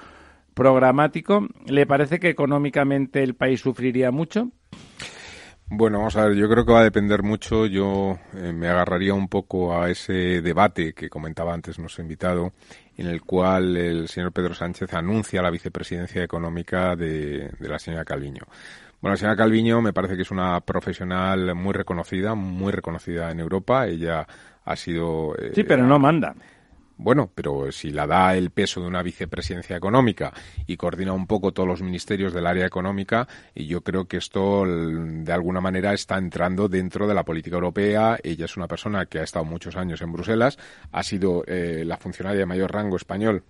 programático, 0.54 1.48
¿le 1.66 1.86
parece 1.86 2.20
que 2.20 2.30
económicamente 2.30 3.24
el 3.24 3.36
país 3.36 3.62
sufriría 3.62 4.12
mucho? 4.12 4.52
Bueno, 5.72 6.00
vamos 6.00 6.16
a 6.16 6.26
ver, 6.26 6.36
yo 6.36 6.50
creo 6.50 6.66
que 6.66 6.74
va 6.74 6.80
a 6.80 6.84
depender 6.84 7.22
mucho. 7.22 7.68
Yo 7.68 8.18
eh, 8.34 8.52
me 8.52 8.68
agarraría 8.68 9.14
un 9.14 9.28
poco 9.28 9.80
a 9.80 9.90
ese 9.90 10.42
debate 10.42 10.94
que 10.94 11.10
comentaba 11.10 11.54
antes 11.54 11.78
nuestro 11.78 12.02
invitado, 12.02 12.54
en 12.98 13.06
el 13.06 13.22
cual 13.22 13.78
el 13.78 14.08
señor 14.08 14.32
Pedro 14.32 14.56
Sánchez 14.56 14.94
anuncia 14.96 15.44
la 15.44 15.52
vicepresidencia 15.52 16.24
económica 16.24 16.96
de, 16.96 17.52
de 17.60 17.70
la 17.70 17.78
señora 17.78 18.04
Calviño. 18.04 18.42
Bueno, 19.00 19.14
la 19.14 19.18
señora 19.18 19.38
Calviño 19.38 19.80
me 19.80 19.94
parece 19.94 20.16
que 20.16 20.24
es 20.24 20.32
una 20.32 20.60
profesional 20.60 21.54
muy 21.54 21.74
reconocida, 21.74 22.34
muy 22.34 22.72
reconocida 22.74 23.30
en 23.30 23.40
Europa. 23.40 23.88
Ella 23.88 24.28
ha 24.70 24.76
sido... 24.76 25.36
Eh, 25.36 25.52
sí, 25.56 25.64
pero 25.64 25.86
no 25.86 25.98
manda. 25.98 26.36
Bueno, 26.96 27.32
pero 27.34 27.72
si 27.72 27.92
la 27.92 28.06
da 28.06 28.36
el 28.36 28.52
peso 28.52 28.82
de 28.82 28.88
una 28.88 29.02
vicepresidencia 29.02 29.76
económica 29.76 30.34
y 30.68 30.76
coordina 30.76 31.14
un 31.14 31.28
poco 31.28 31.54
todos 31.54 31.68
los 31.68 31.82
ministerios 31.82 32.34
del 32.34 32.46
área 32.46 32.66
económica, 32.66 33.26
y 33.56 33.68
yo 33.68 33.82
creo 33.82 34.06
que 34.06 34.18
esto 34.18 34.66
de 34.66 35.32
alguna 35.32 35.62
manera 35.62 35.94
está 35.94 36.18
entrando 36.18 36.68
dentro 36.68 37.08
de 37.08 37.14
la 37.14 37.24
política 37.24 37.56
europea. 37.56 38.18
Ella 38.22 38.46
es 38.46 38.58
una 38.58 38.68
persona 38.68 39.06
que 39.06 39.20
ha 39.20 39.24
estado 39.24 39.46
muchos 39.46 39.78
años 39.78 40.02
en 40.02 40.12
Bruselas, 40.12 40.60
ha 40.92 41.04
sido 41.04 41.46
eh, 41.48 41.84
la 41.86 41.96
funcionaria 41.96 42.42
de 42.42 42.46
mayor 42.46 42.74
rango 42.74 42.98
español 42.98 43.44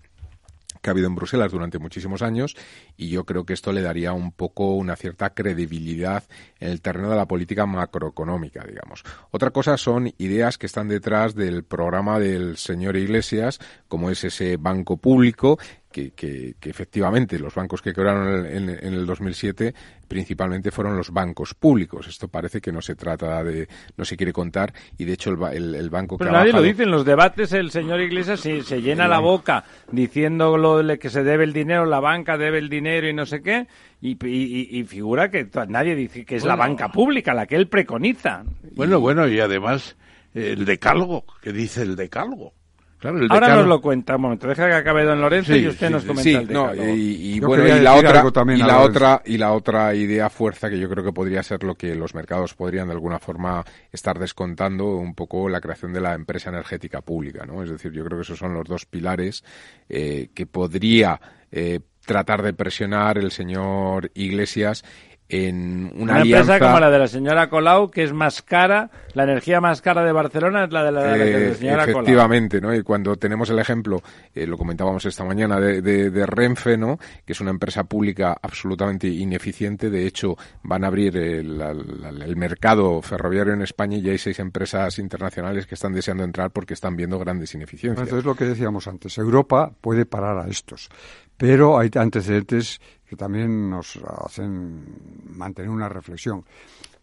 que 0.82 0.90
ha 0.90 0.92
habido 0.92 1.08
en 1.08 1.16
Bruselas 1.16 1.52
durante 1.52 1.80
muchísimos 1.80 2.22
años 2.22 2.56
y 2.98 3.10
yo 3.10 3.26
creo 3.26 3.46
que 3.46 3.54
esto 3.54 3.72
le 3.72 3.82
daría 3.82 4.14
un 4.14 4.32
poco 4.32 4.76
una 4.76 4.96
cierta 4.96 5.32
credibilidad 5.32 6.24
en 6.60 6.70
el 6.70 6.82
terreno 6.82 7.10
de 7.10 7.16
la 7.16 7.28
política 7.28 7.66
macroeconómica, 7.66 8.64
digamos. 8.64 9.04
Otra 9.32 9.52
cosa 9.52 9.78
son 9.78 10.14
ideas 10.18 10.58
que 10.58 10.66
están 10.66 10.88
detrás 10.88 11.36
del 11.36 11.64
programa 11.64 12.20
del 12.20 12.58
señor 12.58 12.98
Iglesias, 12.98 13.60
como 13.88 14.10
es 14.10 14.24
ese 14.24 14.58
banco 14.58 14.98
público 14.98 15.60
que, 15.92 16.12
que, 16.12 16.56
efectivamente 16.70 17.40
los 17.40 17.56
bancos 17.56 17.82
que 17.82 17.94
quebraron 17.94 18.46
en, 18.46 18.70
en, 18.70 18.94
el 18.94 19.06
2007 19.06 19.74
principalmente 20.08 20.72
fueron 20.72 20.96
los 20.96 21.12
bancos 21.12 21.54
públicos. 21.56 22.08
Esto 22.08 22.28
parece 22.28 22.62
que 22.62 22.72
no 22.72 22.82
se 22.82 22.96
trata 22.96 23.44
de, 23.44 23.68
no 23.98 24.06
se 24.06 24.16
quiere 24.16 24.32
contar 24.32 24.74
y 24.98 25.06
de 25.06 25.14
hecho 25.14 25.32
el, 25.32 25.76
el, 25.76 25.90
banco 25.90 26.18
Pero 26.18 26.32
que 26.32 26.38
nadie 26.38 26.54
lo 26.54 26.62
dice 26.62 26.84
en 26.84 26.92
los 26.92 27.06
debates. 27.06 27.54
El 27.54 27.72
señor 27.72 28.02
Iglesias 28.02 28.40
se, 28.40 28.62
se 28.64 28.82
llena 28.82 29.08
la 29.08 29.20
boca 29.20 29.64
diciendo 29.92 30.58
lo 30.58 30.84
de 30.84 31.00
que 31.00 31.10
se 31.10 31.24
debe 31.24 31.44
el 31.44 31.54
dinero, 31.54 31.86
la 31.86 32.00
banca 32.00 32.38
debe 32.38 32.60
el 32.60 32.70
dinero 32.70 33.08
y 33.08 33.14
no 33.14 33.26
sé 33.26 33.42
qué. 33.42 33.68
Y, 34.02 34.12
y, 34.26 34.80
y 34.80 34.84
figura 34.84 35.30
que 35.30 35.50
nadie 35.68 35.96
dice 35.96 36.24
que 36.24 36.36
es 36.36 36.46
la 36.46 36.56
banca 36.56 36.90
pública 36.90 37.34
la 37.34 37.48
que 37.48 37.56
él 37.56 37.68
preconiza. 37.68 38.44
Bueno, 38.76 39.00
bueno, 39.00 39.28
y 39.28 39.40
además 39.40 39.98
el 40.34 40.66
decálogo, 40.66 41.26
que 41.42 41.52
dice 41.52 41.82
el 41.82 41.96
decálogo. 41.96 42.54
Ahora 43.02 43.56
nos 43.56 43.68
lo 43.68 43.80
cuenta 43.82 44.16
un 44.16 44.24
momento. 44.24 44.48
Deja 44.48 44.68
que 44.68 44.74
acabe 44.74 45.06
don 45.06 45.22
Lorenzo 45.22 45.56
y 45.56 45.68
usted 45.68 45.90
nos 45.90 46.04
comenta 46.04 46.40
el 46.40 46.52
no, 46.52 46.76
y, 46.76 47.40
bueno, 47.40 47.66
y 47.66 47.80
la 47.80 47.96
otra 47.96 48.24
y 48.54 48.58
la 48.58 48.80
otra 48.82 49.22
y 49.26 49.38
la 49.38 49.54
otra 49.54 49.96
idea 49.96 50.30
fuerza 50.30 50.70
que 50.70 50.78
yo 50.78 50.90
creo 50.90 51.04
que 51.04 51.14
podría 51.14 51.42
ser 51.42 51.64
lo 51.64 51.76
que 51.76 51.96
los 51.96 52.14
mercados 52.14 52.54
podrían 52.54 52.88
de 52.88 52.94
alguna 52.94 53.20
forma 53.20 53.64
estar 53.92 54.20
descontando 54.20 54.98
un 54.98 55.16
poco 55.16 55.48
la 55.48 55.62
creación 55.62 55.94
de 55.94 56.02
la 56.02 56.14
empresa 56.14 56.50
energética 56.50 57.02
pública, 57.02 57.46
¿no? 57.46 57.64
Es 57.64 57.70
decir, 57.70 57.92
yo 57.92 58.04
creo 58.04 58.18
que 58.18 58.24
esos 58.24 58.40
son 58.40 58.54
los 58.54 58.66
dos 58.68 58.86
pilares 58.86 59.44
eh, 59.88 60.30
que 60.34 60.46
podría 60.46 61.22
eh, 61.52 61.80
tratar 62.06 62.42
de 62.42 62.54
presionar 62.54 63.18
el 63.18 63.32
señor 63.32 64.12
Iglesias 64.16 64.84
en 65.30 65.92
una, 65.96 66.14
una 66.14 66.22
empresa 66.24 66.60
como 66.60 66.80
la 66.80 66.90
de 66.90 66.98
la 66.98 67.08
señora 67.08 67.50
Colau, 67.50 67.92
que 67.92 68.04
es 68.04 68.12
más 68.12 68.42
cara, 68.42 68.90
la 69.14 69.24
energía 69.24 69.62
más 69.62 69.80
cara 69.80 70.04
de 70.04 70.12
Barcelona 70.12 70.64
es 70.64 70.72
la 70.72 70.84
de 70.84 70.92
la, 70.92 71.18
eh, 71.18 71.54
señora 71.54 71.86
Colau. 71.86 72.02
Efectivamente, 72.02 72.60
¿no? 72.60 72.74
Y 72.74 72.82
cuando 72.82 73.16
tenemos 73.16 73.48
el 73.52 73.60
ejemplo, 73.60 74.02
eh, 74.34 74.48
lo 74.48 74.58
comentábamos 74.58 75.06
esta 75.06 75.24
mañana, 75.24 75.60
de, 75.60 75.82
de, 75.82 76.26
Renfe, 76.26 76.78
¿no? 76.78 76.98
Que 77.24 77.34
es 77.34 77.42
una 77.42 77.52
empresa 77.52 77.84
pública 77.84 78.36
absolutamente 78.42 79.08
ineficiente. 79.08 79.92
De 79.92 80.08
hecho, 80.08 80.36
van 80.64 80.84
a 80.84 80.88
abrir 80.88 81.16
el, 81.16 81.62
el, 81.62 82.36
mercado 82.36 83.00
ferroviario 83.04 83.54
en 83.54 83.62
España 83.62 83.98
y 83.98 84.02
ya 84.02 84.12
hay 84.12 84.18
seis 84.18 84.40
empresas 84.40 84.98
internacionales 84.98 85.68
que 85.68 85.76
están 85.76 85.94
deseando 85.94 86.24
entrar 86.24 86.50
porque 86.50 86.74
están 86.74 86.96
viendo 86.96 87.20
grandes 87.20 87.54
ineficiencias. 87.54 88.08
Entonces, 88.08 88.26
lo 88.26 88.34
que 88.34 88.46
decíamos 88.46 88.88
antes, 88.88 89.16
Europa 89.20 89.72
puede 89.80 90.08
parar 90.08 90.40
a 90.40 90.48
estos, 90.48 90.90
pero 91.38 91.78
hay 91.78 91.92
antecedentes 91.96 92.82
que 93.10 93.16
también 93.16 93.72
nos 93.72 94.00
hacen 94.24 94.86
mantener 95.26 95.72
una 95.72 95.90
reflexión. 95.90 96.46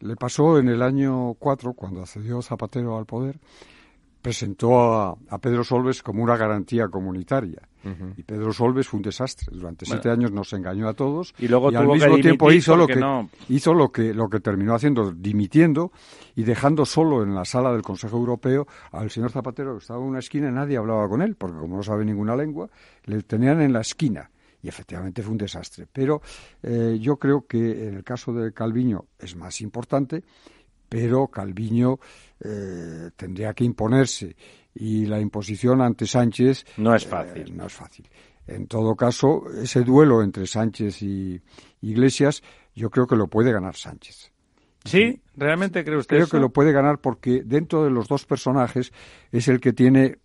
Le 0.00 0.14
pasó 0.14 0.58
en 0.58 0.68
el 0.68 0.80
año 0.80 1.34
4, 1.34 1.72
cuando 1.72 2.02
accedió 2.02 2.40
Zapatero 2.42 2.96
al 2.96 3.06
poder, 3.06 3.40
presentó 4.22 4.80
a, 4.80 5.38
Pedro 5.40 5.64
Solves 5.64 6.04
como 6.04 6.22
una 6.22 6.36
garantía 6.36 6.86
comunitaria. 6.88 7.62
Y 8.16 8.24
Pedro 8.24 8.52
Solves 8.52 8.88
fue 8.88 8.98
un 8.98 9.04
desastre. 9.04 9.46
Durante 9.56 9.86
siete 9.86 10.10
años 10.10 10.32
nos 10.32 10.52
engañó 10.52 10.88
a 10.88 10.94
todos. 10.94 11.32
Y 11.38 11.46
luego 11.46 11.68
al 11.68 11.86
mismo 11.86 12.16
tiempo 12.16 12.50
hizo 12.50 12.76
lo 12.76 12.88
que 12.88 13.00
hizo 13.48 13.74
lo 13.74 13.92
que 13.92 14.12
lo 14.12 14.28
que 14.28 14.40
terminó 14.40 14.74
haciendo, 14.74 15.12
dimitiendo 15.12 15.92
y 16.34 16.42
dejando 16.42 16.84
solo 16.84 17.22
en 17.22 17.32
la 17.36 17.44
sala 17.44 17.70
del 17.70 17.82
Consejo 17.82 18.16
Europeo 18.16 18.66
al 18.90 19.08
señor 19.10 19.30
Zapatero 19.30 19.74
que 19.74 19.82
estaba 19.82 20.00
en 20.00 20.06
una 20.06 20.18
esquina 20.18 20.48
y 20.48 20.52
nadie 20.52 20.76
hablaba 20.76 21.08
con 21.08 21.22
él, 21.22 21.36
porque 21.36 21.58
como 21.58 21.76
no 21.76 21.84
sabe 21.84 22.04
ninguna 22.04 22.34
lengua, 22.34 22.68
le 23.04 23.22
tenían 23.22 23.60
en 23.60 23.72
la 23.72 23.82
esquina 23.82 24.30
y 24.62 24.68
efectivamente 24.68 25.22
fue 25.22 25.32
un 25.32 25.38
desastre. 25.38 25.86
Pero 25.92 26.22
eh, 26.62 26.98
yo 27.00 27.16
creo 27.16 27.46
que 27.46 27.88
en 27.88 27.96
el 27.96 28.04
caso 28.04 28.32
de 28.32 28.52
Calviño 28.52 29.06
es 29.18 29.36
más 29.36 29.60
importante, 29.60 30.24
pero 30.88 31.28
Calviño 31.28 31.98
eh, 32.40 33.10
tendría 33.16 33.54
que 33.54 33.64
imponerse 33.64 34.36
y 34.74 35.06
la 35.06 35.20
imposición 35.20 35.80
ante 35.80 36.06
Sánchez 36.06 36.64
no 36.76 36.94
es 36.94 37.06
fácil. 37.06 37.42
Eh, 37.42 37.52
no 37.52 37.66
es 37.66 37.72
fácil. 37.72 38.08
En 38.46 38.66
todo 38.66 38.94
caso, 38.94 39.44
ese 39.60 39.82
duelo 39.82 40.22
entre 40.22 40.46
Sánchez 40.46 41.02
y 41.02 41.40
Iglesias, 41.80 42.42
yo 42.74 42.90
creo 42.90 43.06
que 43.06 43.16
lo 43.16 43.26
puede 43.26 43.52
ganar 43.52 43.74
Sánchez. 43.74 44.30
¿Sí? 44.84 45.20
¿Realmente 45.34 45.84
cree 45.84 45.98
usted 45.98 46.16
Creo 46.16 46.28
que 46.28 46.38
lo 46.38 46.50
puede 46.50 46.70
ganar 46.70 47.00
porque 47.00 47.42
dentro 47.44 47.82
de 47.82 47.90
los 47.90 48.06
dos 48.06 48.24
personajes 48.24 48.92
es 49.32 49.48
el 49.48 49.60
que 49.60 49.72
tiene 49.72 50.18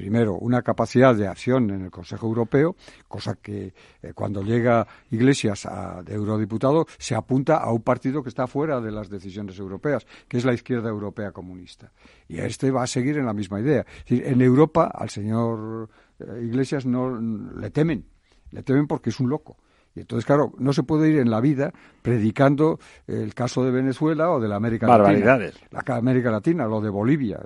primero, 0.00 0.36
una 0.36 0.62
capacidad 0.62 1.14
de 1.14 1.28
acción 1.28 1.68
en 1.68 1.82
el 1.82 1.90
Consejo 1.90 2.26
Europeo, 2.26 2.74
cosa 3.06 3.34
que 3.34 3.74
eh, 4.00 4.12
cuando 4.14 4.42
llega 4.42 4.86
Iglesias 5.10 5.66
a, 5.66 6.02
de 6.02 6.14
eurodiputado 6.14 6.86
se 6.96 7.14
apunta 7.14 7.58
a 7.58 7.70
un 7.70 7.82
partido 7.82 8.22
que 8.22 8.30
está 8.30 8.46
fuera 8.46 8.80
de 8.80 8.92
las 8.92 9.10
decisiones 9.10 9.58
europeas, 9.58 10.06
que 10.26 10.38
es 10.38 10.46
la 10.46 10.54
izquierda 10.54 10.88
europea 10.88 11.32
comunista. 11.32 11.92
Y 12.28 12.38
este 12.38 12.70
va 12.70 12.84
a 12.84 12.86
seguir 12.86 13.18
en 13.18 13.26
la 13.26 13.34
misma 13.34 13.60
idea. 13.60 13.84
en 14.06 14.40
Europa 14.40 14.90
al 14.90 15.10
señor 15.10 15.90
eh, 16.18 16.44
Iglesias 16.44 16.86
no 16.86 17.20
le 17.20 17.68
temen, 17.68 18.06
le 18.52 18.62
temen 18.62 18.86
porque 18.86 19.10
es 19.10 19.20
un 19.20 19.28
loco. 19.28 19.58
Entonces, 20.00 20.24
claro, 20.24 20.52
no 20.58 20.72
se 20.72 20.82
puede 20.82 21.10
ir 21.10 21.18
en 21.18 21.30
la 21.30 21.40
vida 21.40 21.72
predicando 22.02 22.78
el 23.06 23.34
caso 23.34 23.64
de 23.64 23.70
Venezuela 23.70 24.30
o 24.30 24.40
de 24.40 24.48
la 24.48 24.56
América 24.56 24.86
Barbaridades. 24.86 25.54
Latina. 25.70 25.82
La 25.86 25.96
América 25.96 26.30
Latina, 26.30 26.66
lo 26.66 26.80
de 26.80 26.88
Bolivia. 26.88 27.40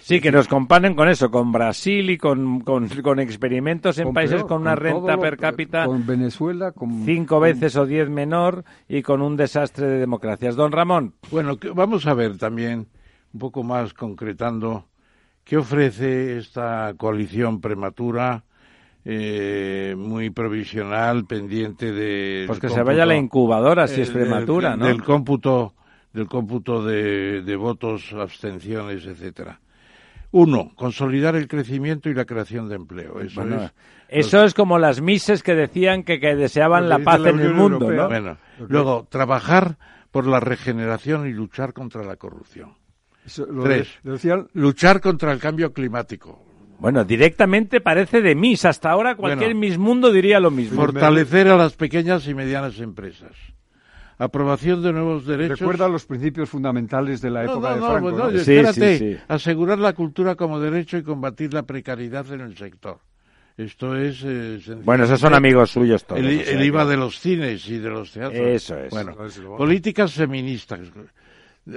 sí, 0.00 0.20
que 0.20 0.32
nos 0.32 0.48
comparen 0.48 0.94
con 0.94 1.08
eso, 1.08 1.30
con 1.30 1.52
Brasil 1.52 2.10
y 2.10 2.18
con, 2.18 2.60
con, 2.60 3.20
experimentos 3.20 3.98
en 3.98 4.12
países 4.12 4.44
con 4.44 4.62
una 4.62 4.74
renta 4.74 5.18
per 5.18 5.36
cápita. 5.36 5.84
Con 5.86 6.06
Venezuela, 6.06 6.72
con. 6.72 7.04
Cinco 7.04 7.40
veces 7.40 7.76
o 7.76 7.86
diez 7.86 8.08
menor 8.08 8.64
y 8.88 9.02
con 9.02 9.22
un 9.22 9.36
desastre 9.36 9.86
de 9.86 9.98
democracias. 9.98 10.56
Don 10.56 10.72
Ramón. 10.72 11.14
Bueno, 11.30 11.58
vamos 11.74 12.06
a 12.06 12.14
ver 12.14 12.38
también, 12.38 12.88
un 13.32 13.40
poco 13.40 13.62
más 13.62 13.94
concretando, 13.94 14.86
qué 15.44 15.56
ofrece 15.56 16.38
esta 16.38 16.94
coalición 16.96 17.60
prematura 17.60 18.44
eh, 19.04 19.94
muy 19.96 20.30
provisional, 20.30 21.24
pendiente 21.24 21.92
de... 21.92 22.44
Pues 22.46 22.58
que 22.58 22.68
se 22.68 22.82
vaya 22.82 23.04
a 23.04 23.06
la 23.06 23.16
incubadora 23.16 23.86
si 23.86 24.00
es 24.02 24.10
prematura, 24.10 24.76
¿no? 24.76 24.86
Del 24.86 25.02
cómputo, 25.02 25.74
del 26.12 26.26
cómputo 26.26 26.84
de, 26.84 27.42
de 27.42 27.56
votos, 27.56 28.12
abstenciones, 28.12 29.06
etcétera. 29.06 29.60
Uno, 30.32 30.70
consolidar 30.76 31.34
el 31.34 31.48
crecimiento 31.48 32.08
y 32.08 32.14
la 32.14 32.24
creación 32.24 32.68
de 32.68 32.76
empleo. 32.76 33.20
Eso, 33.20 33.42
es, 33.42 33.72
eso 34.08 34.44
es 34.44 34.54
como 34.54 34.78
las 34.78 35.00
mises 35.00 35.42
que 35.42 35.56
decían 35.56 36.04
que, 36.04 36.20
que 36.20 36.36
deseaban 36.36 36.88
la 36.88 37.00
paz 37.00 37.20
en 37.26 37.40
el 37.40 37.52
mundo, 37.52 37.90
¿no? 37.90 38.08
Bueno, 38.08 38.36
luego, 38.68 39.06
trabajar 39.10 39.76
por 40.12 40.26
la 40.26 40.38
regeneración 40.38 41.26
y 41.26 41.32
luchar 41.32 41.72
contra 41.72 42.04
la 42.04 42.16
corrupción. 42.16 42.74
Tres, 43.62 43.98
luchar 44.54 45.00
contra 45.00 45.32
el 45.32 45.38
cambio 45.38 45.72
climático. 45.72 46.44
Bueno, 46.80 47.04
directamente 47.04 47.80
parece 47.80 48.22
de 48.22 48.34
Miss. 48.34 48.64
Hasta 48.64 48.90
ahora 48.90 49.14
cualquier 49.14 49.54
Miss 49.54 49.78
Mundo 49.78 50.10
diría 50.10 50.40
lo 50.40 50.50
mismo. 50.50 50.80
Fortalecer 50.80 51.48
a 51.48 51.56
las 51.56 51.74
pequeñas 51.74 52.26
y 52.26 52.34
medianas 52.34 52.80
empresas. 52.80 53.32
Aprobación 54.18 54.82
de 54.82 54.92
nuevos 54.92 55.26
derechos. 55.26 55.60
Recuerda 55.60 55.88
los 55.88 56.04
principios 56.04 56.50
fundamentales 56.50 57.20
de 57.20 57.30
la 57.30 57.44
época 57.44 57.74
de 57.74 57.80
Franco. 57.80 58.10
No, 58.10 58.28
espérate. 58.28 59.20
Asegurar 59.28 59.78
la 59.78 59.94
cultura 59.94 60.34
como 60.34 60.60
derecho 60.60 60.98
y 60.98 61.02
combatir 61.02 61.54
la 61.54 61.62
precariedad 61.62 62.30
en 62.32 62.40
el 62.40 62.56
sector. 62.56 62.98
Esto 63.56 63.96
es. 63.96 64.22
Eh, 64.24 64.58
bueno, 64.84 65.04
esos 65.04 65.20
son 65.20 65.34
amigos 65.34 65.70
suyos 65.70 66.04
todos. 66.04 66.20
El, 66.20 66.64
IVA 66.64 66.86
de 66.86 66.96
los 66.96 67.18
cines 67.18 67.68
y 67.68 67.78
de 67.78 67.90
los 67.90 68.12
teatros. 68.12 68.40
Eso 68.40 68.78
es. 68.78 68.90
Bueno, 68.90 69.16
políticas 69.56 70.12
feministas. 70.12 70.80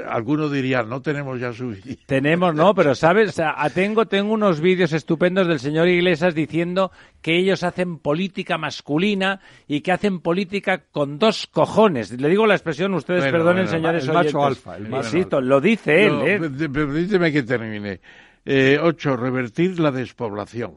Algunos 0.07 0.51
dirían, 0.51 0.89
no 0.89 1.01
tenemos 1.01 1.39
ya 1.39 1.53
suficiente. 1.53 2.03
Tenemos, 2.05 2.53
no, 2.55 2.73
pero 2.73 2.95
sabes, 2.95 3.39
tengo, 3.73 4.05
tengo 4.05 4.33
unos 4.33 4.61
vídeos 4.61 4.93
estupendos 4.93 5.47
del 5.47 5.59
señor 5.59 5.87
Iglesias 5.87 6.33
diciendo 6.33 6.91
que 7.21 7.37
ellos 7.37 7.63
hacen 7.63 7.99
política 7.99 8.57
masculina 8.57 9.39
y 9.67 9.81
que 9.81 9.91
hacen 9.91 10.19
política 10.19 10.83
con 10.91 11.19
dos 11.19 11.47
cojones. 11.47 12.11
Le 12.11 12.29
digo 12.29 12.45
la 12.47 12.55
expresión, 12.55 12.93
ustedes 12.93 13.23
perdonen, 13.31 13.67
señores 13.67 14.07
el 14.07 14.13
macho 14.13 14.43
alfa. 14.43 14.77
lo 14.77 15.61
dice 15.61 16.05
él. 16.05 16.13
¿eh? 16.25 16.39
Permíteme 16.39 17.31
que 17.31 17.43
termine. 17.43 17.99
Eh, 18.45 18.77
ocho, 18.81 19.15
revertir 19.15 19.79
la 19.79 19.91
despoblación. 19.91 20.73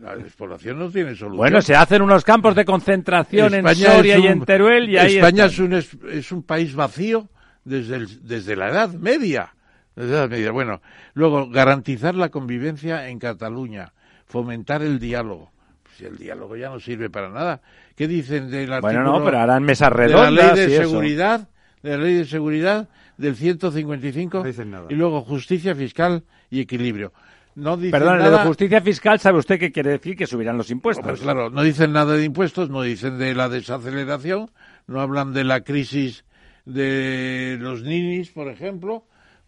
La 0.00 0.16
despoblación 0.16 0.78
no 0.78 0.90
tiene 0.90 1.14
solución. 1.14 1.36
Bueno, 1.36 1.60
se 1.60 1.74
hacen 1.74 2.00
unos 2.00 2.24
campos 2.24 2.54
de 2.54 2.64
concentración 2.64 3.54
en 3.54 3.74
Soria 3.74 4.18
y 4.18 4.26
en 4.26 4.44
Teruel 4.44 4.88
y 4.88 4.96
ahí 4.96 5.16
España 5.16 5.46
es 5.46 5.58
un, 5.58 5.74
es 5.74 6.32
un 6.32 6.42
país 6.42 6.74
vacío 6.74 7.28
desde, 7.64 8.06
desde 8.22 8.56
la 8.56 8.68
Edad 8.68 8.90
Media. 8.90 9.54
Desde 9.94 10.10
la 10.10 10.18
Edad 10.18 10.30
Media. 10.30 10.50
Bueno, 10.52 10.82
luego, 11.14 11.48
garantizar 11.50 12.14
la 12.14 12.30
convivencia 12.30 13.08
en 13.08 13.18
Cataluña, 13.18 13.92
fomentar 14.26 14.82
el 14.82 14.98
diálogo. 14.98 15.50
Si 15.96 16.04
el 16.04 16.16
diálogo 16.16 16.56
ya 16.56 16.70
no 16.70 16.80
sirve 16.80 17.10
para 17.10 17.28
nada. 17.28 17.60
¿Qué 17.94 18.08
dicen 18.08 18.50
del 18.50 18.72
artículo? 18.72 19.02
Bueno, 19.02 19.18
no, 19.18 19.24
pero 19.24 19.38
harán 19.38 19.62
mesas 19.62 19.92
redondas. 19.92 20.30
De 20.30 20.42
la 20.42 20.54
ley 20.54 20.66
de 20.68 20.76
seguridad, 20.76 21.48
de 21.82 21.90
la 21.90 22.04
ley 22.04 22.14
de 22.14 22.24
seguridad 22.24 22.88
del 23.18 23.36
155 23.36 24.38
no 24.38 24.44
dicen 24.44 24.70
nada. 24.70 24.86
y 24.88 24.94
luego 24.94 25.22
justicia 25.22 25.74
fiscal 25.74 26.24
y 26.50 26.60
equilibrio. 26.60 27.12
No 27.54 27.76
dicen 27.76 27.92
Perdón, 27.92 28.18
nada... 28.18 28.38
de 28.38 28.46
justicia 28.46 28.80
fiscal, 28.80 29.20
¿sabe 29.20 29.38
usted 29.38 29.58
qué 29.58 29.70
quiere 29.70 29.90
decir? 29.90 30.16
Que 30.16 30.26
subirán 30.26 30.56
los 30.56 30.70
impuestos. 30.70 31.06
Pues 31.06 31.20
claro, 31.20 31.50
no 31.50 31.62
dicen 31.62 31.92
nada 31.92 32.14
de 32.14 32.24
impuestos, 32.24 32.70
no 32.70 32.80
dicen 32.80 33.18
de 33.18 33.34
la 33.34 33.50
desaceleración, 33.50 34.50
no 34.86 35.00
hablan 35.02 35.34
de 35.34 35.44
la 35.44 35.60
crisis 35.60 36.24
de 36.64 37.56
los 37.60 37.82
ninis, 37.82 38.30
por 38.30 38.48
ejemplo, 38.48 39.04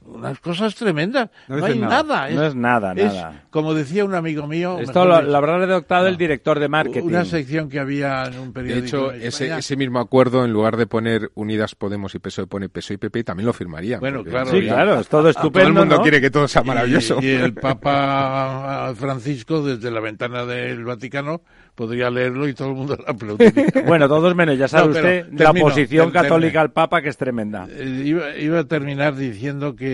unas 0.07 0.39
cosas 0.41 0.75
tremendas. 0.75 1.31
No 1.49 1.57
No, 1.59 1.65
hay 1.67 1.79
nada. 1.79 2.03
nada. 2.03 2.31
No 2.31 2.43
es 2.45 2.55
nada, 2.55 2.93
es, 2.97 3.13
nada. 3.15 3.43
como 3.51 3.75
decía 3.75 4.05
un 4.05 4.15
amigo 4.15 4.47
mío, 4.47 4.79
Esto 4.81 5.05
lo, 5.05 5.21
lo 5.23 5.37
habrá 5.37 5.59
redactado 5.59 6.07
el 6.07 6.17
director 6.17 6.59
de 6.61 6.69
marketing. 6.69 7.07
una 7.07 7.25
sección 7.25 7.69
que 7.69 7.79
había 7.81 8.25
en 8.25 8.39
un 8.39 8.47
De 8.49 8.53
periódico. 8.53 8.87
hecho, 8.87 9.13
en 9.13 9.23
ese, 9.23 9.57
ese 9.57 9.77
mismo 9.77 9.99
acuerdo, 10.01 10.45
en 10.45 10.53
lugar 10.53 10.77
de 10.77 10.87
poner 10.87 11.31
Unidas 11.35 11.75
Podemos 11.75 12.15
y 12.15 12.19
PSOE, 12.19 12.47
pone 12.47 12.69
PSOE 12.69 12.95
y 12.95 12.99
PP, 12.99 13.25
también 13.25 13.47
lo 13.47 13.53
firmaría. 13.53 13.99
Bueno, 13.99 14.23
claro, 14.25 14.51
Sí, 14.51 14.63
ya. 14.63 14.75
claro, 14.75 15.01
es 15.01 15.09
todo 15.09 15.29
estupendo. 15.29 15.53
Todo 15.53 15.67
el 15.69 15.73
mundo 15.89 15.97
¿no? 15.97 16.03
quiere 16.03 16.21
que 16.21 16.31
todo 16.31 16.47
sea 16.49 16.63
maravilloso. 16.63 17.19
Y, 17.21 17.27
y 17.27 17.31
el 17.31 17.55
Papa 17.55 18.93
Francisco, 18.97 19.63
desde 19.63 19.91
la 19.91 20.01
ventana 20.01 20.45
del 20.45 20.85
Vaticano, 20.85 21.43
podría 21.75 22.11
leerlo 22.11 22.47
y 22.49 22.55
todo 22.55 22.69
el 22.69 22.75
mundo 22.75 22.97
lo 22.97 23.09
aplaudiría. 23.09 23.65
Bueno, 23.87 24.09
todos 24.09 24.35
menos, 24.35 24.57
ya 24.59 24.69
sabe 24.69 24.85
No, 24.87 24.91
usted 24.93 25.27
la 25.33 25.37
termino, 25.37 25.67
oposición 25.67 26.13
ter- 26.13 26.23
católica 26.23 26.61
al 26.61 26.73
Papa 26.73 27.03
que 27.03 27.09
es 27.09 27.17
tremenda. 27.17 27.67
Eh, 27.71 28.03
iba, 28.05 28.37
iba 28.37 28.61
a 28.61 28.65
terminar 28.65 29.15
diciendo 29.17 29.75
que 29.77 29.94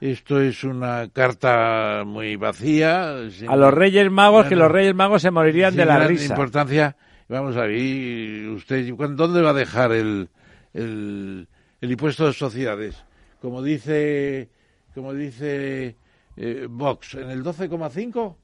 esto 0.00 0.40
es 0.40 0.64
una 0.64 1.08
carta 1.12 2.02
muy 2.06 2.36
vacía. 2.36 3.30
sin- 3.30 3.48
A 3.50 3.56
los 3.56 3.72
Reyes 3.72 4.10
Magos, 4.10 4.46
que 4.46 4.56
los 4.56 4.70
Reyes 4.70 4.94
Magos 4.94 5.22
se 5.22 5.30
morirían 5.30 5.70
sin 5.72 5.78
de 5.80 5.86
la 5.86 5.96
gran 5.96 6.08
risa. 6.08 6.32
importancia. 6.34 6.96
Vamos 7.28 7.56
a 7.56 7.62
ver, 7.62 7.76
¿y 7.78 8.48
usted 8.48 8.92
¿cuándo- 8.94 9.26
dónde 9.26 9.40
va 9.42 9.50
a 9.50 9.54
dejar 9.54 9.92
el, 9.92 10.28
el, 10.74 11.48
el 11.80 11.90
impuesto 11.90 12.26
de 12.26 12.32
sociedades? 12.34 13.02
Como 13.40 13.62
dice, 13.62 14.50
como 14.94 15.12
dice 15.14 15.96
eh, 16.36 16.66
Vox, 16.68 17.14
¿en 17.14 17.30
el 17.30 17.42
12,5 17.42 18.36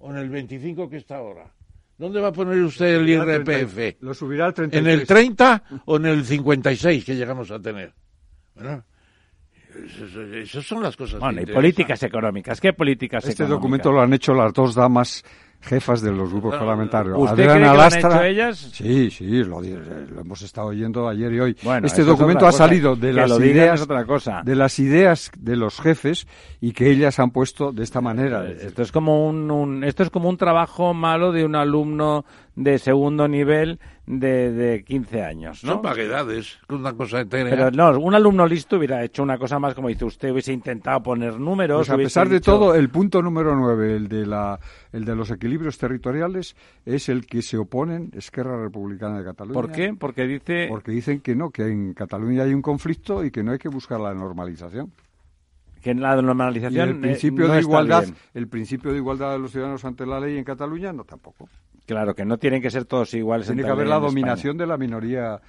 o 0.00 0.10
en 0.10 0.16
el 0.18 0.28
25 0.28 0.88
que 0.90 0.96
está 0.98 1.16
ahora? 1.16 1.52
¿Dónde 1.96 2.20
va 2.20 2.28
a 2.28 2.32
poner 2.32 2.58
usted 2.62 2.86
el 2.96 3.08
IRPF? 3.08 3.96
Lo 4.02 4.14
subirá 4.14 4.44
al 4.44 4.50
¿En 4.50 4.70
33. 4.70 5.00
el 5.00 5.06
30 5.06 5.62
o 5.86 5.96
en 5.96 6.06
el 6.06 6.24
56 6.24 7.04
que 7.04 7.16
llegamos 7.16 7.50
a 7.50 7.58
tener? 7.60 7.92
Bueno, 8.54 8.84
esas, 9.86 10.64
son 10.66 10.82
las 10.82 10.96
cosas. 10.96 11.20
Bueno, 11.20 11.40
y 11.42 11.46
políticas 11.46 12.02
económicas. 12.02 12.60
¿Qué 12.60 12.72
políticas 12.72 13.24
Este 13.24 13.42
económicas? 13.44 13.60
documento 13.60 13.92
lo 13.92 14.00
han 14.02 14.12
hecho 14.12 14.34
las 14.34 14.52
dos 14.52 14.74
damas 14.74 15.24
jefas 15.60 16.00
de 16.02 16.12
los 16.12 16.30
grupos 16.30 16.52
No, 16.52 16.58
parlamentarios. 16.60 17.18
¿Usted 17.18 17.34
cree 17.34 17.54
que 17.54 17.58
lo 17.60 17.82
han 17.82 17.92
hecho 17.98 18.22
ellas? 18.22 18.58
Sí, 18.74 19.10
sí, 19.10 19.26
lo, 19.42 19.60
lo 19.60 20.20
hemos 20.20 20.42
estado 20.42 20.68
oyendo 20.68 21.08
ayer 21.08 21.32
y 21.32 21.40
hoy. 21.40 21.56
Bueno, 21.64 21.84
este 21.86 22.02
es 22.02 22.06
documento 22.06 22.46
ha 22.46 22.52
salido 22.52 22.94
de 22.94 23.12
las 23.12 23.30
ideas 23.40 23.82
otra 23.82 24.04
cosa. 24.04 24.42
de 24.44 24.54
las 24.54 24.78
ideas 24.78 25.32
de 25.36 25.56
los 25.56 25.80
jefes 25.80 26.28
y 26.60 26.72
que 26.72 26.88
ellas 26.90 27.18
han 27.18 27.32
puesto 27.32 27.72
de 27.72 27.82
esta 27.82 28.00
manera. 28.00 28.46
Esto 28.48 28.82
es 28.82 28.92
como 28.92 29.26
un, 29.26 29.50
un- 29.50 29.82
esto 29.82 30.04
es 30.04 30.10
como 30.10 30.28
un 30.28 30.36
trabajo 30.36 30.94
malo 30.94 31.32
de 31.32 31.44
un 31.44 31.56
alumno 31.56 32.24
de 32.54 32.78
segundo 32.78 33.26
nivel 33.26 33.80
de, 34.10 34.50
de 34.52 34.84
15 34.84 35.22
años, 35.22 35.62
¿no? 35.64 35.72
Son 35.74 35.82
vaguedades, 35.82 36.58
una 36.70 36.94
cosa 36.94 37.20
entera. 37.20 37.50
Pero 37.50 37.70
no, 37.70 37.98
un 38.00 38.14
alumno 38.14 38.46
listo 38.46 38.78
hubiera 38.78 39.04
hecho 39.04 39.22
una 39.22 39.36
cosa 39.36 39.58
más 39.58 39.74
como 39.74 39.88
dice 39.88 40.06
usted, 40.06 40.30
hubiese 40.32 40.52
intentado 40.52 41.02
poner 41.02 41.38
números. 41.38 41.80
Pues 41.86 41.90
a 41.90 41.96
pesar 41.96 42.28
de 42.28 42.36
dicho- 42.36 42.52
todo, 42.52 42.74
el 42.74 42.88
punto 42.88 43.20
número 43.20 43.54
nueve, 43.54 43.94
el 43.96 44.08
de, 44.08 44.24
la, 44.24 44.58
el 44.92 45.04
de 45.04 45.14
los 45.14 45.30
equilibrios 45.30 45.76
territoriales, 45.76 46.56
es 46.86 47.08
el 47.10 47.26
que 47.26 47.42
se 47.42 47.58
oponen 47.58 48.10
Esquerra 48.14 48.58
Republicana 48.60 49.18
de 49.18 49.24
Cataluña. 49.24 49.54
¿Por 49.60 49.70
qué? 49.70 49.94
Porque 49.98 50.26
dice... 50.26 50.66
Porque 50.70 50.90
dicen 50.92 51.20
que 51.20 51.36
no, 51.36 51.50
que 51.50 51.66
en 51.66 51.92
Cataluña 51.92 52.44
hay 52.44 52.54
un 52.54 52.62
conflicto 52.62 53.22
y 53.24 53.30
que 53.30 53.42
no 53.42 53.52
hay 53.52 53.58
que 53.58 53.68
buscar 53.68 54.00
la 54.00 54.14
normalización. 54.14 54.90
que 55.82 55.90
en 55.90 56.00
la 56.00 56.18
Y 56.18 56.22
normalización 56.22 56.88
el 56.88 56.96
eh, 56.96 57.00
principio 57.00 57.46
no 57.46 57.52
de 57.52 57.58
está 57.60 57.70
igualdad, 57.70 58.02
bien. 58.04 58.14
el 58.34 58.48
principio 58.48 58.90
de 58.90 58.96
igualdad 58.96 59.32
de 59.32 59.38
los 59.38 59.50
ciudadanos 59.52 59.84
ante 59.84 60.06
la 60.06 60.18
ley 60.18 60.38
en 60.38 60.44
Cataluña, 60.44 60.92
no 60.94 61.04
tampoco. 61.04 61.48
Claro, 61.88 62.14
que 62.14 62.24
no 62.24 62.38
tienen 62.38 62.62
que 62.62 62.70
ser 62.70 62.84
todos 62.84 63.12
iguales. 63.14 63.46
Tiene 63.48 63.64
que 63.64 63.70
haber 63.70 63.86
la 63.88 63.94
España. 63.96 64.08
dominación 64.10 64.56
de 64.58 64.66
la 64.66 64.76
minoría 64.76 65.40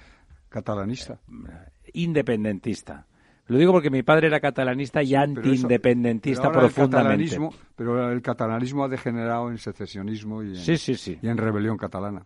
catalanista. 0.48 1.20
Independentista. 1.92 3.06
Lo 3.46 3.58
digo 3.58 3.72
porque 3.72 3.90
mi 3.90 4.02
padre 4.02 4.28
era 4.28 4.40
catalanista 4.40 5.02
y 5.02 5.14
antiindependentista 5.14 6.46
el 6.46 6.52
profundamente. 6.52 7.36
catalanismo- 7.36 7.54
pero 7.76 8.10
el 8.10 8.22
catalanismo 8.22 8.84
ha 8.84 8.88
degenerado 8.88 9.50
en 9.50 9.58
secesionismo 9.58 10.42
y 10.42 10.50
en, 10.50 10.56
Sí, 10.56 10.76
sí, 10.78 10.94
sí. 10.94 11.18
y 11.20 11.28
en 11.28 11.36
rebelión 11.36 11.76
catalana. 11.76 12.24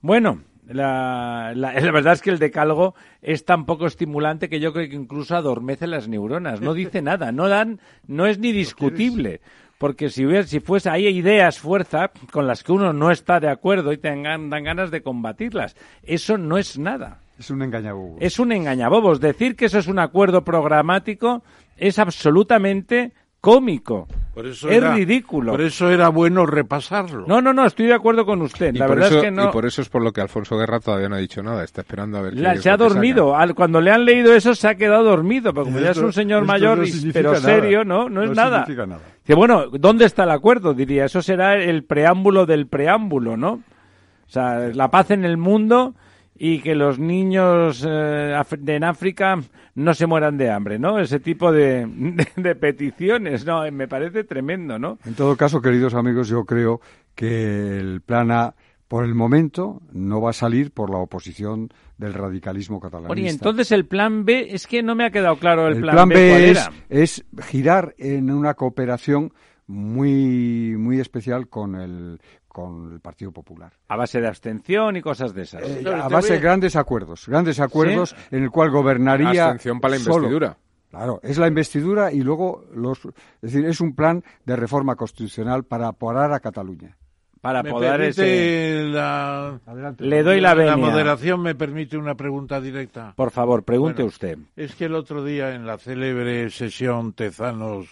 Bueno, 0.00 0.40
la, 0.68 1.52
la, 1.54 1.72
la 1.80 1.92
verdad 1.92 2.12
es 2.12 2.22
que 2.22 2.30
el 2.30 2.38
decálogo 2.38 2.94
es 3.22 3.44
tan 3.44 3.64
poco 3.64 3.86
estimulante 3.86 4.48
que 4.48 4.60
yo 4.60 4.72
creo 4.72 4.88
que 4.88 4.96
incluso 4.96 5.34
adormece 5.34 5.86
las 5.86 6.08
neuronas. 6.08 6.60
No 6.60 6.74
dice 6.74 7.00
nada, 7.02 7.32
no 7.32 7.48
dan, 7.48 7.80
no 8.06 8.26
es 8.26 8.38
ni 8.38 8.52
discutible. 8.52 9.40
Porque 9.84 10.08
si, 10.08 10.24
hubiera, 10.24 10.46
si 10.46 10.60
fuese, 10.60 10.88
hay 10.88 11.06
ideas, 11.08 11.58
fuerza, 11.58 12.10
con 12.32 12.46
las 12.46 12.64
que 12.64 12.72
uno 12.72 12.94
no 12.94 13.10
está 13.10 13.38
de 13.38 13.50
acuerdo 13.50 13.92
y 13.92 13.98
tengan, 13.98 14.48
dan 14.48 14.64
ganas 14.64 14.90
de 14.90 15.02
combatirlas. 15.02 15.76
Eso 16.02 16.38
no 16.38 16.56
es 16.56 16.78
nada. 16.78 17.18
Es 17.38 17.50
un 17.50 17.60
engañabobos. 17.60 18.16
Es 18.18 18.38
un 18.38 18.52
engañabobos. 18.52 19.20
Decir 19.20 19.56
que 19.56 19.66
eso 19.66 19.78
es 19.78 19.86
un 19.86 19.98
acuerdo 19.98 20.42
programático 20.42 21.42
es 21.76 21.98
absolutamente 21.98 23.12
cómico. 23.42 24.08
Por 24.34 24.46
eso 24.46 24.68
es 24.68 24.76
era- 24.76 24.94
ridículo. 24.94 25.52
Por 25.52 25.60
eso 25.60 25.88
era 25.90 26.08
bueno 26.08 26.44
repasarlo. 26.44 27.24
No, 27.28 27.40
no, 27.40 27.52
no, 27.52 27.64
estoy 27.66 27.86
de 27.86 27.94
acuerdo 27.94 28.26
con 28.26 28.42
usted. 28.42 28.74
Y 28.74 28.78
La 28.78 28.86
verdad 28.88 29.06
eso, 29.06 29.18
es 29.18 29.24
que 29.24 29.30
no. 29.30 29.44
y 29.44 29.52
por 29.52 29.64
eso 29.64 29.80
es 29.80 29.88
por 29.88 30.02
lo 30.02 30.12
que 30.12 30.20
Alfonso 30.20 30.56
Guerra 30.58 30.80
todavía 30.80 31.08
no 31.08 31.14
ha 31.14 31.18
dicho 31.18 31.42
nada. 31.42 31.62
Está 31.62 31.82
esperando 31.82 32.18
a 32.18 32.22
ver 32.22 32.34
La- 32.34 32.54
es 32.54 32.62
se 32.62 32.70
ha 32.70 32.76
que 32.76 32.82
dormido. 32.82 33.36
Al- 33.36 33.54
cuando 33.54 33.80
le 33.80 33.92
han 33.92 34.04
leído 34.04 34.34
eso 34.34 34.54
se 34.54 34.66
ha 34.66 34.74
quedado 34.74 35.04
dormido. 35.04 35.52
Pero 35.54 35.64
como 35.66 35.78
ya 35.78 35.90
es 35.90 35.96
Esto- 35.96 36.06
un 36.06 36.12
señor 36.12 36.42
esto 36.42 36.52
mayor, 36.52 36.78
no 36.78 36.84
y- 36.84 37.12
pero 37.12 37.32
nada. 37.32 37.42
serio, 37.44 37.84
¿no? 37.84 38.08
No 38.08 38.22
es 38.22 38.30
No 38.30 38.34
nada. 38.34 38.64
significa 38.64 38.86
nada. 38.86 39.00
Dice, 39.24 39.34
bueno, 39.34 39.66
¿dónde 39.70 40.04
está 40.04 40.24
el 40.24 40.30
acuerdo? 40.30 40.74
Diría, 40.74 41.04
eso 41.04 41.22
será 41.22 41.54
el 41.56 41.84
preámbulo 41.84 42.44
del 42.44 42.66
preámbulo, 42.66 43.36
¿no? 43.36 43.52
O 43.52 44.30
sea, 44.34 44.68
la 44.74 44.90
paz 44.90 45.12
en 45.12 45.24
el 45.24 45.36
mundo 45.36 45.94
y 46.36 46.60
que 46.60 46.74
los 46.74 46.98
niños 46.98 47.84
eh, 47.88 48.34
en 48.66 48.84
África 48.84 49.38
no 49.74 49.94
se 49.94 50.06
mueran 50.06 50.36
de 50.36 50.50
hambre, 50.50 50.78
¿no? 50.78 50.98
Ese 50.98 51.20
tipo 51.20 51.52
de, 51.52 51.86
de, 51.96 52.26
de 52.36 52.54
peticiones, 52.54 53.44
¿no? 53.44 53.70
Me 53.70 53.88
parece 53.88 54.24
tremendo, 54.24 54.78
¿no? 54.78 54.98
En 55.04 55.14
todo 55.14 55.36
caso, 55.36 55.60
queridos 55.60 55.94
amigos, 55.94 56.28
yo 56.28 56.44
creo 56.44 56.80
que 57.14 57.78
el 57.78 58.00
plan 58.00 58.30
A, 58.30 58.54
por 58.88 59.04
el 59.04 59.14
momento, 59.14 59.80
no 59.92 60.20
va 60.20 60.30
a 60.30 60.34
salir 60.34 60.72
por 60.72 60.90
la 60.90 60.98
oposición 60.98 61.70
del 61.96 62.12
radicalismo 62.12 62.80
catalanista. 62.80 63.12
Oye, 63.12 63.30
entonces 63.30 63.70
el 63.72 63.86
plan 63.86 64.24
B, 64.24 64.48
es 64.50 64.66
que 64.66 64.82
no 64.82 64.94
me 64.94 65.04
ha 65.04 65.10
quedado 65.10 65.36
claro 65.36 65.68
el, 65.68 65.76
el 65.76 65.82
plan, 65.82 65.94
plan 65.94 66.08
B, 66.08 66.14
¿cuál 66.14 66.42
B 66.42 66.50
es, 66.50 66.58
era? 66.58 66.72
es 66.88 67.24
girar 67.46 67.94
en 67.98 68.30
una 68.30 68.54
cooperación 68.54 69.32
muy, 69.66 70.76
muy 70.76 71.00
especial 71.00 71.48
con 71.48 71.76
el, 71.76 72.20
con 72.54 72.92
el 72.92 73.00
Partido 73.00 73.32
Popular. 73.32 73.72
A 73.88 73.96
base 73.96 74.20
de 74.20 74.28
abstención 74.28 74.96
y 74.96 75.02
cosas 75.02 75.34
de 75.34 75.42
esas. 75.42 75.60
Eh, 75.64 75.82
a 75.92 76.08
base 76.08 76.34
de 76.34 76.38
grandes 76.38 76.76
acuerdos, 76.76 77.26
grandes 77.26 77.58
acuerdos 77.58 78.14
en 78.30 78.44
el 78.44 78.50
cual 78.50 78.70
gobernaría 78.70 79.46
Abstención 79.46 79.80
para 79.80 79.96
la 79.96 80.00
solo. 80.00 80.14
investidura. 80.28 80.56
Claro, 80.88 81.18
es 81.24 81.36
la 81.38 81.48
investidura 81.48 82.12
y 82.12 82.20
luego 82.20 82.64
los, 82.72 83.04
es 83.06 83.12
decir, 83.52 83.64
es 83.66 83.80
un 83.80 83.96
plan 83.96 84.22
de 84.44 84.54
reforma 84.54 84.94
constitucional 84.94 85.64
para 85.64 85.90
parar 85.90 86.32
a 86.32 86.38
Cataluña. 86.38 86.96
para 87.40 87.64
¿Me 87.64 87.70
poder 87.72 87.98
permite 87.98 88.78
ese... 88.82 88.88
la, 88.90 89.58
Adelante. 89.66 90.04
Le 90.04 90.22
doy 90.22 90.40
la 90.40 90.54
venia. 90.54 90.76
moderación 90.76 91.42
me 91.42 91.56
permite 91.56 91.96
una 91.98 92.14
pregunta 92.14 92.60
directa. 92.60 93.12
Por 93.16 93.32
favor, 93.32 93.64
pregunte 93.64 94.02
Bueno. 94.02 94.08
usted. 94.10 94.38
Es 94.54 94.76
que 94.76 94.84
el 94.84 94.94
otro 94.94 95.24
día 95.24 95.56
en 95.56 95.66
la 95.66 95.76
célebre 95.78 96.48
sesión 96.50 97.12
Tezanos 97.14 97.88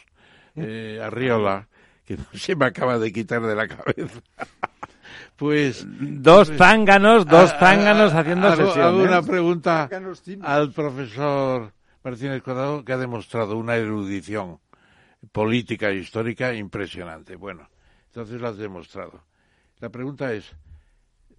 eh, 0.54 1.00
Arriola, 1.02 1.66
que 2.04 2.16
no 2.16 2.24
se 2.34 2.56
me 2.56 2.66
acaba 2.66 2.98
de 2.98 3.12
quitar 3.12 3.42
de 3.42 3.54
la 3.54 3.68
cabeza, 3.68 4.20
pues 5.36 5.86
Dos 5.88 6.50
zánganos, 6.56 7.26
dos 7.26 7.50
Ah, 7.52 7.56
zánganos 7.58 8.12
haciendo 8.14 8.48
hago, 8.48 8.66
sesión. 8.66 8.84
hago 8.86 9.00
¿eh? 9.00 9.08
una 9.08 9.22
pregunta 9.22 9.88
al 10.42 10.72
profesor 10.72 11.72
Martínez 12.04 12.42
Cuadrado 12.42 12.84
que 12.84 12.92
ha 12.92 12.98
demostrado 12.98 13.56
una 13.56 13.76
erudición 13.76 14.58
política 15.30 15.90
e 15.90 15.96
histórica 15.96 16.52
impresionante. 16.54 17.36
Bueno, 17.36 17.68
entonces 18.06 18.40
lo 18.40 18.48
has 18.48 18.56
demostrado. 18.56 19.22
La 19.80 19.88
pregunta 19.88 20.32
es, 20.32 20.52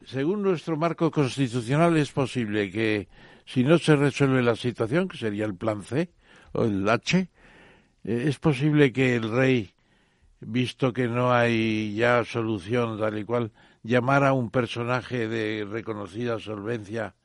según 0.06 0.42
nuestro 0.42 0.78
marco 0.78 1.12
constitucional 1.12 1.96
es 1.98 2.12
posible 2.12 2.72
que 2.72 3.08
si 3.46 3.64
no 3.64 3.78
se 3.78 3.96
resuelve 3.96 4.42
la 4.42 4.56
situación, 4.56 5.08
que 5.10 5.18
sería 5.18 5.46
el 5.46 5.56
plan 5.56 5.84
C 5.84 6.10
o 6.54 6.64
el 6.64 6.88
H, 6.88 7.18
eh, 7.20 7.28
es 8.28 8.40
posible 8.40 8.92
que 8.94 9.16
el 9.16 9.30
rey, 9.32 9.73
visto 10.48 10.94
que 10.94 11.08
no 11.08 11.34
hay 11.34 11.96
ya 11.96 12.24
solución 12.26 13.00
tal 13.00 13.18
y 13.18 13.26
cual, 13.26 13.52
llamara 13.84 14.30
a 14.30 14.34
un 14.34 14.50
personaje 14.50 15.28
de 15.28 15.66
reconocida 15.70 16.40
solvencia 16.40 17.16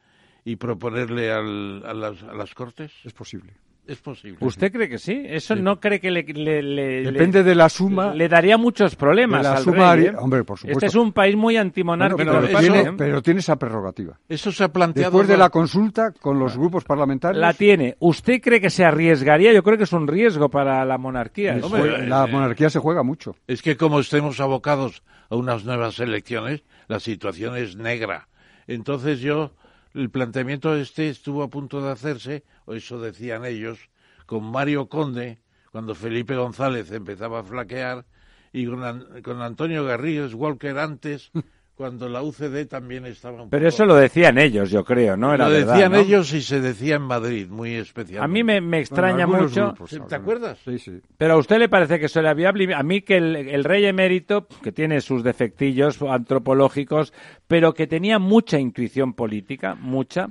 y 0.45 0.57
proponerle 0.57 1.33
al- 1.33 1.83
a, 1.87 1.95
las, 1.95 2.23
a 2.23 2.35
las 2.35 2.55
Cortes? 2.55 2.93
Es 3.05 3.13
posible. 3.13 3.55
Es 3.89 3.99
posible. 4.03 4.37
¿Usted 4.41 4.71
cree 4.71 4.87
que 4.87 4.99
sí? 4.99 5.23
¿Eso 5.27 5.57
no 5.57 5.81
cree 5.81 5.99
que 5.99 6.11
le, 6.11 6.23
le- 6.23 6.63
le- 6.63 7.03
Depende 7.11 7.39
le- 7.39 7.45
de 7.45 7.55
la 7.55 7.71
suma. 7.71 8.13
le 8.15 8.29
daría 8.29 8.59
muchos 8.59 8.95
problemas 8.97 9.43
la 9.43 9.53
al 9.57 9.63
suma 9.65 9.77
rey, 9.77 9.85
haría- 10.07 10.11
¿eh? 10.11 10.15
hombre, 10.19 10.45
por 10.45 10.59
supuesto. 10.59 10.85
Este 10.85 10.87
es 10.89 10.95
un 10.95 11.13
país 11.13 11.35
muy 11.37 11.55
Bueno, 11.55 11.63
antimonárquico. 11.63 12.19
pero 12.19 12.33
pero, 12.43 12.47
eso- 12.47 12.59
tiene, 12.61 12.81
¿eh? 12.91 12.93
pero 12.99 13.23
tiene 13.23 13.41
esa 13.41 13.57
prerrogativa. 13.57 14.19
Eso 14.29 14.53
se 14.53 14.63
ha 14.65 14.69
planteado. 14.69 15.11
Después 15.11 15.27
de 15.27 15.39
la 15.39 15.49
consulta 15.49 16.13
con 16.13 16.39
los 16.39 16.59
grupos 16.59 16.85
parlamentarios, 16.85 17.41
La 17.41 17.55
tiene. 17.55 17.97
¿Usted 17.99 18.43
cree 18.43 18.61
que 18.61 18.69
se 18.69 18.85
arriesgaría? 18.85 19.55
Yo 19.55 19.63
creo 19.63 19.79
que 19.79 19.85
es 19.85 19.93
un 19.95 20.07
riesgo 20.07 20.51
para 20.51 20.85
la 20.85 20.99
monarquía. 20.99 21.57
es-. 21.57 21.65
Hombre, 21.65 22.07
la 22.07 22.27
eh, 22.27 22.31
monarquía 22.31 22.69
se 22.69 22.81
juega 22.81 23.03
mucho. 23.03 23.37
Es 23.47 23.63
que 23.63 23.79
como 23.79 24.01
estemos 24.01 24.39
abocados 24.39 25.03
a 25.31 25.37
unas 25.37 25.65
nuevas 25.65 25.99
elecciones, 25.99 26.63
la 26.89 27.01
situación 27.01 27.57
es 27.57 27.75
negra. 27.77 28.29
Entonces 28.67 29.21
yo, 29.21 29.53
el 29.99 30.11
planteamiento 30.11 30.75
este 30.77 31.09
estuvo 31.09 31.43
a 31.43 31.51
punto 31.51 31.83
de 31.83 31.91
hacerse, 31.91 32.45
o 32.67 32.75
eso 32.75 33.01
decían 33.01 33.45
ellos, 33.45 33.91
con 34.27 34.45
Mario 34.45 34.89
Conde, 34.89 35.41
cuando 35.73 35.95
Felipe 35.95 36.37
González 36.37 36.91
empezaba 36.93 37.41
a 37.41 37.45
flaquear, 37.45 38.07
y 38.53 38.67
con, 38.67 39.23
con 39.23 39.43
Antonio 39.43 39.85
Garrigues 39.85 40.35
Walker 40.35 40.79
antes, 40.79 41.31
cuando 41.79 42.09
la 42.09 42.23
UCD 42.25 42.67
también 42.67 43.07
estaba 43.07 43.41
un 43.41 43.51
Pero 43.51 43.69
eso 43.69 43.87
lo 43.87 43.95
decían 43.95 44.37
ellos, 44.37 44.69
yo 44.69 44.85
creo, 44.85 45.17
¿no? 45.17 45.33
Era 45.33 45.49
lo 45.49 45.55
decían 45.55 45.95
ellos 45.95 46.35
y 46.35 46.43
se 46.43 46.61
decía 46.61 46.97
en 46.97 47.03
Madrid, 47.03 47.47
muy 47.49 47.77
especial. 47.77 48.25
A 48.25 48.27
mí 48.27 48.43
me, 48.43 48.59
extraña 48.81 49.29
mucho. 49.29 49.77
¿Te 50.09 50.17
acuerdas? 50.17 50.59
Sí, 50.65 50.81
sí. 50.81 51.01
Pero 51.17 51.35
a 51.35 51.37
usted 51.37 51.59
le 51.59 51.69
parece 51.69 52.01
que 52.01 52.07
eso 52.07 52.19
era 52.19 52.35
viable. 52.35 52.75
A 52.75 52.83
mí 52.83 53.03
que 53.03 53.19
el, 53.19 53.63
rey 53.63 53.87
emérito, 53.87 54.49
que 54.61 54.73
tiene 54.73 55.01
sus 55.01 55.23
defectillos 55.23 56.03
antropológicos, 56.03 57.13
pero 57.47 57.75
que 57.75 57.87
tenía 57.87 58.19
mucha 58.19 58.59
intuición 58.59 59.13
política, 59.13 59.77
mucha, 59.77 60.31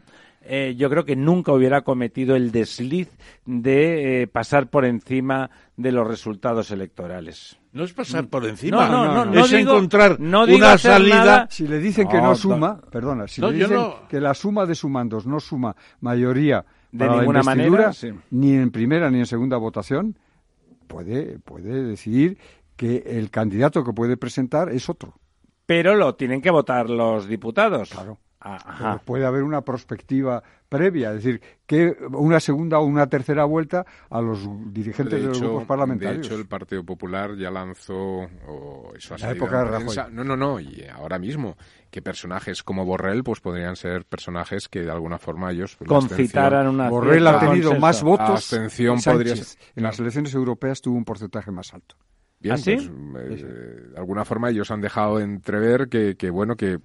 eh, 0.49 0.75
yo 0.77 0.89
creo 0.89 1.05
que 1.05 1.15
nunca 1.15 1.51
hubiera 1.51 1.81
cometido 1.81 2.35
el 2.35 2.51
desliz 2.51 3.09
de 3.45 4.21
eh, 4.21 4.27
pasar 4.27 4.69
por 4.69 4.85
encima 4.85 5.49
de 5.75 5.91
los 5.91 6.07
resultados 6.07 6.71
electorales. 6.71 7.57
No 7.73 7.83
es 7.83 7.93
pasar 7.93 8.27
por 8.27 8.45
encima, 8.45 8.87
no, 8.89 9.13
no, 9.13 9.25
no, 9.25 9.45
es 9.45 9.53
encontrar 9.53 10.17
una 10.19 10.77
salida. 10.77 11.47
Si 11.49 11.67
le 11.67 11.79
dicen 11.79 12.07
que 12.07 12.19
no 12.19 12.35
suma, 12.35 12.79
perdona, 12.79 13.27
si 13.27 13.41
le 13.41 13.53
dicen 13.53 13.79
que 14.09 14.19
la 14.19 14.33
suma 14.33 14.65
de 14.65 14.73
sumandos 14.73 15.27
no 15.27 15.39
suma 15.39 15.75
mayoría 15.99 16.65
de 16.91 17.07
ninguna 17.07 17.43
manera, 17.43 17.91
ni 18.31 18.53
en 18.53 18.71
primera 18.71 19.11
ni 19.11 19.19
en 19.19 19.25
segunda 19.25 19.57
votación, 19.57 20.17
puede, 20.87 21.39
puede 21.39 21.83
decidir 21.83 22.37
que 22.75 23.03
el 23.05 23.29
candidato 23.29 23.83
que 23.83 23.93
puede 23.93 24.17
presentar 24.17 24.69
es 24.69 24.89
otro. 24.89 25.13
Pero 25.65 25.95
lo 25.95 26.15
tienen 26.15 26.41
que 26.41 26.49
votar 26.49 26.89
los 26.89 27.27
diputados. 27.27 27.89
Claro. 27.89 28.19
Ah, 28.39 29.01
puede 29.03 29.25
haber 29.25 29.43
una 29.43 29.61
perspectiva 29.61 30.43
previa, 30.69 31.09
es 31.09 31.23
decir, 31.23 31.41
que 31.65 31.95
una 32.11 32.39
segunda 32.39 32.77
o 32.79 32.85
una 32.85 33.07
tercera 33.07 33.45
vuelta 33.45 33.85
a 34.09 34.21
los 34.21 34.47
dirigentes 34.71 35.21
de, 35.21 35.27
los 35.27 35.41
grupos 35.41 35.65
parlamentarios. 35.65 36.21
De 36.21 36.33
hecho, 36.33 36.39
el 36.39 36.47
Partido 36.47 36.83
Popular 36.83 37.35
ya 37.35 37.49
lanzó, 37.49 37.95
o 38.47 38.93
eso 38.95 39.15
ha 39.15 39.17
La 39.17 39.31
época 39.31 39.59
de 39.59 39.65
Rajoy. 39.65 39.95
No, 40.11 40.23
no, 40.23 40.37
no, 40.37 40.59
y 40.59 40.85
ahora 40.93 41.17
mismo, 41.17 41.57
que 41.89 42.01
personajes 42.01 42.61
como 42.61 42.85
Borrell 42.85 43.23
pues 43.23 43.39
podrían 43.39 43.75
ser 43.75 44.05
personajes 44.05 44.67
que 44.69 44.81
de 44.81 44.91
alguna 44.91 45.17
forma 45.17 45.51
ellos... 45.51 45.77
Concitaran 45.87 46.67
una... 46.67 46.89
Borrell 46.89 47.25
ha 47.25 47.39
tenido 47.39 47.79
más 47.79 48.03
votos. 48.03 48.29
Abstención 48.29 49.01
podría 49.01 49.33
En 49.75 49.83
las 49.83 49.99
elecciones 49.99 50.33
europeas 50.35 50.81
tuvo 50.81 50.95
un 50.95 51.05
porcentaje 51.05 51.49
más 51.49 51.73
alto. 51.73 51.95
Bien, 52.39 52.55
¿Ah, 52.55 52.61
pues, 52.63 53.41
eh, 53.41 53.45
de 53.91 53.97
alguna 53.97 54.23
forma 54.23 54.49
ellos 54.49 54.69
han 54.69 54.81
dejado 54.81 55.19
entrever 55.19 55.89
que, 55.89 56.15
que 56.15 56.29
bueno, 56.29 56.55
que 56.55 56.77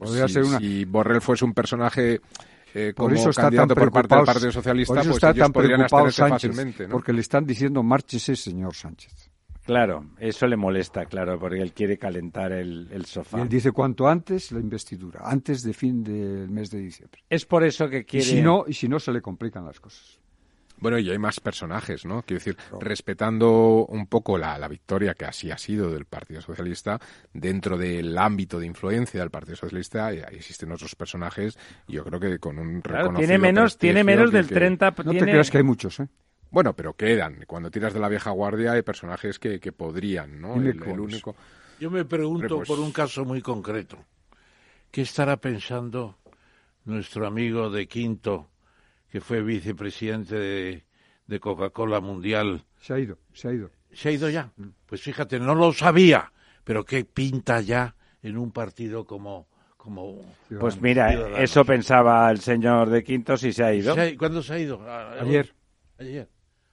si, 0.58 0.84
Borrell 0.86 1.20
fuese 1.20 1.44
un 1.44 1.52
personaje 1.52 2.20
eh, 2.74 2.94
como 2.96 3.10
por 3.10 3.18
eso 3.18 3.30
está 3.30 3.42
candidato 3.42 3.74
por 3.74 3.92
parte 3.92 4.16
del 4.16 4.24
Partido 4.24 4.52
Socialista, 4.52 4.94
pues 4.94 5.08
está 5.08 5.30
ellos 5.30 5.44
tan 5.44 5.52
podrían 5.52 5.88
Sánchez, 5.88 6.16
fácilmente. 6.16 6.88
Porque 6.88 7.12
le 7.12 7.20
están 7.20 7.44
diciendo 7.44 7.82
márchese, 7.82 8.34
señor 8.34 8.74
Sánchez. 8.74 9.30
Claro, 9.64 10.06
eso 10.18 10.46
le 10.48 10.56
molesta, 10.56 11.06
claro, 11.06 11.38
porque 11.38 11.60
él 11.60 11.72
quiere 11.72 11.96
calentar 11.96 12.50
el, 12.50 12.88
el 12.90 13.04
sofá. 13.04 13.38
Y 13.38 13.42
él 13.42 13.48
dice 13.48 13.70
cuanto 13.70 14.08
antes 14.08 14.50
la 14.50 14.58
investidura, 14.58 15.20
antes 15.22 15.62
de 15.62 15.72
fin 15.72 16.02
del 16.02 16.48
mes 16.50 16.70
de 16.70 16.78
diciembre. 16.78 17.22
Es 17.28 17.46
por 17.46 17.62
eso 17.62 17.88
que 17.88 18.04
quiere... 18.04 18.26
Y 18.26 18.28
si 18.28 18.42
no, 18.42 18.64
y 18.66 18.74
si 18.74 18.88
no 18.88 18.98
se 18.98 19.12
le 19.12 19.20
complican 19.20 19.64
las 19.64 19.78
cosas. 19.78 20.18
Bueno, 20.82 20.98
y 20.98 21.08
hay 21.08 21.18
más 21.18 21.38
personajes, 21.38 22.04
¿no? 22.04 22.22
Quiero 22.22 22.40
decir, 22.40 22.56
respetando 22.80 23.86
un 23.86 24.08
poco 24.08 24.36
la, 24.36 24.58
la, 24.58 24.66
victoria 24.66 25.14
que 25.14 25.24
así 25.24 25.48
ha 25.52 25.56
sido 25.56 25.92
del 25.92 26.06
Partido 26.06 26.40
Socialista, 26.40 26.98
dentro 27.32 27.78
del 27.78 28.18
ámbito 28.18 28.58
de 28.58 28.66
influencia 28.66 29.20
del 29.20 29.30
Partido 29.30 29.54
Socialista 29.54 30.10
existen 30.12 30.72
otros 30.72 30.96
personajes, 30.96 31.56
y 31.86 31.92
yo 31.92 32.04
creo 32.04 32.18
que 32.18 32.40
con 32.40 32.58
un 32.58 32.80
claro, 32.80 33.14
tiene 33.14 33.38
menos, 33.38 33.78
tiene 33.78 34.02
menos 34.02 34.32
del 34.32 34.48
30... 34.48 34.92
No 35.04 35.12
te 35.12 35.20
creas 35.20 35.52
que 35.52 35.58
hay 35.58 35.62
muchos, 35.62 36.00
¿eh? 36.00 36.08
Bueno, 36.50 36.74
pero 36.74 36.94
quedan. 36.94 37.44
Cuando 37.46 37.70
tiras 37.70 37.94
de 37.94 38.00
la 38.00 38.08
vieja 38.08 38.30
guardia 38.30 38.72
hay 38.72 38.82
personajes 38.82 39.38
que, 39.38 39.60
que 39.60 39.70
podrían, 39.70 40.40
¿no? 40.40 40.56
El, 40.56 40.82
único... 40.82 41.36
Yo 41.78 41.92
me 41.92 42.04
pregunto 42.04 42.56
pues 42.56 42.68
por 42.68 42.80
un 42.80 42.90
caso 42.90 43.24
muy 43.24 43.40
concreto. 43.40 44.04
¿Qué 44.90 45.02
estará 45.02 45.36
pensando 45.36 46.18
nuestro 46.84 47.24
amigo 47.24 47.70
de 47.70 47.86
Quinto 47.86 48.51
que 49.12 49.20
fue 49.20 49.42
vicepresidente 49.42 50.82
de, 51.26 51.40
Coca-Cola 51.40 52.00
Mundial. 52.00 52.64
Se 52.80 52.94
ha 52.94 52.98
ido, 52.98 53.18
se 53.34 53.48
ha 53.48 53.52
ido. 53.52 53.70
¿Se 53.92 54.08
ha 54.08 54.12
ido 54.12 54.30
ya? 54.30 54.50
Pues 54.86 55.02
fíjate, 55.02 55.38
no 55.38 55.54
lo 55.54 55.70
sabía, 55.74 56.32
pero 56.64 56.82
qué 56.84 57.04
pinta 57.04 57.60
ya 57.60 57.94
en 58.22 58.38
un 58.38 58.52
partido 58.52 59.04
como... 59.04 59.48
como 59.76 60.18
pues 60.58 60.80
mira, 60.80 61.38
eso 61.42 61.62
pensaba 61.62 62.30
el 62.30 62.40
señor 62.40 62.88
de 62.88 63.04
Quintos 63.04 63.44
y 63.44 63.52
se 63.52 63.62
ha 63.62 63.74
ido. 63.74 63.94
¿Cuándo 64.18 64.42
se 64.42 64.54
ha 64.54 64.58
ido? 64.58 64.80
Ayer. 65.20 65.54
Ayer. 65.98 66.28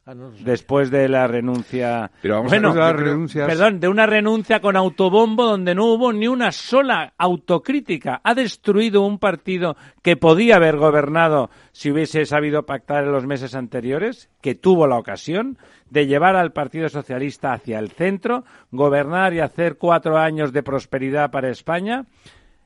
Ah, 0.10 0.16
Después 0.44 0.90
de 0.90 1.08
la 1.08 1.28
renuncia. 1.28 2.10
Pero 2.24 2.42
bueno, 2.42 2.74
perdón, 2.74 3.80
de 3.80 3.88
una 3.88 4.08
renuncia 4.08 4.60
con 4.60 4.76
autobombo 4.76 5.46
donde 5.46 5.76
no 5.76 5.86
hubo 5.86 6.12
ni 6.12 6.28
una 6.28 6.52
sola 6.52 7.14
autocrítica. 7.16 8.20
Ha 8.24 8.34
destruido 8.34 9.04
un 9.04 9.20
partido 9.20 9.78
que 10.02 10.18
podía 10.18 10.56
haber 10.56 10.78
gobernado 10.78 11.52
si 11.74 11.92
hubiese 11.92 12.26
sabido 12.26 12.66
pactar 12.66 13.04
en 13.04 13.12
los 13.12 13.28
meses 13.28 13.54
anteriores, 13.54 14.32
que 14.42 14.56
tuvo 14.56 14.88
la 14.88 14.98
ocasión 14.98 15.60
de 15.92 16.08
llevar 16.08 16.36
al 16.36 16.54
Partido 16.54 16.90
Socialista 16.90 17.54
hacia 17.54 17.78
el 17.78 17.92
centro, 17.92 18.46
gobernar 18.72 19.36
y 19.36 19.42
hacer 19.42 19.78
cuatro 19.78 20.18
años 20.18 20.52
de 20.54 20.64
prosperidad 20.64 21.30
para 21.30 21.52
España. 21.52 22.08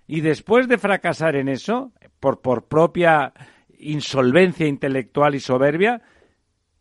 Y 0.07 0.21
después 0.21 0.69
de 0.69 0.77
fracasar 0.77 1.35
en 1.35 1.49
eso, 1.49 1.91
por, 2.21 2.39
por 2.39 2.63
propia 2.69 3.33
insolvencia 3.79 4.65
intelectual 4.65 5.35
y 5.35 5.41
soberbia, 5.41 6.01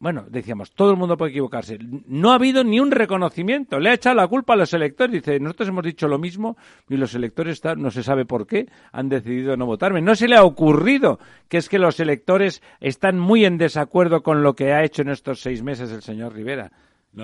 bueno, 0.03 0.27
decíamos, 0.29 0.73
todo 0.73 0.91
el 0.91 0.97
mundo 0.97 1.17
puede 1.17 1.31
equivocarse. 1.31 1.79
No 2.09 2.33
ha 2.33 2.35
habido 2.35 2.65
ni 2.65 2.81
un 2.81 2.91
reconocimiento. 2.91 3.79
Le 3.79 3.91
ha 3.91 3.95
echado 3.95 4.17
la 4.17 4.27
culpa 4.27 4.55
a 4.55 4.57
los 4.57 4.75
electores. 4.75 5.13
Dice, 5.13 5.39
nosotros 5.39 5.69
hemos 5.69 5.85
dicho 5.85 6.09
lo 6.09 6.19
mismo 6.19 6.57
y 6.89 6.97
los 6.97 7.15
electores, 7.15 7.63
no 7.77 7.89
se 7.93 8.03
sabe 8.03 8.25
por 8.25 8.45
qué, 8.45 8.67
han 8.91 9.09
decidido 9.09 9.57
no 9.57 9.65
votarme. 9.65 10.03
No 10.03 10.17
se 10.17 10.27
le 10.27 10.35
ha 10.35 10.43
ocurrido 10.43 11.21
que 11.49 11.59
es 11.59 11.69
que 11.69 11.79
los 11.79 12.01
electores 12.01 12.65
están 12.81 13.17
muy 13.17 13.45
en 13.45 13.59
desacuerdo 13.59 14.25
con 14.25 14.43
lo 14.43 14.57
que 14.57 14.73
ha 14.73 14.83
hecho 14.83 15.03
en 15.03 15.11
estos 15.11 15.39
seis 15.39 15.63
meses 15.63 15.93
el 15.93 16.03
señor 16.03 16.35
Rivera. 16.35 16.73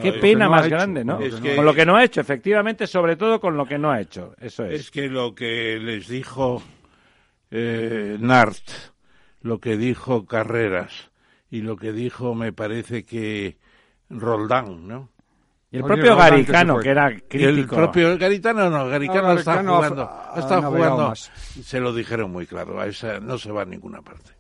Qué 0.01 0.13
pena 0.13 0.49
más 0.49 0.69
grande, 0.69 1.05
¿no? 1.05 1.19
con 1.57 1.65
lo 1.65 1.75
que 1.75 1.85
no 1.85 1.97
ha 1.97 2.05
hecho, 2.05 2.21
efectivamente, 2.21 2.87
sobre 2.87 3.17
todo 3.17 3.41
con 3.41 3.57
lo 3.57 3.67
que 3.67 3.77
no 3.77 3.91
ha 3.91 4.01
hecho. 4.01 4.37
Eso 4.41 4.65
es. 4.65 4.83
Es 4.83 4.91
que 4.93 5.09
lo 5.09 5.35
que 5.35 5.81
les 5.81 6.07
dijo 6.07 6.63
eh, 7.51 8.19
Nart, 8.21 8.63
lo 9.43 9.59
que 9.59 9.77
dijo 9.77 10.27
Carreras, 10.27 11.11
y 11.51 11.63
lo 11.63 11.77
que 11.77 11.93
dijo 11.93 12.35
me 12.35 12.53
parece 12.53 13.05
que 13.05 13.57
Roldán, 14.11 14.87
¿no? 14.87 15.11
Y 15.71 15.77
el 15.77 15.85
propio 15.85 16.17
Garicano, 16.17 16.79
que, 16.79 16.89
era 16.89 17.11
crítico. 17.11 17.41
El 17.41 17.67
propio 17.67 18.17
Garitano 18.17 18.71
no, 18.71 18.89
Garicano 18.89 19.33
está 19.33 19.63
jugando, 19.63 20.11
está 20.35 20.63
jugando, 20.63 21.15
se 21.15 21.79
lo 21.79 21.93
dijeron 21.93 22.31
muy 22.31 22.47
claro, 22.47 22.81
a 22.81 22.87
esa 22.87 23.21
no 23.21 23.37
se 23.37 23.53
va 23.53 23.63
a 23.63 23.67
ninguna 23.67 24.01
parte. 24.01 24.31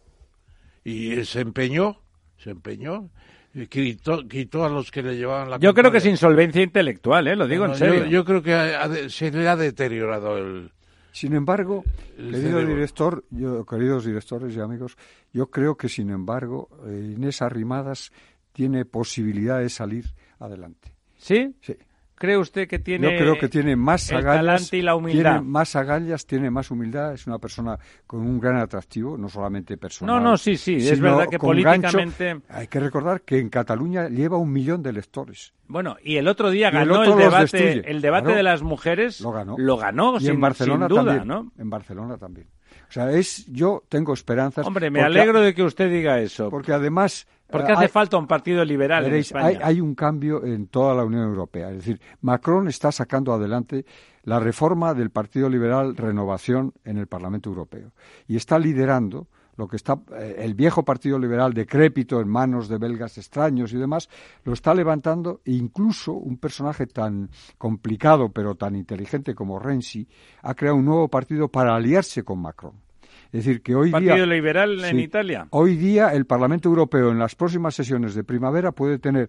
Y 0.84 1.22
se 1.26 1.40
empeñó, 1.40 2.00
se 2.38 2.50
empeñó, 2.50 3.10
y 3.52 3.66
quitó, 3.66 4.26
quitó 4.26 4.64
a 4.64 4.70
los 4.70 4.90
que 4.90 5.02
le 5.02 5.16
llevaban 5.16 5.50
la 5.50 5.58
Yo 5.58 5.74
creo 5.74 5.90
que 5.90 5.98
es 5.98 6.06
insolvencia 6.06 6.62
intelectual, 6.62 7.28
¿eh? 7.28 7.36
lo 7.36 7.46
digo 7.46 7.66
en 7.66 7.74
serio. 7.74 8.06
Yo, 8.06 8.24
creo 8.24 8.42
que 8.42 9.10
se 9.10 9.30
le 9.30 9.46
ha 9.48 9.56
deteriorado 9.56 10.38
el, 10.38 10.72
sin 11.18 11.34
embargo, 11.34 11.82
querido 12.16 12.64
director, 12.64 13.24
yo, 13.30 13.66
queridos 13.66 14.04
directores 14.04 14.56
y 14.56 14.60
amigos, 14.60 14.96
yo 15.32 15.50
creo 15.50 15.76
que, 15.76 15.88
sin 15.88 16.10
embargo, 16.10 16.68
eh, 16.86 17.12
Inés 17.16 17.42
Arrimadas 17.42 18.12
tiene 18.52 18.84
posibilidad 18.84 19.58
de 19.58 19.68
salir 19.68 20.04
adelante. 20.38 20.92
¿Sí? 21.16 21.56
Sí. 21.60 21.76
¿Cree 22.18 22.36
usted 22.36 22.66
que 22.66 22.80
tiene 22.80 23.12
Yo 23.12 23.18
creo 23.18 23.38
que 23.38 23.48
tiene 23.48 23.76
más 23.76 24.10
agallas, 24.10 24.72
y 24.72 24.82
la 24.82 24.96
humildad. 24.96 25.34
Tiene 25.34 25.40
más 25.48 25.76
agallas, 25.76 26.26
tiene 26.26 26.50
más 26.50 26.70
humildad, 26.70 27.14
es 27.14 27.26
una 27.28 27.38
persona 27.38 27.78
con 28.06 28.20
un 28.20 28.40
gran 28.40 28.56
atractivo, 28.56 29.16
no 29.16 29.28
solamente 29.28 29.76
personal. 29.76 30.16
No, 30.16 30.30
no, 30.30 30.36
sí, 30.36 30.56
sí, 30.56 30.76
es 30.76 31.00
verdad 31.00 31.28
que 31.28 31.38
políticamente... 31.38 32.40
hay 32.48 32.66
que 32.66 32.80
recordar 32.80 33.22
que 33.22 33.38
en 33.38 33.48
Cataluña 33.48 34.08
lleva 34.08 34.36
un 34.36 34.52
millón 34.52 34.82
de 34.82 34.90
electores. 34.90 35.54
Bueno, 35.68 35.96
y 36.02 36.16
el 36.16 36.26
otro 36.26 36.50
día 36.50 36.70
ganó 36.70 37.04
el, 37.04 37.16
debate, 37.16 37.88
el 37.88 38.00
debate 38.00 38.34
de 38.34 38.42
las 38.42 38.62
mujeres. 38.62 39.20
Lo 39.20 39.30
ganó. 39.30 39.54
Lo 39.56 39.76
ganó, 39.76 40.16
y 40.16 40.20
sin, 40.20 40.30
en 40.30 40.40
Barcelona 40.40 40.88
duda, 40.88 41.04
también, 41.04 41.28
¿no? 41.28 41.52
En 41.56 41.70
Barcelona 41.70 42.16
también. 42.16 42.48
O 42.88 42.92
sea, 42.92 43.10
es, 43.12 43.46
yo 43.46 43.84
tengo 43.88 44.14
esperanzas. 44.14 44.66
Hombre, 44.66 44.90
me 44.90 45.02
alegro 45.02 45.40
de 45.40 45.54
que 45.54 45.62
usted 45.62 45.90
diga 45.90 46.20
eso. 46.20 46.48
Porque 46.48 46.72
además 46.72 47.26
porque 47.50 47.72
hace 47.72 47.88
falta 47.88 48.16
un 48.18 48.26
partido 48.26 48.64
liberal 48.64 49.06
en 49.06 49.14
España. 49.14 49.60
Hay, 49.62 49.80
un 49.80 49.94
cambio 49.94 50.44
en 50.44 50.66
toda 50.66 50.94
la 50.94 51.04
Unión 51.04 51.22
Europea. 51.22 51.70
Es 51.70 51.76
decir, 51.76 52.00
Macron 52.20 52.68
está 52.68 52.92
sacando 52.92 53.32
adelante 53.32 53.84
la 54.24 54.38
reforma 54.38 54.94
del 54.94 55.10
Partido 55.10 55.48
Liberal 55.48 55.96
Renovación 55.96 56.74
en 56.84 56.98
el 56.98 57.06
Parlamento 57.06 57.48
Europeo. 57.48 57.92
Y 58.26 58.36
está 58.36 58.58
liderando 58.58 59.28
lo 59.56 59.66
que 59.66 59.76
está 59.76 59.98
eh, 60.16 60.36
el 60.38 60.54
viejo 60.54 60.84
Partido 60.84 61.18
Liberal 61.18 61.52
decrépito 61.52 62.20
en 62.20 62.28
manos 62.28 62.68
de 62.68 62.78
belgas 62.78 63.18
extraños 63.18 63.72
y 63.72 63.76
demás, 63.76 64.08
lo 64.44 64.52
está 64.52 64.72
levantando 64.72 65.40
e 65.44 65.52
incluso 65.52 66.12
un 66.12 66.38
personaje 66.38 66.86
tan 66.86 67.28
complicado 67.58 68.30
pero 68.30 68.54
tan 68.54 68.76
inteligente 68.76 69.34
como 69.34 69.58
Renzi 69.58 70.06
ha 70.42 70.54
creado 70.54 70.76
un 70.76 70.84
nuevo 70.84 71.08
partido 71.08 71.48
para 71.48 71.74
aliarse 71.74 72.22
con 72.22 72.40
Macron. 72.40 72.87
Es 73.32 73.44
decir, 73.44 73.62
que 73.62 73.74
hoy 73.74 73.90
Partido 73.90 74.14
día... 74.16 74.26
Liberal 74.26 74.84
en 74.84 74.96
Sí. 74.96 75.02
Italia. 75.02 75.46
Hoy 75.50 75.76
día 75.76 76.14
el 76.14 76.24
Parlamento 76.26 76.68
Europeo 76.68 77.10
en 77.10 77.18
las 77.18 77.34
próximas 77.34 77.74
sesiones 77.74 78.14
de 78.14 78.24
primavera 78.24 78.72
puede 78.72 78.98
tener 78.98 79.28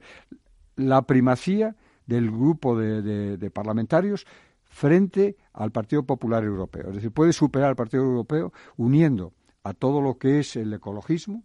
la 0.75 1.01
primacía 1.01 1.75
del 2.05 2.31
grupo 2.31 2.77
de, 2.77 3.01
de- 3.01 3.37
de 3.37 3.51
parlamentarios 3.51 4.25
frente 4.63 5.35
al 5.53 5.71
Partido 5.71 6.03
Popular 6.03 6.43
Europeo. 6.43 6.89
Es 6.89 6.95
decir, 6.95 7.11
puede 7.11 7.33
superar 7.33 7.69
al 7.69 7.75
Partido 7.75 8.03
Europeo 8.03 8.53
uniendo 8.77 9.33
a 9.63 9.73
todo 9.73 9.99
lo 10.01 10.17
que 10.17 10.39
es 10.39 10.55
el 10.55 10.73
ecologismo, 10.73 11.43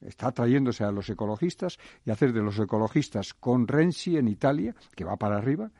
está 0.00 0.30
trayéndose 0.30 0.84
a 0.84 0.92
los 0.92 1.08
ecologistas 1.10 1.78
y 2.04 2.10
hacer 2.10 2.32
de 2.32 2.42
los 2.42 2.58
ecologistas 2.60 3.34
con 3.34 3.66
Renzi 3.66 4.16
en 4.18 4.28
Italia, 4.28 4.74
que 4.94 5.04
va 5.04 5.16
para 5.16 5.38
arriba, 5.38 5.70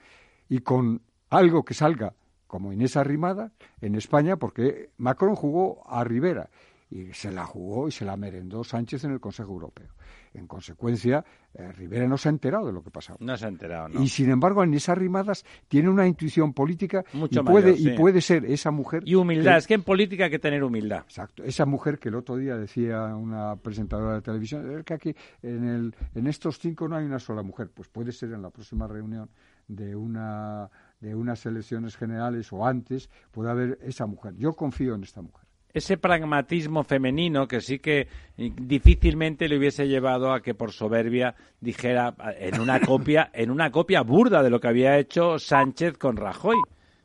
y 0.48 0.58
con 0.60 1.02
algo 1.30 1.64
que 1.64 1.74
salga 1.74 2.14
como 2.46 2.72
Inés 2.72 2.96
Arrimada 2.96 3.52
en 3.80 3.94
España, 3.94 4.36
porque 4.36 4.90
Macron 4.98 5.34
jugó 5.34 5.82
a 5.88 6.04
Rivera 6.04 6.48
y 6.90 7.12
se 7.12 7.32
la 7.32 7.44
jugó 7.44 7.88
y 7.88 7.90
se 7.90 8.04
la 8.04 8.16
merendó 8.16 8.62
Sánchez 8.62 9.02
en 9.04 9.10
el 9.12 9.20
Consejo 9.20 9.52
Europeo. 9.52 9.88
En 10.34 10.46
consecuencia, 10.46 11.24
eh, 11.54 11.72
Rivera 11.72 12.06
no 12.06 12.18
se 12.18 12.28
ha 12.28 12.30
enterado 12.30 12.66
de 12.66 12.72
lo 12.72 12.82
que 12.82 12.90
pasaba. 12.90 13.16
No 13.22 13.36
se 13.38 13.46
ha 13.46 13.48
enterado, 13.48 13.88
¿no? 13.88 14.02
Y 14.02 14.08
sin 14.08 14.30
embargo, 14.30 14.62
Inés 14.62 14.88
Arrimadas 14.90 15.44
tiene 15.66 15.88
una 15.88 16.06
intuición 16.06 16.52
política 16.52 17.04
Mucho 17.14 17.40
y, 17.40 17.42
puede, 17.42 17.70
mayor, 17.72 17.78
sí. 17.78 17.90
y 17.90 17.96
puede 17.96 18.20
ser 18.20 18.44
esa 18.44 18.70
mujer. 18.70 19.02
Y 19.06 19.14
humildad. 19.14 19.52
que- 19.52 19.58
Es 19.58 19.66
que 19.66 19.74
en 19.74 19.82
política 19.82 20.24
hay 20.26 20.30
que 20.30 20.38
tener 20.38 20.62
humildad. 20.62 20.98
Exacto. 21.00 21.42
Esa 21.42 21.64
mujer 21.64 21.98
que 21.98 22.10
el 22.10 22.16
otro 22.16 22.36
día 22.36 22.56
decía 22.56 23.02
una 23.16 23.56
presentadora 23.56 24.16
de 24.16 24.20
televisión, 24.22 24.78
es 24.78 24.84
que 24.84 24.94
aquí 24.94 25.16
en, 25.42 25.64
el, 25.66 25.94
en 26.14 26.26
estos 26.26 26.58
cinco 26.58 26.86
no 26.86 26.96
hay 26.96 27.06
una 27.06 27.18
sola 27.18 27.42
mujer. 27.42 27.70
Pues 27.74 27.88
puede 27.88 28.12
ser 28.12 28.32
en 28.32 28.42
la 28.42 28.50
próxima 28.50 28.86
reunión 28.86 29.30
de 29.68 29.96
una 29.96 30.70
de 31.00 31.14
unas 31.14 31.44
elecciones 31.46 31.96
generales 31.96 32.52
o 32.52 32.66
antes, 32.66 33.10
puede 33.30 33.50
haber 33.50 33.78
esa 33.82 34.06
mujer. 34.06 34.34
Yo 34.36 34.54
confío 34.54 34.94
en 34.94 35.02
esta 35.02 35.22
mujer. 35.22 35.46
ese 35.72 35.98
pragmatismo 35.98 36.84
femenino 36.84 37.46
que 37.46 37.60
sí 37.60 37.78
que 37.78 38.08
eh, 38.38 38.52
difícilmente 38.56 39.48
le 39.48 39.58
hubiese 39.58 39.86
llevado 39.86 40.32
a 40.32 40.40
que 40.40 40.54
por 40.54 40.72
soberbia 40.72 41.34
dijera 41.60 42.14
eh, 42.18 42.50
en 42.52 42.60
una 42.60 42.80
copia 42.86 43.30
en 43.34 43.50
una 43.50 43.70
copia 43.70 44.00
burda 44.02 44.42
de 44.42 44.48
lo 44.50 44.58
que 44.58 44.68
había 44.68 44.96
hecho 44.96 45.38
Sánchez 45.38 45.98
con 45.98 46.16
Rajoy 46.16 46.56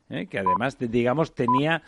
¿eh? 0.08 0.26
que 0.26 0.38
además 0.38 0.78
digamos 0.78 1.34
tenía 1.34 1.82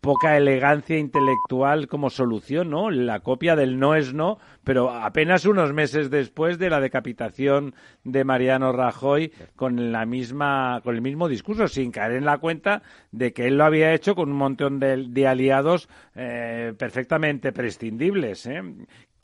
poca 0.00 0.36
elegancia 0.36 0.98
intelectual 0.98 1.86
como 1.86 2.10
solución, 2.10 2.70
¿no? 2.70 2.90
La 2.90 3.20
copia 3.20 3.54
del 3.54 3.78
no 3.78 3.94
es 3.94 4.14
no, 4.14 4.38
pero 4.64 4.90
apenas 4.90 5.44
unos 5.44 5.72
meses 5.72 6.10
después 6.10 6.58
de 6.58 6.70
la 6.70 6.80
decapitación 6.80 7.74
de 8.04 8.24
Mariano 8.24 8.72
Rajoy 8.72 9.32
con 9.56 9.92
la 9.92 10.06
misma, 10.06 10.80
con 10.82 10.94
el 10.94 11.02
mismo 11.02 11.28
discurso, 11.28 11.68
sin 11.68 11.90
caer 11.90 12.12
en 12.12 12.24
la 12.24 12.38
cuenta 12.38 12.82
de 13.12 13.32
que 13.32 13.46
él 13.46 13.58
lo 13.58 13.64
había 13.64 13.92
hecho 13.92 14.14
con 14.14 14.30
un 14.30 14.38
montón 14.38 14.80
de, 14.80 15.08
de 15.08 15.26
aliados 15.26 15.88
eh, 16.14 16.72
perfectamente 16.78 17.52
prescindibles, 17.52 18.46
¿eh? 18.46 18.62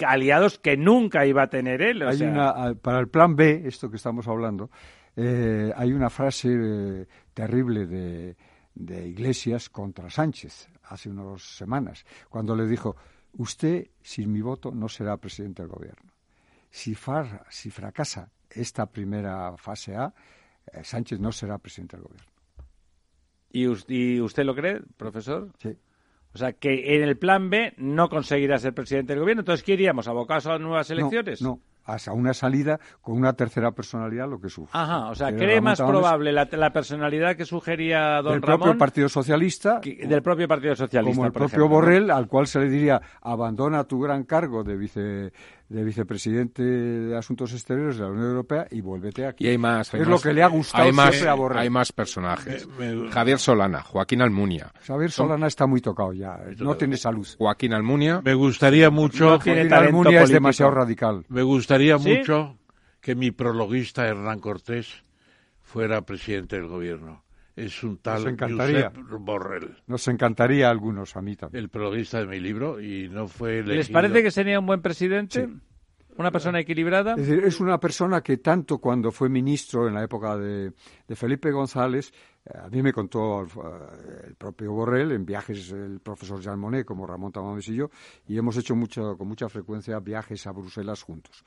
aliados 0.04 0.58
que 0.58 0.76
nunca 0.76 1.24
iba 1.24 1.44
a 1.44 1.50
tener 1.50 1.80
él. 1.80 2.02
o 2.02 2.08
Hay 2.08 2.18
sea, 2.18 2.30
una, 2.30 2.74
para 2.74 2.98
el 2.98 3.08
plan 3.08 3.34
B, 3.34 3.62
esto 3.64 3.88
que 3.88 3.96
estamos 3.96 4.28
hablando, 4.28 4.70
eh, 5.16 5.72
hay 5.74 5.92
una 5.92 6.10
frase 6.10 6.48
eh, 6.52 7.06
terrible 7.32 7.86
de, 7.86 8.36
de 8.76 9.08
Iglesias 9.08 9.68
contra 9.70 10.08
Sánchez 10.10 10.68
hace 10.84 11.08
unas 11.10 11.42
semanas, 11.42 12.04
cuando 12.28 12.54
le 12.54 12.66
dijo, 12.66 12.94
usted 13.38 13.88
sin 14.02 14.30
mi 14.32 14.40
voto 14.42 14.70
no 14.70 14.88
será 14.88 15.16
presidente 15.16 15.62
del 15.62 15.70
gobierno. 15.72 16.12
Si, 16.70 16.94
far- 16.94 17.44
si 17.50 17.70
fracasa 17.70 18.30
esta 18.50 18.86
primera 18.86 19.56
fase 19.56 19.96
A, 19.96 20.12
eh, 20.72 20.84
Sánchez 20.84 21.18
no 21.18 21.32
será 21.32 21.58
presidente 21.58 21.96
del 21.96 22.04
gobierno. 22.04 22.30
¿Y, 23.50 23.66
us- 23.66 23.86
y 23.88 24.20
usted 24.20 24.44
lo 24.44 24.54
cree, 24.54 24.80
profesor? 24.96 25.50
Sí. 25.58 25.76
O 26.34 26.38
sea, 26.38 26.52
que 26.52 26.96
en 26.96 27.02
el 27.02 27.16
plan 27.16 27.48
B 27.48 27.72
no 27.78 28.10
conseguirá 28.10 28.58
ser 28.58 28.74
presidente 28.74 29.14
del 29.14 29.20
gobierno. 29.20 29.40
Entonces, 29.40 29.64
¿qué 29.64 29.72
iríamos? 29.72 30.06
¿Abocados 30.06 30.46
a 30.48 30.58
nuevas 30.58 30.90
elecciones? 30.90 31.40
No, 31.40 31.48
no, 31.48 31.60
hasta 31.86 32.12
una 32.12 32.34
salida 32.34 32.78
con 33.00 33.16
una 33.16 33.32
tercera 33.32 33.70
personalidad, 33.72 34.28
lo 34.28 34.40
que 34.40 34.48
sufre. 34.50 34.78
Ajá, 34.78 35.08
o 35.10 35.14
sea, 35.14 35.34
¿cree 35.34 35.60
más 35.60 35.80
probable 35.80 36.32
la, 36.32 36.48
la 36.52 36.72
personalidad 36.72 37.36
que 37.36 37.44
sugería 37.44 38.20
don 38.22 38.32
del 38.32 38.40
propio 38.40 38.64
Ramón 38.66 38.78
Partido 38.78 39.08
Socialista 39.08 39.80
que- 39.80 40.06
del 40.06 40.20
propio 40.22 40.48
Partido 40.48 40.74
Socialista? 40.76 41.14
como 41.16 41.26
el 41.26 41.32
por 41.32 41.42
propio. 41.48 41.68
Borrell, 41.68 42.10
al 42.10 42.26
cual 42.28 42.46
se 42.46 42.58
le 42.60 42.68
diría 42.68 43.00
abandona 43.22 43.84
tu 43.84 44.00
gran 44.00 44.24
cargo 44.24 44.64
de 44.64 44.76
vice 44.76 45.32
de 45.68 45.82
vicepresidente 45.82 46.62
de 46.62 47.16
Asuntos 47.16 47.52
Exteriores 47.52 47.96
de 47.96 48.04
la 48.04 48.10
Unión 48.10 48.26
Europea 48.28 48.68
y 48.70 48.80
vuélvete 48.80 49.26
aquí. 49.26 49.44
Y 49.44 49.48
hay 49.48 49.58
más. 49.58 49.92
hay 49.92 50.00
es 50.02 50.06
más- 50.06 50.16
lo 50.16 50.22
que 50.28 50.32
le 50.34 50.42
ha 50.42 50.46
gustado 50.46 50.84
hay 50.84 50.92
más, 50.92 51.10
siempre 51.10 51.30
a 51.30 51.34
Borrell. 51.34 51.58
Hay 51.58 51.70
más 51.70 51.90
personajes. 51.92 52.68
Me- 52.78 52.94
me- 52.94 53.10
Javier 53.10 53.38
Solana, 53.38 53.82
Joaquín 53.82 54.22
Almunia. 54.22 54.72
Xavier 54.86 55.10
Solana 55.10 55.48
está 55.48 55.66
muy 55.66 55.80
tocado 55.80 56.12
ya, 56.12 56.38
no 56.58 56.76
tiene 56.76 56.96
salud. 56.96 57.26
Joaquín 57.36 57.72
Almunia. 57.72 58.20
Me 58.24 58.34
gustaría 58.34 58.90
mucho, 58.90 59.30
No 59.30 59.38
tiene 59.40 59.68
Joaquín 59.68 59.86
Almunia 59.88 60.22
es 60.22 60.30
demasiado 60.30 60.70
radical. 60.70 61.24
me 61.28 61.42
gustaría 61.42 61.98
¿Sí? 61.98 62.16
mucho 62.16 62.56
que 63.00 63.14
mi 63.16 63.32
prologuista 63.32 64.06
Hernán 64.06 64.38
Cortés 64.38 65.04
fuera 65.62 66.02
presidente 66.02 66.56
del 66.56 66.68
gobierno. 66.68 67.24
Es 67.56 67.82
un 67.82 67.96
tal 67.98 68.22
Nos 68.22 68.32
encantaría. 68.34 68.92
Josep 68.94 69.18
Borrell, 69.20 69.76
Nos 69.86 70.06
encantaría 70.08 70.68
a 70.68 70.70
algunos, 70.70 71.16
a 71.16 71.22
mí 71.22 71.34
también. 71.36 71.64
el 71.64 71.70
prologuista 71.70 72.20
de 72.20 72.26
mi 72.26 72.38
libro, 72.38 72.80
y 72.80 73.08
no 73.08 73.26
fue 73.28 73.54
elegido. 73.60 73.76
¿Les 73.76 73.88
parece 73.90 74.22
que 74.22 74.30
sería 74.30 74.60
un 74.60 74.66
buen 74.66 74.82
presidente? 74.82 75.48
¿Una 76.18 76.30
persona 76.30 76.60
equilibrada? 76.60 77.12
Es 77.12 77.26
decir, 77.26 77.44
es 77.44 77.60
una 77.60 77.78
persona 77.78 78.22
que 78.22 78.38
tanto 78.38 78.78
cuando 78.78 79.10
fue 79.10 79.28
ministro 79.28 79.86
en 79.86 79.92
la 79.94 80.02
época 80.02 80.36
de, 80.38 80.72
de 81.06 81.16
Felipe 81.16 81.50
González, 81.50 82.10
eh, 82.46 82.52
a 82.58 82.68
mí 82.70 82.82
me 82.82 82.90
contó 82.92 83.42
eh, 83.44 83.48
el 84.28 84.34
propio 84.34 84.72
Borrell 84.72 85.12
en 85.12 85.26
viajes 85.26 85.70
el 85.72 86.00
profesor 86.00 86.40
Jean 86.40 86.58
Monnet 86.58 86.86
como 86.86 87.06
Ramón 87.06 87.32
Tamames 87.32 87.68
y 87.68 87.74
yo, 87.74 87.90
y 88.28 88.38
hemos 88.38 88.56
hecho 88.56 88.74
mucho, 88.74 89.16
con 89.18 89.28
mucha 89.28 89.48
frecuencia 89.50 89.98
viajes 90.00 90.46
a 90.46 90.52
Bruselas 90.52 91.02
juntos. 91.02 91.44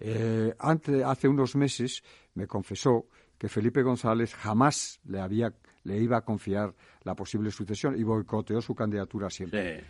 Eh, 0.00 0.52
ante- 0.58 1.04
hace 1.04 1.28
unos 1.28 1.54
meses 1.54 2.02
me 2.34 2.46
confesó 2.48 3.06
que 3.38 3.48
Felipe 3.48 3.82
González 3.82 4.34
jamás 4.34 5.00
le 5.06 5.20
había 5.20 5.52
le 5.84 5.96
iba 5.96 6.18
a 6.18 6.20
confiar 6.22 6.74
la 7.04 7.14
posible 7.14 7.50
sucesión 7.50 7.98
y 7.98 8.02
boicoteó 8.02 8.60
su 8.60 8.74
candidatura 8.74 9.30
siempre. 9.30 9.80
Sí, 9.80 9.86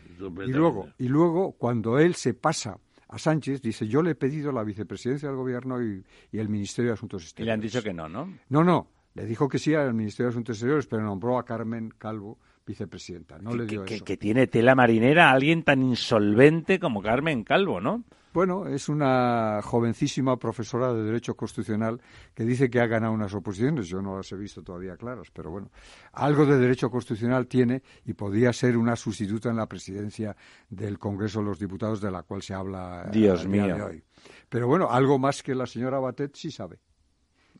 Y 0.47 0.53
luego, 0.53 0.89
y 0.99 1.09
luego, 1.09 1.53
cuando 1.53 1.99
él 1.99 2.15
se 2.15 2.35
pasa 2.35 2.79
a 3.09 3.19
Sánchez, 3.19 3.62
dice, 3.62 3.89
yo 3.89 4.03
le 4.03 4.11
he 4.12 4.15
pedido 4.15 4.53
la 4.53 4.62
vicepresidencia 4.62 5.29
del 5.29 5.37
gobierno 5.39 5.83
y, 5.83 6.05
y 6.31 6.39
el 6.39 6.49
Ministerio 6.49 6.91
de 6.91 6.95
Asuntos 6.95 7.23
Y 7.23 7.25
Exteriores. 7.25 7.47
le 7.49 7.53
han 7.55 7.61
dicho 7.61 7.83
que 7.83 7.93
no, 7.95 8.09
¿no? 8.09 8.33
No, 8.51 8.62
no, 8.62 8.87
le 9.15 9.25
dijo 9.27 9.49
que 9.49 9.59
sí 9.59 9.75
al 9.75 9.93
Ministerio 9.95 10.27
de 10.29 10.35
Asuntos 10.35 10.57
Exteriores, 10.57 10.87
pero 10.87 11.03
nombró 11.03 11.39
a 11.39 11.45
Carmen 11.45 11.93
Calvo 11.99 12.39
vicepresidenta. 12.65 13.39
No 13.39 13.57
le 13.57 13.65
que, 13.65 13.70
dio 13.70 13.85
que- 13.85 13.95
eso. 13.97 14.05
que 14.05 14.16
tiene 14.19 14.47
tela 14.47 14.75
marinera 14.77 15.31
a 15.31 15.33
alguien 15.33 15.65
tan 15.65 15.83
insolvente 15.83 16.79
como 16.79 17.03
Carmen 17.03 17.43
Calvo, 17.43 17.81
¿no? 17.81 18.05
Bueno, 18.32 18.66
es 18.66 18.88
una 18.88 19.60
jovencísima 19.62 20.36
profesora 20.36 20.92
de 20.92 21.02
Derecho 21.02 21.34
Constitucional 21.34 22.00
que 22.34 22.44
dice 22.44 22.68
que 22.68 22.80
ha 22.80 22.86
ganado 22.86 23.12
unas 23.12 23.34
oposiciones. 23.34 23.86
Yo 23.88 24.02
no 24.02 24.16
las 24.16 24.30
he 24.32 24.36
visto 24.36 24.62
todavía 24.62 24.96
claras, 24.96 25.28
pero 25.32 25.50
bueno, 25.50 25.70
algo 26.12 26.44
de 26.44 26.59
Derecho 26.59 26.90
Constitucional 26.90 27.46
tiene 27.46 27.82
y 28.05 28.12
podría 28.12 28.52
ser 28.52 28.76
una 28.76 28.96
sustituta 28.96 29.50
en 29.50 29.56
la 29.56 29.66
presidencia 29.66 30.36
del 30.68 30.98
Congreso 30.98 31.40
de 31.40 31.46
los 31.46 31.59
Diputados, 31.59 32.00
de 32.00 32.10
la 32.10 32.22
cual 32.22 32.42
se 32.42 32.55
habla 32.55 33.05
eh, 33.06 33.10
Dios 33.12 33.50
día 33.50 33.64
mío. 33.64 33.76
de 33.76 33.82
hoy. 33.82 34.05
Pero 34.48 34.66
bueno, 34.66 34.90
algo 34.90 35.18
más 35.18 35.42
que 35.42 35.55
la 35.55 35.66
señora 35.66 35.98
Batet 35.98 36.34
sí 36.34 36.50
sabe. 36.50 36.78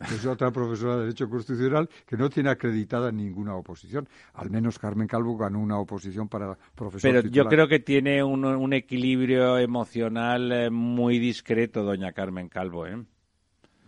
Es 0.01 0.25
otra 0.27 0.51
profesora 0.53 0.95
de 0.97 1.01
Derecho 1.03 1.29
Constitucional 1.29 1.89
que 2.07 2.17
no 2.17 2.31
tiene 2.31 2.51
acreditada 2.51 3.11
ninguna 3.11 3.55
oposición. 3.57 4.09
Al 4.35 4.49
menos 4.51 4.79
Carmen 4.79 5.09
Calvo 5.09 5.37
ganó 5.37 5.59
una 5.59 5.79
oposición 5.79 6.29
para 6.29 6.57
profesor 6.75 7.11
Pero 7.11 7.21
yo 7.23 7.29
titular. 7.31 7.49
creo 7.49 7.69
que 7.69 7.81
tiene 7.81 8.23
un, 8.23 8.45
un 8.45 8.73
equilibrio 8.73 9.59
emocional 9.59 10.53
eh, 10.53 10.71
muy 10.71 11.19
discreto, 11.19 11.83
doña 11.83 12.13
Carmen 12.13 12.49
Calvo, 12.49 12.87
¿eh? 12.87 13.05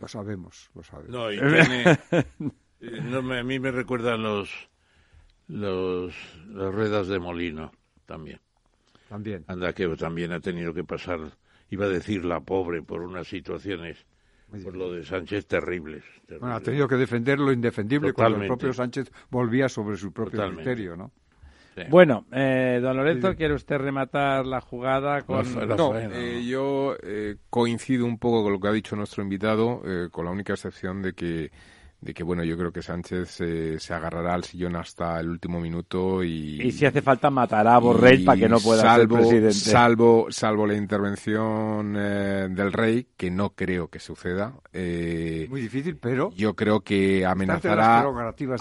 Lo 0.00 0.08
sabemos, 0.08 0.70
lo 0.74 0.82
sabemos. 0.82 1.12
No, 1.12 1.30
y 1.32 1.36
tiene- 1.38 1.98
eh, 2.80 3.00
no 3.04 3.22
me- 3.22 3.38
a 3.38 3.44
mí 3.44 3.60
me 3.60 3.70
recuerdan 3.70 4.22
los, 4.22 4.50
los 5.48 6.14
las 6.48 6.74
ruedas 6.74 7.08
de 7.08 7.18
molino 7.18 7.72
también. 8.06 8.40
También. 9.08 9.44
Anda 9.48 9.72
que 9.72 9.88
también 9.96 10.32
ha 10.32 10.40
tenido 10.40 10.72
que 10.72 10.84
pasar, 10.84 11.20
iba 11.70 11.86
a 11.86 11.88
decir 11.88 12.24
la 12.24 12.40
pobre, 12.40 12.82
por 12.82 13.02
unas 13.02 13.26
situaciones, 13.28 14.06
por 14.64 14.76
lo 14.76 14.92
de 14.92 15.04
Sánchez, 15.04 15.46
terribles. 15.46 16.02
Bueno, 16.28 16.54
ha 16.54 16.60
tenido 16.60 16.86
que 16.88 16.96
defender 16.96 17.38
lo 17.38 17.52
indefendible 17.52 18.12
cuando 18.12 18.36
el 18.36 18.48
Totalmente. 18.48 18.60
propio 18.60 18.74
Sánchez 18.74 19.12
volvía 19.30 19.68
sobre 19.68 19.96
su 19.96 20.12
propio 20.12 20.32
Totalmente. 20.32 20.64
criterio, 20.64 20.96
¿no? 20.96 21.10
Sí. 21.74 21.82
Bueno, 21.88 22.26
eh, 22.32 22.80
don 22.82 22.96
Lorenzo, 22.96 23.34
¿quiere 23.36 23.54
usted 23.54 23.78
rematar 23.78 24.44
la 24.44 24.60
jugada 24.60 25.22
con... 25.22 25.44
la 25.68 25.76
No, 25.76 25.96
eh, 25.96 26.44
yo 26.44 26.96
eh, 27.02 27.36
coincido 27.48 28.04
un 28.06 28.18
poco 28.18 28.42
con 28.42 28.52
lo 28.52 28.60
que 28.60 28.68
ha 28.68 28.72
dicho 28.72 28.96
nuestro 28.96 29.22
invitado, 29.22 29.80
eh, 29.84 30.08
con 30.10 30.24
la 30.24 30.32
única 30.32 30.52
excepción 30.52 31.00
de 31.00 31.12
que 31.12 31.50
de 32.02 32.14
que 32.14 32.22
bueno, 32.22 32.42
yo 32.44 32.56
creo 32.56 32.72
que 32.72 32.80
Sánchez 32.80 33.40
eh, 33.42 33.76
se 33.78 33.92
agarrará 33.92 34.32
al 34.34 34.44
sillón 34.44 34.74
hasta 34.74 35.20
el 35.20 35.28
último 35.28 35.60
minuto 35.60 36.24
y... 36.24 36.60
Y 36.62 36.72
si 36.72 36.86
hace 36.86 37.02
falta 37.02 37.28
matará 37.28 37.74
a 37.74 37.78
Borrell 37.78 38.24
para 38.24 38.40
que 38.40 38.48
no 38.48 38.58
pueda 38.58 38.80
salvo, 38.80 39.16
ser 39.16 39.26
presidente. 39.26 39.52
Salvo, 39.52 40.26
salvo 40.30 40.66
la 40.66 40.74
intervención 40.76 41.94
eh, 41.98 42.48
del 42.50 42.72
rey, 42.72 43.08
que 43.16 43.30
no 43.30 43.50
creo 43.50 43.88
que 43.88 43.98
suceda. 43.98 44.54
Eh, 44.72 45.46
Muy 45.50 45.60
difícil, 45.60 45.96
pero... 45.98 46.30
Yo 46.34 46.54
creo 46.56 46.80
que 46.80 47.26
amenazará, 47.26 48.04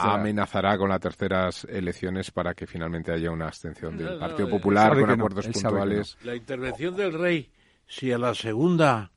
amenazará 0.01 0.77
con 0.77 0.89
las 0.89 0.99
terceras 0.99 1.65
elecciones 1.69 2.31
para 2.31 2.53
que 2.53 2.67
finalmente 2.67 3.13
haya 3.13 3.31
una 3.31 3.47
abstención 3.47 3.95
No, 3.97 4.03
del 4.03 4.19
Partido 4.19 4.49
Popular 4.49 4.99
con 4.99 5.09
acuerdos 5.11 5.47
no. 5.47 5.53
puntuales. 5.53 6.17
La 6.23 6.35
intervención 6.35 6.95
del 6.97 7.13
rey, 7.13 7.49
si 7.87 8.11
a 8.11 8.17
la 8.17 8.33
segunda 8.35 9.11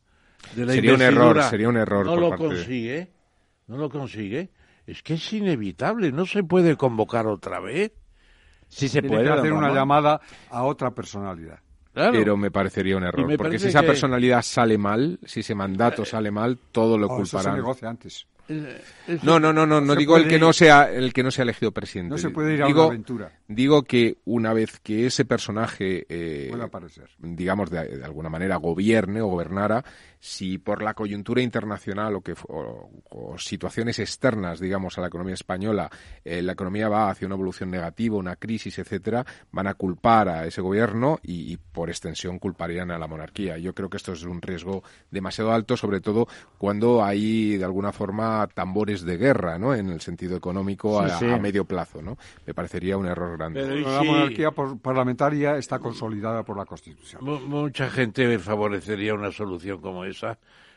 de 0.54 0.64
la 0.66 0.72
Sería 0.74 0.94
un 0.94 1.02
error, 1.02 1.42
sería 1.44 1.68
un 1.68 1.76
error 1.76 2.06
no 2.06 2.12
por 2.12 2.20
lo 2.20 2.30
parte 2.30 2.44
de- 2.44 2.50
consigue, 2.54 3.10
no 3.66 3.76
lo 3.76 3.88
consigue, 3.90 4.50
es 4.86 5.02
que 5.02 5.14
es 5.14 5.32
inevitable, 5.32 6.12
no 6.12 6.26
se 6.26 6.42
puede 6.42 6.76
convocar 6.76 7.26
otra 7.26 7.60
vez. 7.60 7.92
Sí 8.68 8.88
se 8.88 9.00
Tiene 9.02 9.16
puede. 9.16 9.26
que 9.28 9.32
hacer 9.38 9.52
una 9.52 9.72
llamada 9.72 10.20
a 10.50 10.64
otra 10.64 10.90
personalidad. 10.92 11.58
Claro. 11.92 12.12
Pero 12.12 12.36
me 12.38 12.50
parecería 12.50 12.96
un 12.96 13.04
error, 13.04 13.36
porque 13.36 13.58
si 13.58 13.68
esa 13.68 13.82
que- 13.82 13.88
personalidad 13.88 14.40
sale 14.40 14.78
mal, 14.78 15.18
si 15.26 15.40
ese 15.40 15.54
mandato 15.54 16.06
sale 16.06 16.30
mal, 16.30 16.58
todo 16.72 16.96
lo 16.96 17.06
Oh, 17.08 17.16
eso 17.16 17.26
se 17.26 17.36
culparán. 17.36 17.56
negocia 17.58 17.90
antes. 17.90 18.26
No, 19.22 19.38
no, 19.38 19.52
no, 19.52 19.66
no, 19.66 19.80
no 19.80 19.94
digo 19.94 20.16
el 20.16 20.26
que 20.28 20.38
no 20.38 20.52
sea 20.52 20.90
el 20.92 21.12
que 21.12 21.22
no 21.22 21.30
sea 21.30 21.42
elegido 21.44 21.70
presidente. 21.70 22.10
No 22.10 22.18
se 22.18 22.30
puede 22.30 22.54
ir 22.54 22.62
a 22.62 22.66
digo, 22.66 22.80
una 22.82 22.88
aventura. 22.88 23.32
Digo 23.46 23.82
que 23.84 24.18
una 24.24 24.52
vez 24.52 24.80
que 24.80 25.06
ese 25.06 25.24
personaje, 25.24 26.06
eh, 26.08 26.50
digamos 27.18 27.70
de, 27.70 27.98
de 27.98 28.04
alguna 28.04 28.28
manera 28.28 28.56
gobierne 28.56 29.20
o 29.22 29.26
gobernara, 29.28 29.84
si 30.24 30.58
por 30.58 30.82
la 30.84 30.94
coyuntura 30.94 31.42
internacional 31.42 32.14
o 32.14 32.20
que 32.20 32.36
fu- 32.36 32.46
o, 32.48 32.90
o 33.10 33.36
situaciones 33.38 33.98
externas, 33.98 34.60
digamos, 34.60 34.96
a 34.96 35.00
la 35.00 35.08
economía 35.08 35.34
española, 35.34 35.90
eh, 36.24 36.40
la 36.42 36.52
economía 36.52 36.88
va 36.88 37.10
hacia 37.10 37.26
una 37.26 37.34
evolución 37.34 37.72
negativa, 37.72 38.16
una 38.16 38.36
crisis, 38.36 38.78
etcétera, 38.78 39.26
van 39.50 39.66
a 39.66 39.74
culpar 39.74 40.28
a 40.28 40.46
ese 40.46 40.60
gobierno 40.60 41.18
y, 41.24 41.52
y 41.52 41.56
por 41.56 41.90
extensión 41.90 42.38
culparían 42.38 42.92
a 42.92 42.98
la 42.98 43.08
monarquía. 43.08 43.58
Yo 43.58 43.74
creo 43.74 43.90
que 43.90 43.96
esto 43.96 44.12
es 44.12 44.22
un 44.22 44.40
riesgo 44.40 44.84
demasiado 45.10 45.50
alto, 45.50 45.76
sobre 45.76 46.00
todo 46.00 46.28
cuando 46.56 47.02
hay 47.04 47.56
de 47.56 47.64
alguna 47.64 47.90
forma 47.90 48.46
tambores 48.54 49.02
de 49.02 49.16
guerra, 49.16 49.58
¿no? 49.58 49.74
En 49.74 49.88
el 49.88 50.00
sentido 50.00 50.36
económico 50.36 51.00
Sí, 51.04 51.10
a, 51.10 51.18
sí. 51.18 51.26
a 51.26 51.38
medio 51.38 51.64
plazo, 51.64 52.00
¿no? 52.00 52.16
Me 52.46 52.54
parecería 52.54 52.96
un 52.96 53.06
error 53.06 53.36
grande. 53.36 53.60
Pero 53.64 53.90
La 53.96 54.04
monarquía 54.04 54.52
por- 54.52 54.78
parlamentaria 54.78 55.56
está 55.56 55.80
consolidada 55.80 56.44
por 56.44 56.56
la 56.56 56.64
Constitución. 56.64 57.24
mu- 57.24 57.40
mucha 57.40 57.90
gente 57.90 58.38
favorecería 58.38 59.14
una 59.14 59.32
solución 59.32 59.80
como 59.80 60.04
esa, 60.04 60.11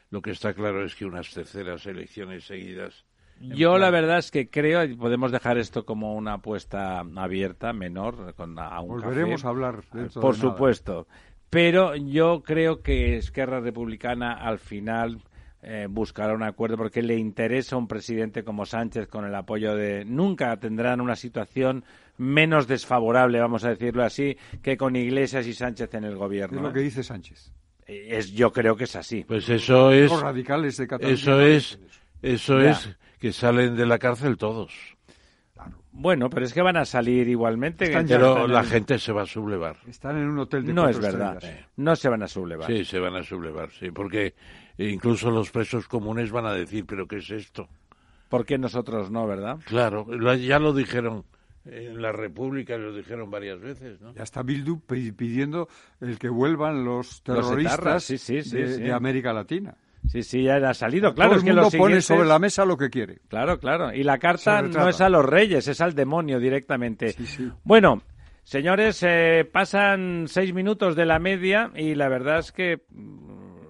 lo 0.10 0.22
que 0.22 0.32
está 0.32 0.54
claro 0.54 0.84
es 0.84 0.96
que 0.96 1.06
unas 1.06 1.32
terceras 1.34 1.86
elecciones 1.86 2.46
seguidas 2.46 3.06
Yo 3.40 3.78
la 3.78 3.90
verdad 3.90 4.20
es 4.20 4.32
que 4.32 4.50
creo, 4.50 4.84
y 4.84 4.96
podemos 4.96 5.32
dejar 5.32 5.58
esto 5.58 5.86
como 5.86 6.14
una 6.16 6.34
apuesta 6.36 7.00
abierta, 7.00 7.74
menor, 7.74 8.34
con 8.36 8.58
a 8.60 8.80
un 8.80 8.90
Volveremos 8.90 9.42
café. 9.42 9.48
a 9.48 9.50
hablar 9.50 9.84
Por 9.92 10.02
de 10.02 10.10
nada. 10.16 10.34
supuesto. 10.34 11.08
Pero 11.50 11.96
yo 11.96 12.44
creo 12.44 12.82
que 12.82 13.18
Esquerra 13.18 13.60
Republicana 13.60 14.34
al 14.34 14.58
final 14.60 15.22
eh, 15.62 15.88
buscará 15.90 16.34
un 16.34 16.44
acuerdo 16.44 16.78
porque 16.78 17.02
le 17.02 17.16
interesa 17.18 17.76
un 17.78 17.88
presidente 17.88 18.44
como 18.44 18.66
Sánchez 18.66 19.08
con 19.08 19.26
el 19.26 19.34
apoyo 19.36 19.76
de... 19.76 20.06
Nunca 20.06 20.56
tendrán 20.58 21.02
una 21.02 21.16
situación 21.16 21.84
menos 22.18 22.68
desfavorable, 22.68 23.40
vamos 23.40 23.64
a 23.66 23.70
decirlo 23.70 24.04
así, 24.04 24.38
que 24.62 24.78
con 24.78 24.96
Iglesias 24.96 25.48
y 25.48 25.54
Sánchez 25.54 25.94
en 25.94 26.04
el 26.06 26.16
gobierno. 26.16 26.58
Es 26.58 26.64
lo 26.64 26.70
¿eh? 26.70 26.74
que 26.74 26.80
dice 26.80 27.04
Sánchez. 27.04 27.52
Es, 27.88 28.32
yo 28.34 28.52
creo 28.52 28.76
que 28.76 28.86
es 28.86 28.96
así. 28.96 29.24
Pues 29.26 29.48
eso 29.50 29.92
es, 29.92 30.10
Los 30.12 30.22
radicales 30.22 30.78
de 30.78 30.88
Cataluña. 30.88 31.14
eso 31.16 31.42
es, 31.42 31.80
eso. 32.22 32.60
Ya. 32.62 32.72
es 32.72 32.90
que 33.20 33.32
salen 33.32 33.76
de 33.76 33.86
la 33.86 34.00
cárcel 34.00 34.38
todos. 34.38 34.74
Bueno, 35.98 36.30
pero 36.30 36.46
es 36.46 36.54
que 36.54 36.62
van 36.62 36.76
a 36.76 36.84
salir 36.84 37.30
igualmente. 37.30 37.86
Están 37.86 38.06
Pero 38.08 38.48
la 38.48 38.60
en- 38.62 38.66
gente 38.66 39.00
se 39.00 39.14
va 39.14 39.22
a 39.22 39.26
sublevar. 39.26 39.78
Están 39.88 40.18
en 40.18 40.28
un 40.30 40.40
hotel 40.40 40.66
de 40.66 40.74
No 40.74 40.90
es 40.90 41.00
verdad. 41.00 41.36
estrellas. 41.36 41.68
No 41.78 41.96
se 41.96 42.10
van 42.10 42.22
a 42.24 42.28
sublevar. 42.28 42.68
Sí, 42.68 42.84
se 42.84 43.00
van 43.00 43.16
a 43.16 43.24
sublevar, 43.24 43.70
sí, 43.72 43.92
porque 43.92 44.34
incluso 44.78 45.32
los 45.32 45.52
presos 45.52 45.88
comunes 45.88 46.32
van 46.32 46.46
a 46.48 46.54
decir, 46.54 46.86
pero 46.86 47.08
¿qué 47.08 47.18
es 47.18 47.30
esto? 47.30 47.70
¿Por 48.28 48.46
qué 48.46 48.58
nosotros 48.58 49.10
no, 49.10 49.26
verdad? 49.26 49.60
Claro, 49.66 50.06
ya 50.36 50.60
lo 50.60 50.74
dijeron 50.74 51.24
en 51.66 52.02
la 52.02 52.12
República, 52.12 52.78
lo 52.78 52.94
dijeron 52.96 53.30
varias 53.32 53.60
veces, 53.60 54.00
¿no? 54.02 54.14
Ya 54.14 54.24
está 54.24 54.44
Bildu 54.44 54.80
pi- 54.82 55.12
pidiendo 55.12 55.68
el 56.02 56.18
que 56.20 56.30
vuelvan 56.30 56.84
los 56.86 57.08
Los 57.08 57.24
terroristas 57.24 57.74
etarras, 57.80 58.04
sí, 58.04 58.18
sí, 58.18 58.42
sí, 58.44 58.58
de, 58.58 58.92
América 58.92 59.34
Latina. 59.34 59.76
Sí, 60.08 60.22
sí, 60.22 60.44
ya 60.44 60.58
ha 60.58 60.74
salido. 60.76 61.16
Claro, 61.16 61.32
Todo 61.32 61.38
es 61.38 61.44
el 61.44 61.46
que 61.48 61.54
mundo 61.54 61.62
los 61.64 61.76
pone 61.76 62.02
sobre 62.02 62.28
la 62.28 62.38
mesa 62.38 62.64
lo 62.66 62.78
que 62.78 62.92
quiere. 62.92 63.20
Claro, 63.28 63.60
claro. 63.60 63.92
Y 63.92 64.04
la 64.04 64.20
carta 64.20 64.62
no 64.62 64.88
es 64.88 65.02
a 65.02 65.10
los 65.10 65.26
reyes, 65.26 65.68
es 65.68 65.82
al 65.82 65.96
demonio 65.96 66.40
directamente. 66.40 67.14
Sí, 67.14 67.26
sí. 67.26 67.52
Bueno, 67.64 68.04
señores, 68.44 69.02
eh, 69.02 69.50
pasan 69.52 70.26
seis 70.28 70.54
minutos 70.54 70.96
de 70.96 71.06
la 71.08 71.18
media 71.18 71.72
y 71.76 71.96
la 71.96 72.08
verdad 72.08 72.38
es 72.38 72.52
que 72.52 72.84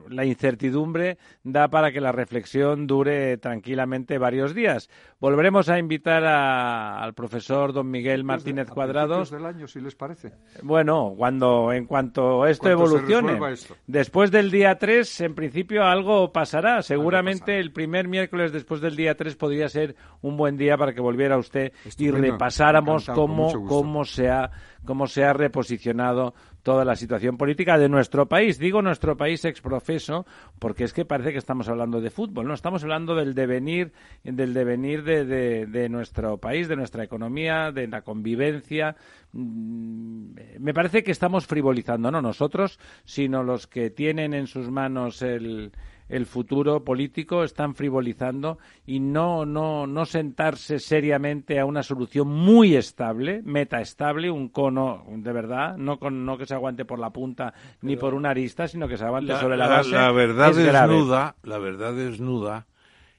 la 0.09 0.25
incertidumbre 0.25 1.17
da 1.43 1.67
para 1.67 1.91
que 1.91 2.01
la 2.01 2.11
reflexión 2.11 2.87
dure 2.87 3.37
tranquilamente 3.37 4.17
varios 4.17 4.53
días. 4.53 4.89
Volveremos 5.19 5.69
a 5.69 5.79
invitar 5.79 6.23
a- 6.25 7.01
al 7.03 7.13
profesor 7.13 7.73
don 7.73 7.89
Miguel 7.89 8.23
Martínez 8.23 8.69
Cuadrados. 8.69 9.29
principios 9.29 9.41
del 9.41 9.55
año, 9.55 9.67
si 9.67 9.79
les 9.81 9.95
parece. 9.95 10.31
Bueno, 10.63 11.13
cuando 11.17 11.71
en 11.73 11.85
cuanto 11.85 12.45
esto 12.45 12.63
Cuanto 12.63 12.85
evolucione, 12.97 13.53
esto. 13.53 13.75
después 13.87 14.31
del 14.31 14.51
día 14.51 14.77
3, 14.77 15.21
en 15.21 15.35
principio 15.35 15.83
algo 15.83 16.31
pasará. 16.31 16.81
Seguramente 16.81 17.59
el 17.59 17.71
primer 17.71 18.07
miércoles 18.07 18.51
después 18.51 18.81
del 18.81 18.95
día 18.95 19.15
3 19.15 19.35
podría 19.35 19.69
ser 19.69 19.95
un 20.21 20.37
buen 20.37 20.57
día 20.57 20.77
para 20.77 20.93
que 20.93 21.01
volviera 21.01 21.37
usted 21.37 21.71
Estupendo. 21.85 22.17
y 22.27 22.31
repasáramos 22.31 23.03
Encantado, 23.03 23.27
cómo, 23.27 23.65
cómo, 23.67 24.05
se 24.05 24.29
ha, 24.29 24.51
cómo 24.85 25.07
se 25.07 25.23
ha 25.23 25.33
reposicionado 25.33 26.33
toda 26.65 26.83
la 26.83 26.95
situación 26.95 27.37
política 27.37 27.77
de 27.77 27.87
nuestro 27.87 28.25
país. 28.27 28.57
Digo 28.57 28.81
nuestro 28.81 29.15
país 29.15 29.45
exprofeso 29.45 30.25
porque 30.59 30.83
es 30.83 30.93
que 30.93 31.05
parece 31.05 31.31
que 31.31 31.37
estamos 31.37 31.69
hablando 31.69 32.01
de 32.01 32.09
fútbol, 32.09 32.47
¿no? 32.47 32.55
Estamos 32.55 32.81
hablando 32.83 33.13
del 33.15 33.35
devenir, 33.35 33.93
del 34.23 34.53
devenir 34.55 35.03
de, 35.03 35.25
de- 35.25 35.67
de 35.67 35.89
nuestro 35.89 36.39
país, 36.39 36.67
de 36.67 36.75
nuestra 36.75 37.03
economía, 37.03 37.71
de 37.71 37.87
la 37.87 38.01
convivencia. 38.01 38.95
Mm, 39.31 40.33
Me 40.59 40.73
parece 40.73 41.03
que 41.03 41.11
estamos 41.11 41.45
frivolizando, 41.45 42.09
no 42.09 42.21
nosotros, 42.21 42.79
sino 43.03 43.43
los 43.43 43.67
que 43.67 43.91
tienen 43.91 44.33
en 44.33 44.47
sus 44.47 44.71
manos 44.71 45.21
el, 45.21 45.71
el 46.07 46.25
futuro 46.25 46.83
político 46.83 47.43
están 47.43 47.73
frivolizando 47.75 48.59
y 48.85 48.99
no, 48.99 49.45
no, 49.45 49.87
no 49.87 50.05
sentarse 50.05 50.79
seriamente 50.79 51.59
a 51.59 51.65
una 51.65 51.81
solución 51.83 52.27
muy 52.27 52.75
estable, 52.75 53.41
metaestable, 53.43 54.29
un 54.29 54.49
cono 54.49 55.03
de 55.09 55.31
verdad, 55.31 55.77
no, 55.77 55.97
con, 55.97 56.25
no 56.25 56.37
que 56.37 56.45
se 56.45 56.53
aguante 56.53 56.85
por 56.85 56.99
la 56.99 57.09
punta 57.09 57.53
ni 57.81 57.95
por 57.97 58.13
una 58.13 58.29
arista, 58.29 58.67
sino 58.67 58.87
que 58.87 58.97
se 58.97 59.05
aguante 59.05 59.33
La, 59.33 59.39
sobre 59.39 59.57
la 59.57 59.67
la- 59.67 59.77
base. 59.77 59.91
la 59.91 60.11
verdad 60.11 60.49
es 60.49 60.57
desnuda, 60.57 61.35
la 61.43 61.57
verdad 61.57 61.93
desnuda 61.93 62.67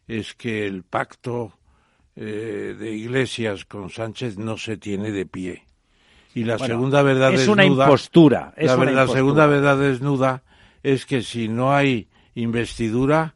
es 0.07 0.35
que 0.35 0.67
el 0.67 0.85
pacto 0.85 1.53
eh, 2.15 2.77
de 2.79 2.93
Iglesias 2.93 3.65
con 3.65 3.91
Sánchez 3.91 4.39
no 4.39 4.57
se 4.57 4.77
tiene 4.77 5.11
de 5.11 5.27
pie. 5.27 5.65
Y 6.35 6.45
la 6.45 6.57
Bueno, 6.59 6.75
segunda 6.75 7.03
verdad 7.03 7.33
es 7.33 7.41
desnuda, 7.41 7.53
una 7.55 7.65
impostura. 7.65 8.55
Es 8.57 8.67
la, 8.67 8.77
una 8.77 8.91
impostura. 8.93 9.17
segunda 9.19 9.47
verdad 9.47 9.79
desnuda 9.79 10.43
es 10.83 11.05
que 11.07 11.23
si 11.23 11.49
no 11.49 11.75
hay 11.75 12.09
investidura, 12.37 13.35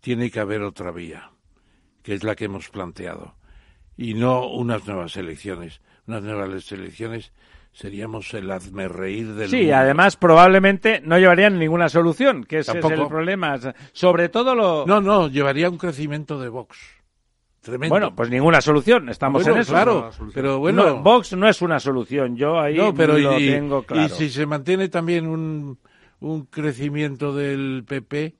tiene 0.00 0.30
que 0.30 0.40
haber 0.40 0.62
otra 0.62 0.90
vía, 0.92 1.30
que 2.02 2.14
es 2.14 2.24
la 2.24 2.34
que 2.34 2.46
hemos 2.46 2.70
planteado. 2.70 3.34
Y 3.96 4.14
no 4.14 4.46
unas 4.48 4.86
nuevas 4.86 5.16
elecciones. 5.16 5.80
Unas 6.06 6.22
nuevas 6.22 6.72
elecciones 6.72 7.32
seríamos 7.72 8.32
el 8.34 8.50
hazmerreír 8.50 9.34
del 9.34 9.50
Sí, 9.50 9.56
mundo. 9.62 9.76
además 9.76 10.16
probablemente 10.16 11.00
no 11.04 11.18
llevarían 11.18 11.58
ninguna 11.58 11.88
solución, 11.88 12.44
que 12.44 12.60
ese 12.60 12.70
es 12.72 12.80
Tampoco. 12.80 13.02
el 13.02 13.08
problema. 13.08 13.58
Sobre 13.92 14.28
todo 14.28 14.54
lo... 14.54 14.86
No, 14.86 15.00
no, 15.00 15.28
llevaría 15.28 15.68
un 15.68 15.76
crecimiento 15.78 16.40
de 16.40 16.48
Vox. 16.48 16.78
Tremendo. 17.60 17.92
bueno, 17.92 18.14
pues 18.14 18.30
ninguna 18.30 18.60
solución, 18.60 19.08
estamos 19.10 19.42
Bueno, 19.42 19.56
en 19.56 19.62
eso. 19.62 19.72
claro, 19.72 20.10
pero 20.32 20.58
bueno, 20.60 20.86
No, 20.86 21.02
Vox 21.02 21.32
no 21.36 21.48
es 21.48 21.60
una 21.60 21.78
solución, 21.80 22.36
yo 22.36 22.58
ahí 22.58 22.76
no, 22.78 22.94
pero 22.94 23.18
lo 23.18 23.38
y, 23.38 23.48
tengo 23.48 23.82
claro. 23.82 24.06
y 24.06 24.08
si 24.16 24.30
se 24.30 24.46
mantiene 24.46 24.88
también 24.88 25.26
un, 25.26 25.76
un 26.20 26.46
crecimiento 26.46 27.34
del 27.34 27.84
PP, 27.86 28.36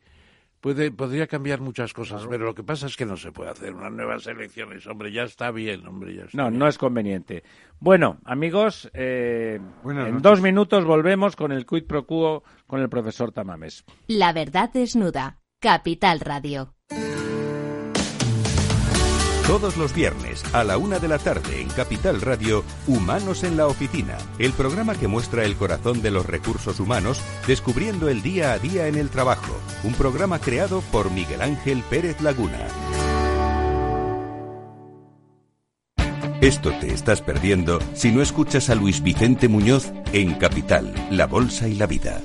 puede, 0.60 0.90
podría 0.90 1.26
cambiar 1.26 1.60
muchas 1.60 1.92
cosas, 1.92 2.26
pero 2.28 2.44
lo 2.44 2.54
que 2.54 2.64
pasa 2.64 2.86
es 2.86 2.96
que 2.96 3.06
no 3.06 3.16
se 3.16 3.30
puede 3.32 3.50
hacer 3.50 3.74
unas 3.74 3.92
nuevas 3.92 4.26
elecciones, 4.26 4.86
hombre, 4.86 5.12
ya 5.12 5.22
está 5.22 5.50
bien, 5.50 5.86
hombre, 5.86 6.14
ya 6.14 6.24
está 6.24 6.36
No, 6.36 6.48
bien. 6.48 6.58
no 6.58 6.66
es 6.68 6.78
conveniente. 6.78 7.44
Bueno, 7.80 8.18
amigos, 8.24 8.90
eh, 8.94 9.60
en 9.84 9.94
noches. 9.96 10.22
dos 10.22 10.40
minutos 10.40 10.84
volvemos 10.84 11.36
con 11.36 11.52
el 11.52 11.64
quid 11.66 11.84
pro 11.84 12.06
quo 12.06 12.42
con 12.66 12.80
el 12.80 12.88
profesor 12.88 13.30
Tamames. 13.32 13.84
La 14.08 14.32
verdad 14.32 14.70
desnuda. 14.72 15.38
Capital 15.60 16.20
Radio. 16.20 16.74
Todos 19.48 19.78
los 19.78 19.94
viernes 19.94 20.44
a 20.52 20.62
la 20.62 20.76
una 20.76 20.98
de 20.98 21.08
la 21.08 21.18
tarde 21.18 21.62
en 21.62 21.68
Capital 21.70 22.20
Radio, 22.20 22.62
Humanos 22.86 23.44
en 23.44 23.56
la 23.56 23.66
Oficina, 23.66 24.18
el 24.38 24.52
programa 24.52 24.94
que 24.94 25.08
muestra 25.08 25.42
el 25.46 25.56
corazón 25.56 26.02
de 26.02 26.10
los 26.10 26.26
recursos 26.26 26.80
humanos, 26.80 27.22
descubriendo 27.46 28.10
el 28.10 28.20
día 28.20 28.52
a 28.52 28.58
día 28.58 28.88
en 28.88 28.96
el 28.96 29.08
trabajo. 29.08 29.58
Un 29.84 29.94
programa 29.94 30.38
creado 30.38 30.82
por 30.92 31.10
Miguel 31.10 31.40
Ángel 31.40 31.82
Pérez 31.88 32.20
Laguna. 32.20 32.58
Esto 36.42 36.70
te 36.78 36.92
estás 36.92 37.22
perdiendo 37.22 37.78
si 37.94 38.12
no 38.12 38.20
escuchas 38.20 38.68
a 38.68 38.74
Luis 38.74 39.02
Vicente 39.02 39.48
Muñoz 39.48 39.90
en 40.12 40.34
Capital, 40.34 40.92
La 41.10 41.26
Bolsa 41.26 41.68
y 41.68 41.74
la 41.74 41.86
Vida. 41.86 42.20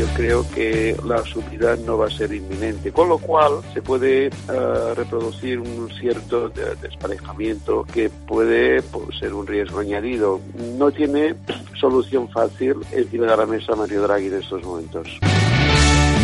Yo 0.00 0.06
creo 0.14 0.48
que 0.48 0.96
la 1.04 1.22
subida 1.26 1.76
no 1.76 1.98
va 1.98 2.06
a 2.06 2.10
ser 2.10 2.32
inminente, 2.32 2.90
con 2.90 3.10
lo 3.10 3.18
cual 3.18 3.60
se 3.74 3.82
puede 3.82 4.28
eh, 4.28 4.94
reproducir 4.96 5.58
un 5.58 5.90
cierto 6.00 6.48
desparejamiento 6.48 7.84
que 7.84 8.08
puede 8.08 8.80
pues, 8.80 9.18
ser 9.18 9.34
un 9.34 9.46
riesgo 9.46 9.80
añadido. 9.80 10.40
No 10.78 10.90
tiene 10.90 11.34
solución 11.78 12.30
fácil 12.30 12.76
encima 12.92 13.26
de 13.26 13.36
la 13.36 13.44
mesa 13.44 13.76
Mario 13.76 14.00
Draghi 14.00 14.28
en 14.28 14.36
estos 14.36 14.62
momentos. 14.62 15.18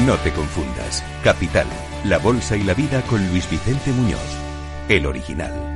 No 0.07 0.15
te 0.25 0.31
confundas. 0.31 1.05
Capital, 1.23 1.67
La 2.07 2.17
Bolsa 2.17 2.57
y 2.57 2.63
la 2.63 2.73
Vida 2.73 3.03
con 3.03 3.29
Luis 3.29 3.47
Vicente 3.51 3.91
Muñoz, 3.91 4.39
el 4.89 5.05
original. 5.05 5.76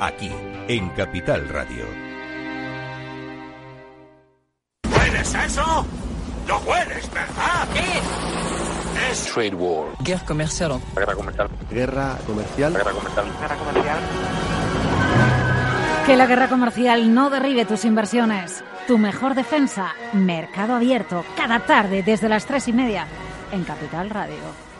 Aquí 0.00 0.30
en 0.68 0.88
Capital 0.90 1.48
Radio. 1.48 1.84
¿Hueles 4.90 5.34
eso? 5.34 5.86
¿Lo 6.48 6.58
hueles, 6.58 7.10
verdad? 7.12 7.68
¿Qué? 7.72 9.10
Es 9.10 9.32
Trade 9.32 9.54
War. 9.54 9.92
Guerra 10.00 10.24
comercial. 10.24 10.80
Guerra 10.94 11.14
comercial. 11.14 11.48
Guerra 11.70 12.18
comercial. 12.26 12.72
Guerra 12.72 12.92
comercial. 12.92 13.26
Guerra 13.40 13.56
comercial. 13.56 13.98
Que 16.06 16.16
la 16.16 16.26
guerra 16.26 16.48
comercial 16.48 17.14
no 17.14 17.30
derribe 17.30 17.64
tus 17.64 17.84
inversiones. 17.84 18.64
Tu 18.86 18.98
mejor 18.98 19.34
defensa, 19.34 19.94
Mercado 20.12 20.74
Abierto, 20.74 21.24
cada 21.36 21.60
tarde 21.60 22.02
desde 22.02 22.28
las 22.28 22.44
tres 22.44 22.68
y 22.68 22.72
media 22.72 23.06
en 23.52 23.64
Capital 23.64 24.10
Radio. 24.10 24.73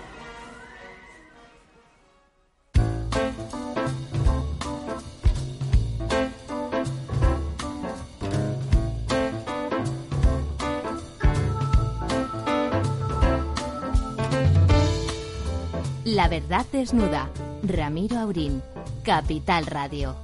La 16.14 16.28
verdad 16.28 16.64
desnuda. 16.70 17.28
Ramiro 17.64 18.18
Aurín. 18.18 18.62
Capital 19.04 19.66
Radio. 19.66 20.14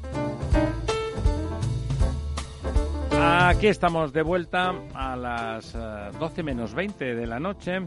Aquí 3.20 3.66
estamos 3.66 4.12
de 4.12 4.22
vuelta 4.22 4.72
a 4.94 5.16
las 5.16 5.72
12 5.72 6.40
eh, 6.40 6.44
menos 6.44 6.74
20 6.74 7.16
de 7.16 7.26
la 7.26 7.40
noche. 7.40 7.80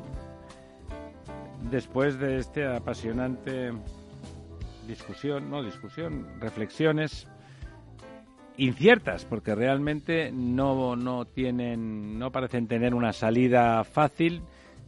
Después 1.72 2.20
de 2.20 2.40
este 2.40 2.66
apasionante 2.66 3.72
discusión, 4.86 5.50
no 5.50 5.64
discusión, 5.64 6.28
reflexiones 6.42 7.30
inciertas, 8.58 9.24
porque 9.24 9.56
realmente 9.56 10.30
no, 10.34 10.98
no 10.98 11.24
tienen, 11.24 12.20
no 12.20 12.34
parecen 12.34 12.68
tener 12.68 12.96
una 12.96 13.14
salida 13.14 13.82
fácil, 13.86 14.42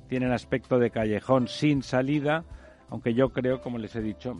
tienen 0.09 0.33
aspecto 0.33 0.79
de 0.79 0.91
callejón 0.91 1.47
sin 1.47 1.81
salida 1.81 2.43
aunque 2.89 3.13
yo 3.13 3.29
creo, 3.29 3.61
como 3.61 3.77
les 3.77 3.95
he 3.95 4.01
dicho, 4.01 4.37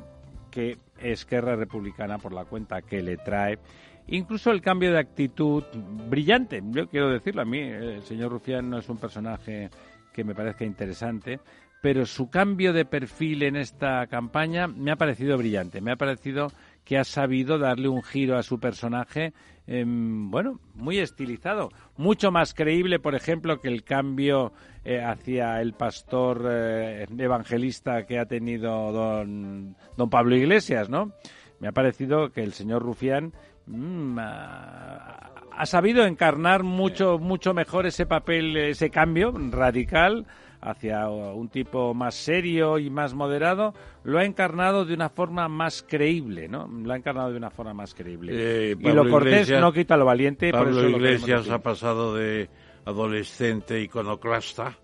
que 0.52 0.78
Esquerra 1.00 1.56
Republicana, 1.56 2.18
por 2.18 2.34
la 2.34 2.46
cuenta 2.46 2.82
que 2.82 3.02
le 3.02 3.18
trae, 3.18 3.60
incluso 4.08 4.52
el 4.52 4.62
cambio 4.62 4.92
de 4.92 5.00
actitud 5.00 5.64
brillante, 6.10 6.62
yo 6.72 6.88
quiero 6.88 7.10
decirlo 7.10 7.42
a 7.42 7.46
mí, 7.46 7.60
el 7.60 8.04
señor 8.04 8.32
Rufián 8.32 8.70
no 8.70 8.78
es 8.78 8.88
un 8.88 8.98
personaje 8.98 9.70
que 10.14 10.24
me 10.24 10.34
parezca 10.34 10.64
interesante, 10.64 11.40
pero 11.82 12.06
su 12.06 12.30
cambio 12.30 12.74
de 12.74 12.86
perfil 12.86 13.44
en 13.44 13.58
esta 13.58 14.08
campaña 14.08 14.68
me 14.68 14.92
ha 14.92 14.96
parecido 14.96 15.38
brillante, 15.38 15.82
me 15.82 15.92
ha 15.92 15.98
parecido 15.98 16.48
que 16.86 16.98
ha 16.98 17.04
sabido 17.04 17.58
darle 17.58 17.90
un 17.90 18.04
giro 18.04 18.38
a 18.38 18.44
su 18.44 18.60
personaje, 18.60 19.34
em, 19.68 20.30
bueno, 20.30 20.60
muy 20.76 21.00
estilizado, 21.00 21.72
mucho 21.98 22.32
más 22.32 22.54
creíble, 22.54 23.00
por 23.00 23.16
ejemplo, 23.16 23.60
que 23.60 23.68
el 23.68 23.84
cambio 23.84 24.54
eh, 24.86 25.02
hacia 25.04 25.60
el 25.62 25.74
pastor 25.74 26.46
eh, 26.48 27.08
evangelista 27.18 28.06
que 28.06 28.20
ha 28.20 28.28
tenido 28.28 28.92
don, 28.92 29.76
don 29.98 30.10
Pablo 30.10 30.36
Iglesias, 30.36 30.90
¿no? 30.90 31.12
Me 31.60 31.68
ha 31.68 31.72
parecido 31.72 32.32
que 32.32 32.44
el 32.44 32.54
señor 32.54 32.84
Rufián 32.84 33.34
mm, 33.66 34.20
ha, 34.20 35.66
sabido 35.66 36.06
encarnar 36.06 36.62
mucho, 36.62 37.18
mucho 37.18 37.56
mejor 37.56 37.88
ese 37.88 38.06
papel, 38.06 38.56
ese 38.58 38.92
cambio 38.92 39.34
radical 39.36 40.28
hacia 40.62 41.08
un 41.10 41.50
tipo 41.50 41.94
más 41.94 42.16
serio 42.16 42.80
y 42.80 42.90
más 42.90 43.14
moderado, 43.14 43.74
lo 44.04 44.20
ha 44.20 44.26
encarnado 44.26 44.86
de 44.86 44.94
una 44.94 45.10
forma 45.10 45.48
más 45.48 45.86
creíble, 45.88 46.48
¿no? 46.48 46.68
Lo 46.68 46.94
ha 46.94 46.98
encarnado 46.98 47.32
de 47.32 47.38
una 47.38 47.50
forma 47.50 47.74
más 47.74 47.94
creíble. 47.94 48.34
Eh, 48.36 48.76
y 48.80 48.92
lo 48.92 49.10
cortés 49.10 49.50
no 49.52 49.72
quita 49.72 49.98
lo 49.98 50.06
valiente. 50.06 50.52
Pablo 50.52 50.72
por 50.72 50.80
eso 50.80 50.90
Iglesias 50.90 51.50
ha 51.50 51.60
pasado 51.60 52.16
de 52.16 52.50
adolescente 52.86 53.82
iconoclasta 53.82 54.78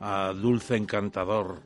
a 0.00 0.32
dulce 0.32 0.76
encantador 0.76 1.60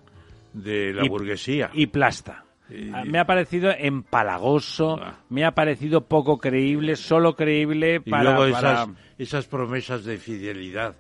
de 0.53 0.93
la 0.93 1.09
burguesía. 1.09 1.71
Y 1.73 1.87
plasta. 1.87 2.45
Ah, 2.93 3.03
me 3.05 3.19
ha 3.19 3.25
parecido 3.25 3.73
empalagoso, 3.77 4.97
ah. 5.03 5.19
me 5.29 5.45
ha 5.45 5.53
parecido 5.53 6.03
poco 6.07 6.39
creíble, 6.39 6.95
solo 6.95 7.35
creíble 7.35 8.01
para... 8.01 8.23
Y 8.23 8.27
luego 8.27 8.45
esas, 8.47 8.89
esas 9.19 9.47
promesas 9.47 10.05
de 10.05 10.19
fidelidad 10.19 10.95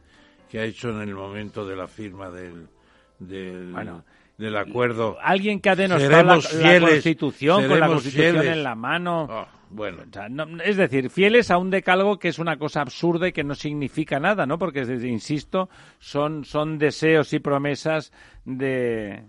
que 0.50 0.58
ha 0.58 0.64
hecho 0.64 0.90
en 0.90 1.08
el 1.08 1.14
momento 1.14 1.64
de 1.64 1.76
la 1.76 1.86
firma 1.86 2.28
del, 2.28 2.66
del, 3.20 3.74
del 4.36 4.56
acuerdo. 4.56 5.16
Alguien 5.22 5.60
que 5.60 5.70
ha 5.70 5.76
denostado 5.76 6.22
la, 6.24 6.80
Constitución 6.80 7.68
con 7.68 7.78
la 7.78 7.86
Constitución 7.86 8.46
en 8.46 8.62
la 8.64 8.74
mano. 8.74 9.28
Ah, 9.30 9.48
bueno. 9.70 10.02
es 10.64 10.76
decir, 10.76 11.08
fieles 11.10 11.52
a 11.52 11.58
un 11.58 11.70
decálogo 11.70 12.18
que 12.18 12.28
es 12.28 12.40
una 12.40 12.56
cosa 12.56 12.80
absurda 12.80 13.28
y 13.28 13.32
que 13.32 13.44
no 13.44 13.54
significa 13.54 14.18
nada, 14.18 14.44
¿no? 14.44 14.58
Porque, 14.58 14.80
insisto, 14.80 15.68
son, 16.00 16.44
son 16.44 16.78
deseos 16.78 17.32
y 17.32 17.38
promesas 17.38 18.12
de, 18.44 19.22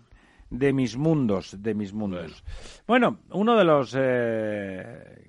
de 0.49 0.73
mis 0.73 0.97
mundos, 0.97 1.61
de 1.61 1.75
mis 1.75 1.93
mundos. 1.93 2.43
Bueno, 2.87 3.19
uno 3.29 3.55
de 3.55 3.63
los... 3.63 3.95
Eh, 3.95 5.27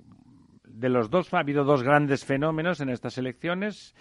de 0.65 0.89
los 0.89 1.09
dos, 1.09 1.31
ha 1.33 1.39
habido 1.39 1.63
dos 1.63 1.83
grandes 1.83 2.25
fenómenos 2.25 2.81
en 2.81 2.89
estas 2.89 3.17
elecciones. 3.17 3.95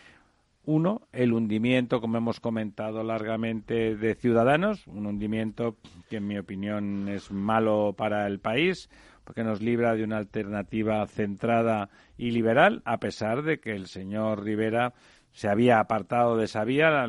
Uno, 0.65 1.09
el 1.13 1.33
hundimiento, 1.33 2.01
como 2.01 2.19
hemos 2.19 2.39
comentado 2.39 3.03
largamente, 3.03 3.97
de 3.97 4.15
Ciudadanos, 4.15 4.87
un 4.87 5.07
hundimiento 5.07 5.77
que 6.09 6.19
en 6.19 6.29
mi 6.29 6.39
opinión 6.39 7.09
es 7.09 7.33
malo 7.33 7.95
para 7.97 8.29
el 8.29 8.39
país, 8.39 8.89
porque 9.25 9.43
nos 9.43 9.61
libra 9.61 9.97
de 9.97 10.05
una 10.05 10.19
alternativa 10.19 11.05
centrada 11.09 11.91
y 12.17 12.31
liberal, 12.31 12.81
a 12.85 12.99
pesar 12.99 13.43
de 13.43 13.59
que 13.59 13.73
el 13.73 13.87
señor 13.87 14.45
Rivera 14.45 14.95
se 15.33 15.49
había 15.49 15.81
apartado 15.81 16.37
de 16.37 16.45
esa 16.45 16.63
vía, 16.65 17.07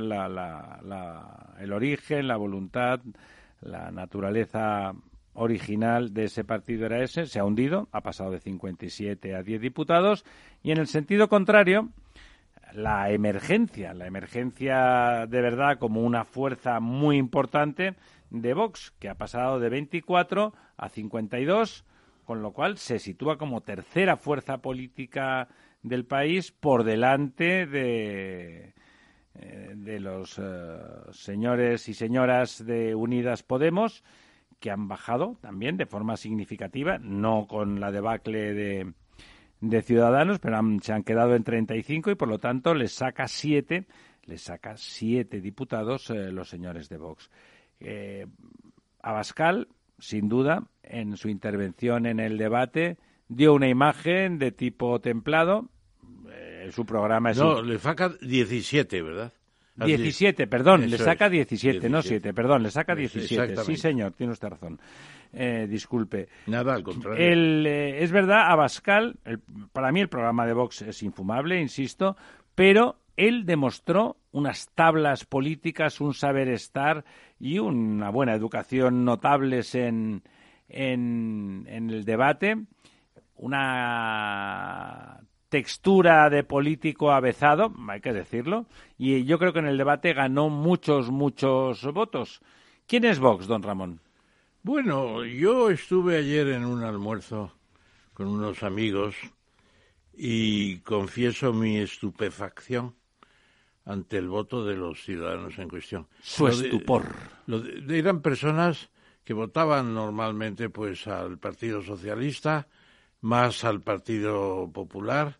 el 1.59 1.73
origen, 1.73 2.27
la 2.27 2.37
voluntad, 2.37 3.01
la 3.61 3.91
naturaleza 3.91 4.93
original 5.33 6.13
de 6.13 6.25
ese 6.25 6.43
partido 6.43 6.87
era 6.87 7.03
ese, 7.03 7.27
se 7.27 7.39
ha 7.39 7.45
hundido, 7.45 7.87
ha 7.91 8.01
pasado 8.01 8.31
de 8.31 8.39
57 8.39 9.35
a 9.35 9.43
10 9.43 9.61
diputados, 9.61 10.25
y 10.63 10.71
en 10.71 10.79
el 10.79 10.87
sentido 10.87 11.27
contrario, 11.27 11.89
la 12.75 13.11
emergencia, 13.11 13.93
la 13.93 14.07
emergencia 14.07 15.25
de 15.27 15.41
verdad 15.41 15.77
como 15.77 16.01
una 16.01 16.25
fuerza 16.25 16.79
muy 16.79 17.17
importante 17.17 17.95
de 18.29 18.53
Vox, 18.53 18.91
que 18.99 19.09
ha 19.09 19.15
pasado 19.15 19.59
de 19.59 19.69
24 19.69 20.53
a 20.77 20.89
52, 20.89 21.85
con 22.25 22.41
lo 22.41 22.51
cual 22.51 22.77
se 22.77 22.99
sitúa 22.99 23.37
como 23.37 23.61
tercera 23.61 24.17
fuerza 24.17 24.57
política 24.59 25.49
del 25.83 26.05
país 26.05 26.51
por 26.51 26.83
delante 26.83 27.67
de, 27.67 28.73
eh, 29.35 29.73
de 29.75 29.99
los 29.99 30.39
eh, 30.39 30.79
señores 31.11 31.87
y 31.89 31.93
señoras 31.93 32.65
de 32.65 32.95
Unidas 32.95 33.43
Podemos, 33.43 34.03
que 34.59 34.71
han 34.71 34.87
bajado 34.87 35.37
también 35.41 35.77
de 35.77 35.85
forma 35.85 36.17
significativa, 36.17 36.97
no 36.97 37.47
con 37.47 37.79
la 37.79 37.91
debacle 37.91 38.53
de, 38.53 38.93
de 39.69 39.81
Ciudadanos, 39.81 40.39
pero 40.39 40.59
se 40.81 40.93
han 40.93 41.03
quedado 41.03 41.35
en 41.35 41.43
35 41.43 42.11
y 42.11 42.15
por 42.15 42.27
lo 42.27 42.39
tanto 42.39 42.73
les 42.73 42.91
saca 42.91 43.27
siete, 43.27 43.85
les 44.25 44.41
saca 44.41 44.75
siete 44.77 45.39
diputados 45.39 46.09
eh, 46.09 46.31
los 46.31 46.49
señores 46.49 46.89
de 46.89 46.97
Vox. 46.97 47.29
Eh, 47.79 48.27
Abascal 49.01 49.67
sin 49.99 50.27
duda, 50.27 50.63
en 50.83 51.15
su 51.15 51.29
intervención 51.29 52.05
en 52.05 52.19
el 52.19 52.37
debate, 52.37 52.97
dio 53.29 53.53
una 53.53 53.69
imagen 53.69 54.37
de 54.37 54.51
tipo 54.51 54.99
templado. 54.99 55.69
Eh, 56.29 56.69
su 56.73 56.85
programa 56.85 57.31
es... 57.31 57.37
No, 57.37 57.61
le 57.61 57.79
saca 57.79 58.09
17, 58.21 59.01
¿verdad? 59.01 59.31
Has 59.79 59.87
17, 59.87 60.43
dicho. 60.43 60.49
perdón, 60.49 60.89
le 60.89 60.97
saca 60.97 61.25
es, 61.25 61.31
17, 61.31 61.89
no 61.89 62.01
7, 62.01 62.33
perdón, 62.33 62.63
le 62.63 62.69
saca 62.71 62.93
Eso, 62.93 62.99
17. 63.19 63.57
Sí, 63.63 63.75
señor, 63.75 64.13
tiene 64.13 64.33
usted 64.33 64.49
razón. 64.49 64.79
Eh, 65.33 65.65
disculpe. 65.67 66.29
Nada, 66.45 66.75
al 66.75 66.83
contrario. 66.83 67.25
El, 67.25 67.65
eh, 67.65 68.03
es 68.03 68.11
verdad, 68.11 68.51
Abascal, 68.51 69.15
el- 69.25 69.39
para 69.71 69.91
mí 69.91 69.99
el 70.01 70.09
programa 70.09 70.45
de 70.45 70.53
Vox 70.53 70.83
es 70.83 71.01
infumable, 71.01 71.59
insisto, 71.59 72.15
pero 72.53 72.97
él 73.17 73.45
demostró 73.45 74.17
unas 74.31 74.69
tablas 74.75 75.25
políticas, 75.25 76.01
un 76.01 76.13
saber 76.13 76.49
estar 76.49 77.03
y 77.39 77.57
una 77.59 78.09
buena 78.11 78.33
educación 78.35 79.05
notables 79.05 79.73
en, 79.73 80.21
en, 80.69 81.65
en 81.67 81.89
el 81.89 82.05
debate, 82.05 82.57
una 83.35 85.19
textura 85.57 86.31
de 86.31 86.43
político 86.43 87.11
avezado, 87.11 87.71
hay 87.87 88.01
que 88.01 88.11
decirlo, 88.11 88.65
y 88.97 89.23
yo 89.25 89.37
creo 89.37 89.53
que 89.53 89.59
en 89.59 89.67
el 89.67 89.77
debate 89.77 90.11
ganó 90.13 90.49
muchos, 90.49 91.11
muchos 91.11 91.83
votos. 91.93 92.41
¿Quién 92.87 93.05
es 93.05 93.19
Vox, 93.19 93.45
don 93.45 93.61
Ramón? 93.61 93.99
Bueno, 94.63 95.23
yo 95.23 95.69
estuve 95.69 96.17
ayer 96.17 96.47
en 96.47 96.65
un 96.65 96.81
almuerzo 96.83 97.53
con 98.15 98.29
unos 98.29 98.63
amigos 98.63 99.15
y 100.17 100.77
confieso 100.79 101.53
mi 101.53 101.77
estupefacción 101.77 102.95
ante 103.85 104.17
el 104.17 104.29
voto 104.29 104.65
de 104.65 104.75
los 104.75 105.03
ciudadanos 105.03 105.59
en 105.59 105.69
cuestión. 105.69 106.07
Su 106.23 106.47
Lo 106.47 106.57
de- 106.57 106.65
estupor. 106.65 107.03
lo 107.45 107.59
de- 107.59 107.99
eran 107.99 108.21
personas 108.23 108.89
que 109.23 109.35
votaban 109.35 109.93
normalmente 109.93 110.69
pues 110.71 111.05
al 111.07 111.37
Partido 111.37 111.83
Socialista, 111.83 112.67
más 113.21 113.63
al 113.63 113.81
Partido 113.81 114.67
Popular, 114.73 115.37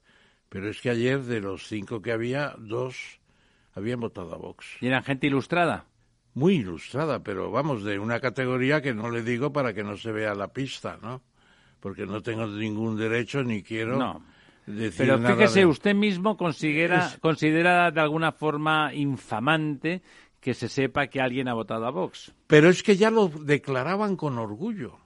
pero 0.54 0.70
es 0.70 0.80
que 0.82 0.92
ayer 0.92 1.22
de 1.24 1.42
los 1.42 1.68
cinco 1.68 2.02
que 2.02 2.12
había, 2.12 2.54
dos 2.60 3.20
habían 3.74 4.00
votado 4.00 4.34
a 4.34 4.38
Vox. 4.38 4.68
¿Y 4.82 4.86
eran 4.88 5.04
gente 5.04 5.26
ilustrada? 5.26 5.86
Muy 6.36 6.58
ilustrada, 6.58 7.24
pero 7.24 7.50
vamos, 7.52 7.84
de 7.84 7.98
una 7.98 8.20
categoría 8.20 8.82
que 8.82 8.94
no 8.94 9.10
le 9.10 9.24
digo 9.24 9.52
para 9.52 9.74
que 9.74 9.84
no 9.84 9.98
se 9.98 10.12
vea 10.12 10.36
la 10.36 10.54
pista, 10.54 10.98
¿no? 11.02 11.22
Porque 11.80 12.06
no 12.06 12.22
tengo 12.22 12.46
ningún 12.48 12.96
derecho 12.98 13.44
ni 13.44 13.64
quiero 13.64 13.98
No. 13.98 14.24
decir 14.68 15.06
Pero 15.06 15.18
nada 15.18 15.36
fíjese, 15.36 15.60
de- 15.62 15.66
usted 15.66 15.96
mismo 15.96 16.38
considera, 16.38 17.08
Es- 17.08 17.18
considera 17.20 17.90
de 17.92 18.00
alguna 18.02 18.32
forma 18.32 18.94
infamante 18.94 20.02
que 20.40 20.54
se 20.54 20.70
sepa 20.70 21.08
que 21.08 21.20
alguien 21.22 21.48
ha 21.48 21.54
votado 21.54 21.86
a 21.88 21.90
Vox. 21.92 22.32
Pero 22.48 22.70
es 22.70 22.84
que 22.84 22.96
ya 22.96 23.10
lo 23.12 23.28
declaraban 23.28 24.16
con 24.16 24.38
orgullo. 24.38 24.98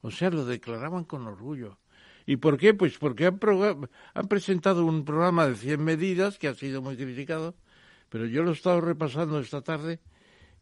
O 0.00 0.10
sea, 0.10 0.30
lo 0.30 0.44
declaraban 0.44 1.04
con 1.04 1.26
orgullo. 1.26 1.78
¿Y 2.26 2.36
por 2.36 2.56
qué? 2.58 2.74
Pues 2.74 2.98
porque 2.98 3.26
han, 3.26 3.38
han 4.14 4.28
presentado 4.28 4.84
un 4.84 5.04
programa 5.04 5.46
de 5.46 5.56
100 5.56 5.82
medidas 5.82 6.38
que 6.38 6.48
ha 6.48 6.54
sido 6.54 6.82
muy 6.82 6.96
criticado, 6.96 7.54
pero 8.08 8.26
yo 8.26 8.42
lo 8.42 8.50
he 8.50 8.54
estado 8.54 8.80
repasando 8.80 9.38
esta 9.40 9.62
tarde 9.62 10.00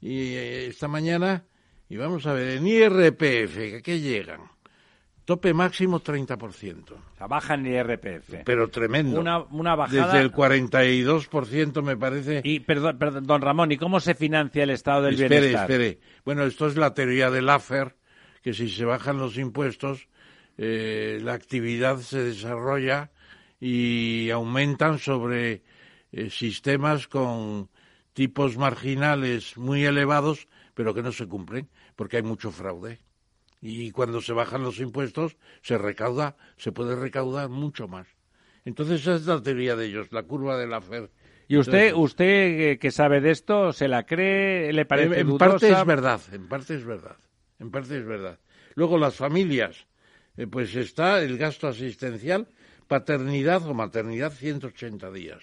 y 0.01 0.35
eh, 0.35 0.67
esta 0.67 0.89
mañana, 0.89 1.45
y 1.89 1.97
vamos 1.97 2.27
a 2.27 2.33
ver, 2.33 2.57
en 2.57 2.67
IRPF, 2.67 3.79
¿a 3.79 3.83
qué 3.83 4.01
llegan? 4.01 4.41
Tope 5.25 5.55
máximo 5.55 6.01
30%, 6.01 6.91
O 6.91 7.17
sea, 7.17 7.27
bajan 7.29 7.65
el 7.65 7.75
IRPF. 7.75 8.43
pero 8.45 8.69
tremendo. 8.69 9.21
Una, 9.21 9.39
una 9.39 9.77
bajada. 9.77 10.07
Desde 10.15 10.21
el 10.23 10.33
42% 10.33 11.83
me 11.83 11.97
parece... 11.97 12.41
Y, 12.43 12.61
perdón, 12.61 12.99
perdón, 12.99 13.27
don 13.27 13.41
Ramón, 13.41 13.71
¿y 13.71 13.77
cómo 13.77 14.01
se 14.01 14.15
financia 14.15 14.65
el 14.65 14.71
estado 14.71 15.03
del 15.03 15.15
espere, 15.15 15.41
bienestar? 15.41 15.71
espere. 15.71 16.01
Bueno, 16.25 16.45
esto 16.45 16.67
es 16.67 16.77
la 16.77 16.95
teoría 16.95 17.31
del 17.31 17.49
AFER, 17.49 17.95
que 18.43 18.55
si 18.55 18.69
se 18.71 18.85
bajan 18.85 19.19
los 19.19 19.37
impuestos, 19.37 20.09
eh, 20.63 21.19
la 21.23 21.33
actividad 21.33 22.01
se 22.01 22.23
desarrolla 22.23 23.11
y 23.59 24.29
aumentan 24.29 24.99
sobre 24.99 25.63
eh, 26.13 26.29
sistemas 26.29 27.09
con 27.09 27.71
tipos 28.13 28.59
marginales 28.59 29.57
muy 29.57 29.87
elevados, 29.87 30.49
pero 30.75 30.93
que 30.93 31.03
no 31.03 31.13
se 31.13 31.27
cumplen, 31.27 31.71
porque 31.97 32.19
hay 32.19 32.23
mucho 32.23 32.51
fraude. 32.51 33.01
Y 33.63 33.91
cuando 33.93 34.21
se 34.21 34.35
bajan 34.35 34.63
los 34.63 34.81
impuestos, 34.81 35.39
se 35.63 35.79
recauda, 35.79 36.37
se 36.59 36.73
puede 36.73 36.95
recaudar 36.95 37.49
mucho 37.49 37.89
más. 37.89 38.07
Entonces 38.67 39.01
esa 39.01 39.15
es 39.15 39.25
la 39.25 39.43
teoría 39.43 39.77
de 39.77 39.87
ellos, 39.87 40.13
la 40.13 40.25
curva 40.25 40.59
del 40.59 40.75
AFER. 40.75 41.11
¿Y 41.49 41.57
usted, 41.57 41.89
Entonces, 41.89 42.05
usted 42.13 42.61
eh, 42.73 42.79
que 42.79 42.91
sabe 42.91 43.23
de 43.23 43.31
esto, 43.31 43.73
se 43.73 43.89
la 43.89 44.05
cree, 44.05 44.75
le 44.75 44.85
parece 44.85 45.15
en, 45.15 45.21
en 45.21 45.27
dudosa? 45.29 45.53
parte 45.53 45.71
es 45.71 45.87
verdad, 45.87 46.21
en 46.33 46.49
parte 46.49 46.75
es 46.75 46.85
verdad, 46.85 47.17
en 47.59 47.71
parte 47.71 47.97
es 47.97 48.05
verdad. 48.05 48.39
Luego 48.75 48.99
las 48.99 49.17
familias, 49.17 49.87
eh, 50.41 50.47
pues 50.47 50.75
está 50.75 51.21
el 51.21 51.37
gasto 51.37 51.69
asistencial, 51.69 52.49
paternidad 52.89 53.67
o 53.69 53.75
maternidad 53.75 54.33
180 54.33 55.11
días. 55.13 55.43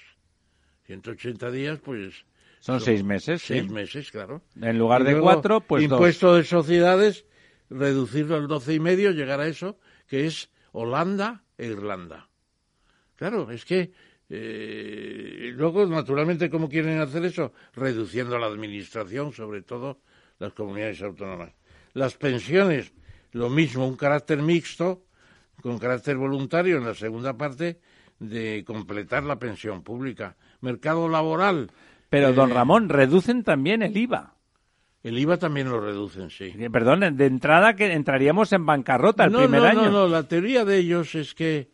180 0.86 1.52
días, 1.52 1.80
pues 1.84 2.26
Son 2.60 2.82
seis 2.82 3.04
meses, 3.04 3.42
sí. 3.42 3.60
seis 3.60 3.70
meses, 3.70 4.10
claro. 4.10 4.42
En 4.60 4.78
lugar 4.80 5.02
Y 5.02 5.06
de 5.06 5.12
luego, 5.12 5.26
cuatro, 5.26 5.62
pues 5.62 5.88
dos. 5.88 5.98
impuesto 5.98 6.36
de 6.36 6.44
sociedades, 6.44 7.26
reducirlo 7.70 8.36
al 8.38 8.48
doce 8.48 8.74
y 8.74 8.80
medio, 8.80 9.12
llegar 9.12 9.40
a 9.40 9.48
eso, 9.48 9.78
que 10.08 10.26
es 10.26 10.50
Holanda 10.72 11.44
e 11.58 11.68
Irlanda. 11.68 12.28
Claro, 13.18 13.52
es 13.52 13.66
que 13.66 13.92
eh, 14.30 15.52
luego, 15.54 15.86
naturalmente, 15.86 16.50
¿cómo 16.50 16.68
quieren 16.70 17.00
hacer 17.00 17.24
eso? 17.26 17.54
Reduciendo 17.76 18.38
la 18.40 18.48
administración, 18.48 19.32
sobre 19.32 19.62
todo 19.62 20.02
las 20.40 20.54
comunidades 20.54 21.02
autónomas. 21.04 21.52
Las 21.94 22.16
pensiones, 22.18 22.94
lo 23.32 23.50
mismo, 23.50 23.88
un 23.88 23.96
carácter 23.96 24.42
mixto, 24.42 25.04
con 25.62 25.80
carácter 25.80 26.18
voluntario 26.18 26.78
en 26.78 26.86
la 26.86 26.94
segunda 26.94 27.38
parte, 27.38 27.80
de 28.20 28.64
completar 28.66 29.24
la 29.24 29.38
pensión 29.38 29.84
pública. 29.84 30.36
Mercado 30.62 31.08
laboral. 31.08 31.72
Pero, 32.10 32.34
don 32.34 32.52
eh, 32.52 32.54
Ramón, 32.54 32.90
reducen 32.90 33.44
también 33.44 33.82
el 33.82 33.96
IVA. 33.96 34.34
El 35.04 35.18
IVA 35.20 35.38
también 35.38 35.70
lo 35.70 35.80
reducen, 35.80 36.30
sí. 36.30 36.54
Eh, 36.58 36.70
Perdón, 36.70 37.16
de 37.16 37.26
entrada 37.26 37.76
que 37.76 37.94
entraríamos 37.94 38.52
en 38.54 38.66
bancarrota 38.66 39.26
el 39.26 39.32
no, 39.32 39.40
primer 39.40 39.62
no, 39.62 39.68
año. 39.68 39.86
No, 39.86 39.92
no, 39.92 40.08
la 40.08 40.24
teoría 40.24 40.66
de 40.66 40.78
ellos 40.78 41.16
es 41.16 41.34
que 41.34 41.70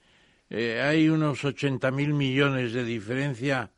eh, 0.49 0.81
hay 0.81 1.09
unos 1.09 1.43
80 1.43 1.89
mil 1.91 2.13
millones 2.13 2.73
de 2.73 2.84
diferencia 2.84 3.71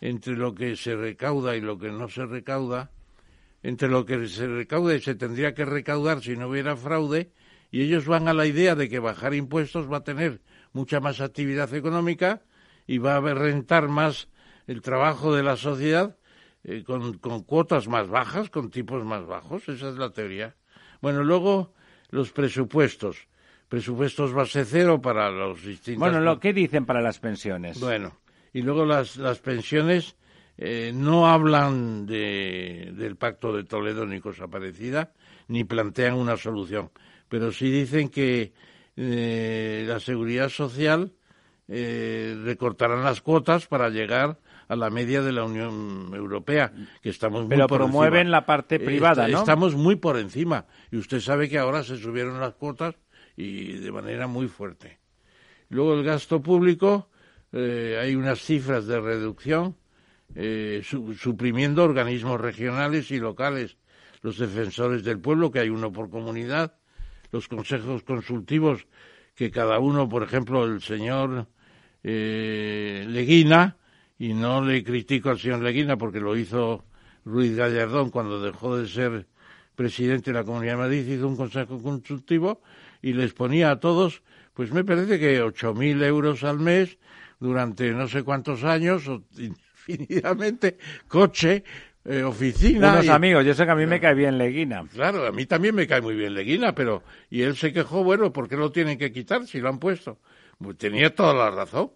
entre 0.00 0.34
lo 0.36 0.54
que 0.54 0.76
se 0.76 0.96
recauda 0.96 1.56
y 1.56 1.60
lo 1.60 1.78
que 1.78 1.90
no 1.90 2.08
se 2.08 2.24
recauda, 2.26 2.90
entre 3.62 3.88
lo 3.88 4.04
que 4.04 4.26
se 4.28 4.46
recauda 4.46 4.94
y 4.94 5.00
se 5.00 5.14
tendría 5.14 5.54
que 5.54 5.64
recaudar 5.64 6.22
si 6.22 6.36
no 6.36 6.48
hubiera 6.48 6.76
fraude, 6.76 7.32
y 7.70 7.82
ellos 7.82 8.06
van 8.06 8.28
a 8.28 8.34
la 8.34 8.46
idea 8.46 8.74
de 8.74 8.88
que 8.88 8.98
bajar 8.98 9.34
impuestos 9.34 9.90
va 9.90 9.98
a 9.98 10.04
tener 10.04 10.40
mucha 10.72 11.00
más 11.00 11.20
actividad 11.20 11.72
económica 11.74 12.42
y 12.86 12.98
va 12.98 13.16
a 13.16 13.20
rentar 13.20 13.88
más 13.88 14.28
el 14.66 14.82
trabajo 14.82 15.34
de 15.34 15.42
la 15.42 15.56
sociedad 15.56 16.16
eh, 16.64 16.84
con, 16.84 17.18
con 17.18 17.42
cuotas 17.42 17.88
más 17.88 18.08
bajas, 18.08 18.50
con 18.50 18.70
tipos 18.70 19.04
más 19.04 19.26
bajos. 19.26 19.68
Esa 19.68 19.88
es 19.88 19.96
la 19.96 20.10
teoría. 20.10 20.54
Bueno, 21.00 21.24
luego 21.24 21.72
los 22.10 22.30
presupuestos. 22.30 23.28
Presupuestos 23.68 24.32
base 24.32 24.64
cero 24.64 25.00
para 25.00 25.30
los 25.30 25.64
distintos. 25.64 26.00
Bueno, 26.00 26.20
lo 26.20 26.38
que 26.38 26.52
dicen 26.52 26.84
para 26.84 27.00
las 27.00 27.18
pensiones. 27.18 27.80
Bueno, 27.80 28.18
y 28.52 28.60
luego 28.60 28.84
las, 28.84 29.16
las 29.16 29.38
pensiones 29.38 30.14
eh, 30.58 30.92
no 30.94 31.28
hablan 31.28 32.06
de, 32.06 32.92
del 32.96 33.16
Pacto 33.16 33.54
de 33.54 33.64
Toledo 33.64 34.06
ni 34.06 34.20
cosa 34.20 34.48
parecida, 34.48 35.12
ni 35.48 35.64
plantean 35.64 36.14
una 36.14 36.36
solución, 36.36 36.90
pero 37.28 37.52
sí 37.52 37.70
dicen 37.70 38.08
que 38.08 38.52
eh, 38.96 39.84
la 39.88 39.98
seguridad 40.00 40.48
social 40.48 41.12
eh, 41.68 42.36
recortarán 42.44 43.02
las 43.04 43.22
cuotas 43.22 43.66
para 43.66 43.88
llegar 43.88 44.38
a 44.68 44.76
la 44.76 44.90
media 44.90 45.22
de 45.22 45.32
la 45.32 45.44
Unión 45.44 46.10
Europea, 46.14 46.72
que 47.02 47.10
estamos 47.10 47.46
muy 47.46 47.56
por 47.68 47.78
promueven 47.78 48.20
encima. 48.20 48.30
la 48.30 48.46
parte 48.46 48.78
privada, 48.78 49.24
est- 49.26 49.32
¿no? 49.32 49.38
Estamos 49.40 49.74
muy 49.74 49.96
por 49.96 50.18
encima, 50.18 50.66
y 50.90 50.96
usted 50.96 51.20
sabe 51.20 51.48
que 51.48 51.58
ahora 51.58 51.82
se 51.82 51.96
subieron 51.98 52.40
las 52.40 52.54
cuotas 52.54 52.94
y 53.36 53.72
de 53.78 53.92
manera 53.92 54.26
muy 54.26 54.48
fuerte. 54.48 54.98
Luego 55.68 55.94
el 55.94 56.04
gasto 56.04 56.40
público, 56.42 57.08
eh, 57.52 57.98
hay 58.00 58.14
unas 58.14 58.40
cifras 58.40 58.86
de 58.86 59.00
reducción, 59.00 59.76
eh, 60.34 60.82
su- 60.84 61.14
suprimiendo 61.14 61.84
organismos 61.84 62.40
regionales 62.40 63.10
y 63.10 63.18
locales, 63.18 63.76
los 64.22 64.38
defensores 64.38 65.02
del 65.04 65.18
pueblo, 65.18 65.50
que 65.50 65.60
hay 65.60 65.68
uno 65.68 65.92
por 65.92 66.10
comunidad, 66.10 66.74
los 67.32 67.48
consejos 67.48 68.02
consultivos, 68.02 68.86
que 69.34 69.50
cada 69.50 69.78
uno, 69.78 70.08
por 70.08 70.22
ejemplo, 70.22 70.64
el 70.64 70.80
señor 70.82 71.46
eh, 72.04 73.04
Leguina, 73.08 73.76
y 74.18 74.34
no 74.34 74.62
le 74.64 74.84
critico 74.84 75.30
al 75.30 75.38
señor 75.38 75.62
Leguina 75.62 75.96
porque 75.96 76.20
lo 76.20 76.36
hizo 76.36 76.84
Ruiz 77.24 77.56
Gallardón 77.56 78.10
cuando 78.10 78.40
dejó 78.40 78.76
de 78.76 78.86
ser 78.88 79.26
presidente 79.74 80.30
de 80.30 80.38
la 80.38 80.44
Comunidad 80.44 80.72
de 80.74 80.78
Madrid, 80.78 81.06
hizo 81.08 81.26
un 81.26 81.36
consejo 81.36 81.82
consultivo 81.82 82.60
y 83.00 83.14
les 83.14 83.32
ponía 83.32 83.70
a 83.70 83.80
todos, 83.80 84.22
pues 84.54 84.70
me 84.70 84.84
parece 84.84 85.18
que 85.18 85.42
8.000 85.42 86.02
euros 86.04 86.44
al 86.44 86.58
mes 86.58 86.98
durante 87.40 87.90
no 87.92 88.06
sé 88.06 88.22
cuántos 88.22 88.62
años, 88.64 89.10
infinitamente, 89.86 90.78
coche 91.08 91.64
eh, 92.04 92.22
oficina. 92.22 92.92
Unos 92.92 93.06
y- 93.06 93.08
amigos, 93.08 93.44
yo 93.44 93.54
sé 93.54 93.64
que 93.64 93.70
a 93.70 93.76
mí 93.76 93.86
me 93.86 94.00
cae 94.00 94.14
bien 94.14 94.38
Leguina. 94.38 94.84
Claro, 94.92 95.26
a 95.26 95.32
mí 95.32 95.46
también 95.46 95.74
me 95.74 95.86
cae 95.86 96.00
muy 96.00 96.14
bien 96.14 96.34
Leguina, 96.34 96.74
pero... 96.74 97.02
Y 97.30 97.42
él 97.42 97.56
se 97.56 97.72
quejó, 97.72 98.02
bueno, 98.04 98.32
¿por 98.32 98.48
qué 98.48 98.56
lo 98.56 98.70
tienen 98.72 98.98
que 98.98 99.12
quitar 99.12 99.46
si 99.46 99.60
lo 99.60 99.68
han 99.68 99.78
puesto? 99.78 100.18
Pues 100.58 100.76
tenía 100.78 101.14
toda 101.14 101.34
la 101.34 101.50
razón, 101.50 101.90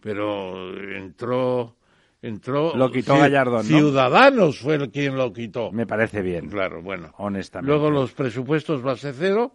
pero 0.00 0.76
entró... 0.96 1.76
entró 2.22 2.76
Lo 2.76 2.90
quitó 2.90 3.16
Gallardón, 3.18 3.68
¿no? 3.68 3.78
Ciudadanos 3.78 4.58
fue 4.58 4.74
el 4.76 4.90
quien 4.90 5.16
lo 5.16 5.32
quitó. 5.32 5.70
Me 5.72 5.86
parece 5.86 6.22
bien, 6.22 6.48
Claro, 6.48 6.82
bueno. 6.82 7.12
honestamente. 7.18 7.68
Luego 7.70 7.90
los 7.90 8.12
presupuestos 8.12 8.82
base 8.82 9.12
cero, 9.12 9.54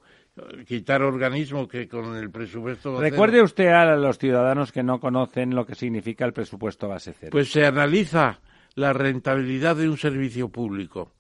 quitar 0.68 1.01
organismos 1.01 1.68
que 1.68 1.88
con 1.88 2.15
el 2.15 2.30
presupuesto 2.31 2.93
base 2.93 3.09
Recuerde 3.09 3.41
usted 3.41 3.68
a 3.68 3.95
los 3.95 4.18
ciudadanos 4.18 4.72
que 4.72 4.84
no 4.84 4.99
conocen 4.99 5.55
lo 5.55 5.65
que 5.65 5.76
significa 5.76 6.26
el 6.26 6.34
presupuesto 6.34 6.88
base 6.88 7.14
cero. 7.19 7.31
pues 7.31 7.51
se 7.51 7.65
analiza 7.65 8.39
la 8.76 8.93
rentabilidad 8.93 9.76
de 9.76 9.89
un 9.89 9.97
servicio 9.97 10.49
público 10.49 11.14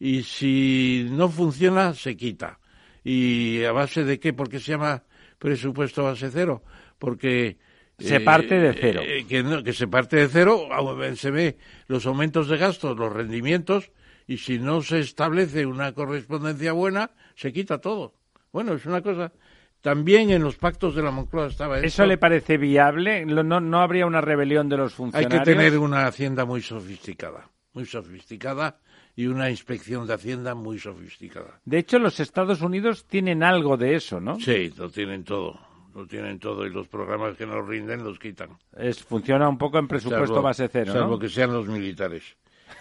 y 0.00 0.22
si 0.22 1.06
no 1.10 1.28
funciona 1.28 1.94
se 1.94 2.16
quita. 2.16 2.58
¿Y 3.04 3.64
a 3.64 3.72
base 3.72 4.04
de 4.04 4.18
qué? 4.20 4.32
¿Por 4.32 4.48
qué 4.48 4.60
se 4.60 4.72
llama 4.72 5.02
presupuesto 5.38 6.04
base 6.04 6.30
cero? 6.30 6.62
Porque 6.98 7.58
Se 7.98 8.20
parte 8.20 8.58
de 8.60 8.72
cero. 8.74 9.00
eh, 9.04 9.26
que, 9.28 9.42
no- 9.42 9.62
que 9.62 9.72
se 9.72 9.86
parte 9.88 10.16
de 10.16 10.28
cero, 10.28 10.68
au- 10.70 11.14
se 11.16 11.30
ve 11.30 11.56
los 11.88 12.06
aumentos 12.06 12.48
de 12.48 12.56
gastos, 12.58 12.96
los 12.96 13.12
rendimientos, 13.12 13.90
y 14.26 14.38
si 14.38 14.58
no 14.58 14.82
se 14.82 15.00
establece 15.00 15.66
una 15.66 15.92
correspondencia 15.92 16.72
buena, 16.72 17.10
se 17.34 17.52
quita 17.52 17.78
todo. 17.78 18.14
Bueno, 18.52 18.74
es 18.74 18.86
una 18.86 19.00
cosa. 19.02 19.32
También 19.80 20.30
en 20.30 20.42
los 20.44 20.56
pactos 20.56 20.94
de 20.94 21.02
la 21.02 21.10
Moncloa 21.10 21.48
estaba 21.48 21.78
¿Eso 21.78 21.86
esto. 21.86 22.06
le 22.06 22.18
parece 22.18 22.56
viable? 22.56 23.24
¿No, 23.26 23.42
no 23.60 23.80
habría 23.80 24.06
una 24.06 24.20
rebelión 24.20 24.68
de 24.68 24.76
los 24.76 24.92
Hay 24.92 24.96
funcionarios? 24.96 25.40
que 25.40 25.44
tener 25.54 25.78
una 25.78 26.06
hacienda 26.06 26.44
muy 26.44 26.62
sofisticada, 26.62 27.48
muy 27.72 27.84
sofisticada, 27.86 28.78
y 29.16 29.26
una 29.26 29.50
inspección 29.50 30.06
de 30.06 30.14
hacienda 30.14 30.54
muy 30.54 30.78
sofisticada. 30.78 31.60
De 31.64 31.78
hecho, 31.78 31.98
los 31.98 32.20
Estados 32.20 32.60
Unidos 32.62 33.06
tienen 33.06 33.42
algo 33.42 33.76
de 33.76 33.96
eso, 33.96 34.20
¿no? 34.20 34.38
Sí, 34.38 34.72
lo 34.76 34.88
tienen 34.88 35.24
todo, 35.24 35.58
lo 35.94 36.06
tienen 36.06 36.38
todo, 36.38 36.64
y 36.64 36.70
los 36.70 36.86
programas 36.86 37.36
que 37.36 37.44
nos 37.44 37.66
rinden 37.66 38.04
los 38.04 38.18
quitan. 38.20 38.50
Es, 38.76 39.02
funciona 39.02 39.48
un 39.48 39.58
poco 39.58 39.78
en 39.78 39.88
presupuesto 39.88 40.36
Salvo- 40.36 40.42
base 40.42 40.68
cero, 40.68 40.92
Salvo 40.92 41.10
¿no? 41.14 41.18
que 41.18 41.28
sean 41.28 41.52
los 41.52 41.66
militares. 41.66 42.36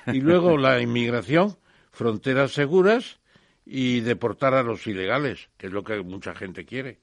Y 0.07 0.22
luego 0.22 0.56
la 0.57 0.80
inmigración, 0.81 1.57
fronteras 1.91 2.52
seguras 2.52 3.19
y 3.73 4.02
deportar 4.02 4.53
a 4.53 4.64
los 4.64 4.85
ilegales, 4.85 5.49
que 5.57 5.68
es 5.68 5.73
lo 5.73 5.81
que 5.85 6.02
mucha 6.03 6.35
gente 6.35 6.65
quiere. 6.65 6.99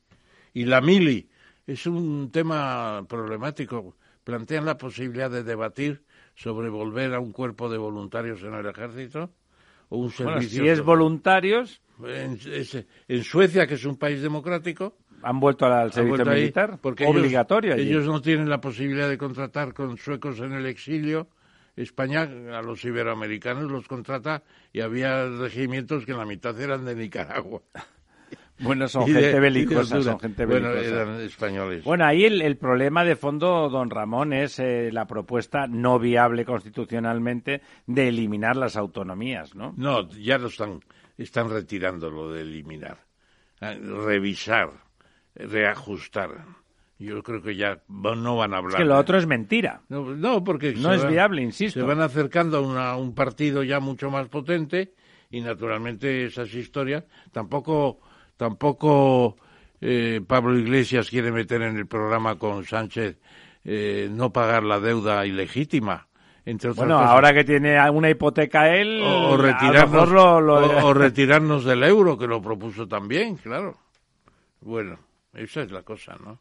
Y 0.52 0.66
la 0.66 0.82
mili 0.82 1.30
es 1.66 1.86
un 1.86 2.30
tema 2.30 3.06
problemático. 3.08 3.96
Plantean 4.22 4.66
la 4.66 4.76
posibilidad 4.76 5.30
de 5.30 5.42
debatir 5.44 6.02
sobre 6.34 6.68
volver 6.68 7.14
a 7.14 7.20
un 7.20 7.32
cuerpo 7.32 7.70
de 7.70 7.78
voluntarios 7.78 8.42
en 8.42 8.52
el 8.52 8.66
ejército 8.66 9.30
o 9.88 9.96
un 9.96 10.12
Bueno, 10.18 10.32
servicio. 10.42 10.62
si 10.64 10.68
es 10.68 10.82
voluntarios, 10.82 11.80
en, 12.04 12.38
es- 12.52 12.84
en 13.08 13.24
Suecia, 13.24 13.66
que 13.66 13.74
es 13.74 13.86
un 13.86 13.96
país 13.96 14.20
democrático, 14.20 14.98
han 15.22 15.40
vuelto 15.40 15.64
al 15.64 15.90
servicio 15.90 16.16
vuelto 16.24 16.30
militar, 16.38 16.78
porque 16.82 17.06
obligatorio. 17.06 17.76
Ellos, 17.76 18.04
no 18.04 18.20
tienen 18.20 18.50
la 18.50 18.60
posibilidad 18.60 19.08
de 19.08 19.16
contratar 19.16 19.72
con 19.72 19.96
suecos 19.96 20.38
en 20.40 20.52
el 20.52 20.66
exilio. 20.66 21.28
España 21.82 22.22
a 22.22 22.62
los 22.62 22.84
iberoamericanos 22.84 23.70
los 23.70 23.86
contrata 23.86 24.42
y 24.72 24.80
había 24.80 25.26
regimientos 25.28 26.04
que 26.04 26.12
la 26.12 26.24
mitad 26.26 26.58
eran 26.60 26.84
de 26.84 26.94
Nicaragua. 26.94 27.62
Bueno, 28.60 28.88
son 28.88 29.06
gente 29.06 29.20
de 29.32 29.38
belicosa, 29.38 30.02
son 30.02 30.18
gente 30.18 30.44
Bueno, 30.44 30.70
belicosa. 30.70 31.02
eran 31.02 31.20
españoles. 31.20 31.84
Bueno, 31.84 32.04
ahí 32.04 32.24
el, 32.24 32.42
el 32.42 32.56
problema 32.56 33.04
de 33.04 33.14
fondo, 33.14 33.68
don 33.68 33.88
Ramón, 33.88 34.32
es 34.32 34.58
eh, 34.58 34.90
la 34.92 35.06
propuesta 35.06 35.68
no 35.68 36.00
viable 36.00 36.44
constitucionalmente 36.44 37.62
de 37.86 38.08
eliminar 38.08 38.56
las 38.56 38.76
autonomías, 38.76 39.54
¿no? 39.54 39.74
No, 39.76 40.08
ya 40.10 40.38
lo 40.38 40.48
están, 40.48 40.80
están 41.16 41.50
retirando 41.50 42.10
lo 42.10 42.32
de 42.32 42.40
eliminar. 42.42 42.98
Ah, 43.60 43.74
Revisar, 43.80 44.70
reajustar. 45.36 46.30
Yo 46.98 47.22
creo 47.22 47.40
que 47.40 47.54
ya 47.54 47.80
no 47.88 48.36
van 48.36 48.54
a 48.54 48.58
Es 48.58 48.64
hablar. 48.64 48.78
que 48.78 48.84
lo 48.84 48.98
otro 48.98 49.18
es 49.18 49.26
mentira. 49.26 49.82
No, 49.88 50.16
no, 50.16 50.42
porque 50.42 50.74
No 50.74 50.92
es 50.92 51.06
viable, 51.06 51.42
insisto. 51.42 51.78
Se 51.80 51.86
van 51.86 52.00
acercando 52.00 52.56
a 52.58 52.60
una- 52.60 52.96
un 52.96 53.14
partido 53.14 53.62
ya 53.62 53.78
mucho 53.78 54.10
más 54.10 54.26
potente 54.28 54.94
y 55.30 55.40
naturalmente 55.40 56.24
esas 56.26 56.52
historias 56.54 57.04
tampoco 57.32 58.00
tampoco 58.36 59.36
eh, 59.80 60.20
Pablo 60.26 60.58
Iglesias 60.58 61.08
quiere 61.10 61.30
meter 61.30 61.62
en 61.62 61.76
el 61.76 61.86
programa 61.86 62.36
con 62.36 62.64
Sánchez 62.64 63.18
eh, 63.64 64.08
no 64.10 64.32
pagar 64.32 64.64
la 64.64 64.80
deuda 64.80 65.24
ilegítima. 65.26 66.06
Entre 66.44 66.70
otras 66.70 66.86
Bueno, 66.86 66.96
cosas. 67.00 67.10
ahora 67.10 67.34
que 67.34 67.44
tiene 67.44 67.90
una 67.90 68.08
hipoteca 68.10 68.74
él, 68.74 69.02
o, 69.04 69.36
retirarnos, 69.36 69.90
mejor 69.92 70.08
lo- 70.12 70.40
lo- 70.40 70.54
o- 70.56 70.86
o 70.86 70.94
retirarnos 70.94 71.64
del 71.64 71.82
euro, 71.84 72.16
que 72.16 72.26
lo 72.26 72.40
propuso 72.40 72.88
también, 72.88 73.36
claro. 73.36 73.76
Bueno, 74.62 74.98
esa 75.34 75.62
es 75.62 75.70
la 75.70 75.82
cosa, 75.82 76.16
¿no? 76.24 76.40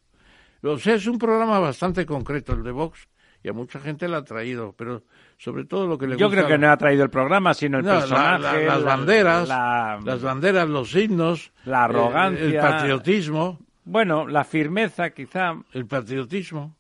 O 0.64 0.78
sea, 0.78 0.96
es 0.96 1.08
un 1.08 1.18
programa 1.18 1.60
bastante 1.60 2.06
concreto 2.06 2.54
el 2.54 2.64
de 2.64 2.72
Vox 2.72 3.08
y 3.44 3.50
a 3.50 3.54
mucha 3.54 3.80
gente 3.80 4.08
le 4.08 4.16
ha 4.16 4.24
traído, 4.24 4.74
pero 4.78 5.04
sobre 5.38 5.64
todo 5.66 5.86
lo 5.88 5.98
que 5.98 6.08
le 6.08 6.18
Yo 6.18 6.28
gusta... 6.28 6.42
creo 6.44 6.48
que 6.48 6.58
no 6.58 6.72
ha 6.72 6.78
traído 6.78 7.04
el 7.04 7.10
programa, 7.10 7.54
sino 7.54 7.78
el 7.80 7.86
No, 7.86 7.94
la- 7.94 8.00
personaje, 8.00 8.42
la- 8.42 8.74
las 8.74 8.82
la- 8.82 8.86
banderas, 8.96 9.48
la- 9.48 10.00
las 10.04 10.22
banderas, 10.22 10.68
los 10.70 10.96
himnos, 10.96 11.52
La 11.66 11.84
arrogancia. 11.86 12.44
el 12.46 12.58
patriotismo, 12.58 13.60
bueno, 13.86 14.28
la 14.28 14.44
firmeza, 14.44 15.12
quizá. 15.12 15.54
el 15.74 15.86
patriotismo. 15.86 16.76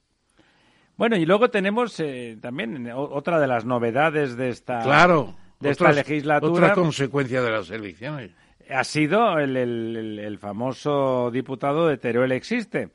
Bueno, 0.98 1.16
y 1.16 1.26
luego 1.28 1.49
tenemos 1.49 1.99
eh, 1.99 2.38
también 2.41 2.90
otra 2.91 3.40
de 3.40 3.45
las 3.48 3.64
novedades 3.66 4.36
de 4.36 4.49
esta, 4.49 4.80
Claro. 4.82 5.36
de 5.60 5.70
esta 5.70 5.91
legislatura. 5.91 6.52
Otra 6.68 6.74
consecuencia 6.74 7.41
de 7.44 7.52
las 7.52 7.70
elecciones. 7.70 8.32
ha 8.70 8.84
sido 8.84 9.38
el, 9.40 9.56
el- 9.56 9.95
el- 9.95 10.20
el 10.20 10.38
famoso 10.40 11.30
diputado 11.32 11.88
de 11.88 11.98
Teruel 11.98 12.32
Existe. 12.34 12.90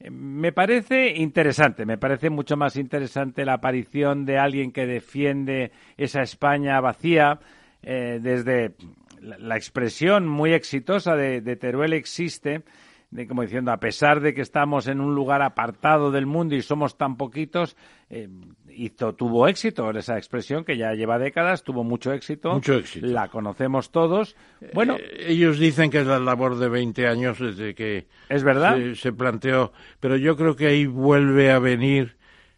Me 0.00 0.52
parece 0.52 1.16
interesante, 1.16 1.84
me 1.84 1.98
parece 1.98 2.30
mucho 2.30 2.56
más 2.56 2.76
interesante 2.76 3.44
la 3.44 3.54
aparición 3.54 4.24
de 4.24 4.38
alguien 4.38 4.70
que 4.70 4.86
defiende 4.86 5.72
esa 5.96 6.22
España 6.22 6.80
vacía 6.80 7.40
eh, 7.82 8.20
desde 8.22 8.74
la, 9.20 9.38
la 9.38 9.56
expresión 9.56 10.28
muy 10.28 10.52
exitosa 10.52 11.16
de, 11.16 11.40
de 11.40 11.56
Teruel 11.56 11.94
Existe, 11.94 12.62
de 13.10 13.26
como 13.26 13.42
diciendo, 13.42 13.72
a 13.72 13.80
pesar 13.80 14.20
de 14.20 14.34
que 14.34 14.42
estamos 14.42 14.86
en 14.86 15.00
un 15.00 15.14
lugar 15.14 15.40
apartado 15.42 16.10
del 16.10 16.26
mundo 16.26 16.54
y 16.54 16.62
somos 16.62 16.98
tan 16.98 17.16
poquitos, 17.16 17.76
eh, 18.10 18.28
hizo, 18.70 19.14
tuvo 19.14 19.48
éxito 19.48 19.90
esa 19.90 20.18
expresión 20.18 20.64
que 20.64 20.76
ya 20.76 20.92
lleva 20.92 21.18
décadas, 21.18 21.62
tuvo 21.62 21.84
mucho 21.84 22.12
éxito. 22.12 22.52
Mucho 22.52 22.74
éxito. 22.74 23.06
La 23.06 23.28
conocemos 23.28 23.90
todos. 23.90 24.36
Bueno, 24.74 24.96
Eh, 24.96 25.26
ellos 25.28 25.58
dicen 25.58 25.90
que 25.90 26.00
es 26.00 26.06
la 26.06 26.18
labor 26.18 26.58
de 26.58 26.68
20 26.68 27.06
años 27.06 27.38
desde 27.38 27.74
que 27.74 28.06
¿Es 28.28 28.44
verdad? 28.44 28.76
Se, 28.76 28.94
se 28.94 29.12
planteó, 29.12 29.72
pero 30.00 30.16
yo 30.16 30.36
creo 30.36 30.54
que 30.54 30.66
ahí 30.66 30.86
vuelve 30.86 31.50
a 31.50 31.58
venir 31.58 32.16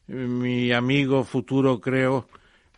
eh, 0.09 0.13
mi 0.13 0.73
amigo 0.73 1.23
futuro, 1.23 1.81
creo, 1.81 2.27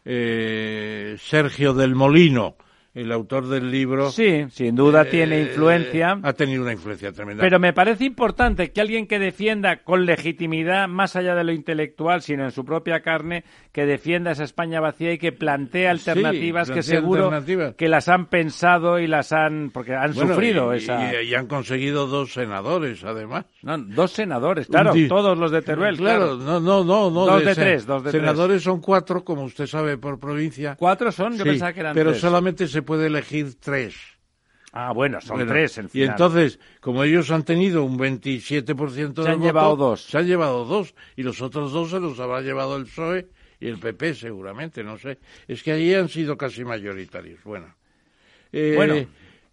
eh, 0.04 1.16
Sergio 1.18 1.72
del 1.72 1.94
Molino, 1.94 2.56
el 2.94 3.10
autor 3.10 3.48
del 3.48 3.70
libro. 3.70 4.10
Sí, 4.10 4.44
sin 4.50 4.74
duda 4.74 5.02
eh, 5.02 5.06
tiene 5.06 5.40
influencia. 5.40 6.18
Ha 6.22 6.32
tenido 6.34 6.62
una 6.62 6.72
influencia 6.72 7.10
tremenda. 7.12 7.40
Pero 7.42 7.58
me 7.58 7.72
parece 7.72 8.04
importante 8.04 8.70
que 8.70 8.80
alguien 8.82 9.06
que 9.06 9.18
defienda 9.18 9.82
con 9.82 10.04
legitimidad, 10.04 10.88
más 10.88 11.16
allá 11.16 11.34
de 11.34 11.44
lo 11.44 11.52
intelectual, 11.52 12.20
sino 12.22 12.44
en 12.44 12.50
su 12.50 12.64
propia 12.64 13.00
carne, 13.00 13.44
que 13.72 13.86
defienda 13.86 14.32
esa 14.32 14.44
España 14.44 14.80
vacía 14.80 15.12
y 15.12 15.18
que 15.18 15.32
plantee 15.32 15.88
alternativas 15.88 16.68
que 16.68 16.74
plantea 16.74 16.82
seguro 17.00 17.24
alternativas. 17.24 17.74
que 17.76 17.88
las 17.88 18.08
han 18.08 18.26
pensado 18.26 18.98
y 18.98 19.06
las 19.06 19.32
han, 19.32 19.70
porque 19.72 19.94
han 19.94 20.12
Bueno, 20.12 20.34
sufrido 20.34 20.74
y, 20.74 20.78
esa. 20.78 21.22
y- 21.22 21.28
y 21.28 21.34
han 21.34 21.46
conseguido 21.46 22.06
dos 22.06 22.32
senadores, 22.34 23.04
además. 23.04 23.46
No, 23.62 23.78
dos 23.78 24.10
senadores, 24.12 24.66
claro, 24.66 24.92
Sí. 24.92 25.08
todos 25.08 25.38
los 25.38 25.50
de 25.50 25.62
Teruel, 25.62 25.96
Claro, 25.96 26.36
claro. 26.36 26.60
no, 26.60 26.60
no, 26.60 26.84
no, 26.84 27.10
no. 27.10 27.26
Dos 27.26 27.44
de 27.44 27.52
sen- 27.52 27.54
tres, 27.54 27.86
dos 27.86 28.04
de 28.04 28.10
tres. 28.10 28.20
Senadores 28.20 28.62
son 28.62 28.80
cuatro, 28.80 29.24
como 29.24 29.44
usted 29.44 29.66
sabe, 29.66 29.96
por 29.96 30.18
provincia. 30.20 30.76
Cuatro 30.78 31.10
son, 31.10 31.32
yo 31.38 31.44
Sí, 31.44 31.50
pensaba 31.50 31.72
que 31.72 31.80
eran 31.80 31.94
pero 31.94 32.10
tres. 32.10 32.20
solamente 32.20 32.66
se 32.66 32.81
puede 32.82 33.06
elegir 33.06 33.54
tres. 33.58 33.94
Ah, 34.72 34.92
bueno, 34.92 35.20
son 35.20 35.36
Bueno, 35.36 35.52
tres 35.52 35.76
en 35.78 35.90
Y 35.92 36.02
entonces, 36.02 36.58
como 36.80 37.04
ellos 37.04 37.30
han 37.30 37.44
tenido 37.44 37.84
un 37.84 37.98
27% 37.98 39.14
Se 39.16 39.22
del 39.22 39.32
han 39.32 39.38
voto, 39.38 39.44
llevado 39.44 39.76
dos. 39.76 40.04
Se 40.04 40.18
han 40.18 40.26
llevado 40.26 40.64
dos. 40.64 40.94
Y 41.16 41.22
los 41.22 41.42
otros 41.42 41.72
dos 41.72 41.90
se 41.90 42.00
los 42.00 42.18
habrá 42.20 42.40
llevado 42.40 42.76
el 42.76 42.84
PSOE 42.84 43.28
y 43.60 43.68
el 43.68 43.78
PP, 43.78 44.14
seguramente, 44.14 44.82
no 44.82 44.96
sé. 44.96 45.18
Es 45.46 45.62
que 45.62 45.72
allí 45.72 45.94
han 45.94 46.08
sido 46.08 46.36
casi 46.38 46.64
mayoritarios. 46.64 47.42
Bueno. 47.44 47.74
Eh, 48.52 48.72
Bueno. 48.76 48.94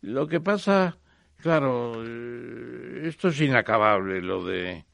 Lo 0.01 0.27
que 0.27 0.39
pasa, 0.39 0.97
claro, 1.41 2.01
eh, 2.05 3.01
esto 3.03 3.27
es 3.27 3.41
inacabable, 3.41 4.21
lo 4.21 4.45
de 4.45 4.85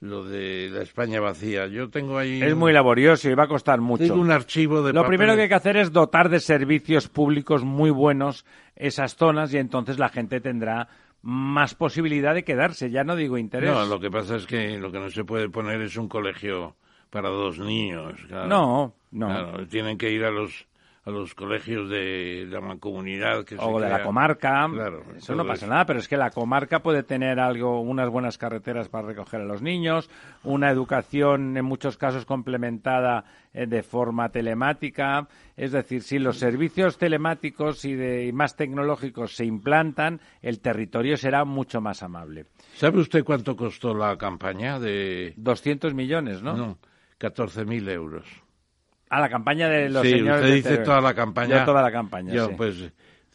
lo 0.00 0.24
de 0.24 0.68
la 0.70 0.82
España 0.82 1.20
vacía. 1.20 1.66
Yo 1.66 1.88
tengo 1.88 2.18
ahí... 2.18 2.42
Es 2.42 2.52
un- 2.52 2.58
muy 2.58 2.72
laborioso 2.72 3.30
y 3.30 3.34
va 3.34 3.44
a 3.44 3.48
costar 3.48 3.80
mucho. 3.80 4.04
Tengo 4.04 4.20
un 4.20 4.30
archivo 4.30 4.82
de 4.82 4.92
Lo 4.92 5.06
primero 5.06 5.34
que 5.34 5.42
hay 5.42 5.48
papeles. 5.48 5.48
que 5.48 5.54
hacer 5.54 5.76
es 5.78 5.92
dotar 5.92 6.28
de 6.28 6.40
servicios 6.40 7.08
públicos 7.08 7.64
muy 7.64 7.90
buenos 7.90 8.44
esas 8.76 9.16
zonas 9.16 9.52
y 9.54 9.58
entonces 9.58 9.98
la 9.98 10.08
gente 10.10 10.40
tendrá 10.40 10.88
más 11.22 11.74
posibilidad 11.74 12.34
de 12.34 12.44
quedarse. 12.44 12.90
Ya 12.90 13.02
no 13.04 13.16
digo 13.16 13.38
interés. 13.38 13.70
No, 13.72 13.86
lo 13.86 13.98
que 13.98 14.10
pasa 14.10 14.36
es 14.36 14.46
que 14.46 14.78
lo 14.78 14.92
que 14.92 14.98
no 15.00 15.08
se 15.10 15.24
puede 15.24 15.48
poner 15.48 15.80
es 15.80 15.96
un 15.96 16.08
colegio 16.08 16.76
para 17.08 17.30
dos 17.30 17.58
niños. 17.58 18.12
claro. 18.28 18.48
No, 18.48 18.94
no. 19.12 19.26
Claro, 19.28 19.66
tienen 19.68 19.96
que 19.96 20.10
ir 20.10 20.24
a 20.24 20.30
los 20.30 20.66
a 21.04 21.10
los 21.10 21.34
colegios 21.34 21.90
de 21.90 22.46
la 22.48 22.60
mancomunidad 22.60 23.44
que 23.44 23.56
o 23.58 23.78
de 23.78 23.88
la 23.88 24.02
comarca. 24.02 24.66
Claro, 24.72 25.02
eso 25.14 25.34
no 25.34 25.46
pasa 25.46 25.66
nada, 25.66 25.84
pero 25.84 25.98
es 25.98 26.08
que 26.08 26.16
la 26.16 26.30
comarca 26.30 26.80
puede 26.80 27.02
tener 27.02 27.38
algo, 27.38 27.80
unas 27.80 28.08
buenas 28.08 28.38
carreteras 28.38 28.88
para 28.88 29.08
recoger 29.08 29.42
a 29.42 29.44
los 29.44 29.60
niños, 29.60 30.08
una 30.44 30.70
educación 30.70 31.56
en 31.58 31.64
muchos 31.64 31.98
casos 31.98 32.24
complementada 32.24 33.24
eh, 33.52 33.66
de 33.66 33.82
forma 33.82 34.30
telemática. 34.30 35.28
Es 35.56 35.72
decir, 35.72 36.02
si 36.02 36.18
los 36.18 36.38
servicios 36.38 36.96
telemáticos 36.96 37.84
y, 37.84 37.94
de, 37.94 38.26
y 38.26 38.32
más 38.32 38.56
tecnológicos 38.56 39.36
se 39.36 39.44
implantan, 39.44 40.20
el 40.40 40.60
territorio 40.60 41.18
será 41.18 41.44
mucho 41.44 41.82
más 41.82 42.02
amable. 42.02 42.46
¿Sabe 42.76 43.00
usted 43.00 43.24
cuánto 43.24 43.56
costó 43.56 43.94
la 43.94 44.16
campaña 44.16 44.78
de...? 44.80 45.34
200 45.36 45.92
millones, 45.92 46.42
¿no? 46.42 46.56
No, 46.56 46.78
14.000 47.20 47.90
euros. 47.90 48.43
A 49.16 49.20
la 49.20 49.28
campaña 49.28 49.68
de 49.68 49.88
los 49.88 50.02
sí, 50.02 50.10
señores 50.10 50.40
usted 50.40 50.48
de 50.48 50.54
dice 50.54 50.68
Teruel. 50.70 50.84
toda 50.84 51.00
la 51.00 51.14
campaña. 51.14 51.58
Yo 51.58 51.64
toda 51.64 51.82
la 51.82 51.92
campaña, 51.92 52.32
Yo, 52.32 52.48
sí. 52.48 52.54
pues 52.56 52.76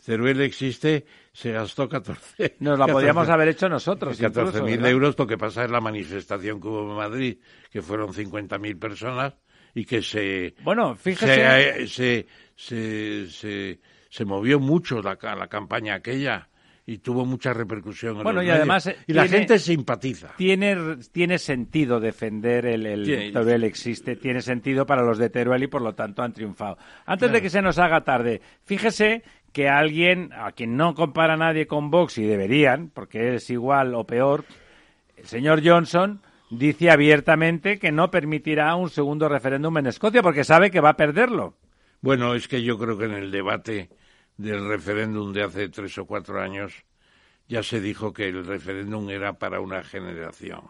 Teruel 0.05 0.41
existe, 0.41 1.05
se 1.31 1.51
gastó 1.51 1.87
14. 1.87 2.57
Nos 2.59 2.77
la 2.79 2.87
14 2.87 2.93
podíamos 2.93 3.29
haber 3.29 3.49
hecho 3.49 3.69
nosotros. 3.69 4.19
14.000 4.19 4.25
incluso, 4.27 4.63
¿verdad? 4.63 4.89
euros, 4.89 5.15
lo 5.17 5.27
que 5.27 5.37
pasa 5.37 5.63
es 5.65 5.71
la 5.71 5.81
manifestación 5.81 6.59
que 6.59 6.67
hubo 6.67 6.89
en 6.91 6.97
Madrid, 6.97 7.37
que 7.71 7.81
fueron 7.81 8.09
50.000 8.13 8.79
personas 8.79 9.33
y 9.75 9.85
que 9.85 10.01
se. 10.01 10.55
Bueno, 10.63 10.95
se, 10.95 11.01
fíjese. 11.01 11.87
se, 11.87 12.27
se, 12.55 13.27
se, 13.29 13.79
se 14.09 14.25
movió 14.25 14.59
mucho 14.59 15.01
la, 15.01 15.17
la 15.21 15.47
campaña 15.47 15.95
aquella 15.95 16.49
y 16.89 16.97
tuvo 16.97 17.23
mucha 17.23 17.53
repercusión. 17.53 18.17
en 18.17 18.23
Bueno, 18.23 18.39
los 18.39 18.45
y 18.45 18.47
medios. 18.47 18.57
además, 18.57 18.87
eh, 18.87 18.95
Y 19.05 19.13
la 19.13 19.27
gente 19.27 19.59
simpatiza. 19.59 20.33
Tiene, 20.35 20.75
tiene 21.11 21.37
sentido 21.37 21.99
defender 21.99 22.65
el, 22.65 22.83
el 22.87 23.31
Teruel 23.31 23.63
existe, 23.63 24.15
tiene 24.15 24.41
sentido 24.41 24.87
para 24.87 25.03
los 25.03 25.19
de 25.19 25.29
Teruel 25.29 25.61
y 25.61 25.67
por 25.67 25.83
lo 25.83 25.93
tanto 25.93 26.23
han 26.23 26.33
triunfado. 26.33 26.79
Antes 27.05 27.31
de 27.31 27.43
que 27.43 27.51
se 27.51 27.61
nos 27.61 27.77
haga 27.77 28.01
tarde, 28.01 28.41
fíjese 28.63 29.21
que 29.53 29.69
alguien 29.69 30.31
a 30.33 30.51
quien 30.53 30.77
no 30.77 30.95
compara 30.95 31.37
nadie 31.37 31.67
con 31.67 31.91
Vox 31.91 32.17
y 32.17 32.23
deberían, 32.23 32.89
porque 32.89 33.35
es 33.35 33.47
igual 33.51 33.93
o 33.93 34.05
peor, 34.05 34.45
el 35.15 35.25
señor 35.25 35.61
Johnson 35.63 36.21
dice 36.49 36.89
abiertamente 36.89 37.77
que 37.77 37.91
no 37.91 38.09
permitirá 38.09 38.73
un 38.75 38.89
segundo 38.89 39.29
referéndum 39.29 39.77
en 39.77 39.85
Escocia 39.85 40.23
porque 40.23 40.43
sabe 40.43 40.71
que 40.71 40.81
va 40.81 40.89
a 40.89 40.97
perderlo. 40.97 41.53
Bueno, 42.01 42.33
es 42.33 42.47
que 42.47 42.63
yo 42.63 42.79
creo 42.79 42.97
que 42.97 43.05
en 43.05 43.13
el 43.13 43.29
debate 43.29 43.89
del 44.39 44.65
referéndum 44.67 45.33
de 45.33 45.43
hace 45.43 45.67
tres 45.67 45.97
o 45.97 46.05
cuatro 46.05 46.41
años 46.41 46.71
ya 47.49 47.61
se 47.61 47.81
dijo 47.81 48.13
que 48.13 48.29
el 48.29 48.45
referéndum 48.45 49.09
era 49.09 49.33
para 49.37 49.59
una 49.59 49.83
generación. 49.83 50.61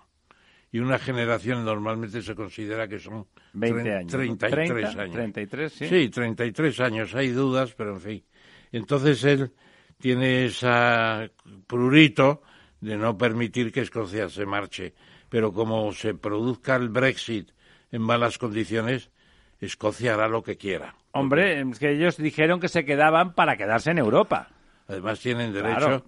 Y 0.71 0.79
una 0.79 0.97
generación 0.97 1.63
normalmente 1.65 2.21
se 2.21 2.33
considera 2.35 2.87
que 2.87 2.99
son 2.99 3.27
20 3.53 3.83
tre- 3.83 3.97
años. 3.97 4.11
¿no? 4.13 4.17
33 4.37 4.67
30, 4.69 5.01
años. 5.01 5.13
33, 5.15 5.73
sí. 5.73 5.87
Sí, 5.87 6.09
33 6.09 6.79
años, 6.79 7.13
hay 7.15 7.29
dudas, 7.29 7.73
pero 7.75 7.93
en 7.93 8.01
fin. 8.01 8.23
Entonces 8.71 9.23
él 9.23 9.51
tiene 9.99 10.45
esa 10.45 11.29
prurito 11.67 12.41
de 12.81 12.97
no 12.97 13.17
permitir 13.17 13.71
que 13.71 13.81
Escocia 13.81 14.29
se 14.29 14.45
marche. 14.45 14.93
Pero 15.29 15.51
como 15.53 15.91
se 15.93 16.13
produzca 16.15 16.75
el 16.75 16.89
Brexit 16.89 17.51
en 17.91 18.01
malas 18.01 18.37
condiciones, 18.39 19.11
Escocia 19.59 20.13
hará 20.13 20.27
lo 20.27 20.43
que 20.43 20.57
quiera. 20.57 20.95
Hombre, 21.11 21.61
es 21.61 21.79
que 21.79 21.91
ellos 21.91 22.17
dijeron 22.17 22.59
que 22.59 22.67
se 22.69 22.85
quedaban 22.85 23.33
para 23.33 23.57
quedarse 23.57 23.91
en 23.91 23.97
Europa. 23.97 24.49
Además 24.87 25.19
tienen 25.19 25.53
derecho, 25.53 25.77
Claro. 25.77 26.05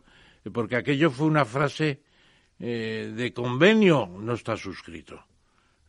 porque 0.53 0.75
aquello 0.75 1.11
fue 1.11 1.27
una 1.27 1.45
frase 1.45 2.01
eh, 2.59 3.11
de 3.15 3.33
convenio, 3.33 4.07
no 4.07 4.33
está 4.33 4.55
suscrito. 4.55 5.23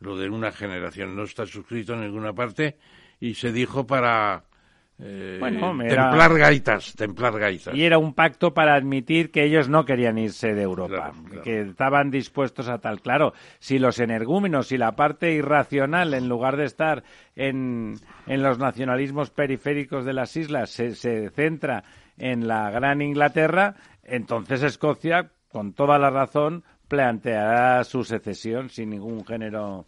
Lo 0.01 0.16
de 0.16 0.28
una 0.28 0.51
generación 0.52 1.14
no 1.14 1.24
está 1.24 1.47
suscrito 1.47 1.94
en 1.94 2.01
ninguna 2.01 2.32
parte 2.32 2.78
y 3.20 3.34
se 3.34 3.52
dijo 3.52 3.86
para 3.86 4.44
eh, 5.04 5.36
Bueno, 5.40 5.82
era- 5.82 6.10
templar 6.10 6.38
gaitas, 6.38 6.94
templar 6.94 7.38
gaitas. 7.38 7.74
Y 7.74 7.82
era 7.84 7.98
un 7.98 8.14
pacto 8.14 8.54
para 8.54 8.74
admitir 8.74 9.30
que 9.32 9.44
ellos 9.44 9.68
no 9.68 9.84
querían 9.84 10.16
irse 10.16 10.54
de 10.54 10.62
Europa, 10.62 10.94
Claro, 11.10 11.14
claro. 11.28 11.42
que 11.42 11.60
estaban 11.62 12.10
dispuestos 12.10 12.68
a 12.68 12.78
tal. 12.78 13.00
Claro, 13.00 13.32
si 13.58 13.78
los 13.80 13.98
energúmenos 13.98 14.70
y 14.70 14.78
la 14.78 14.92
parte 14.92 15.32
irracional, 15.32 16.14
en 16.14 16.28
lugar 16.28 16.56
de 16.56 16.64
estar 16.66 17.02
en, 17.34 17.94
en 18.26 18.42
los 18.42 18.58
nacionalismos 18.58 19.30
periféricos 19.30 20.04
de 20.04 20.12
las 20.12 20.36
islas, 20.36 20.70
se, 20.70 20.94
se 20.94 21.30
centra 21.30 21.82
en 22.18 22.46
la 22.46 22.70
gran 22.70 23.02
Inglaterra, 23.02 23.74
entonces 24.04 24.62
Escocia, 24.62 25.30
con 25.50 25.72
toda 25.72 25.98
la 25.98 26.10
razón, 26.10 26.62
planteará 26.88 27.82
su 27.84 28.04
secesión 28.04 28.68
sin 28.68 28.90
ningún 28.90 29.24
género 29.24 29.86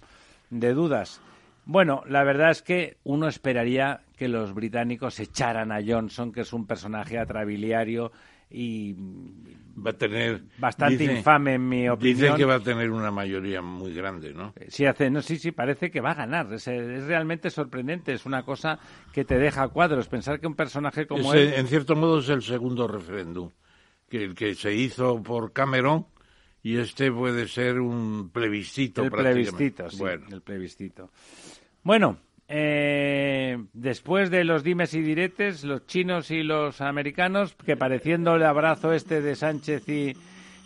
de 0.51 0.73
dudas. 0.73 1.21
Bueno, 1.67 2.03
la 2.09 2.25
verdad 2.25 2.51
es 2.51 2.63
que 2.63 2.99
uno 3.05 3.27
esperaría 3.29 4.03
que 4.17 4.29
los 4.29 4.55
británicos 4.55 5.19
echaran 5.21 5.73
a 5.73 5.81
Johnson, 5.85 6.33
que 6.33 6.43
es 6.43 6.53
un 6.53 6.67
personaje 6.67 7.19
atrabiliario 7.19 8.13
y 8.51 8.95
va 8.95 9.91
a 9.91 9.99
tener 9.99 10.43
bastante 10.59 10.99
dice- 10.99 11.17
infame 11.17 11.55
en 11.55 11.69
mi 11.69 11.89
opinión. 11.89 12.17
Dicen 12.19 12.37
que 12.37 12.45
va 12.45 12.57
a 12.57 12.61
tener 12.61 12.91
una 12.91 13.11
mayoría 13.11 13.63
muy 13.63 13.93
grande, 13.95 14.33
¿no? 14.33 14.53
Sí, 14.69 14.87
hace, 14.87 15.11
no, 15.11 15.23
sí, 15.23 15.39
sí, 15.39 15.51
parece 15.53 15.91
que 15.91 16.01
va 16.01 16.13
a 16.13 16.15
ganar. 16.15 16.53
Es, 16.53 16.69
es 16.69 17.05
realmente 17.05 17.51
sorprendente. 17.51 18.13
Es 18.13 18.27
una 18.27 18.45
cosa 18.45 18.79
que 19.13 19.25
te 19.25 19.39
deja 19.39 19.63
a 19.65 19.69
cuadros. 19.69 20.07
Pensar 20.07 20.39
que 20.41 20.47
un 20.47 20.55
personaje 20.55 21.07
como 21.07 21.35
Es, 21.35 21.41
él. 21.41 21.55
En 21.55 21.67
cierto 21.67 21.97
modo 21.97 22.21
es 22.21 22.29
el 22.29 22.43
segundo 22.43 22.87
referéndum, 22.87 23.51
que 24.09 24.23
el 24.23 24.35
que 24.35 24.55
se 24.55 24.73
hizo 24.75 25.21
por 25.23 25.53
Cameron 25.53 26.07
y 26.63 26.77
este 26.79 27.11
puede 27.11 27.49
ser 27.49 27.81
un 27.81 28.31
plebiscito. 28.31 29.03
El 29.03 29.11
prácticamente. 29.11 29.51
plebiscito, 29.53 29.91
sí, 29.91 29.99
Bueno, 29.99 30.27
el 30.31 30.41
plebiscito. 30.43 31.11
Bueno, 31.85 32.17
eh, 32.49 33.63
después 33.75 34.31
de 34.31 34.45
los 34.45 34.65
dimes 34.65 34.95
y 34.95 35.03
diretes, 35.03 35.65
los 35.65 35.87
chinos 35.87 36.31
y 36.31 36.43
los 36.43 36.81
americanos, 36.81 37.55
que 37.65 37.77
pareciendo 37.77 38.35
el 38.37 38.43
abrazo 38.43 38.95
este 38.95 39.21
de 39.21 39.37
Sánchez 39.37 39.87
y 39.91 40.17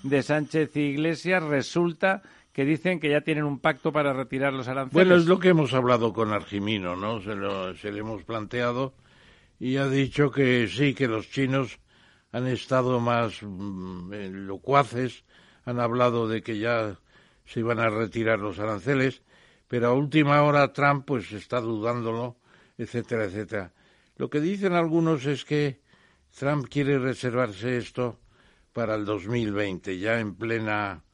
de 0.04 0.22
Sánchez 0.22 0.76
y 0.76 0.80
Iglesias, 0.80 1.42
resulta 1.42 2.22
que 2.52 2.64
dicen 2.64 3.00
que 3.00 3.10
ya 3.10 3.20
tienen 3.20 3.44
un 3.44 3.58
pacto 3.58 3.92
para 3.92 4.12
retirar 4.12 4.52
los 4.52 4.68
aranceles. 4.68 4.92
Bueno, 4.92 5.20
es 5.20 5.26
lo 5.26 5.40
que 5.40 5.48
hemos 5.48 5.74
hablado 5.74 6.12
con 6.12 6.32
Argimino, 6.32 6.94
¿no? 6.94 7.20
Se 7.20 7.34
lo, 7.34 7.72
hemos 7.72 8.22
planteado 8.22 8.94
y 9.58 9.76
ha 9.76 9.88
dicho 9.88 10.30
que 10.30 10.68
sí, 10.68 10.94
que 10.94 11.08
los 11.08 11.30
chinos 11.30 11.80
han 12.30 12.46
estado 12.46 13.00
más 13.00 13.42
mm, 13.42 14.12
locuaces, 14.46 15.24
han 15.64 15.80
hablado 15.80 16.28
de 16.28 16.42
que 16.42 16.58
ya 16.58 16.96
se 17.44 17.60
iban 17.60 17.80
a 17.80 17.90
retirar 17.90 18.38
los 18.38 18.60
aranceles, 18.60 19.22
pero 19.68 19.88
a 19.88 19.92
última 19.92 20.42
hora 20.42 20.72
Trump 20.72 21.04
pues 21.06 21.30
está 21.32 21.60
dudándolo, 21.60 22.36
etcétera, 22.76 23.24
etcétera. 23.24 23.72
Lo 24.16 24.28
que 24.30 24.40
dicen 24.40 24.72
algunos 24.72 25.26
es 25.26 25.44
que 25.44 25.80
Trump 26.36 26.66
quiere 26.68 26.98
reservarse 26.98 27.76
esto 27.76 28.18
para 28.72 28.94
el 28.94 29.04
2020, 29.04 29.98
ya 29.98 30.18
en 30.18 30.34
plena 30.34 31.04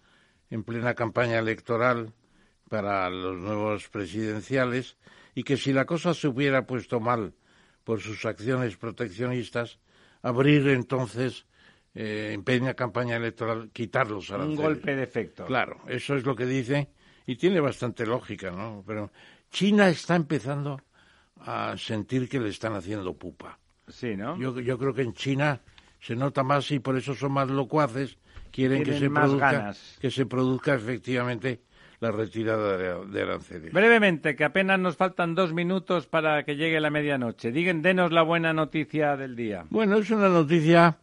en 0.51 0.63
plena 0.63 0.95
campaña 0.95 1.39
electoral 1.39 2.13
para 2.69 3.11
los 3.11 3.37
nuevos 3.37 3.89
presidenciales 3.89 4.97
y 5.35 5.43
que 5.43 5.57
si 5.57 5.73
la 5.73 5.85
cosa 5.85 6.15
se 6.15 6.29
hubiera 6.29 6.67
puesto 6.67 7.01
mal 7.01 7.35
por 7.83 8.01
sus 8.01 8.25
acciones 8.25 8.77
proteccionistas, 8.77 9.81
abrir 10.23 10.69
entonces 10.69 11.47
eh, 11.95 12.31
en 12.33 12.45
plena 12.45 12.75
campaña 12.75 13.17
electoral, 13.17 13.71
quitar 13.73 14.11
los 14.11 14.31
un 14.31 14.55
golpe 14.55 14.95
de 14.95 15.03
efecto. 15.03 15.45
Claro, 15.45 15.81
eso 15.89 16.15
es 16.17 16.25
lo 16.25 16.37
que 16.37 16.47
dice 16.47 16.89
y 17.27 17.37
tiene 17.37 17.61
bastante 17.61 18.07
lógica, 18.07 18.51
¿no? 18.51 18.83
Pero 18.87 19.11
China 19.51 19.89
está 19.89 20.17
empezando 20.17 20.81
a 21.41 21.75
sentir 21.77 22.29
que 22.29 22.41
le 22.41 22.49
están 22.49 22.75
haciendo 22.75 23.15
pupa. 23.15 23.59
Sí, 23.89 24.17
¿no? 24.17 24.39
Yo, 24.39 24.59
yo 24.61 24.79
creo 24.79 24.95
que 24.95 25.03
en 25.03 25.13
China 25.15 25.61
se 26.01 26.17
nota 26.17 26.43
más 26.43 26.71
y 26.71 26.79
por 26.79 26.97
eso 26.97 27.15
son 27.15 27.33
más 27.33 27.49
locuaces, 27.49 28.19
quieren 28.51 28.83
que 28.83 28.99
se, 28.99 29.11
produzca, 29.11 29.53
ganas. 29.53 29.99
que 30.01 30.11
se 30.11 30.27
produzca 30.27 30.75
efectivamente 30.75 31.63
la 32.01 32.11
retirada 32.11 32.77
de, 32.77 33.07
de 33.07 33.23
aranceles. 33.23 33.73
Brevemente, 33.73 34.37
que 34.37 34.45
apenas 34.45 34.79
nos 34.79 34.97
faltan 34.97 35.35
dos 35.35 35.53
minutos 35.53 36.07
para 36.07 36.45
que 36.45 36.57
llegue 36.57 36.81
la 36.81 36.91
medianoche. 36.91 37.53
Digan, 37.53 37.83
denos 37.83 38.13
la 38.13 38.23
buena 38.23 38.53
noticia 38.53 39.17
del 39.17 39.37
día. 39.37 39.65
Bueno, 39.71 39.97
es 39.99 40.11
una 40.11 40.29
noticia 40.29 40.99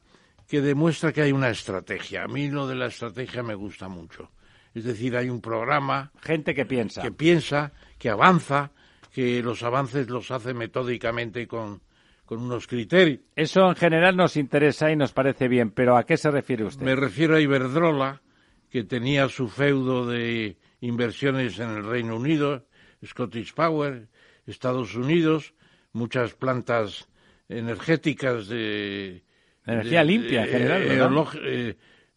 que 0.47 0.61
demuestra 0.61 1.11
que 1.13 1.21
hay 1.21 1.31
una 1.31 1.49
estrategia. 1.49 2.23
A 2.23 2.27
mí 2.27 2.49
lo 2.49 2.67
de 2.67 2.75
la 2.75 2.87
estrategia 2.87 3.41
me 3.41 3.55
gusta 3.55 3.87
mucho. 3.87 4.29
Es 4.73 4.83
decir, 4.85 5.15
hay 5.17 5.29
un 5.29 5.41
programa 5.41 6.11
Gente 6.21 6.53
que 6.53 6.65
piensa. 6.65 7.01
que 7.01 7.11
piensa, 7.11 7.73
que 7.97 8.09
avanza, 8.09 8.71
que 9.13 9.41
los 9.43 9.63
avances 9.63 10.09
los 10.09 10.31
hace 10.31 10.53
metódicamente 10.53 11.45
con, 11.47 11.81
con 12.25 12.39
unos 12.41 12.67
criterios. 12.67 13.19
Eso 13.35 13.67
en 13.67 13.75
general 13.75 14.15
nos 14.15 14.37
interesa 14.37 14.89
y 14.91 14.95
nos 14.95 15.11
parece 15.11 15.47
bien, 15.49 15.71
pero 15.71 15.97
¿a 15.97 16.05
qué 16.05 16.15
se 16.15 16.31
refiere 16.31 16.63
usted? 16.63 16.85
Me 16.85 16.95
refiero 16.95 17.35
a 17.35 17.41
Iberdrola, 17.41 18.21
que 18.69 18.85
tenía 18.85 19.27
su 19.27 19.49
feudo 19.49 20.07
de 20.07 20.57
inversiones 20.79 21.59
en 21.59 21.71
el 21.71 21.83
Reino 21.85 22.15
Unido, 22.15 22.65
Scottish 23.05 23.53
Power, 23.53 24.07
Estados 24.47 24.95
Unidos, 24.95 25.53
muchas 25.91 26.33
plantas 26.33 27.09
energéticas 27.49 28.47
de... 28.47 29.23
Energía 29.65 29.99
de- 29.99 30.05
limpia, 30.05 30.43
en 30.43 30.47
eh, 30.47 30.51
general, 30.51 30.81
¿verdad? 30.83 30.95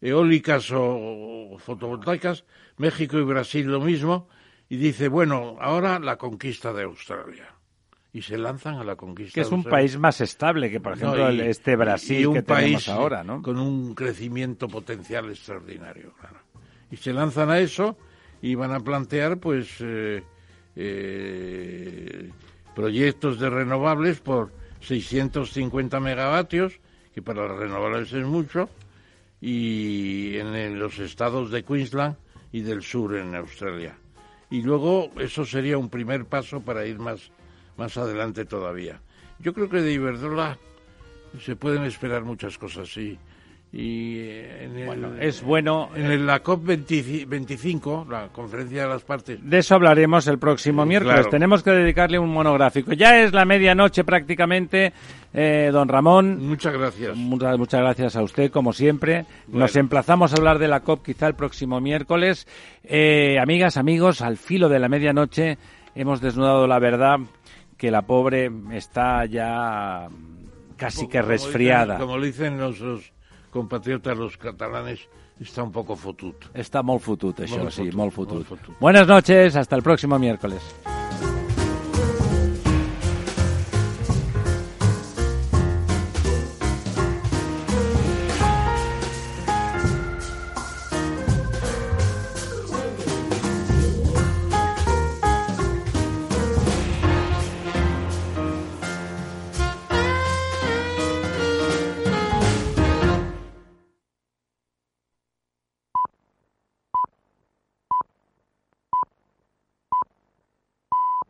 Eólicas 0.07 0.69
o, 0.73 1.57
fotovoltaicas, 1.59 2.43
México 2.77 3.17
y 3.17 3.23
Brasil 3.23 3.65
lo 3.67 3.79
mismo, 3.81 4.27
y 4.69 4.77
dice, 4.77 5.07
bueno, 5.07 5.57
ahora 5.59 5.99
la 5.99 6.17
conquista 6.17 6.73
de 6.73 6.83
Australia. 6.83 7.51
y 8.13 8.21
se 8.21 8.37
lanzan 8.37 8.75
a 8.75 8.83
la 8.85 8.95
conquista. 8.95 9.33
Que 9.33 9.41
es 9.41 9.49
de 9.49 9.55
un 9.55 9.59
Australia. 9.59 9.77
país 9.77 9.97
más 9.99 10.21
estable 10.21 10.71
que, 10.71 10.79
por 10.79 10.93
No, 10.93 11.13
ejemplo, 11.15 11.31
y- 11.33 11.41
este 11.49 11.75
Brasil 11.75 12.21
y 12.21 12.25
un 12.25 12.33
que 12.35 12.43
tenemos 12.43 12.71
país 12.85 12.87
ahora, 12.89 13.25
¿no? 13.25 13.41
Con 13.41 13.59
un 13.59 13.93
crecimiento 13.93 14.69
potencial 14.69 15.29
extraordinario, 15.29 16.13
claro. 16.21 16.37
Y 16.89 16.95
se 16.95 17.11
lanzan 17.11 17.49
a 17.49 17.59
eso 17.59 17.97
y 18.41 18.55
van 18.55 18.71
a 18.71 18.79
plantear, 18.79 19.37
pues, 19.39 19.67
eh, 19.81 20.23
eh, 20.77 22.29
proyectos 22.73 23.39
de 23.39 23.49
renovables 23.49 24.19
por 24.21 24.51
650 24.81 25.99
megavatios, 25.99 26.79
que 27.13 27.21
para 27.21 27.47
las 27.47 27.57
renovables 27.57 28.13
es 28.13 28.25
mucho, 28.25 28.69
y 29.47 30.39
en, 30.39 30.79
los 30.79 30.97
estados 30.97 31.51
de 31.51 31.63
Queensland 31.63 32.17
y 32.51 32.61
del 32.61 32.81
sur 32.81 33.15
en 33.15 33.35
Australia. 33.35 33.95
Y 34.49 34.63
luego 34.63 35.11
eso 35.19 35.45
sería 35.45 35.77
un 35.77 35.91
primer 35.91 36.25
paso 36.25 36.61
para 36.61 36.87
ir 36.87 36.97
más, 36.97 37.31
más 37.77 37.95
adelante 37.95 38.45
todavía. 38.45 39.01
Yo 39.37 39.53
creo 39.53 39.69
que 39.69 39.83
de 39.83 39.93
Iberdrola 39.93 40.57
se 41.39 41.55
pueden 41.55 41.83
esperar 41.83 42.23
muchas 42.23 42.57
cosas, 42.57 42.91
sí. 42.91 43.19
Y 43.77 44.19
eh, 44.19 44.63
en 44.63 44.77
el, 44.77 44.85
Bueno, 44.85 45.09
es 45.19 45.43
bueno. 45.43 45.89
en 45.95 46.05
el- 46.05 46.25
la 46.25 46.41
COP25, 46.41 48.07
la 48.09 48.29
conferencia 48.29 48.83
de 48.83 48.87
las 48.89 49.03
partes, 49.03 49.39
De 49.43 49.57
eso 49.57 49.75
hablaremos 49.75 50.27
el 50.27 50.39
próximo 50.39 50.83
Sí, 50.83 50.87
miércoles. 50.89 51.15
claro. 51.15 51.29
Tenemos 51.29 51.61
que 51.61 51.71
dedicarle 51.71 52.17
un 52.17 52.29
monográfico. 52.31 52.93
Ya 52.93 53.21
es 53.21 53.33
la 53.33 53.43
medianoche 53.43 54.05
prácticamente, 54.05 54.93
eh, 55.33 55.71
don 55.73 55.89
Ramón. 55.89 56.47
muchas 56.47 56.71
gracias. 56.73 57.17
Muchas, 57.17 57.57
muchas 57.57 57.81
gracias 57.81 58.15
a 58.15 58.23
usted, 58.23 58.49
como 58.49 58.71
siempre. 58.71 59.25
Bueno. 59.47 59.65
Nos 59.65 59.75
emplazamos 59.75 60.31
a 60.33 60.37
hablar 60.37 60.57
de 60.57 60.69
la 60.69 60.79
COP 60.79 61.03
quizá 61.03 61.27
el 61.27 61.35
próximo 61.35 61.81
miércoles. 61.81 62.47
Eh, 62.85 63.37
amigas, 63.41 63.75
amigos, 63.75 64.21
al 64.21 64.37
filo 64.37 64.69
de 64.69 64.79
la 64.79 64.87
medianoche 64.87 65.57
hemos 65.95 66.21
desnudado 66.21 66.65
la 66.65 66.79
verdad 66.79 67.17
que 67.77 67.91
la 67.91 68.03
pobre 68.03 68.49
está 68.71 69.25
ya 69.25 70.07
casi 70.77 71.07
que 71.09 71.19
Como 71.19 71.31
dicen- 71.33 71.45
resfriada. 71.45 71.97
Como 71.97 72.21
dicen 72.21 72.57
nuestros 72.57 73.11
compatriotas 73.55 74.17
los 74.17 74.37
catalanes, 74.37 74.99
está 75.39 75.63
un 75.63 75.71
poco 75.71 75.95
fotut. 75.95 76.35
Está 76.53 76.83
molt 76.83 77.01
fotut, 77.01 77.39
això, 77.39 77.61
Molt 77.63 77.71
sí, 77.71 77.85
fotut, 77.85 77.95
molt 77.95 77.95
molt 77.95 78.13
fotut. 78.17 78.47
fotut. 78.49 78.75
Buenas 78.81 79.07
noches, 79.07 79.55
hasta 79.55 79.77
el 79.77 79.81
próximo 79.81 80.19
miércoles. 80.19 80.61